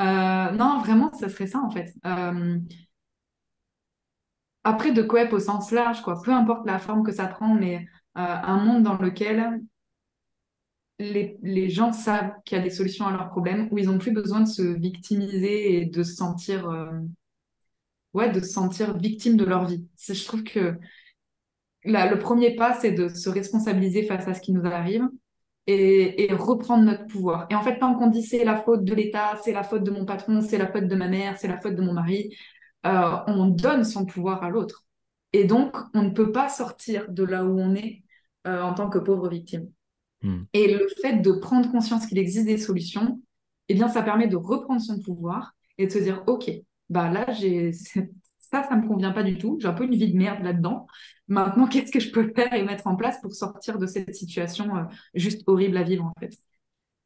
Euh, 0.00 0.50
non, 0.52 0.80
vraiment, 0.80 1.12
ça 1.14 1.28
serait 1.28 1.46
ça 1.46 1.58
en 1.60 1.70
fait. 1.70 1.92
Euh, 2.06 2.58
après, 4.64 4.92
de 4.92 5.02
Coep 5.02 5.32
au 5.32 5.38
sens 5.40 5.70
large, 5.72 6.02
quoi. 6.02 6.20
Peu 6.22 6.32
importe 6.32 6.64
la 6.66 6.78
forme 6.78 7.02
que 7.04 7.10
ça 7.12 7.26
prend, 7.26 7.54
mais 7.54 7.76
euh, 7.78 8.20
un 8.20 8.58
monde 8.64 8.82
dans 8.84 8.96
lequel 8.96 9.60
les, 11.00 11.38
les 11.42 11.70
gens 11.70 11.92
savent 11.92 12.32
qu'il 12.44 12.56
y 12.58 12.60
a 12.60 12.64
des 12.64 12.70
solutions 12.70 13.06
à 13.06 13.12
leurs 13.12 13.28
problèmes, 13.30 13.68
où 13.70 13.78
ils 13.78 13.86
n'ont 13.86 13.98
plus 13.98 14.12
besoin 14.12 14.40
de 14.40 14.48
se 14.48 14.62
victimiser 14.62 15.76
et 15.80 15.86
de 15.86 16.02
se 16.02 16.14
sentir, 16.14 16.68
ouais, 18.14 18.30
de 18.30 18.40
se 18.40 18.48
sentir 18.52 18.96
victime 18.98 19.36
de 19.36 19.44
leur 19.44 19.66
vie. 19.66 19.86
Je 20.08 20.24
trouve 20.24 20.44
que 20.44 20.78
le 21.88 22.18
premier 22.18 22.54
pas, 22.54 22.74
c'est 22.74 22.92
de 22.92 23.08
se 23.08 23.28
responsabiliser 23.28 24.04
face 24.04 24.28
à 24.28 24.34
ce 24.34 24.40
qui 24.40 24.52
nous 24.52 24.66
arrive 24.66 25.08
et, 25.66 26.24
et 26.24 26.32
reprendre 26.32 26.84
notre 26.84 27.06
pouvoir. 27.06 27.46
Et 27.50 27.54
en 27.54 27.62
fait, 27.62 27.78
tant 27.78 27.94
qu'on 27.94 28.08
dit 28.08 28.22
c'est 28.22 28.44
la 28.44 28.56
faute 28.62 28.84
de 28.84 28.94
l'État, 28.94 29.38
c'est 29.42 29.52
la 29.52 29.62
faute 29.62 29.84
de 29.84 29.90
mon 29.90 30.04
patron, 30.04 30.40
c'est 30.40 30.58
la 30.58 30.70
faute 30.70 30.86
de 30.86 30.94
ma 30.94 31.08
mère, 31.08 31.38
c'est 31.38 31.48
la 31.48 31.60
faute 31.60 31.74
de 31.74 31.82
mon 31.82 31.92
mari, 31.92 32.34
euh, 32.86 33.16
on 33.26 33.46
donne 33.48 33.84
son 33.84 34.06
pouvoir 34.06 34.42
à 34.42 34.50
l'autre. 34.50 34.84
Et 35.32 35.44
donc, 35.44 35.76
on 35.94 36.02
ne 36.02 36.10
peut 36.10 36.32
pas 36.32 36.48
sortir 36.48 37.06
de 37.10 37.22
là 37.22 37.44
où 37.44 37.58
on 37.58 37.74
est 37.74 38.02
euh, 38.46 38.62
en 38.62 38.74
tant 38.74 38.88
que 38.88 38.98
pauvre 38.98 39.28
victime. 39.28 39.70
Hmm. 40.22 40.44
Et 40.52 40.72
le 40.72 40.88
fait 41.02 41.18
de 41.18 41.32
prendre 41.32 41.70
conscience 41.70 42.06
qu'il 42.06 42.18
existe 42.18 42.46
des 42.46 42.58
solutions, 42.58 43.20
eh 43.68 43.74
bien, 43.74 43.88
ça 43.88 44.02
permet 44.02 44.26
de 44.26 44.36
reprendre 44.36 44.80
son 44.80 45.00
pouvoir 45.00 45.52
et 45.76 45.86
de 45.86 45.92
se 45.92 45.98
dire, 45.98 46.24
OK, 46.26 46.50
bah 46.88 47.10
là, 47.10 47.30
j'ai 47.32 47.72
ça, 48.50 48.62
ça 48.68 48.76
me 48.76 48.86
convient 48.86 49.12
pas 49.12 49.22
du 49.22 49.36
tout. 49.36 49.58
J'ai 49.60 49.68
un 49.68 49.72
peu 49.74 49.84
une 49.84 49.94
vie 49.94 50.10
de 50.12 50.16
merde 50.16 50.42
là-dedans. 50.42 50.86
Maintenant, 51.28 51.66
qu'est-ce 51.68 51.92
que 51.92 52.00
je 52.00 52.10
peux 52.10 52.32
faire 52.34 52.52
et 52.52 52.62
mettre 52.64 52.86
en 52.86 52.96
place 52.96 53.20
pour 53.20 53.32
sortir 53.32 53.78
de 53.78 53.86
cette 53.86 54.14
situation 54.14 54.76
euh, 54.76 54.84
juste 55.14 55.42
horrible 55.46 55.76
à 55.76 55.82
vivre, 55.82 56.04
en 56.04 56.14
fait? 56.20 56.36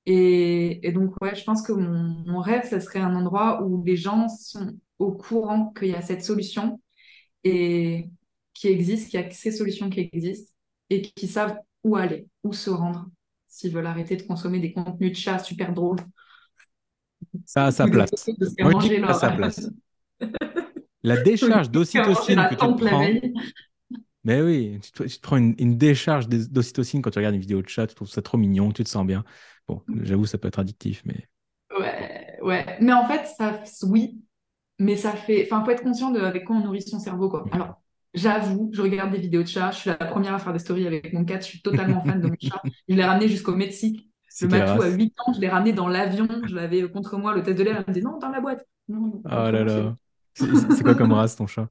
Et, 0.07 0.86
et 0.86 0.93
donc, 0.93 1.20
ouais, 1.22 1.34
je 1.34 1.45
pense 1.45 1.62
que 1.62 1.72
mon, 1.72 2.24
mon 2.26 2.40
rêve, 2.40 2.68
ça 2.68 2.80
serait 2.80 2.99
un 3.01 3.14
endroit 3.14 3.62
où 3.62 3.82
les 3.84 3.97
gens 3.97 4.28
sont 4.28 4.76
au 4.99 5.12
courant 5.12 5.72
qu'il 5.78 5.88
y 5.88 5.95
a 5.95 6.03
cette 6.03 6.24
solution 6.24 6.80
et 7.45 8.11
qui 8.55 8.68
existe, 8.68 9.11
qu'il 9.11 9.20
y 9.20 9.24
a 9.24 9.30
ces 9.30 9.53
solutions 9.53 9.90
qui 9.90 10.01
existent 10.12 10.53
et 10.90 11.03
qui 11.03 11.28
savent 11.28 11.57
où 11.84 11.97
aller, 11.97 12.28
où 12.45 12.53
se 12.53 12.70
rendre, 12.70 13.09
s'ils 13.49 13.72
veulent 13.72 13.86
arrêter 13.86 14.16
de 14.16 14.22
consommer 14.22 14.61
des 14.61 14.72
contenus 14.72 15.12
de 15.12 15.16
chats 15.16 15.38
super 15.40 15.72
drôles. 15.72 16.01
Ça 17.45 17.66
a 17.66 17.70
sa 17.70 17.86
place. 17.88 18.11
Moi, 18.59 18.72
je 18.80 18.88
dis 18.88 19.14
sa 19.14 19.30
place. 19.30 19.70
La 21.03 21.16
décharge 21.22 21.70
d'ocytocine 21.70 22.46
que 22.46 22.55
tu 22.55 22.74
prends. 22.76 23.20
Mais 24.24 24.40
oui, 24.40 24.78
tu 24.82 24.92
te, 24.92 25.03
tu 25.03 25.16
te 25.16 25.20
prends 25.20 25.36
une, 25.36 25.55
une 25.59 25.76
décharge 25.76 26.28
d'ocytocine 26.28 27.03
quand 27.03 27.11
tu 27.11 27.18
regardes 27.18 27.34
une 27.34 27.40
vidéo 27.40 27.61
de 27.61 27.68
chat, 27.68 27.86
tu 27.88 27.94
trouves 27.94 28.09
ça 28.09 28.22
trop 28.22 28.38
mignon, 28.38 28.70
tu 28.70 28.84
te 28.84 28.88
sens 28.88 29.05
bien. 29.05 29.24
Bon, 29.66 29.82
j'avoue, 30.03 30.26
ça 30.26 30.38
peut 30.38 30.48
être 30.48 30.61
addictif, 30.61 31.03
mais 31.05 31.28
Ouais, 31.78 32.38
ouais. 32.42 32.76
Mais 32.80 32.92
en 32.92 33.07
fait, 33.07 33.26
ça, 33.26 33.62
oui, 33.84 34.20
mais 34.78 34.96
ça 34.96 35.12
fait. 35.12 35.46
Enfin, 35.50 35.64
faut 35.64 35.70
être 35.70 35.82
conscient 35.82 36.11
de 36.11 36.20
avec 36.20 36.44
quoi 36.44 36.57
on 36.57 36.61
nourrit 36.64 36.82
son 36.82 36.98
cerveau, 36.98 37.30
quoi. 37.30 37.44
Alors, 37.53 37.80
j'avoue, 38.14 38.70
je 38.72 38.82
regarde 38.82 39.11
des 39.12 39.18
vidéos 39.18 39.42
de 39.42 39.48
chats. 39.48 39.70
Je 39.70 39.78
suis 39.78 39.90
la 39.90 39.96
première 39.96 40.34
à 40.34 40.38
faire 40.38 40.53
des 40.53 40.59
stories 40.59 40.86
avec 40.86 41.12
mon 41.12 41.24
cat. 41.24 41.40
Je 41.40 41.46
suis 41.46 41.62
totalement 41.62 42.03
fan 42.05 42.20
de 42.20 42.28
mon 42.28 42.36
chat. 42.40 42.62
Je 42.88 42.94
l'ai 42.94 43.05
ramené 43.05 43.28
jusqu'au 43.28 43.55
Mexique. 43.55 44.11
Le 44.40 44.48
matou 44.48 44.80
à 44.82 44.86
race 44.86 44.94
8 44.94 45.14
ans, 45.26 45.32
je 45.34 45.40
l'ai 45.40 45.48
ramené 45.48 45.72
dans 45.72 45.88
l'avion. 45.88 46.26
Je 46.46 46.55
l'avais 46.55 46.90
contre 46.90 47.18
moi. 47.18 47.34
Le 47.34 47.42
test 47.42 47.59
de 47.59 47.62
l'air, 47.64 47.76
elle 47.78 47.84
me 47.86 47.92
dit 47.92 48.03
non, 48.03 48.18
dans 48.18 48.30
la 48.30 48.40
boîte. 48.40 48.66
Non, 48.88 49.22
Oh 49.24 49.50
là 49.50 49.64
là. 49.64 49.96
C'est 50.35 50.83
quoi 50.83 50.95
comme 50.95 51.12
race 51.12 51.37
ton 51.37 51.47
chat? 51.47 51.68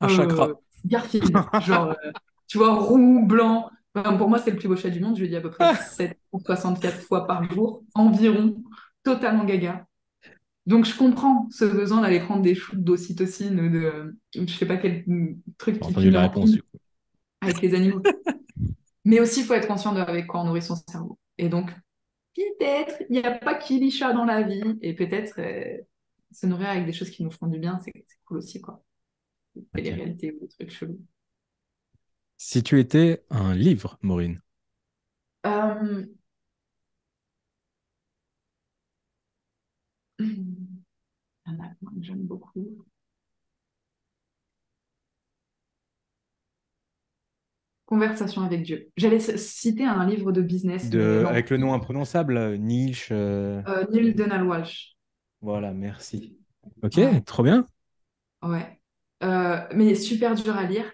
Un 0.00 0.08
c'est- 0.08 0.16
chakra. 0.16 0.48
Euh, 0.48 0.54
Garfield. 0.84 1.36
Genre, 1.66 1.94
euh, 2.04 2.12
tu 2.46 2.58
vois, 2.58 2.74
roux, 2.74 3.24
blanc. 3.26 3.70
Enfin, 3.94 4.16
pour 4.16 4.28
moi, 4.28 4.38
c'est 4.38 4.50
le 4.50 4.56
plus 4.56 4.68
beau 4.68 4.76
chat 4.76 4.90
du 4.90 5.00
monde. 5.00 5.16
Je 5.16 5.22
lui 5.22 5.28
dis 5.28 5.36
à 5.36 5.40
peu 5.40 5.50
près 5.50 5.74
764 5.74 7.00
fois 7.00 7.26
par 7.26 7.50
jour, 7.50 7.82
environ. 7.94 8.62
Totalement 9.02 9.44
gaga. 9.44 9.86
Donc, 10.66 10.84
je 10.84 10.94
comprends 10.96 11.48
ce 11.50 11.64
besoin 11.64 12.02
d'aller 12.02 12.20
prendre 12.20 12.42
des 12.42 12.54
shoots 12.54 12.82
d'ocytocine 12.82 13.58
ou 13.58 13.70
de, 13.70 13.78
euh, 13.78 14.12
je 14.34 14.52
sais 14.52 14.66
pas 14.66 14.76
quel 14.76 15.04
truc 15.56 15.76
J'ai 15.76 15.80
qui 15.80 15.88
entendu 15.88 16.10
la 16.10 16.22
réponse. 16.22 16.50
du 16.52 16.62
coup. 16.62 16.78
avec 17.40 17.60
les 17.62 17.74
animaux. 17.74 18.02
Mais 19.04 19.20
aussi, 19.20 19.40
il 19.40 19.46
faut 19.46 19.54
être 19.54 19.66
conscient 19.66 19.94
de 19.94 20.00
avec 20.00 20.26
quoi 20.26 20.40
on 20.42 20.44
nourrit 20.44 20.60
son 20.62 20.76
cerveau. 20.76 21.18
Et 21.38 21.48
donc, 21.48 21.70
peut-être 22.36 23.02
il 23.08 23.20
n'y 23.20 23.24
a 23.26 23.32
pas 23.32 23.54
qu'Ilisha 23.54 24.12
dans 24.12 24.24
la 24.26 24.42
vie 24.42 24.76
et 24.82 24.94
peut-être 24.94 25.38
euh, 25.38 25.78
se 26.32 26.46
nourrir 26.46 26.68
avec 26.68 26.86
des 26.86 26.92
choses 26.92 27.10
qui 27.10 27.22
nous 27.24 27.30
font 27.30 27.46
du 27.46 27.58
bien, 27.58 27.78
c'est 27.84 27.92
cool 28.24 28.38
aussi, 28.38 28.60
quoi. 28.60 28.82
Les 29.74 29.90
réalités 29.90 30.32
ou 30.32 30.40
des 30.40 30.48
trucs 30.48 30.70
chelous. 30.70 31.00
Si 32.36 32.62
tu 32.62 32.78
étais 32.78 33.24
un 33.30 33.54
livre, 33.54 33.98
Maureen? 34.02 34.40
Euh... 35.46 36.06
Il 40.20 41.54
y 41.54 41.56
en 41.56 41.64
a 41.64 41.68
que 41.68 42.02
j'aime 42.02 42.22
beaucoup. 42.22 42.84
Conversation 47.86 48.42
avec 48.42 48.64
Dieu. 48.64 48.90
J'allais 48.98 49.18
citer 49.18 49.84
un 49.84 50.06
livre 50.06 50.30
de 50.30 50.42
business. 50.42 50.90
De... 50.90 51.24
Avec 51.26 51.48
le 51.48 51.56
nom 51.56 51.72
imprononçable, 51.72 52.36
euh, 52.36 52.56
Niche. 52.58 53.08
Euh... 53.12 53.62
euh 53.66 53.86
Neil 53.90 54.14
Donald 54.14 54.46
Walsh. 54.46 54.97
Voilà, 55.40 55.72
merci. 55.72 56.38
Ok, 56.82 57.00
trop 57.24 57.42
bien. 57.42 57.66
Ouais. 58.42 58.80
Euh, 59.22 59.60
mais 59.74 59.94
super 59.94 60.34
dur 60.34 60.56
à 60.56 60.64
lire. 60.64 60.84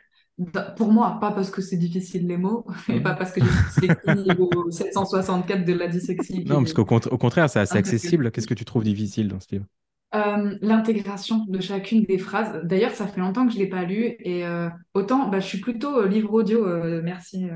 Pour 0.76 0.90
moi, 0.90 1.18
pas 1.20 1.30
parce 1.30 1.50
que 1.50 1.62
c'est 1.62 1.76
difficile 1.76 2.26
les 2.26 2.36
mots, 2.36 2.66
et 2.88 3.00
pas 3.00 3.14
parce 3.14 3.32
que 3.32 3.40
j'ai 3.80 3.88
le 4.06 4.22
niveau 4.22 4.50
764 4.70 5.64
de 5.64 5.72
la 5.72 5.86
dyslexie. 5.86 6.44
Non, 6.44 6.56
parce 6.56 6.72
qu'au 6.72 6.84
contraire, 6.84 7.48
c'est 7.48 7.60
assez 7.60 7.76
accessible. 7.76 8.30
Qu'est-ce 8.30 8.48
que 8.48 8.54
tu 8.54 8.64
trouves 8.64 8.84
difficile 8.84 9.28
dans 9.28 9.40
ce 9.40 9.46
livre? 9.52 9.66
Euh, 10.14 10.56
l'intégration 10.60 11.44
de 11.48 11.60
chacune 11.60 12.04
des 12.04 12.18
phrases. 12.18 12.60
D'ailleurs, 12.62 12.92
ça 12.92 13.08
fait 13.08 13.20
longtemps 13.20 13.46
que 13.46 13.52
je 13.52 13.58
ne 13.58 13.64
l'ai 13.64 13.68
pas 13.68 13.82
lu 13.82 14.14
et 14.20 14.46
euh, 14.46 14.68
autant, 14.94 15.28
bah, 15.28 15.40
je 15.40 15.46
suis 15.46 15.58
plutôt 15.58 15.98
euh, 15.98 16.08
livre 16.08 16.32
audio. 16.32 16.64
merci, 17.02 17.46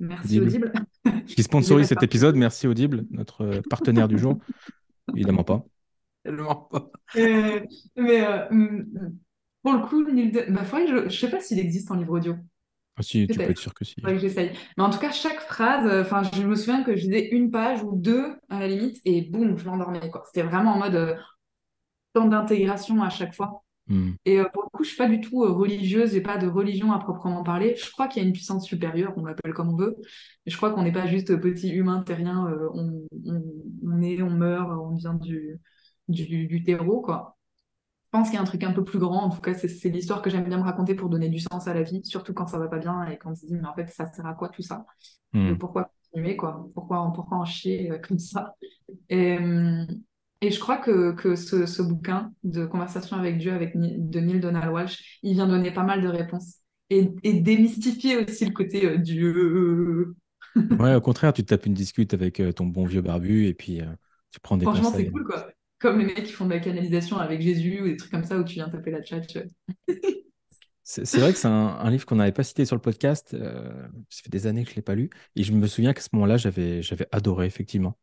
merci 0.00 0.40
Audible. 0.40 0.72
Qui 1.26 1.42
sponsorise 1.42 1.88
cet 1.88 2.02
épisode. 2.02 2.36
Merci 2.36 2.66
Audible, 2.66 3.04
notre 3.10 3.60
partenaire 3.68 4.08
du 4.08 4.18
jour. 4.18 4.38
Évidemment 5.14 5.44
pas. 5.44 5.66
Tellement 6.24 6.68
pas. 6.70 6.90
mais 7.14 8.48
pour 9.62 9.72
le 9.72 9.86
coup, 9.86 10.04
bah, 10.04 10.62
je 10.86 11.04
ne 11.04 11.08
sais 11.08 11.30
pas 11.30 11.40
s'il 11.40 11.58
existe 11.58 11.90
en 11.90 11.94
livre 11.94 12.12
audio. 12.12 12.34
Ah, 12.96 13.02
si, 13.02 13.26
tu 13.26 13.34
peux 13.34 13.42
être 13.42 13.58
sûr 13.58 13.74
que 13.74 13.84
si. 13.84 13.96
que 13.96 14.18
j'essaye. 14.18 14.52
Mais 14.76 14.84
en 14.84 14.90
tout 14.90 14.98
cas, 14.98 15.10
chaque 15.10 15.40
phrase, 15.40 15.86
enfin, 16.00 16.22
je 16.22 16.42
me 16.42 16.54
souviens 16.54 16.84
que 16.84 16.94
je 16.96 17.02
disais 17.02 17.28
une 17.30 17.50
page 17.50 17.82
ou 17.82 17.96
deux 17.96 18.36
à 18.48 18.60
la 18.60 18.68
limite 18.68 19.00
et 19.04 19.22
boum, 19.22 19.58
je 19.58 19.64
m'endormais. 19.64 20.00
C'était 20.26 20.46
vraiment 20.46 20.74
en 20.74 20.78
mode 20.78 21.18
temps 22.14 22.26
d'intégration 22.26 23.02
à 23.02 23.10
chaque 23.10 23.34
fois. 23.34 23.64
Hmm. 23.86 24.12
Et 24.24 24.40
euh, 24.40 24.44
pour 24.52 24.62
le 24.62 24.68
coup, 24.70 24.82
je 24.82 24.88
suis 24.88 24.96
pas 24.96 25.08
du 25.08 25.20
tout 25.20 25.44
euh, 25.44 25.52
religieuse, 25.52 26.12
j'ai 26.12 26.22
pas 26.22 26.38
de 26.38 26.46
religion 26.46 26.92
à 26.92 26.98
proprement 26.98 27.42
parler. 27.42 27.76
Je 27.76 27.90
crois 27.90 28.08
qu'il 28.08 28.22
y 28.22 28.24
a 28.24 28.28
une 28.28 28.32
puissance 28.32 28.64
supérieure, 28.64 29.12
on 29.16 29.26
l'appelle 29.26 29.52
comme 29.52 29.68
on 29.68 29.76
veut. 29.76 29.96
Mais 29.98 30.52
je 30.52 30.56
crois 30.56 30.70
qu'on 30.70 30.82
n'est 30.82 30.92
pas 30.92 31.06
juste 31.06 31.36
petit 31.36 31.70
humain 31.70 32.02
terrien, 32.02 32.46
euh, 32.46 32.68
on, 32.72 33.06
on, 33.82 34.00
est, 34.00 34.22
on 34.22 34.30
meurt, 34.30 34.70
on 34.70 34.94
vient 34.94 35.14
du, 35.14 35.60
du, 36.08 36.46
du 36.46 36.62
terreau, 36.62 37.00
quoi. 37.00 37.36
Je 38.06 38.18
pense 38.18 38.28
qu'il 38.28 38.36
y 38.36 38.38
a 38.38 38.42
un 38.42 38.44
truc 38.44 38.62
un 38.62 38.72
peu 38.72 38.84
plus 38.84 38.98
grand. 38.98 39.24
En 39.24 39.30
tout 39.30 39.40
cas, 39.40 39.54
c'est 39.54 39.88
l'histoire 39.88 40.22
que 40.22 40.30
j'aime 40.30 40.44
bien 40.44 40.58
me 40.58 40.62
raconter 40.62 40.94
pour 40.94 41.08
donner 41.08 41.28
du 41.28 41.40
sens 41.40 41.66
à 41.66 41.74
la 41.74 41.82
vie, 41.82 42.04
surtout 42.04 42.32
quand 42.32 42.46
ça 42.46 42.58
va 42.58 42.68
pas 42.68 42.78
bien 42.78 43.04
et 43.06 43.18
quand 43.18 43.32
on 43.32 43.34
se 43.34 43.46
dit, 43.46 43.54
mais 43.54 43.66
en 43.66 43.74
fait, 43.74 43.88
ça 43.88 44.06
sert 44.06 44.26
à 44.26 44.34
quoi 44.34 44.48
tout 44.48 44.62
ça? 44.62 44.86
Hmm. 45.32 45.56
Pourquoi 45.56 45.90
continuer, 46.12 46.36
quoi? 46.36 46.68
Pourquoi, 46.74 47.12
pourquoi 47.12 47.38
en 47.38 47.44
chier 47.44 47.90
comme 48.06 48.20
ça? 48.20 48.54
Et, 49.08 49.36
hum, 49.38 49.86
et 50.44 50.50
je 50.50 50.60
crois 50.60 50.76
que, 50.76 51.12
que 51.12 51.36
ce, 51.36 51.64
ce, 51.64 51.80
bouquin 51.80 52.30
de 52.42 52.66
Conversation 52.66 53.16
avec 53.16 53.38
Dieu 53.38 53.52
avec, 53.52 53.72
de 53.74 54.20
Neil 54.20 54.40
Donald 54.40 54.70
Walsh, 54.70 55.18
il 55.22 55.32
vient 55.32 55.46
donner 55.46 55.72
pas 55.72 55.84
mal 55.84 56.02
de 56.02 56.08
réponses 56.08 56.56
et, 56.90 57.10
et 57.22 57.32
démystifier 57.40 58.18
aussi 58.18 58.44
le 58.44 58.52
côté 58.52 58.84
euh, 58.84 58.98
Dieu. 58.98 60.14
ouais, 60.78 60.94
au 60.94 61.00
contraire, 61.00 61.32
tu 61.32 61.42
te 61.42 61.48
tapes 61.48 61.64
une 61.64 61.72
discute 61.74 62.12
avec 62.12 62.40
euh, 62.40 62.52
ton 62.52 62.66
bon 62.66 62.84
vieux 62.84 63.00
barbu 63.00 63.46
et 63.46 63.54
puis 63.54 63.80
euh, 63.80 63.86
tu 64.30 64.40
prends 64.40 64.58
des 64.58 64.66
Franchement, 64.66 64.92
c'est 64.94 65.10
cool, 65.10 65.24
quoi. 65.24 65.46
Comme 65.84 65.98
les 65.98 66.06
mecs 66.06 66.24
qui 66.24 66.32
font 66.32 66.46
de 66.46 66.50
la 66.50 66.60
canalisation 66.60 67.18
avec 67.18 67.42
Jésus 67.42 67.82
ou 67.82 67.84
des 67.84 67.96
trucs 67.98 68.10
comme 68.10 68.24
ça 68.24 68.38
où 68.38 68.44
tu 68.44 68.54
viens 68.54 68.70
taper 68.70 68.90
la 68.90 69.04
chat. 69.04 69.20
c'est 70.82 71.18
vrai 71.18 71.32
que 71.34 71.38
c'est 71.38 71.46
un, 71.46 71.90
livre 71.90 72.06
qu'on 72.06 72.16
n'avait 72.16 72.32
pas 72.32 72.42
cité 72.42 72.64
sur 72.64 72.74
le 72.74 72.80
podcast. 72.80 73.36
ça 73.36 74.22
fait 74.22 74.30
des 74.30 74.46
années 74.46 74.62
que 74.62 74.70
je 74.70 74.72
ne 74.72 74.76
l'ai 74.76 74.82
pas 74.82 74.94
lu. 74.94 75.10
Et 75.36 75.42
je 75.42 75.52
me 75.52 75.66
souviens 75.66 75.92
qu'à 75.92 76.00
ce 76.00 76.08
moment-là, 76.14 76.38
j'avais 76.38 76.80
adoré, 77.12 77.44
effectivement. 77.44 77.98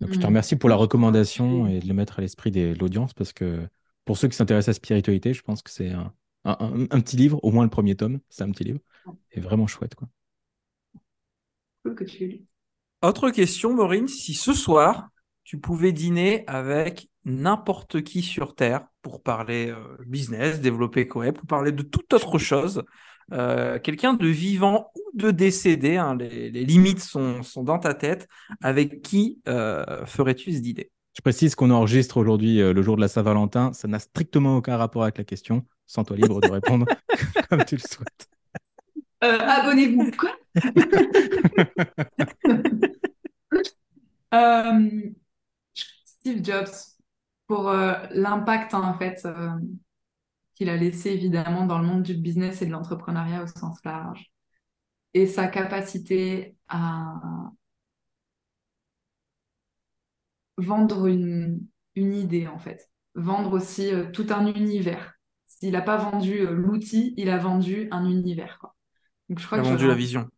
Donc, 0.00 0.12
je 0.12 0.18
te 0.18 0.22
mm. 0.22 0.26
remercie 0.26 0.54
pour 0.54 0.68
la 0.68 0.76
recommandation 0.76 1.66
et 1.66 1.80
de 1.80 1.88
le 1.88 1.94
mettre 1.94 2.20
à 2.20 2.22
l'esprit 2.22 2.52
de 2.52 2.76
l'audience 2.78 3.14
parce 3.14 3.32
que 3.32 3.66
pour 4.04 4.16
ceux 4.16 4.28
qui 4.28 4.36
s'intéressent 4.36 4.68
à 4.68 4.70
la 4.70 4.76
spiritualité, 4.76 5.34
je 5.34 5.42
pense 5.42 5.60
que 5.60 5.70
c'est 5.70 5.90
un, 5.90 6.14
un, 6.44 7.00
petit 7.00 7.16
livre, 7.16 7.40
au 7.42 7.50
moins 7.50 7.64
le 7.64 7.70
premier 7.70 7.96
tome, 7.96 8.20
c'est 8.28 8.42
un 8.42 8.50
petit 8.50 8.64
livre, 8.64 8.80
et 9.32 9.40
vraiment 9.40 9.66
chouette. 9.66 9.94
Quoi. 9.94 10.08
Cool 11.84 11.94
que 11.94 12.04
tu 12.04 12.26
lu. 12.26 12.44
Autre 13.02 13.30
question, 13.30 13.74
Maureen, 13.74 14.08
si 14.08 14.34
ce 14.34 14.52
soir, 14.52 15.10
tu 15.48 15.58
pouvais 15.58 15.92
dîner 15.92 16.44
avec 16.46 17.08
n'importe 17.24 18.02
qui 18.02 18.20
sur 18.20 18.54
Terre 18.54 18.86
pour 19.00 19.22
parler 19.22 19.70
euh, 19.70 19.96
business, 20.06 20.60
développer 20.60 21.08
Coep, 21.08 21.38
pour 21.38 21.46
parler 21.46 21.72
de 21.72 21.80
toute 21.82 22.12
autre 22.12 22.36
chose, 22.38 22.84
euh, 23.32 23.78
quelqu'un 23.78 24.12
de 24.12 24.26
vivant 24.26 24.90
ou 24.94 25.00
de 25.14 25.30
décédé, 25.30 25.96
hein, 25.96 26.14
les, 26.18 26.50
limites 26.50 27.00
sont, 27.00 27.40
dans 27.62 27.78
ta 27.78 27.94
tête, 27.94 28.28
avec 28.60 29.00
qui 29.00 29.40
euh, 29.48 30.04
ferais-tu 30.04 30.52
ce 30.52 30.58
dîner? 30.58 30.90
Je 31.16 31.22
précise 31.22 31.54
qu'on 31.54 31.70
enregistre 31.70 32.18
aujourd'hui 32.18 32.60
euh, 32.60 32.74
le 32.74 32.82
jour 32.82 32.96
de 32.96 33.00
la 33.00 33.08
Saint-Valentin, 33.08 33.72
ça 33.72 33.88
n'a 33.88 34.00
strictement 34.00 34.58
aucun 34.58 34.76
rapport 34.76 35.04
avec 35.04 35.16
la 35.16 35.24
question, 35.24 35.64
sans 35.86 36.04
toi 36.04 36.14
libre 36.18 36.42
de 36.42 36.50
répondre 36.50 36.84
comme 37.48 37.64
tu 37.64 37.76
le 37.76 37.80
souhaites. 37.80 38.28
Abonnez-vous, 39.22 40.10
quoi? 40.10 40.36
Steve 46.28 46.44
Jobs, 46.44 46.74
pour 47.46 47.70
l'impact 47.72 48.74
en 48.74 48.92
fait 48.98 49.26
qu'il 50.54 50.68
a 50.68 50.76
laissé 50.76 51.10
évidemment 51.10 51.66
dans 51.66 51.78
le 51.78 51.86
monde 51.86 52.02
du 52.02 52.14
business 52.14 52.60
et 52.60 52.66
de 52.66 52.70
l'entrepreneuriat 52.70 53.44
au 53.44 53.46
sens 53.46 53.78
large. 53.84 54.30
Et 55.14 55.26
sa 55.26 55.46
capacité 55.46 56.54
à 56.68 57.14
vendre 60.58 61.06
une, 61.06 61.60
une 61.94 62.12
idée 62.12 62.46
en 62.46 62.58
fait, 62.58 62.90
vendre 63.14 63.54
aussi 63.54 63.92
euh, 63.92 64.10
tout 64.10 64.26
un 64.30 64.46
univers. 64.46 65.14
S'il 65.46 65.72
n'a 65.72 65.80
pas 65.80 65.96
vendu 65.96 66.40
euh, 66.40 66.52
l'outil, 66.52 67.14
il 67.16 67.30
a 67.30 67.38
vendu 67.38 67.88
un 67.90 68.04
univers. 68.04 68.58
Quoi. 68.58 68.76
Donc, 69.28 69.38
je 69.38 69.46
crois 69.46 69.58
il 69.58 69.66
a 69.66 69.70
vendu 69.70 69.86
la 69.86 69.94
vision. 69.94 70.28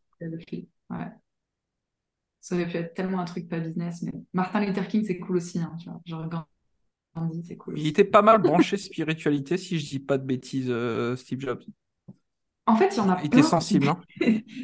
Ouais. 0.90 1.08
Ça 2.40 2.54
aurait 2.54 2.68
pu 2.68 2.76
être 2.76 2.94
tellement 2.94 3.20
un 3.20 3.24
truc 3.24 3.48
pas 3.48 3.60
business, 3.60 4.02
mais 4.02 4.12
Martin 4.32 4.64
Luther 4.64 4.88
King, 4.88 5.04
c'est 5.06 5.18
cool 5.18 5.36
aussi. 5.36 5.58
Hein, 5.58 5.74
tu 5.78 5.90
vois. 5.90 6.00
Je 6.06 6.14
regarde 6.14 6.44
il 7.74 7.86
était 7.86 8.04
pas 8.04 8.22
mal 8.22 8.40
branché 8.40 8.76
spiritualité, 8.76 9.56
si 9.56 9.78
je 9.78 9.88
dis 9.88 9.98
pas 9.98 10.18
de 10.18 10.24
bêtises, 10.24 10.68
euh, 10.68 11.16
Steve 11.16 11.40
Jobs. 11.40 11.62
En 12.66 12.76
fait, 12.76 12.94
il 12.94 12.98
y 12.98 13.00
en 13.00 13.10
a 13.10 13.18
il 13.20 13.26
était 13.26 13.42
sensible, 13.42 13.88
hein. 13.88 14.00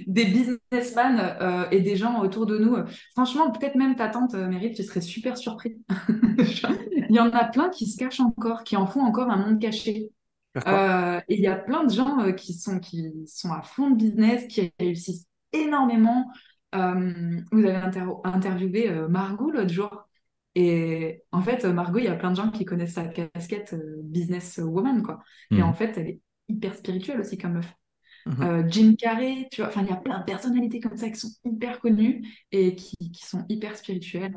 des 0.06 0.24
businessmen 0.26 1.18
euh, 1.40 1.68
et 1.70 1.80
des 1.80 1.96
gens 1.96 2.20
autour 2.20 2.46
de 2.46 2.56
nous. 2.56 2.76
Franchement, 3.12 3.50
peut-être 3.50 3.74
même 3.74 3.96
ta 3.96 4.08
tante 4.08 4.34
euh, 4.34 4.46
Meryl, 4.46 4.74
tu 4.74 4.84
serais 4.84 5.00
super 5.00 5.36
surpris. 5.36 5.76
il 6.38 7.14
y 7.14 7.18
en 7.18 7.30
a 7.30 7.44
plein 7.44 7.68
qui 7.68 7.86
se 7.86 7.96
cachent 7.96 8.20
encore, 8.20 8.62
qui 8.62 8.76
en 8.76 8.86
font 8.86 9.00
encore 9.00 9.28
un 9.28 9.36
monde 9.36 9.60
caché. 9.60 10.10
et 10.54 10.60
il 11.28 11.40
y 11.40 11.48
a 11.48 11.56
plein 11.56 11.84
de 11.84 11.92
gens 11.92 12.32
qui, 12.34 12.54
sont, 12.54 12.78
qui 12.78 13.10
sont 13.26 13.50
à 13.50 13.62
fond 13.62 13.90
de 13.90 13.96
business, 13.96 14.46
qui 14.46 14.72
réussissent 14.78 15.26
énormément. 15.52 16.30
Vous 17.52 17.64
avez 17.64 17.76
interviewé 18.24 18.90
Margot 19.08 19.50
l'autre 19.50 19.72
jour. 19.72 20.06
Et 20.58 21.22
en 21.32 21.42
fait, 21.42 21.66
Margot, 21.66 21.98
il 21.98 22.06
y 22.06 22.08
a 22.08 22.16
plein 22.16 22.30
de 22.30 22.36
gens 22.36 22.50
qui 22.50 22.64
connaissent 22.64 22.94
sa 22.94 23.06
casquette 23.06 23.74
euh, 23.74 24.00
business 24.02 24.56
woman, 24.56 25.02
quoi. 25.02 25.22
Et 25.50 25.60
en 25.62 25.68
mhm. 25.68 25.74
fait, 25.74 25.98
elle 25.98 26.08
est 26.08 26.20
hyper 26.48 26.74
spirituelle 26.74 27.20
aussi 27.20 27.36
comme 27.36 27.52
meuf. 27.52 27.74
Mhm. 28.24 28.42
Euh, 28.42 28.62
Jim 28.66 28.94
Carrey, 28.98 29.48
tu 29.52 29.60
vois, 29.60 29.68
enfin, 29.68 29.82
il 29.82 29.88
y 29.88 29.92
a 29.92 29.96
plein 29.96 30.20
de 30.20 30.24
personnalités 30.24 30.80
comme 30.80 30.96
ça 30.96 31.10
qui 31.10 31.20
sont 31.20 31.28
hyper 31.44 31.78
connues 31.78 32.26
et 32.52 32.74
qui, 32.74 32.96
qui 32.96 33.26
sont 33.26 33.44
hyper 33.50 33.76
spirituelles. 33.76 34.34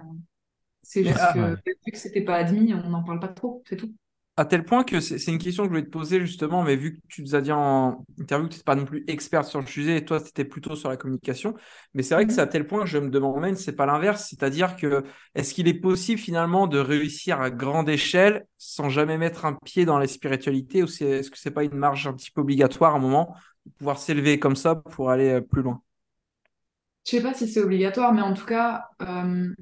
C'est 0.82 1.06
juste 1.06 1.20
ah, 1.22 1.34
que, 1.34 1.56
vu 1.56 1.92
que 1.94 1.98
c'était 1.98 2.26
pas 2.26 2.36
admis, 2.36 2.74
on 2.74 2.90
n'en 2.90 3.04
parle 3.04 3.22
pas 3.22 3.30
trop, 3.30 3.64
c'est 3.66 3.78
tout 3.78 3.94
à 4.40 4.46
tel 4.46 4.64
point 4.64 4.86
que 4.86 5.02
c'est 5.02 5.18
une 5.30 5.38
question 5.38 5.64
que 5.64 5.68
je 5.68 5.72
voulais 5.72 5.84
te 5.84 5.90
poser 5.90 6.22
justement, 6.22 6.64
mais 6.64 6.78
vu 6.78 6.96
que 6.96 7.02
tu 7.10 7.24
nous 7.24 7.36
as 7.36 7.42
dit 7.42 7.52
en 7.52 8.06
interview 8.18 8.48
que 8.48 8.54
tu 8.54 8.56
n'étais 8.56 8.64
pas 8.64 8.76
non 8.76 8.86
plus 8.86 9.04
expert 9.08 9.44
sur 9.44 9.60
le 9.60 9.66
sujet 9.66 9.98
et 9.98 10.06
toi, 10.06 10.22
tu 10.22 10.30
étais 10.30 10.46
plutôt 10.46 10.78
sur 10.78 10.88
la 10.88 10.96
communication, 10.96 11.56
mais 11.94 12.04
c'est 12.04 12.16
vrai 12.16 12.26
que 12.26 12.32
c'est 12.32 12.40
à 12.40 12.48
tel 12.48 12.66
point 12.66 12.84
que 12.84 12.86
je 12.86 13.00
me 13.00 13.10
demande, 13.10 13.54
c'est 13.56 13.76
pas 13.76 13.86
l'inverse, 13.86 14.28
c'est-à-dire 14.30 14.78
que 14.78 15.04
est-ce 15.36 15.54
qu'il 15.54 15.68
est 15.68 15.74
possible 15.74 16.22
finalement 16.22 16.68
de 16.68 16.80
réussir 16.80 17.42
à 17.42 17.52
grande 17.52 17.90
échelle 17.90 18.46
sans 18.58 18.88
jamais 18.88 19.18
mettre 19.18 19.44
un 19.44 19.58
pied 19.66 19.84
dans 19.84 20.00
la 20.00 20.08
spiritualité 20.08 20.84
ou 20.84 20.86
est-ce 20.86 21.30
que 21.30 21.38
c'est 21.38 21.52
pas 21.52 21.66
une 21.66 21.76
marge 21.76 22.08
un 22.08 22.14
petit 22.14 22.32
peu 22.32 22.40
obligatoire 22.40 22.94
à 22.94 22.98
un 22.98 23.02
moment 23.02 23.36
de 23.66 23.72
pouvoir 23.74 24.00
s'élever 24.00 24.40
comme 24.40 24.56
ça 24.56 24.74
pour 24.76 25.10
aller 25.10 25.32
euh, 25.32 25.42
plus 25.42 25.64
loin? 25.64 25.82
Je 27.06 27.18
sais 27.18 27.22
pas 27.22 27.34
si 27.34 27.46
c'est 27.46 27.60
obligatoire, 27.60 28.14
mais 28.14 28.22
en 28.22 28.34
tout 28.34 28.46
cas, 28.46 28.86
euh, 29.02 29.54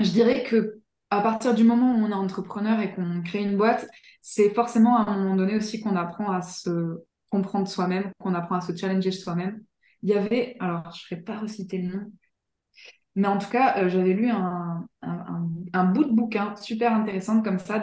je 0.00 0.10
dirais 0.10 0.42
que 0.42 0.81
à 1.12 1.20
partir 1.20 1.54
du 1.54 1.62
moment 1.62 1.92
où 1.94 2.04
on 2.04 2.10
est 2.10 2.14
entrepreneur 2.14 2.80
et 2.80 2.94
qu'on 2.94 3.22
crée 3.22 3.42
une 3.42 3.58
boîte, 3.58 3.86
c'est 4.22 4.54
forcément 4.54 4.96
à 4.96 5.10
un 5.10 5.18
moment 5.18 5.36
donné 5.36 5.56
aussi 5.56 5.80
qu'on 5.80 5.94
apprend 5.94 6.32
à 6.32 6.40
se 6.40 7.02
comprendre 7.30 7.68
soi-même, 7.68 8.10
qu'on 8.18 8.34
apprend 8.34 8.56
à 8.56 8.60
se 8.62 8.74
challenger 8.74 9.10
soi-même. 9.10 9.62
Il 10.02 10.08
y 10.08 10.14
avait, 10.14 10.56
alors 10.58 10.90
je 10.94 11.14
ne 11.14 11.18
vais 11.18 11.22
pas 11.22 11.38
reciter 11.38 11.78
le 11.78 11.94
nom, 11.94 12.12
Mais 13.14 13.28
en 13.28 13.36
tout 13.36 13.50
cas, 13.50 13.76
euh, 13.78 13.90
j'avais 13.90 14.14
lu 14.14 14.30
un, 14.30 14.86
un, 15.02 15.84
bout 15.84 16.04
de 16.04 16.12
bouquin 16.12 16.56
super 16.56 16.94
intéressant 16.94 17.42
comme 17.42 17.58
ça 17.58 17.78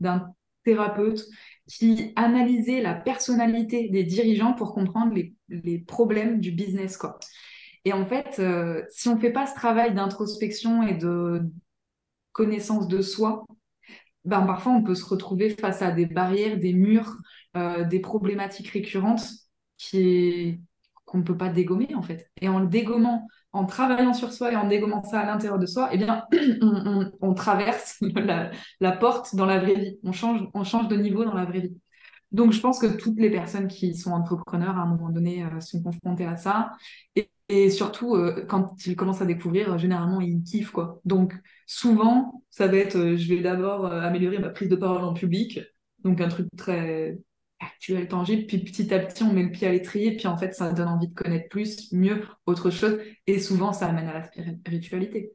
d'un 0.00 0.32
thérapeute 0.64 1.22
qui 1.66 2.14
analysait 2.16 2.80
la 2.80 2.94
personnalité 2.94 3.90
des 3.90 4.04
dirigeants 4.04 4.54
pour 4.54 4.72
comprendre 4.72 5.12
les, 5.12 5.34
les 5.50 5.78
problèmes 5.78 6.40
du 6.40 6.50
business. 6.50 6.96
Quoi. 6.96 7.18
Et 7.84 7.92
en 7.92 8.06
fait, 8.06 8.38
euh, 8.38 8.82
si 8.88 9.08
on 9.08 9.16
ne 9.16 9.20
fait 9.20 9.32
pas 9.32 9.46
ce 9.46 9.54
travail 9.54 9.92
d'introspection 9.92 10.82
et 10.82 10.94
de 10.94 11.42
connaissance 12.32 12.88
de 12.88 13.02
soi, 13.02 13.44
ben, 14.24 14.42
parfois 14.46 14.72
on 14.72 14.82
peut 14.82 14.94
se 14.94 15.04
retrouver 15.04 15.50
face 15.50 15.82
à 15.82 15.90
des 15.90 16.06
barrières, 16.06 16.58
des 16.58 16.72
murs, 16.72 17.16
euh, 17.56 17.84
des 17.84 18.00
problématiques 18.00 18.68
récurrentes 18.68 19.28
qui 19.78 20.60
qu'on 21.06 21.18
ne 21.18 21.22
peut 21.24 21.36
pas 21.36 21.48
dégommer 21.48 21.94
en 21.96 22.02
fait. 22.02 22.30
Et 22.40 22.48
en 22.48 22.60
le 22.60 22.68
dégommant, 22.68 23.26
en 23.52 23.66
travaillant 23.66 24.12
sur 24.14 24.32
soi 24.32 24.52
et 24.52 24.56
en 24.56 24.68
dégommant 24.68 25.02
ça 25.02 25.20
à 25.20 25.26
l'intérieur 25.26 25.58
de 25.58 25.66
soi, 25.66 25.88
eh 25.92 25.98
bien, 25.98 26.24
on, 27.20 27.34
traverse 27.34 27.98
la, 28.80 28.92
porte 28.92 29.34
dans 29.34 29.46
la 29.46 29.58
vraie 29.58 29.74
vie. 29.74 29.98
On 30.04 30.12
change, 30.12 30.48
on 30.54 30.62
change 30.62 30.88
de 30.88 30.96
niveau 30.96 31.24
dans 31.24 31.34
la 31.34 31.44
vraie 31.44 31.60
vie. 31.60 31.76
Donc, 32.30 32.52
je 32.52 32.60
pense 32.60 32.78
que 32.78 32.86
toutes 32.86 33.18
les 33.18 33.30
personnes 33.30 33.66
qui 33.66 33.96
sont 33.96 34.12
entrepreneurs, 34.12 34.78
à 34.78 34.82
un 34.82 34.86
moment 34.86 35.10
donné, 35.10 35.42
euh, 35.42 35.60
sont 35.60 35.82
confrontées 35.82 36.26
à 36.26 36.36
ça. 36.36 36.70
Et, 37.16 37.28
et 37.50 37.68
surtout, 37.70 38.14
euh, 38.14 38.44
quand 38.48 38.74
ils 38.86 38.94
commencent 38.96 39.22
à 39.22 39.26
découvrir, 39.26 39.76
généralement, 39.76 40.20
ils 40.20 40.42
kiffent, 40.42 40.70
quoi. 40.70 41.00
Donc, 41.04 41.34
souvent, 41.66 42.44
ça 42.50 42.68
va 42.68 42.76
être, 42.76 42.96
euh, 42.96 43.16
je 43.16 43.28
vais 43.28 43.40
d'abord 43.40 43.86
améliorer 43.86 44.38
ma 44.38 44.50
prise 44.50 44.68
de 44.68 44.76
parole 44.76 45.02
en 45.02 45.14
public. 45.14 45.60
Donc, 46.04 46.20
un 46.20 46.28
truc 46.28 46.46
très 46.56 47.18
actuel, 47.58 48.06
tangible. 48.08 48.46
Puis, 48.46 48.58
petit 48.58 48.94
à 48.94 49.00
petit, 49.00 49.24
on 49.24 49.32
met 49.32 49.42
le 49.42 49.50
pied 49.50 49.66
à 49.66 49.72
l'étrier. 49.72 50.16
Puis, 50.16 50.28
en 50.28 50.38
fait, 50.38 50.54
ça 50.54 50.72
donne 50.72 50.88
envie 50.88 51.08
de 51.08 51.14
connaître 51.14 51.48
plus, 51.48 51.92
mieux, 51.92 52.22
autre 52.46 52.70
chose. 52.70 52.98
Et 53.26 53.40
souvent, 53.40 53.72
ça 53.72 53.88
amène 53.88 54.06
à 54.06 54.14
la 54.14 54.22
spiritualité. 54.24 55.32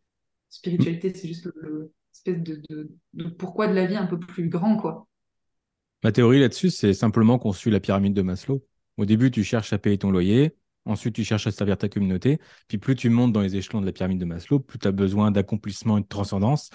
Spiritualité, 0.49 1.13
c'est 1.13 1.27
juste 1.27 1.49
le, 1.55 1.91
espèce 2.13 2.41
de, 2.41 2.61
de, 2.69 2.91
de 3.13 3.29
pourquoi 3.29 3.67
de 3.67 3.73
la 3.73 3.85
vie 3.85 3.97
un 3.97 4.07
peu 4.07 4.17
plus 4.17 4.47
grand, 4.47 4.77
quoi. 4.77 5.07
Ma 6.03 6.11
théorie 6.11 6.39
là-dessus, 6.39 6.69
c'est 6.69 6.93
simplement 6.93 7.39
qu'on 7.39 7.51
suit 7.51 7.71
la 7.71 7.79
pyramide 7.79 8.13
de 8.13 8.21
Maslow. 8.21 8.63
Au 8.97 9.05
début, 9.05 9.31
tu 9.31 9.43
cherches 9.43 9.73
à 9.73 9.77
payer 9.77 9.97
ton 9.97 10.11
loyer. 10.11 10.55
Ensuite, 10.85 11.15
tu 11.15 11.23
cherches 11.23 11.47
à 11.47 11.51
servir 11.51 11.77
ta 11.77 11.89
communauté. 11.89 12.39
Puis 12.67 12.77
plus 12.77 12.95
tu 12.95 13.09
montes 13.09 13.33
dans 13.33 13.41
les 13.41 13.55
échelons 13.55 13.81
de 13.81 13.85
la 13.85 13.91
pyramide 13.91 14.19
de 14.19 14.25
Maslow, 14.25 14.59
plus 14.59 14.79
tu 14.79 14.87
as 14.87 14.91
besoin 14.91 15.31
d'accomplissement 15.31 15.97
et 15.97 16.01
de 16.01 16.07
transcendance. 16.07 16.69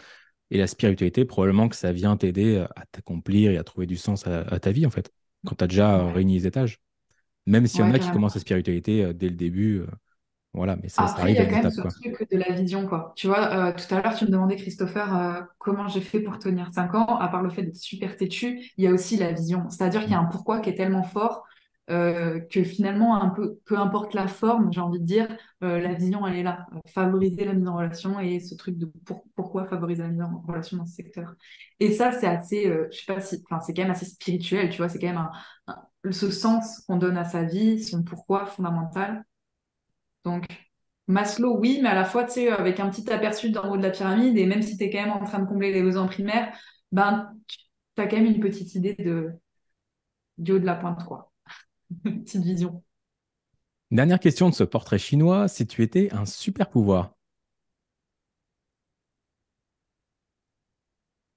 Et 0.50 0.58
la 0.58 0.66
spiritualité, 0.66 1.24
probablement 1.24 1.68
que 1.68 1.76
ça 1.76 1.92
vient 1.92 2.16
t'aider 2.16 2.64
à 2.74 2.84
t'accomplir 2.90 3.52
et 3.52 3.56
à 3.56 3.64
trouver 3.64 3.86
du 3.86 3.96
sens 3.96 4.26
à, 4.26 4.58
ta 4.58 4.72
vie, 4.72 4.84
en 4.84 4.90
fait, 4.90 5.12
quand 5.46 5.54
tu 5.54 5.64
as 5.64 5.68
déjà 5.68 6.11
réuni 6.11 6.34
les 6.34 6.46
étages. 6.46 6.78
Même 7.46 7.66
s'il 7.66 7.80
y 7.80 7.82
en 7.84 7.94
a 7.94 7.98
qui 7.98 8.11
commencent 8.11 8.34
la 8.34 8.40
spiritualité 8.40 9.04
euh, 9.04 9.12
dès 9.12 9.28
le 9.28 9.34
début, 9.34 9.78
euh, 9.78 9.86
voilà, 10.52 10.76
mais 10.82 10.88
ça, 10.88 11.04
Après, 11.04 11.22
arrive 11.22 11.36
il 11.36 11.38
y 11.38 11.42
a 11.42 11.46
quand 11.46 11.62
même 11.62 11.70
ce 11.70 11.80
truc 11.80 12.28
de 12.30 12.36
la 12.36 12.52
vision, 12.52 12.86
quoi. 12.86 13.12
Tu 13.14 13.28
vois, 13.28 13.68
euh, 13.68 13.72
tout 13.72 13.94
à 13.94 14.02
l'heure, 14.02 14.16
tu 14.16 14.24
me 14.24 14.30
demandais, 14.30 14.56
Christopher, 14.56 15.16
euh, 15.16 15.40
comment 15.58 15.86
j'ai 15.86 16.00
fait 16.00 16.20
pour 16.20 16.38
tenir 16.40 16.70
5 16.74 16.92
ans. 16.94 17.18
À 17.18 17.28
part 17.28 17.42
le 17.42 17.50
fait 17.50 17.62
d'être 17.62 17.76
super 17.76 18.16
têtu, 18.16 18.72
il 18.76 18.84
y 18.84 18.88
a 18.88 18.90
aussi 18.90 19.16
la 19.16 19.30
vision. 19.30 19.68
C'est-à-dire 19.70 20.02
qu'il 20.02 20.11
y 20.11 20.14
a 20.14 20.18
un 20.18 20.24
pourquoi 20.24 20.61
qui 20.61 20.70
est 20.70 20.74
tellement 20.74 21.04
fort 21.04 21.44
euh, 21.89 22.39
que 22.39 22.62
finalement, 22.62 23.20
un 23.20 23.31
peu, 23.31 23.59
peu 23.64 23.76
importe 23.76 24.14
la 24.14 24.28
forme, 24.28 24.72
j'ai 24.72 24.81
envie 24.81 25.01
de 25.01 25.05
dire, 25.05 25.26
euh, 25.64 25.81
la 25.81 25.95
vision, 25.95 26.24
elle 26.24 26.37
est 26.37 26.43
là. 26.45 26.66
Favoriser 26.87 27.45
la 27.45 27.53
mise 27.53 27.66
en 27.66 27.76
relation 27.76 28.20
et 28.20 28.39
ce 28.39 28.55
truc 28.55 28.78
de 28.78 28.87
pourquoi 29.35 29.66
favoriser 29.66 30.03
la 30.03 30.09
mise 30.11 30.22
en 30.22 30.41
relation 30.47 30.76
dans 30.76 30.87
ce 30.87 30.95
secteur. 30.95 31.35
Et 31.81 31.91
ça, 31.91 32.12
c'est 32.12 32.28
assez, 32.28 32.66
euh, 32.68 32.87
je 32.93 32.99
sais 32.99 33.12
pas 33.12 33.20
si, 33.20 33.43
enfin, 33.45 33.61
c'est 33.61 33.74
quand 33.74 33.83
même 33.83 33.91
assez 33.91 34.07
spirituel, 34.07 34.70
tu 34.70 34.76
vois, 34.76 34.89
c'est 34.89 35.01
quand 35.01 35.09
même 35.09 35.28
ce 36.12 36.31
sens 36.31 36.81
qu'on 36.87 36.97
donne 36.97 37.16
à 37.18 37.24
sa 37.24 37.43
vie, 37.43 37.83
son 37.83 38.03
pourquoi 38.05 38.47
fondamental. 38.47 39.24
Donc, 40.24 40.47
Maslow, 41.09 41.59
oui, 41.59 41.81
mais 41.83 41.89
à 41.89 41.95
la 41.95 42.05
fois, 42.05 42.24
tu 42.24 42.33
sais, 42.35 42.49
avec 42.51 42.81
un 42.81 42.91
petit 42.91 43.11
aperçu 43.11 43.51
d'en 43.51 43.70
haut 43.72 43.76
de 43.76 43.83
la 43.83 43.91
pyramide, 43.91 44.39
et 44.39 44.47
même 44.47 44.62
si 44.62 44.76
tu 44.76 44.85
es 44.85 44.91
quand 44.91 45.01
même 45.03 45.12
en 45.12 45.24
train 45.24 45.41
de 45.41 45.47
combler 45.47 45.72
les 45.72 45.83
besoins 45.83 46.07
primaires, 46.07 46.57
ben, 46.93 47.33
tu 47.97 48.03
as 48.03 48.07
quand 48.07 48.16
même 48.16 48.26
une 48.26 48.41
petite 48.41 48.74
idée 48.74 48.95
de, 48.95 49.33
du 50.39 50.53
haut 50.53 50.59
de 50.59 50.66
la 50.66 50.74
pointe 50.74 50.99
3. 50.99 51.30
petite 52.05 52.43
vision. 52.43 52.82
Dernière 53.91 54.20
question 54.20 54.49
de 54.49 54.55
ce 54.55 54.64
portrait 54.64 54.99
chinois, 54.99 55.49
si 55.49 55.66
tu 55.66 55.82
étais 55.82 56.12
un 56.12 56.24
super 56.24 56.70
pouvoir 56.70 57.14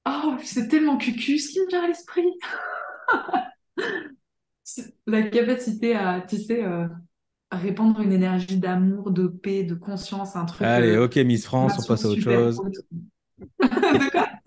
Oh, 0.06 0.36
c'est 0.44 0.68
tellement 0.68 0.98
cucu 0.98 1.40
ce 1.40 1.50
qui 1.50 1.62
me 1.62 1.68
vient 1.68 1.84
à 1.84 1.88
l'esprit. 1.88 2.28
la 5.08 5.24
capacité 5.24 5.96
à, 5.96 6.22
tu 6.22 6.38
sais, 6.38 6.64
euh, 6.64 6.88
répandre 7.52 8.02
une 8.02 8.12
énergie 8.12 8.58
d'amour, 8.58 9.12
de 9.12 9.28
paix, 9.28 9.64
de 9.64 9.76
conscience, 9.76 10.36
un 10.36 10.46
truc. 10.46 10.62
Allez, 10.62 10.98
ok, 10.98 11.16
Miss 11.18 11.46
France, 11.46 11.74
on 11.80 11.88
passe 11.88 12.06
à 12.06 12.10
autre 12.10 12.22
chose. 12.22 12.62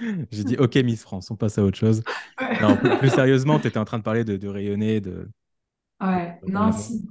J'ai 0.30 0.44
dit 0.44 0.56
ok, 0.56 0.74
Miss 0.76 1.02
France, 1.02 1.30
on 1.30 1.36
passe 1.36 1.58
à 1.58 1.64
autre 1.64 1.78
chose. 1.78 2.02
Non, 2.60 2.76
plus, 2.76 3.10
sérieusement, 3.10 3.58
tu 3.58 3.68
étais 3.68 3.78
en 3.78 3.84
train 3.84 3.98
de 3.98 4.02
parler 4.02 4.24
de, 4.24 4.48
rayonner, 4.48 5.00
de. 5.00 5.28
Ouais, 6.00 6.38
non, 6.46 6.72
si. 6.72 7.06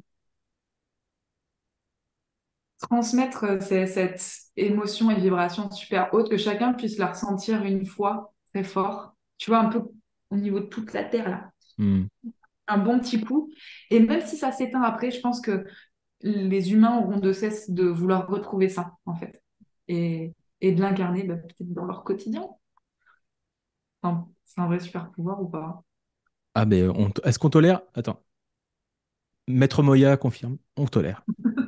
Transmettre 2.80 3.44
euh, 3.44 3.60
cette 3.60 4.22
émotion 4.56 5.12
et 5.12 5.20
vibration 5.20 5.70
super 5.72 6.14
haute, 6.14 6.30
que 6.30 6.38
chacun 6.38 6.74
puisse 6.74 6.98
la 6.98 7.08
ressentir 7.08 7.64
une 7.64 7.86
fois 7.86 8.34
très 8.54 8.64
fort. 8.64 9.16
Tu 9.38 9.50
vois, 9.50 9.60
un 9.60 9.70
peu 9.70 9.82
au 10.30 10.36
niveau 10.36 10.60
de 10.60 10.66
toute 10.66 10.94
la 10.94 11.04
Terre, 11.04 11.30
là. 11.30 11.52
Hmm 11.78 12.06
un 12.68 12.78
bon 12.78 13.00
petit 13.00 13.22
coup. 13.22 13.52
Et 13.90 14.00
même 14.00 14.22
si 14.22 14.38
ça 14.38 14.52
s'éteint 14.52 14.82
après, 14.82 15.12
je 15.12 15.20
pense 15.20 15.42
que 15.42 15.66
les 16.22 16.74
humains 16.74 16.98
auront 16.98 17.20
de 17.20 17.32
cesse 17.32 17.70
de 17.70 17.86
vouloir 17.86 18.28
retrouver 18.28 18.70
ça, 18.70 18.94
en 19.06 19.16
fait. 19.16 19.42
Et, 19.88 20.34
et 20.62 20.72
de 20.72 20.82
l'incarner 20.82 21.24
bah, 21.24 21.36
peut-être 21.36 21.74
dans 21.74 21.86
leur 21.86 22.04
quotidien. 22.04 22.48
C'est 24.46 24.62
un 24.62 24.68
vrai 24.68 24.80
super 24.80 25.10
pouvoir 25.12 25.42
ou 25.42 25.48
pas? 25.48 25.84
Ah, 26.54 26.66
mais 26.66 26.84
est-ce 27.24 27.40
qu'on 27.40 27.50
tolère? 27.50 27.82
Attends. 27.94 28.24
Maître 29.48 29.84
Moya 29.84 30.18
confirme, 30.18 30.58
on 30.76 30.86
tolère. 30.88 31.24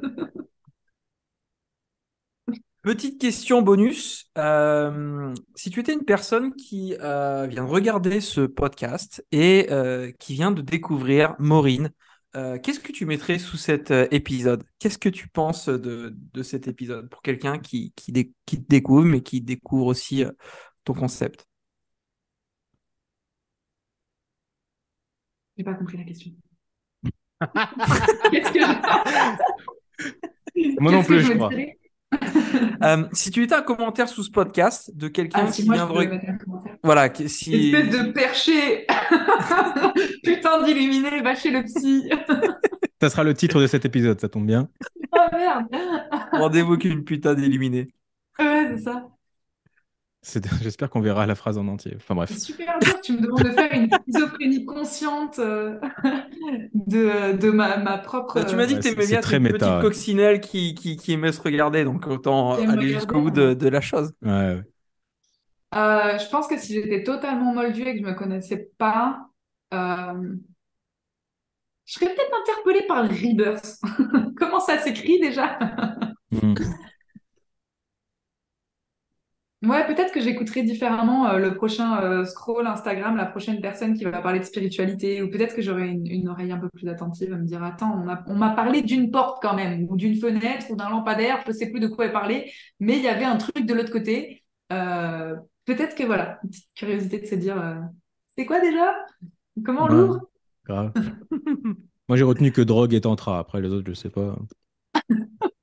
Petite 2.87 3.19
question 3.19 3.61
bonus. 3.61 4.31
Euh, 4.37 5.33
si 5.55 5.69
tu 5.69 5.81
étais 5.81 5.91
une 5.93 6.05
personne 6.05 6.55
qui 6.55 6.95
euh, 7.01 7.45
vient 7.45 7.65
de 7.65 7.69
regarder 7.69 8.21
ce 8.21 8.39
podcast 8.39 9.25
et 9.33 9.67
euh, 9.71 10.13
qui 10.19 10.35
vient 10.35 10.51
de 10.51 10.61
découvrir 10.61 11.35
Maureen, 11.37 11.91
qu'est-ce 12.63 12.79
que 12.79 12.91
tu 12.91 13.05
mettrais 13.05 13.39
sous 13.39 13.57
cet 13.57 13.91
épisode? 14.11 14.63
Qu'est-ce 14.79 14.99
que 14.99 15.09
tu 15.09 15.27
penses 15.27 15.67
de, 15.69 16.15
cet 16.43 16.67
épisode? 16.67 17.09
Pour 17.09 17.23
quelqu'un 17.23 17.57
qui, 17.57 17.93
qui, 17.95 18.13
te 18.13 18.69
découvre, 18.69 19.05
mais 19.05 19.21
qui 19.21 19.41
découvre 19.41 19.87
aussi 19.87 20.23
ton 20.85 20.93
concept 20.93 21.47
J'ai 25.57 25.63
pas 25.63 25.73
compris 25.73 25.97
la 25.97 26.03
question. 26.03 26.31
qu'est-ce 28.31 28.51
que 28.51 28.59
Moi 30.79 30.91
non 30.91 31.03
plus, 31.03 31.21
je 31.21 31.33
crois. 31.33 31.49
Euh, 32.83 33.05
si 33.11 33.31
tu 33.31 33.43
étais 33.43 33.55
un 33.55 33.63
commentaire 33.63 34.07
sous 34.07 34.23
ce 34.23 34.31
podcast 34.31 34.95
de 34.95 35.07
quelqu'un 35.07 35.45
ah, 35.47 35.51
qui 35.51 35.63
vient 35.63 35.87
de. 35.87 36.19
Voilà, 36.83 37.11
si. 37.27 37.73
Espèce 37.73 37.89
de 37.89 38.11
perché 38.11 38.85
Putain 40.23 40.63
d'illuminé, 40.63 41.21
va 41.21 41.35
chez 41.35 41.51
le 41.51 41.63
psy 41.63 42.09
Ça 43.01 43.09
sera 43.09 43.23
le 43.23 43.33
titre 43.33 43.59
de 43.59 43.67
cet 43.67 43.83
épisode, 43.85 44.19
ça 44.21 44.29
tombe 44.29 44.45
bien. 44.45 44.69
Oh 45.11 45.17
merde 45.31 45.65
Rendez-vous 46.31 46.77
qu'une 46.77 47.03
putain 47.03 47.33
d'illuminé. 47.33 47.89
Ouais, 48.39 48.67
c'est 48.69 48.83
ça. 48.83 49.07
J'espère 50.61 50.89
qu'on 50.89 51.01
verra 51.01 51.25
la 51.25 51.35
phrase 51.35 51.57
en 51.57 51.67
entier. 51.67 51.93
Enfin 51.97 52.15
bref. 52.15 52.29
C'est 52.31 52.39
super 52.39 52.77
dur, 52.79 53.01
tu 53.01 53.13
me 53.13 53.21
demandes 53.21 53.43
de 53.43 53.49
faire 53.51 53.71
une 53.73 53.89
schizophrénie 53.89 54.65
consciente 54.65 55.39
euh, 55.39 55.79
de, 56.73 57.37
de 57.37 57.49
ma, 57.49 57.77
ma, 57.77 57.97
propre. 57.97 58.35
Bah, 58.35 58.45
tu 58.45 58.55
m'as 58.55 58.65
dit 58.65 58.75
que 58.75 58.81
tu 58.81 58.87
aimais 58.89 59.05
bien 59.05 59.21
cette 59.21 59.43
petite 59.43 59.81
coccinelle 59.81 60.39
qui, 60.39 60.75
qui, 60.75 60.97
qui, 60.97 61.13
aimait 61.13 61.31
se 61.31 61.41
regarder, 61.41 61.83
donc 61.83 62.07
autant 62.07 62.53
aller 62.53 62.89
jusqu'au 62.89 63.21
bout 63.21 63.31
de, 63.31 63.53
de, 63.53 63.69
la 63.69 63.81
chose. 63.81 64.13
Ouais, 64.21 64.61
euh, 65.75 66.17
je 66.17 66.29
pense 66.29 66.47
que 66.47 66.57
si 66.57 66.73
j'étais 66.73 67.03
totalement 67.03 67.53
moldue 67.53 67.81
et 67.81 67.93
que 67.93 67.99
je 67.99 68.03
ne 68.03 68.09
me 68.11 68.15
connaissais 68.15 68.71
pas, 68.77 69.27
euh, 69.73 70.35
je 71.85 71.93
serais 71.93 72.13
peut-être 72.13 72.33
interpellée 72.41 72.87
par 72.87 73.03
le 73.03 73.09
Rebirth. 73.09 73.79
Comment 74.37 74.59
ça 74.59 74.77
s'écrit 74.79 75.19
déjà? 75.19 75.57
Hmm. 76.31 76.53
Ouais, 79.63 79.87
peut-être 79.87 80.13
que 80.13 80.21
j'écouterai 80.21 80.61
différemment 80.61 81.29
euh, 81.29 81.39
le 81.39 81.55
prochain 81.55 81.99
euh, 82.03 82.25
scroll 82.25 82.67
Instagram, 82.67 83.17
la 83.17 83.25
prochaine 83.25 83.59
personne 83.59 83.95
qui 83.95 84.03
va 84.03 84.21
parler 84.21 84.39
de 84.39 84.43
spiritualité, 84.43 85.23
ou 85.23 85.31
peut-être 85.31 85.55
que 85.55 85.63
j'aurai 85.63 85.87
une, 85.89 86.29
oreille 86.29 86.51
un 86.51 86.59
peu 86.59 86.69
plus 86.69 86.87
attentive 86.87 87.33
à 87.33 87.37
me 87.37 87.45
dire 87.45 87.63
attends, 87.63 88.05
on 88.27 88.35
m'a 88.35 88.49
parlé 88.51 88.83
d'une 88.83 89.09
porte 89.09 89.41
quand 89.41 89.55
même, 89.55 89.87
ou 89.89 89.97
d'une 89.97 90.15
fenêtre, 90.15 90.67
ou 90.69 90.75
d'un 90.75 90.89
lampadaire, 90.89 91.41
je 91.43 91.51
ne 91.51 91.55
sais 91.55 91.71
plus 91.71 91.79
de 91.79 91.87
quoi 91.87 92.05
elle 92.05 92.11
parlait, 92.11 92.51
mais 92.79 92.97
il 92.97 93.03
y 93.03 93.07
avait 93.07 93.25
un 93.25 93.37
truc 93.37 93.65
de 93.65 93.73
l'autre 93.73 93.91
côté. 93.91 94.43
Euh, 94.71 95.35
peut-être 95.65 95.95
que 95.95 96.03
voilà, 96.03 96.39
une 96.43 96.49
petite 96.49 96.69
curiosité 96.75 97.19
de 97.19 97.25
se 97.25 97.35
dire 97.35 97.81
c'est 98.35 98.45
quoi 98.45 98.59
déjà? 98.59 98.93
Comment 99.65 99.85
on 99.85 99.87
l'ouvre? 99.87 100.19
Moi 100.67 102.15
j'ai 102.15 102.23
retenu 102.23 102.51
que 102.51 102.61
drogue 102.61 102.93
et 102.93 103.01
tantra, 103.01 103.39
après 103.39 103.59
les 103.59 103.69
autres 103.69 103.87
je 103.87 103.93
sais 103.93 104.11
pas. 104.11 104.37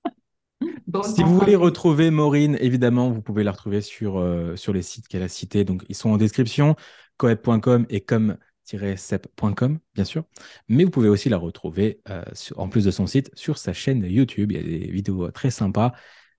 Si 1.04 1.22
vous 1.22 1.38
voulez 1.38 1.56
retrouver 1.56 2.10
Maureen, 2.10 2.56
évidemment, 2.60 3.10
vous 3.10 3.22
pouvez 3.22 3.42
la 3.42 3.52
retrouver 3.52 3.80
sur, 3.80 4.18
euh, 4.18 4.54
sur 4.56 4.72
les 4.72 4.82
sites 4.82 5.08
qu'elle 5.08 5.22
a 5.22 5.28
cités. 5.28 5.64
Donc, 5.64 5.82
ils 5.88 5.94
sont 5.94 6.10
en 6.10 6.18
description, 6.18 6.76
coep.com 7.16 7.86
et 7.88 8.02
comme-sep.com, 8.02 9.78
bien 9.94 10.04
sûr. 10.04 10.24
Mais 10.68 10.84
vous 10.84 10.90
pouvez 10.90 11.08
aussi 11.08 11.30
la 11.30 11.38
retrouver, 11.38 12.02
euh, 12.10 12.22
en 12.56 12.68
plus 12.68 12.84
de 12.84 12.90
son 12.90 13.06
site, 13.06 13.30
sur 13.34 13.56
sa 13.56 13.72
chaîne 13.72 14.04
YouTube. 14.04 14.52
Il 14.52 14.58
y 14.58 14.60
a 14.60 14.62
des 14.62 14.90
vidéos 14.90 15.30
très 15.30 15.50
sympas. 15.50 15.92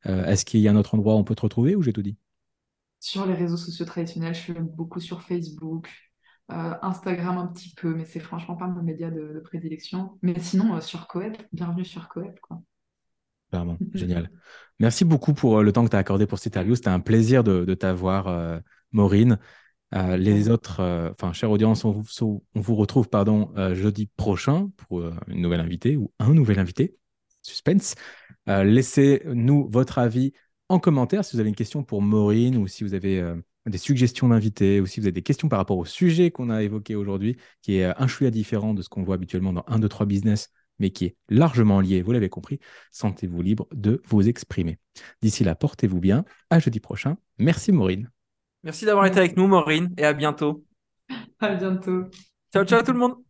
Euh, 0.05 0.25
est-ce 0.25 0.45
qu'il 0.45 0.59
y 0.59 0.67
a 0.67 0.71
un 0.71 0.75
autre 0.75 0.93
endroit 0.93 1.15
où 1.15 1.17
on 1.17 1.23
peut 1.23 1.35
te 1.35 1.41
retrouver 1.41 1.75
ou 1.75 1.81
j'ai 1.81 1.93
tout 1.93 2.03
dit? 2.03 2.17
Sur 2.99 3.25
les 3.25 3.33
réseaux 3.33 3.57
sociaux 3.57 3.85
traditionnels, 3.85 4.35
je 4.35 4.41
suis 4.41 4.53
beaucoup 4.53 4.99
sur 4.99 5.23
Facebook, 5.23 5.89
Instagram 6.49 7.39
un 7.39 7.47
petit 7.47 7.73
peu, 7.73 7.95
mais 7.95 8.05
c'est 8.05 8.19
franchement 8.19 8.55
pas 8.55 8.67
mon 8.67 8.83
média 8.83 9.09
de, 9.09 9.41
prédilection. 9.43 10.19
Mais 10.21 10.39
sinon, 10.39 10.79
sur 10.81 11.07
Coep, 11.07 11.35
bienvenue 11.51 11.85
sur 11.85 12.07
Coep. 12.09 12.39
Quoi. 12.39 12.61
Vraiment, 13.51 13.77
génial. 13.93 14.29
Merci 14.79 15.05
beaucoup 15.05 15.33
pour 15.33 15.59
euh, 15.59 15.63
le 15.63 15.71
temps 15.71 15.85
que 15.85 15.89
tu 15.89 15.95
as 15.95 15.99
accordé 15.99 16.27
pour 16.27 16.37
cette 16.37 16.53
interview. 16.53 16.75
C'était 16.75 16.89
un 16.89 16.99
plaisir 16.99 17.43
de, 17.43 17.73
t'avoir, 17.73 18.27
euh, 18.27 18.59
Maureen. 18.91 19.39
Euh, 19.93 20.17
les 20.17 20.49
autres, 20.49 20.81
enfin, 21.17 21.31
chère 21.31 21.51
audience, 21.51 21.85
on 21.85 22.03
vous, 22.55 22.75
retrouve 22.75 23.07
pardon, 23.07 23.51
jeudi 23.73 24.09
prochain 24.17 24.69
pour 24.75 25.01
une 25.27 25.41
nouvelle 25.41 25.61
invitée 25.61 25.95
ou 25.95 26.11
un 26.19 26.33
nouvel 26.33 26.59
invité. 26.59 26.97
Suspense. 27.43 27.95
Laissez-nous 28.47 29.69
votre 29.69 29.99
avis 29.99 30.33
en 30.67 30.79
commentaire 30.79 31.23
si 31.23 31.35
vous 31.35 31.39
avez 31.39 31.49
une 31.49 31.55
question 31.55 31.83
pour 31.83 32.01
Maureen 32.01 32.57
ou 32.57 32.67
si 32.67 32.83
vous 32.83 32.93
avez 32.93 33.23
des 33.67 33.77
suggestions 33.77 34.29
d'invités 34.29 34.81
ou 34.81 34.85
si 34.85 34.99
vous 34.99 35.05
avez 35.05 35.13
des 35.13 35.21
questions 35.21 35.47
par 35.47 35.59
rapport 35.59 35.77
au 35.77 35.85
sujet 35.85 36.31
qu'on 36.31 36.49
a 36.49 36.63
évoqué 36.63 36.95
aujourd'hui, 36.95 37.37
qui 37.61 37.77
est 37.77 37.85
un 37.85 38.07
chouïa 38.07 38.31
différent 38.31 38.73
de 38.73 38.81
ce 38.81 38.89
qu'on 38.89 39.03
voit 39.03 39.15
habituellement 39.15 39.53
dans 39.53 39.63
1, 39.67 39.79
2, 39.79 39.87
3 39.87 40.07
business 40.07 40.49
mais 40.79 40.89
qui 40.89 41.05
est 41.05 41.15
largement 41.29 41.79
lié, 41.79 42.01
vous 42.01 42.11
l'avez 42.11 42.29
compris, 42.29 42.59
sentez-vous 42.91 43.41
libre 43.41 43.67
de 43.73 44.01
vous 44.07 44.27
exprimer. 44.27 44.79
D'ici 45.21 45.43
là, 45.43 45.55
portez-vous 45.55 45.99
bien. 45.99 46.25
À 46.49 46.59
jeudi 46.59 46.79
prochain. 46.79 47.17
Merci 47.37 47.71
Maureen. 47.71 48.09
Merci 48.63 48.85
d'avoir 48.85 49.05
été 49.05 49.19
avec 49.19 49.37
nous 49.37 49.47
Maureen 49.47 49.93
et 49.97 50.05
à 50.05 50.13
bientôt. 50.13 50.65
À 51.39 51.53
bientôt. 51.53 52.05
Ciao 52.53 52.65
ciao 52.65 52.81
tout 52.81 52.93
le 52.93 52.99
monde. 52.99 53.24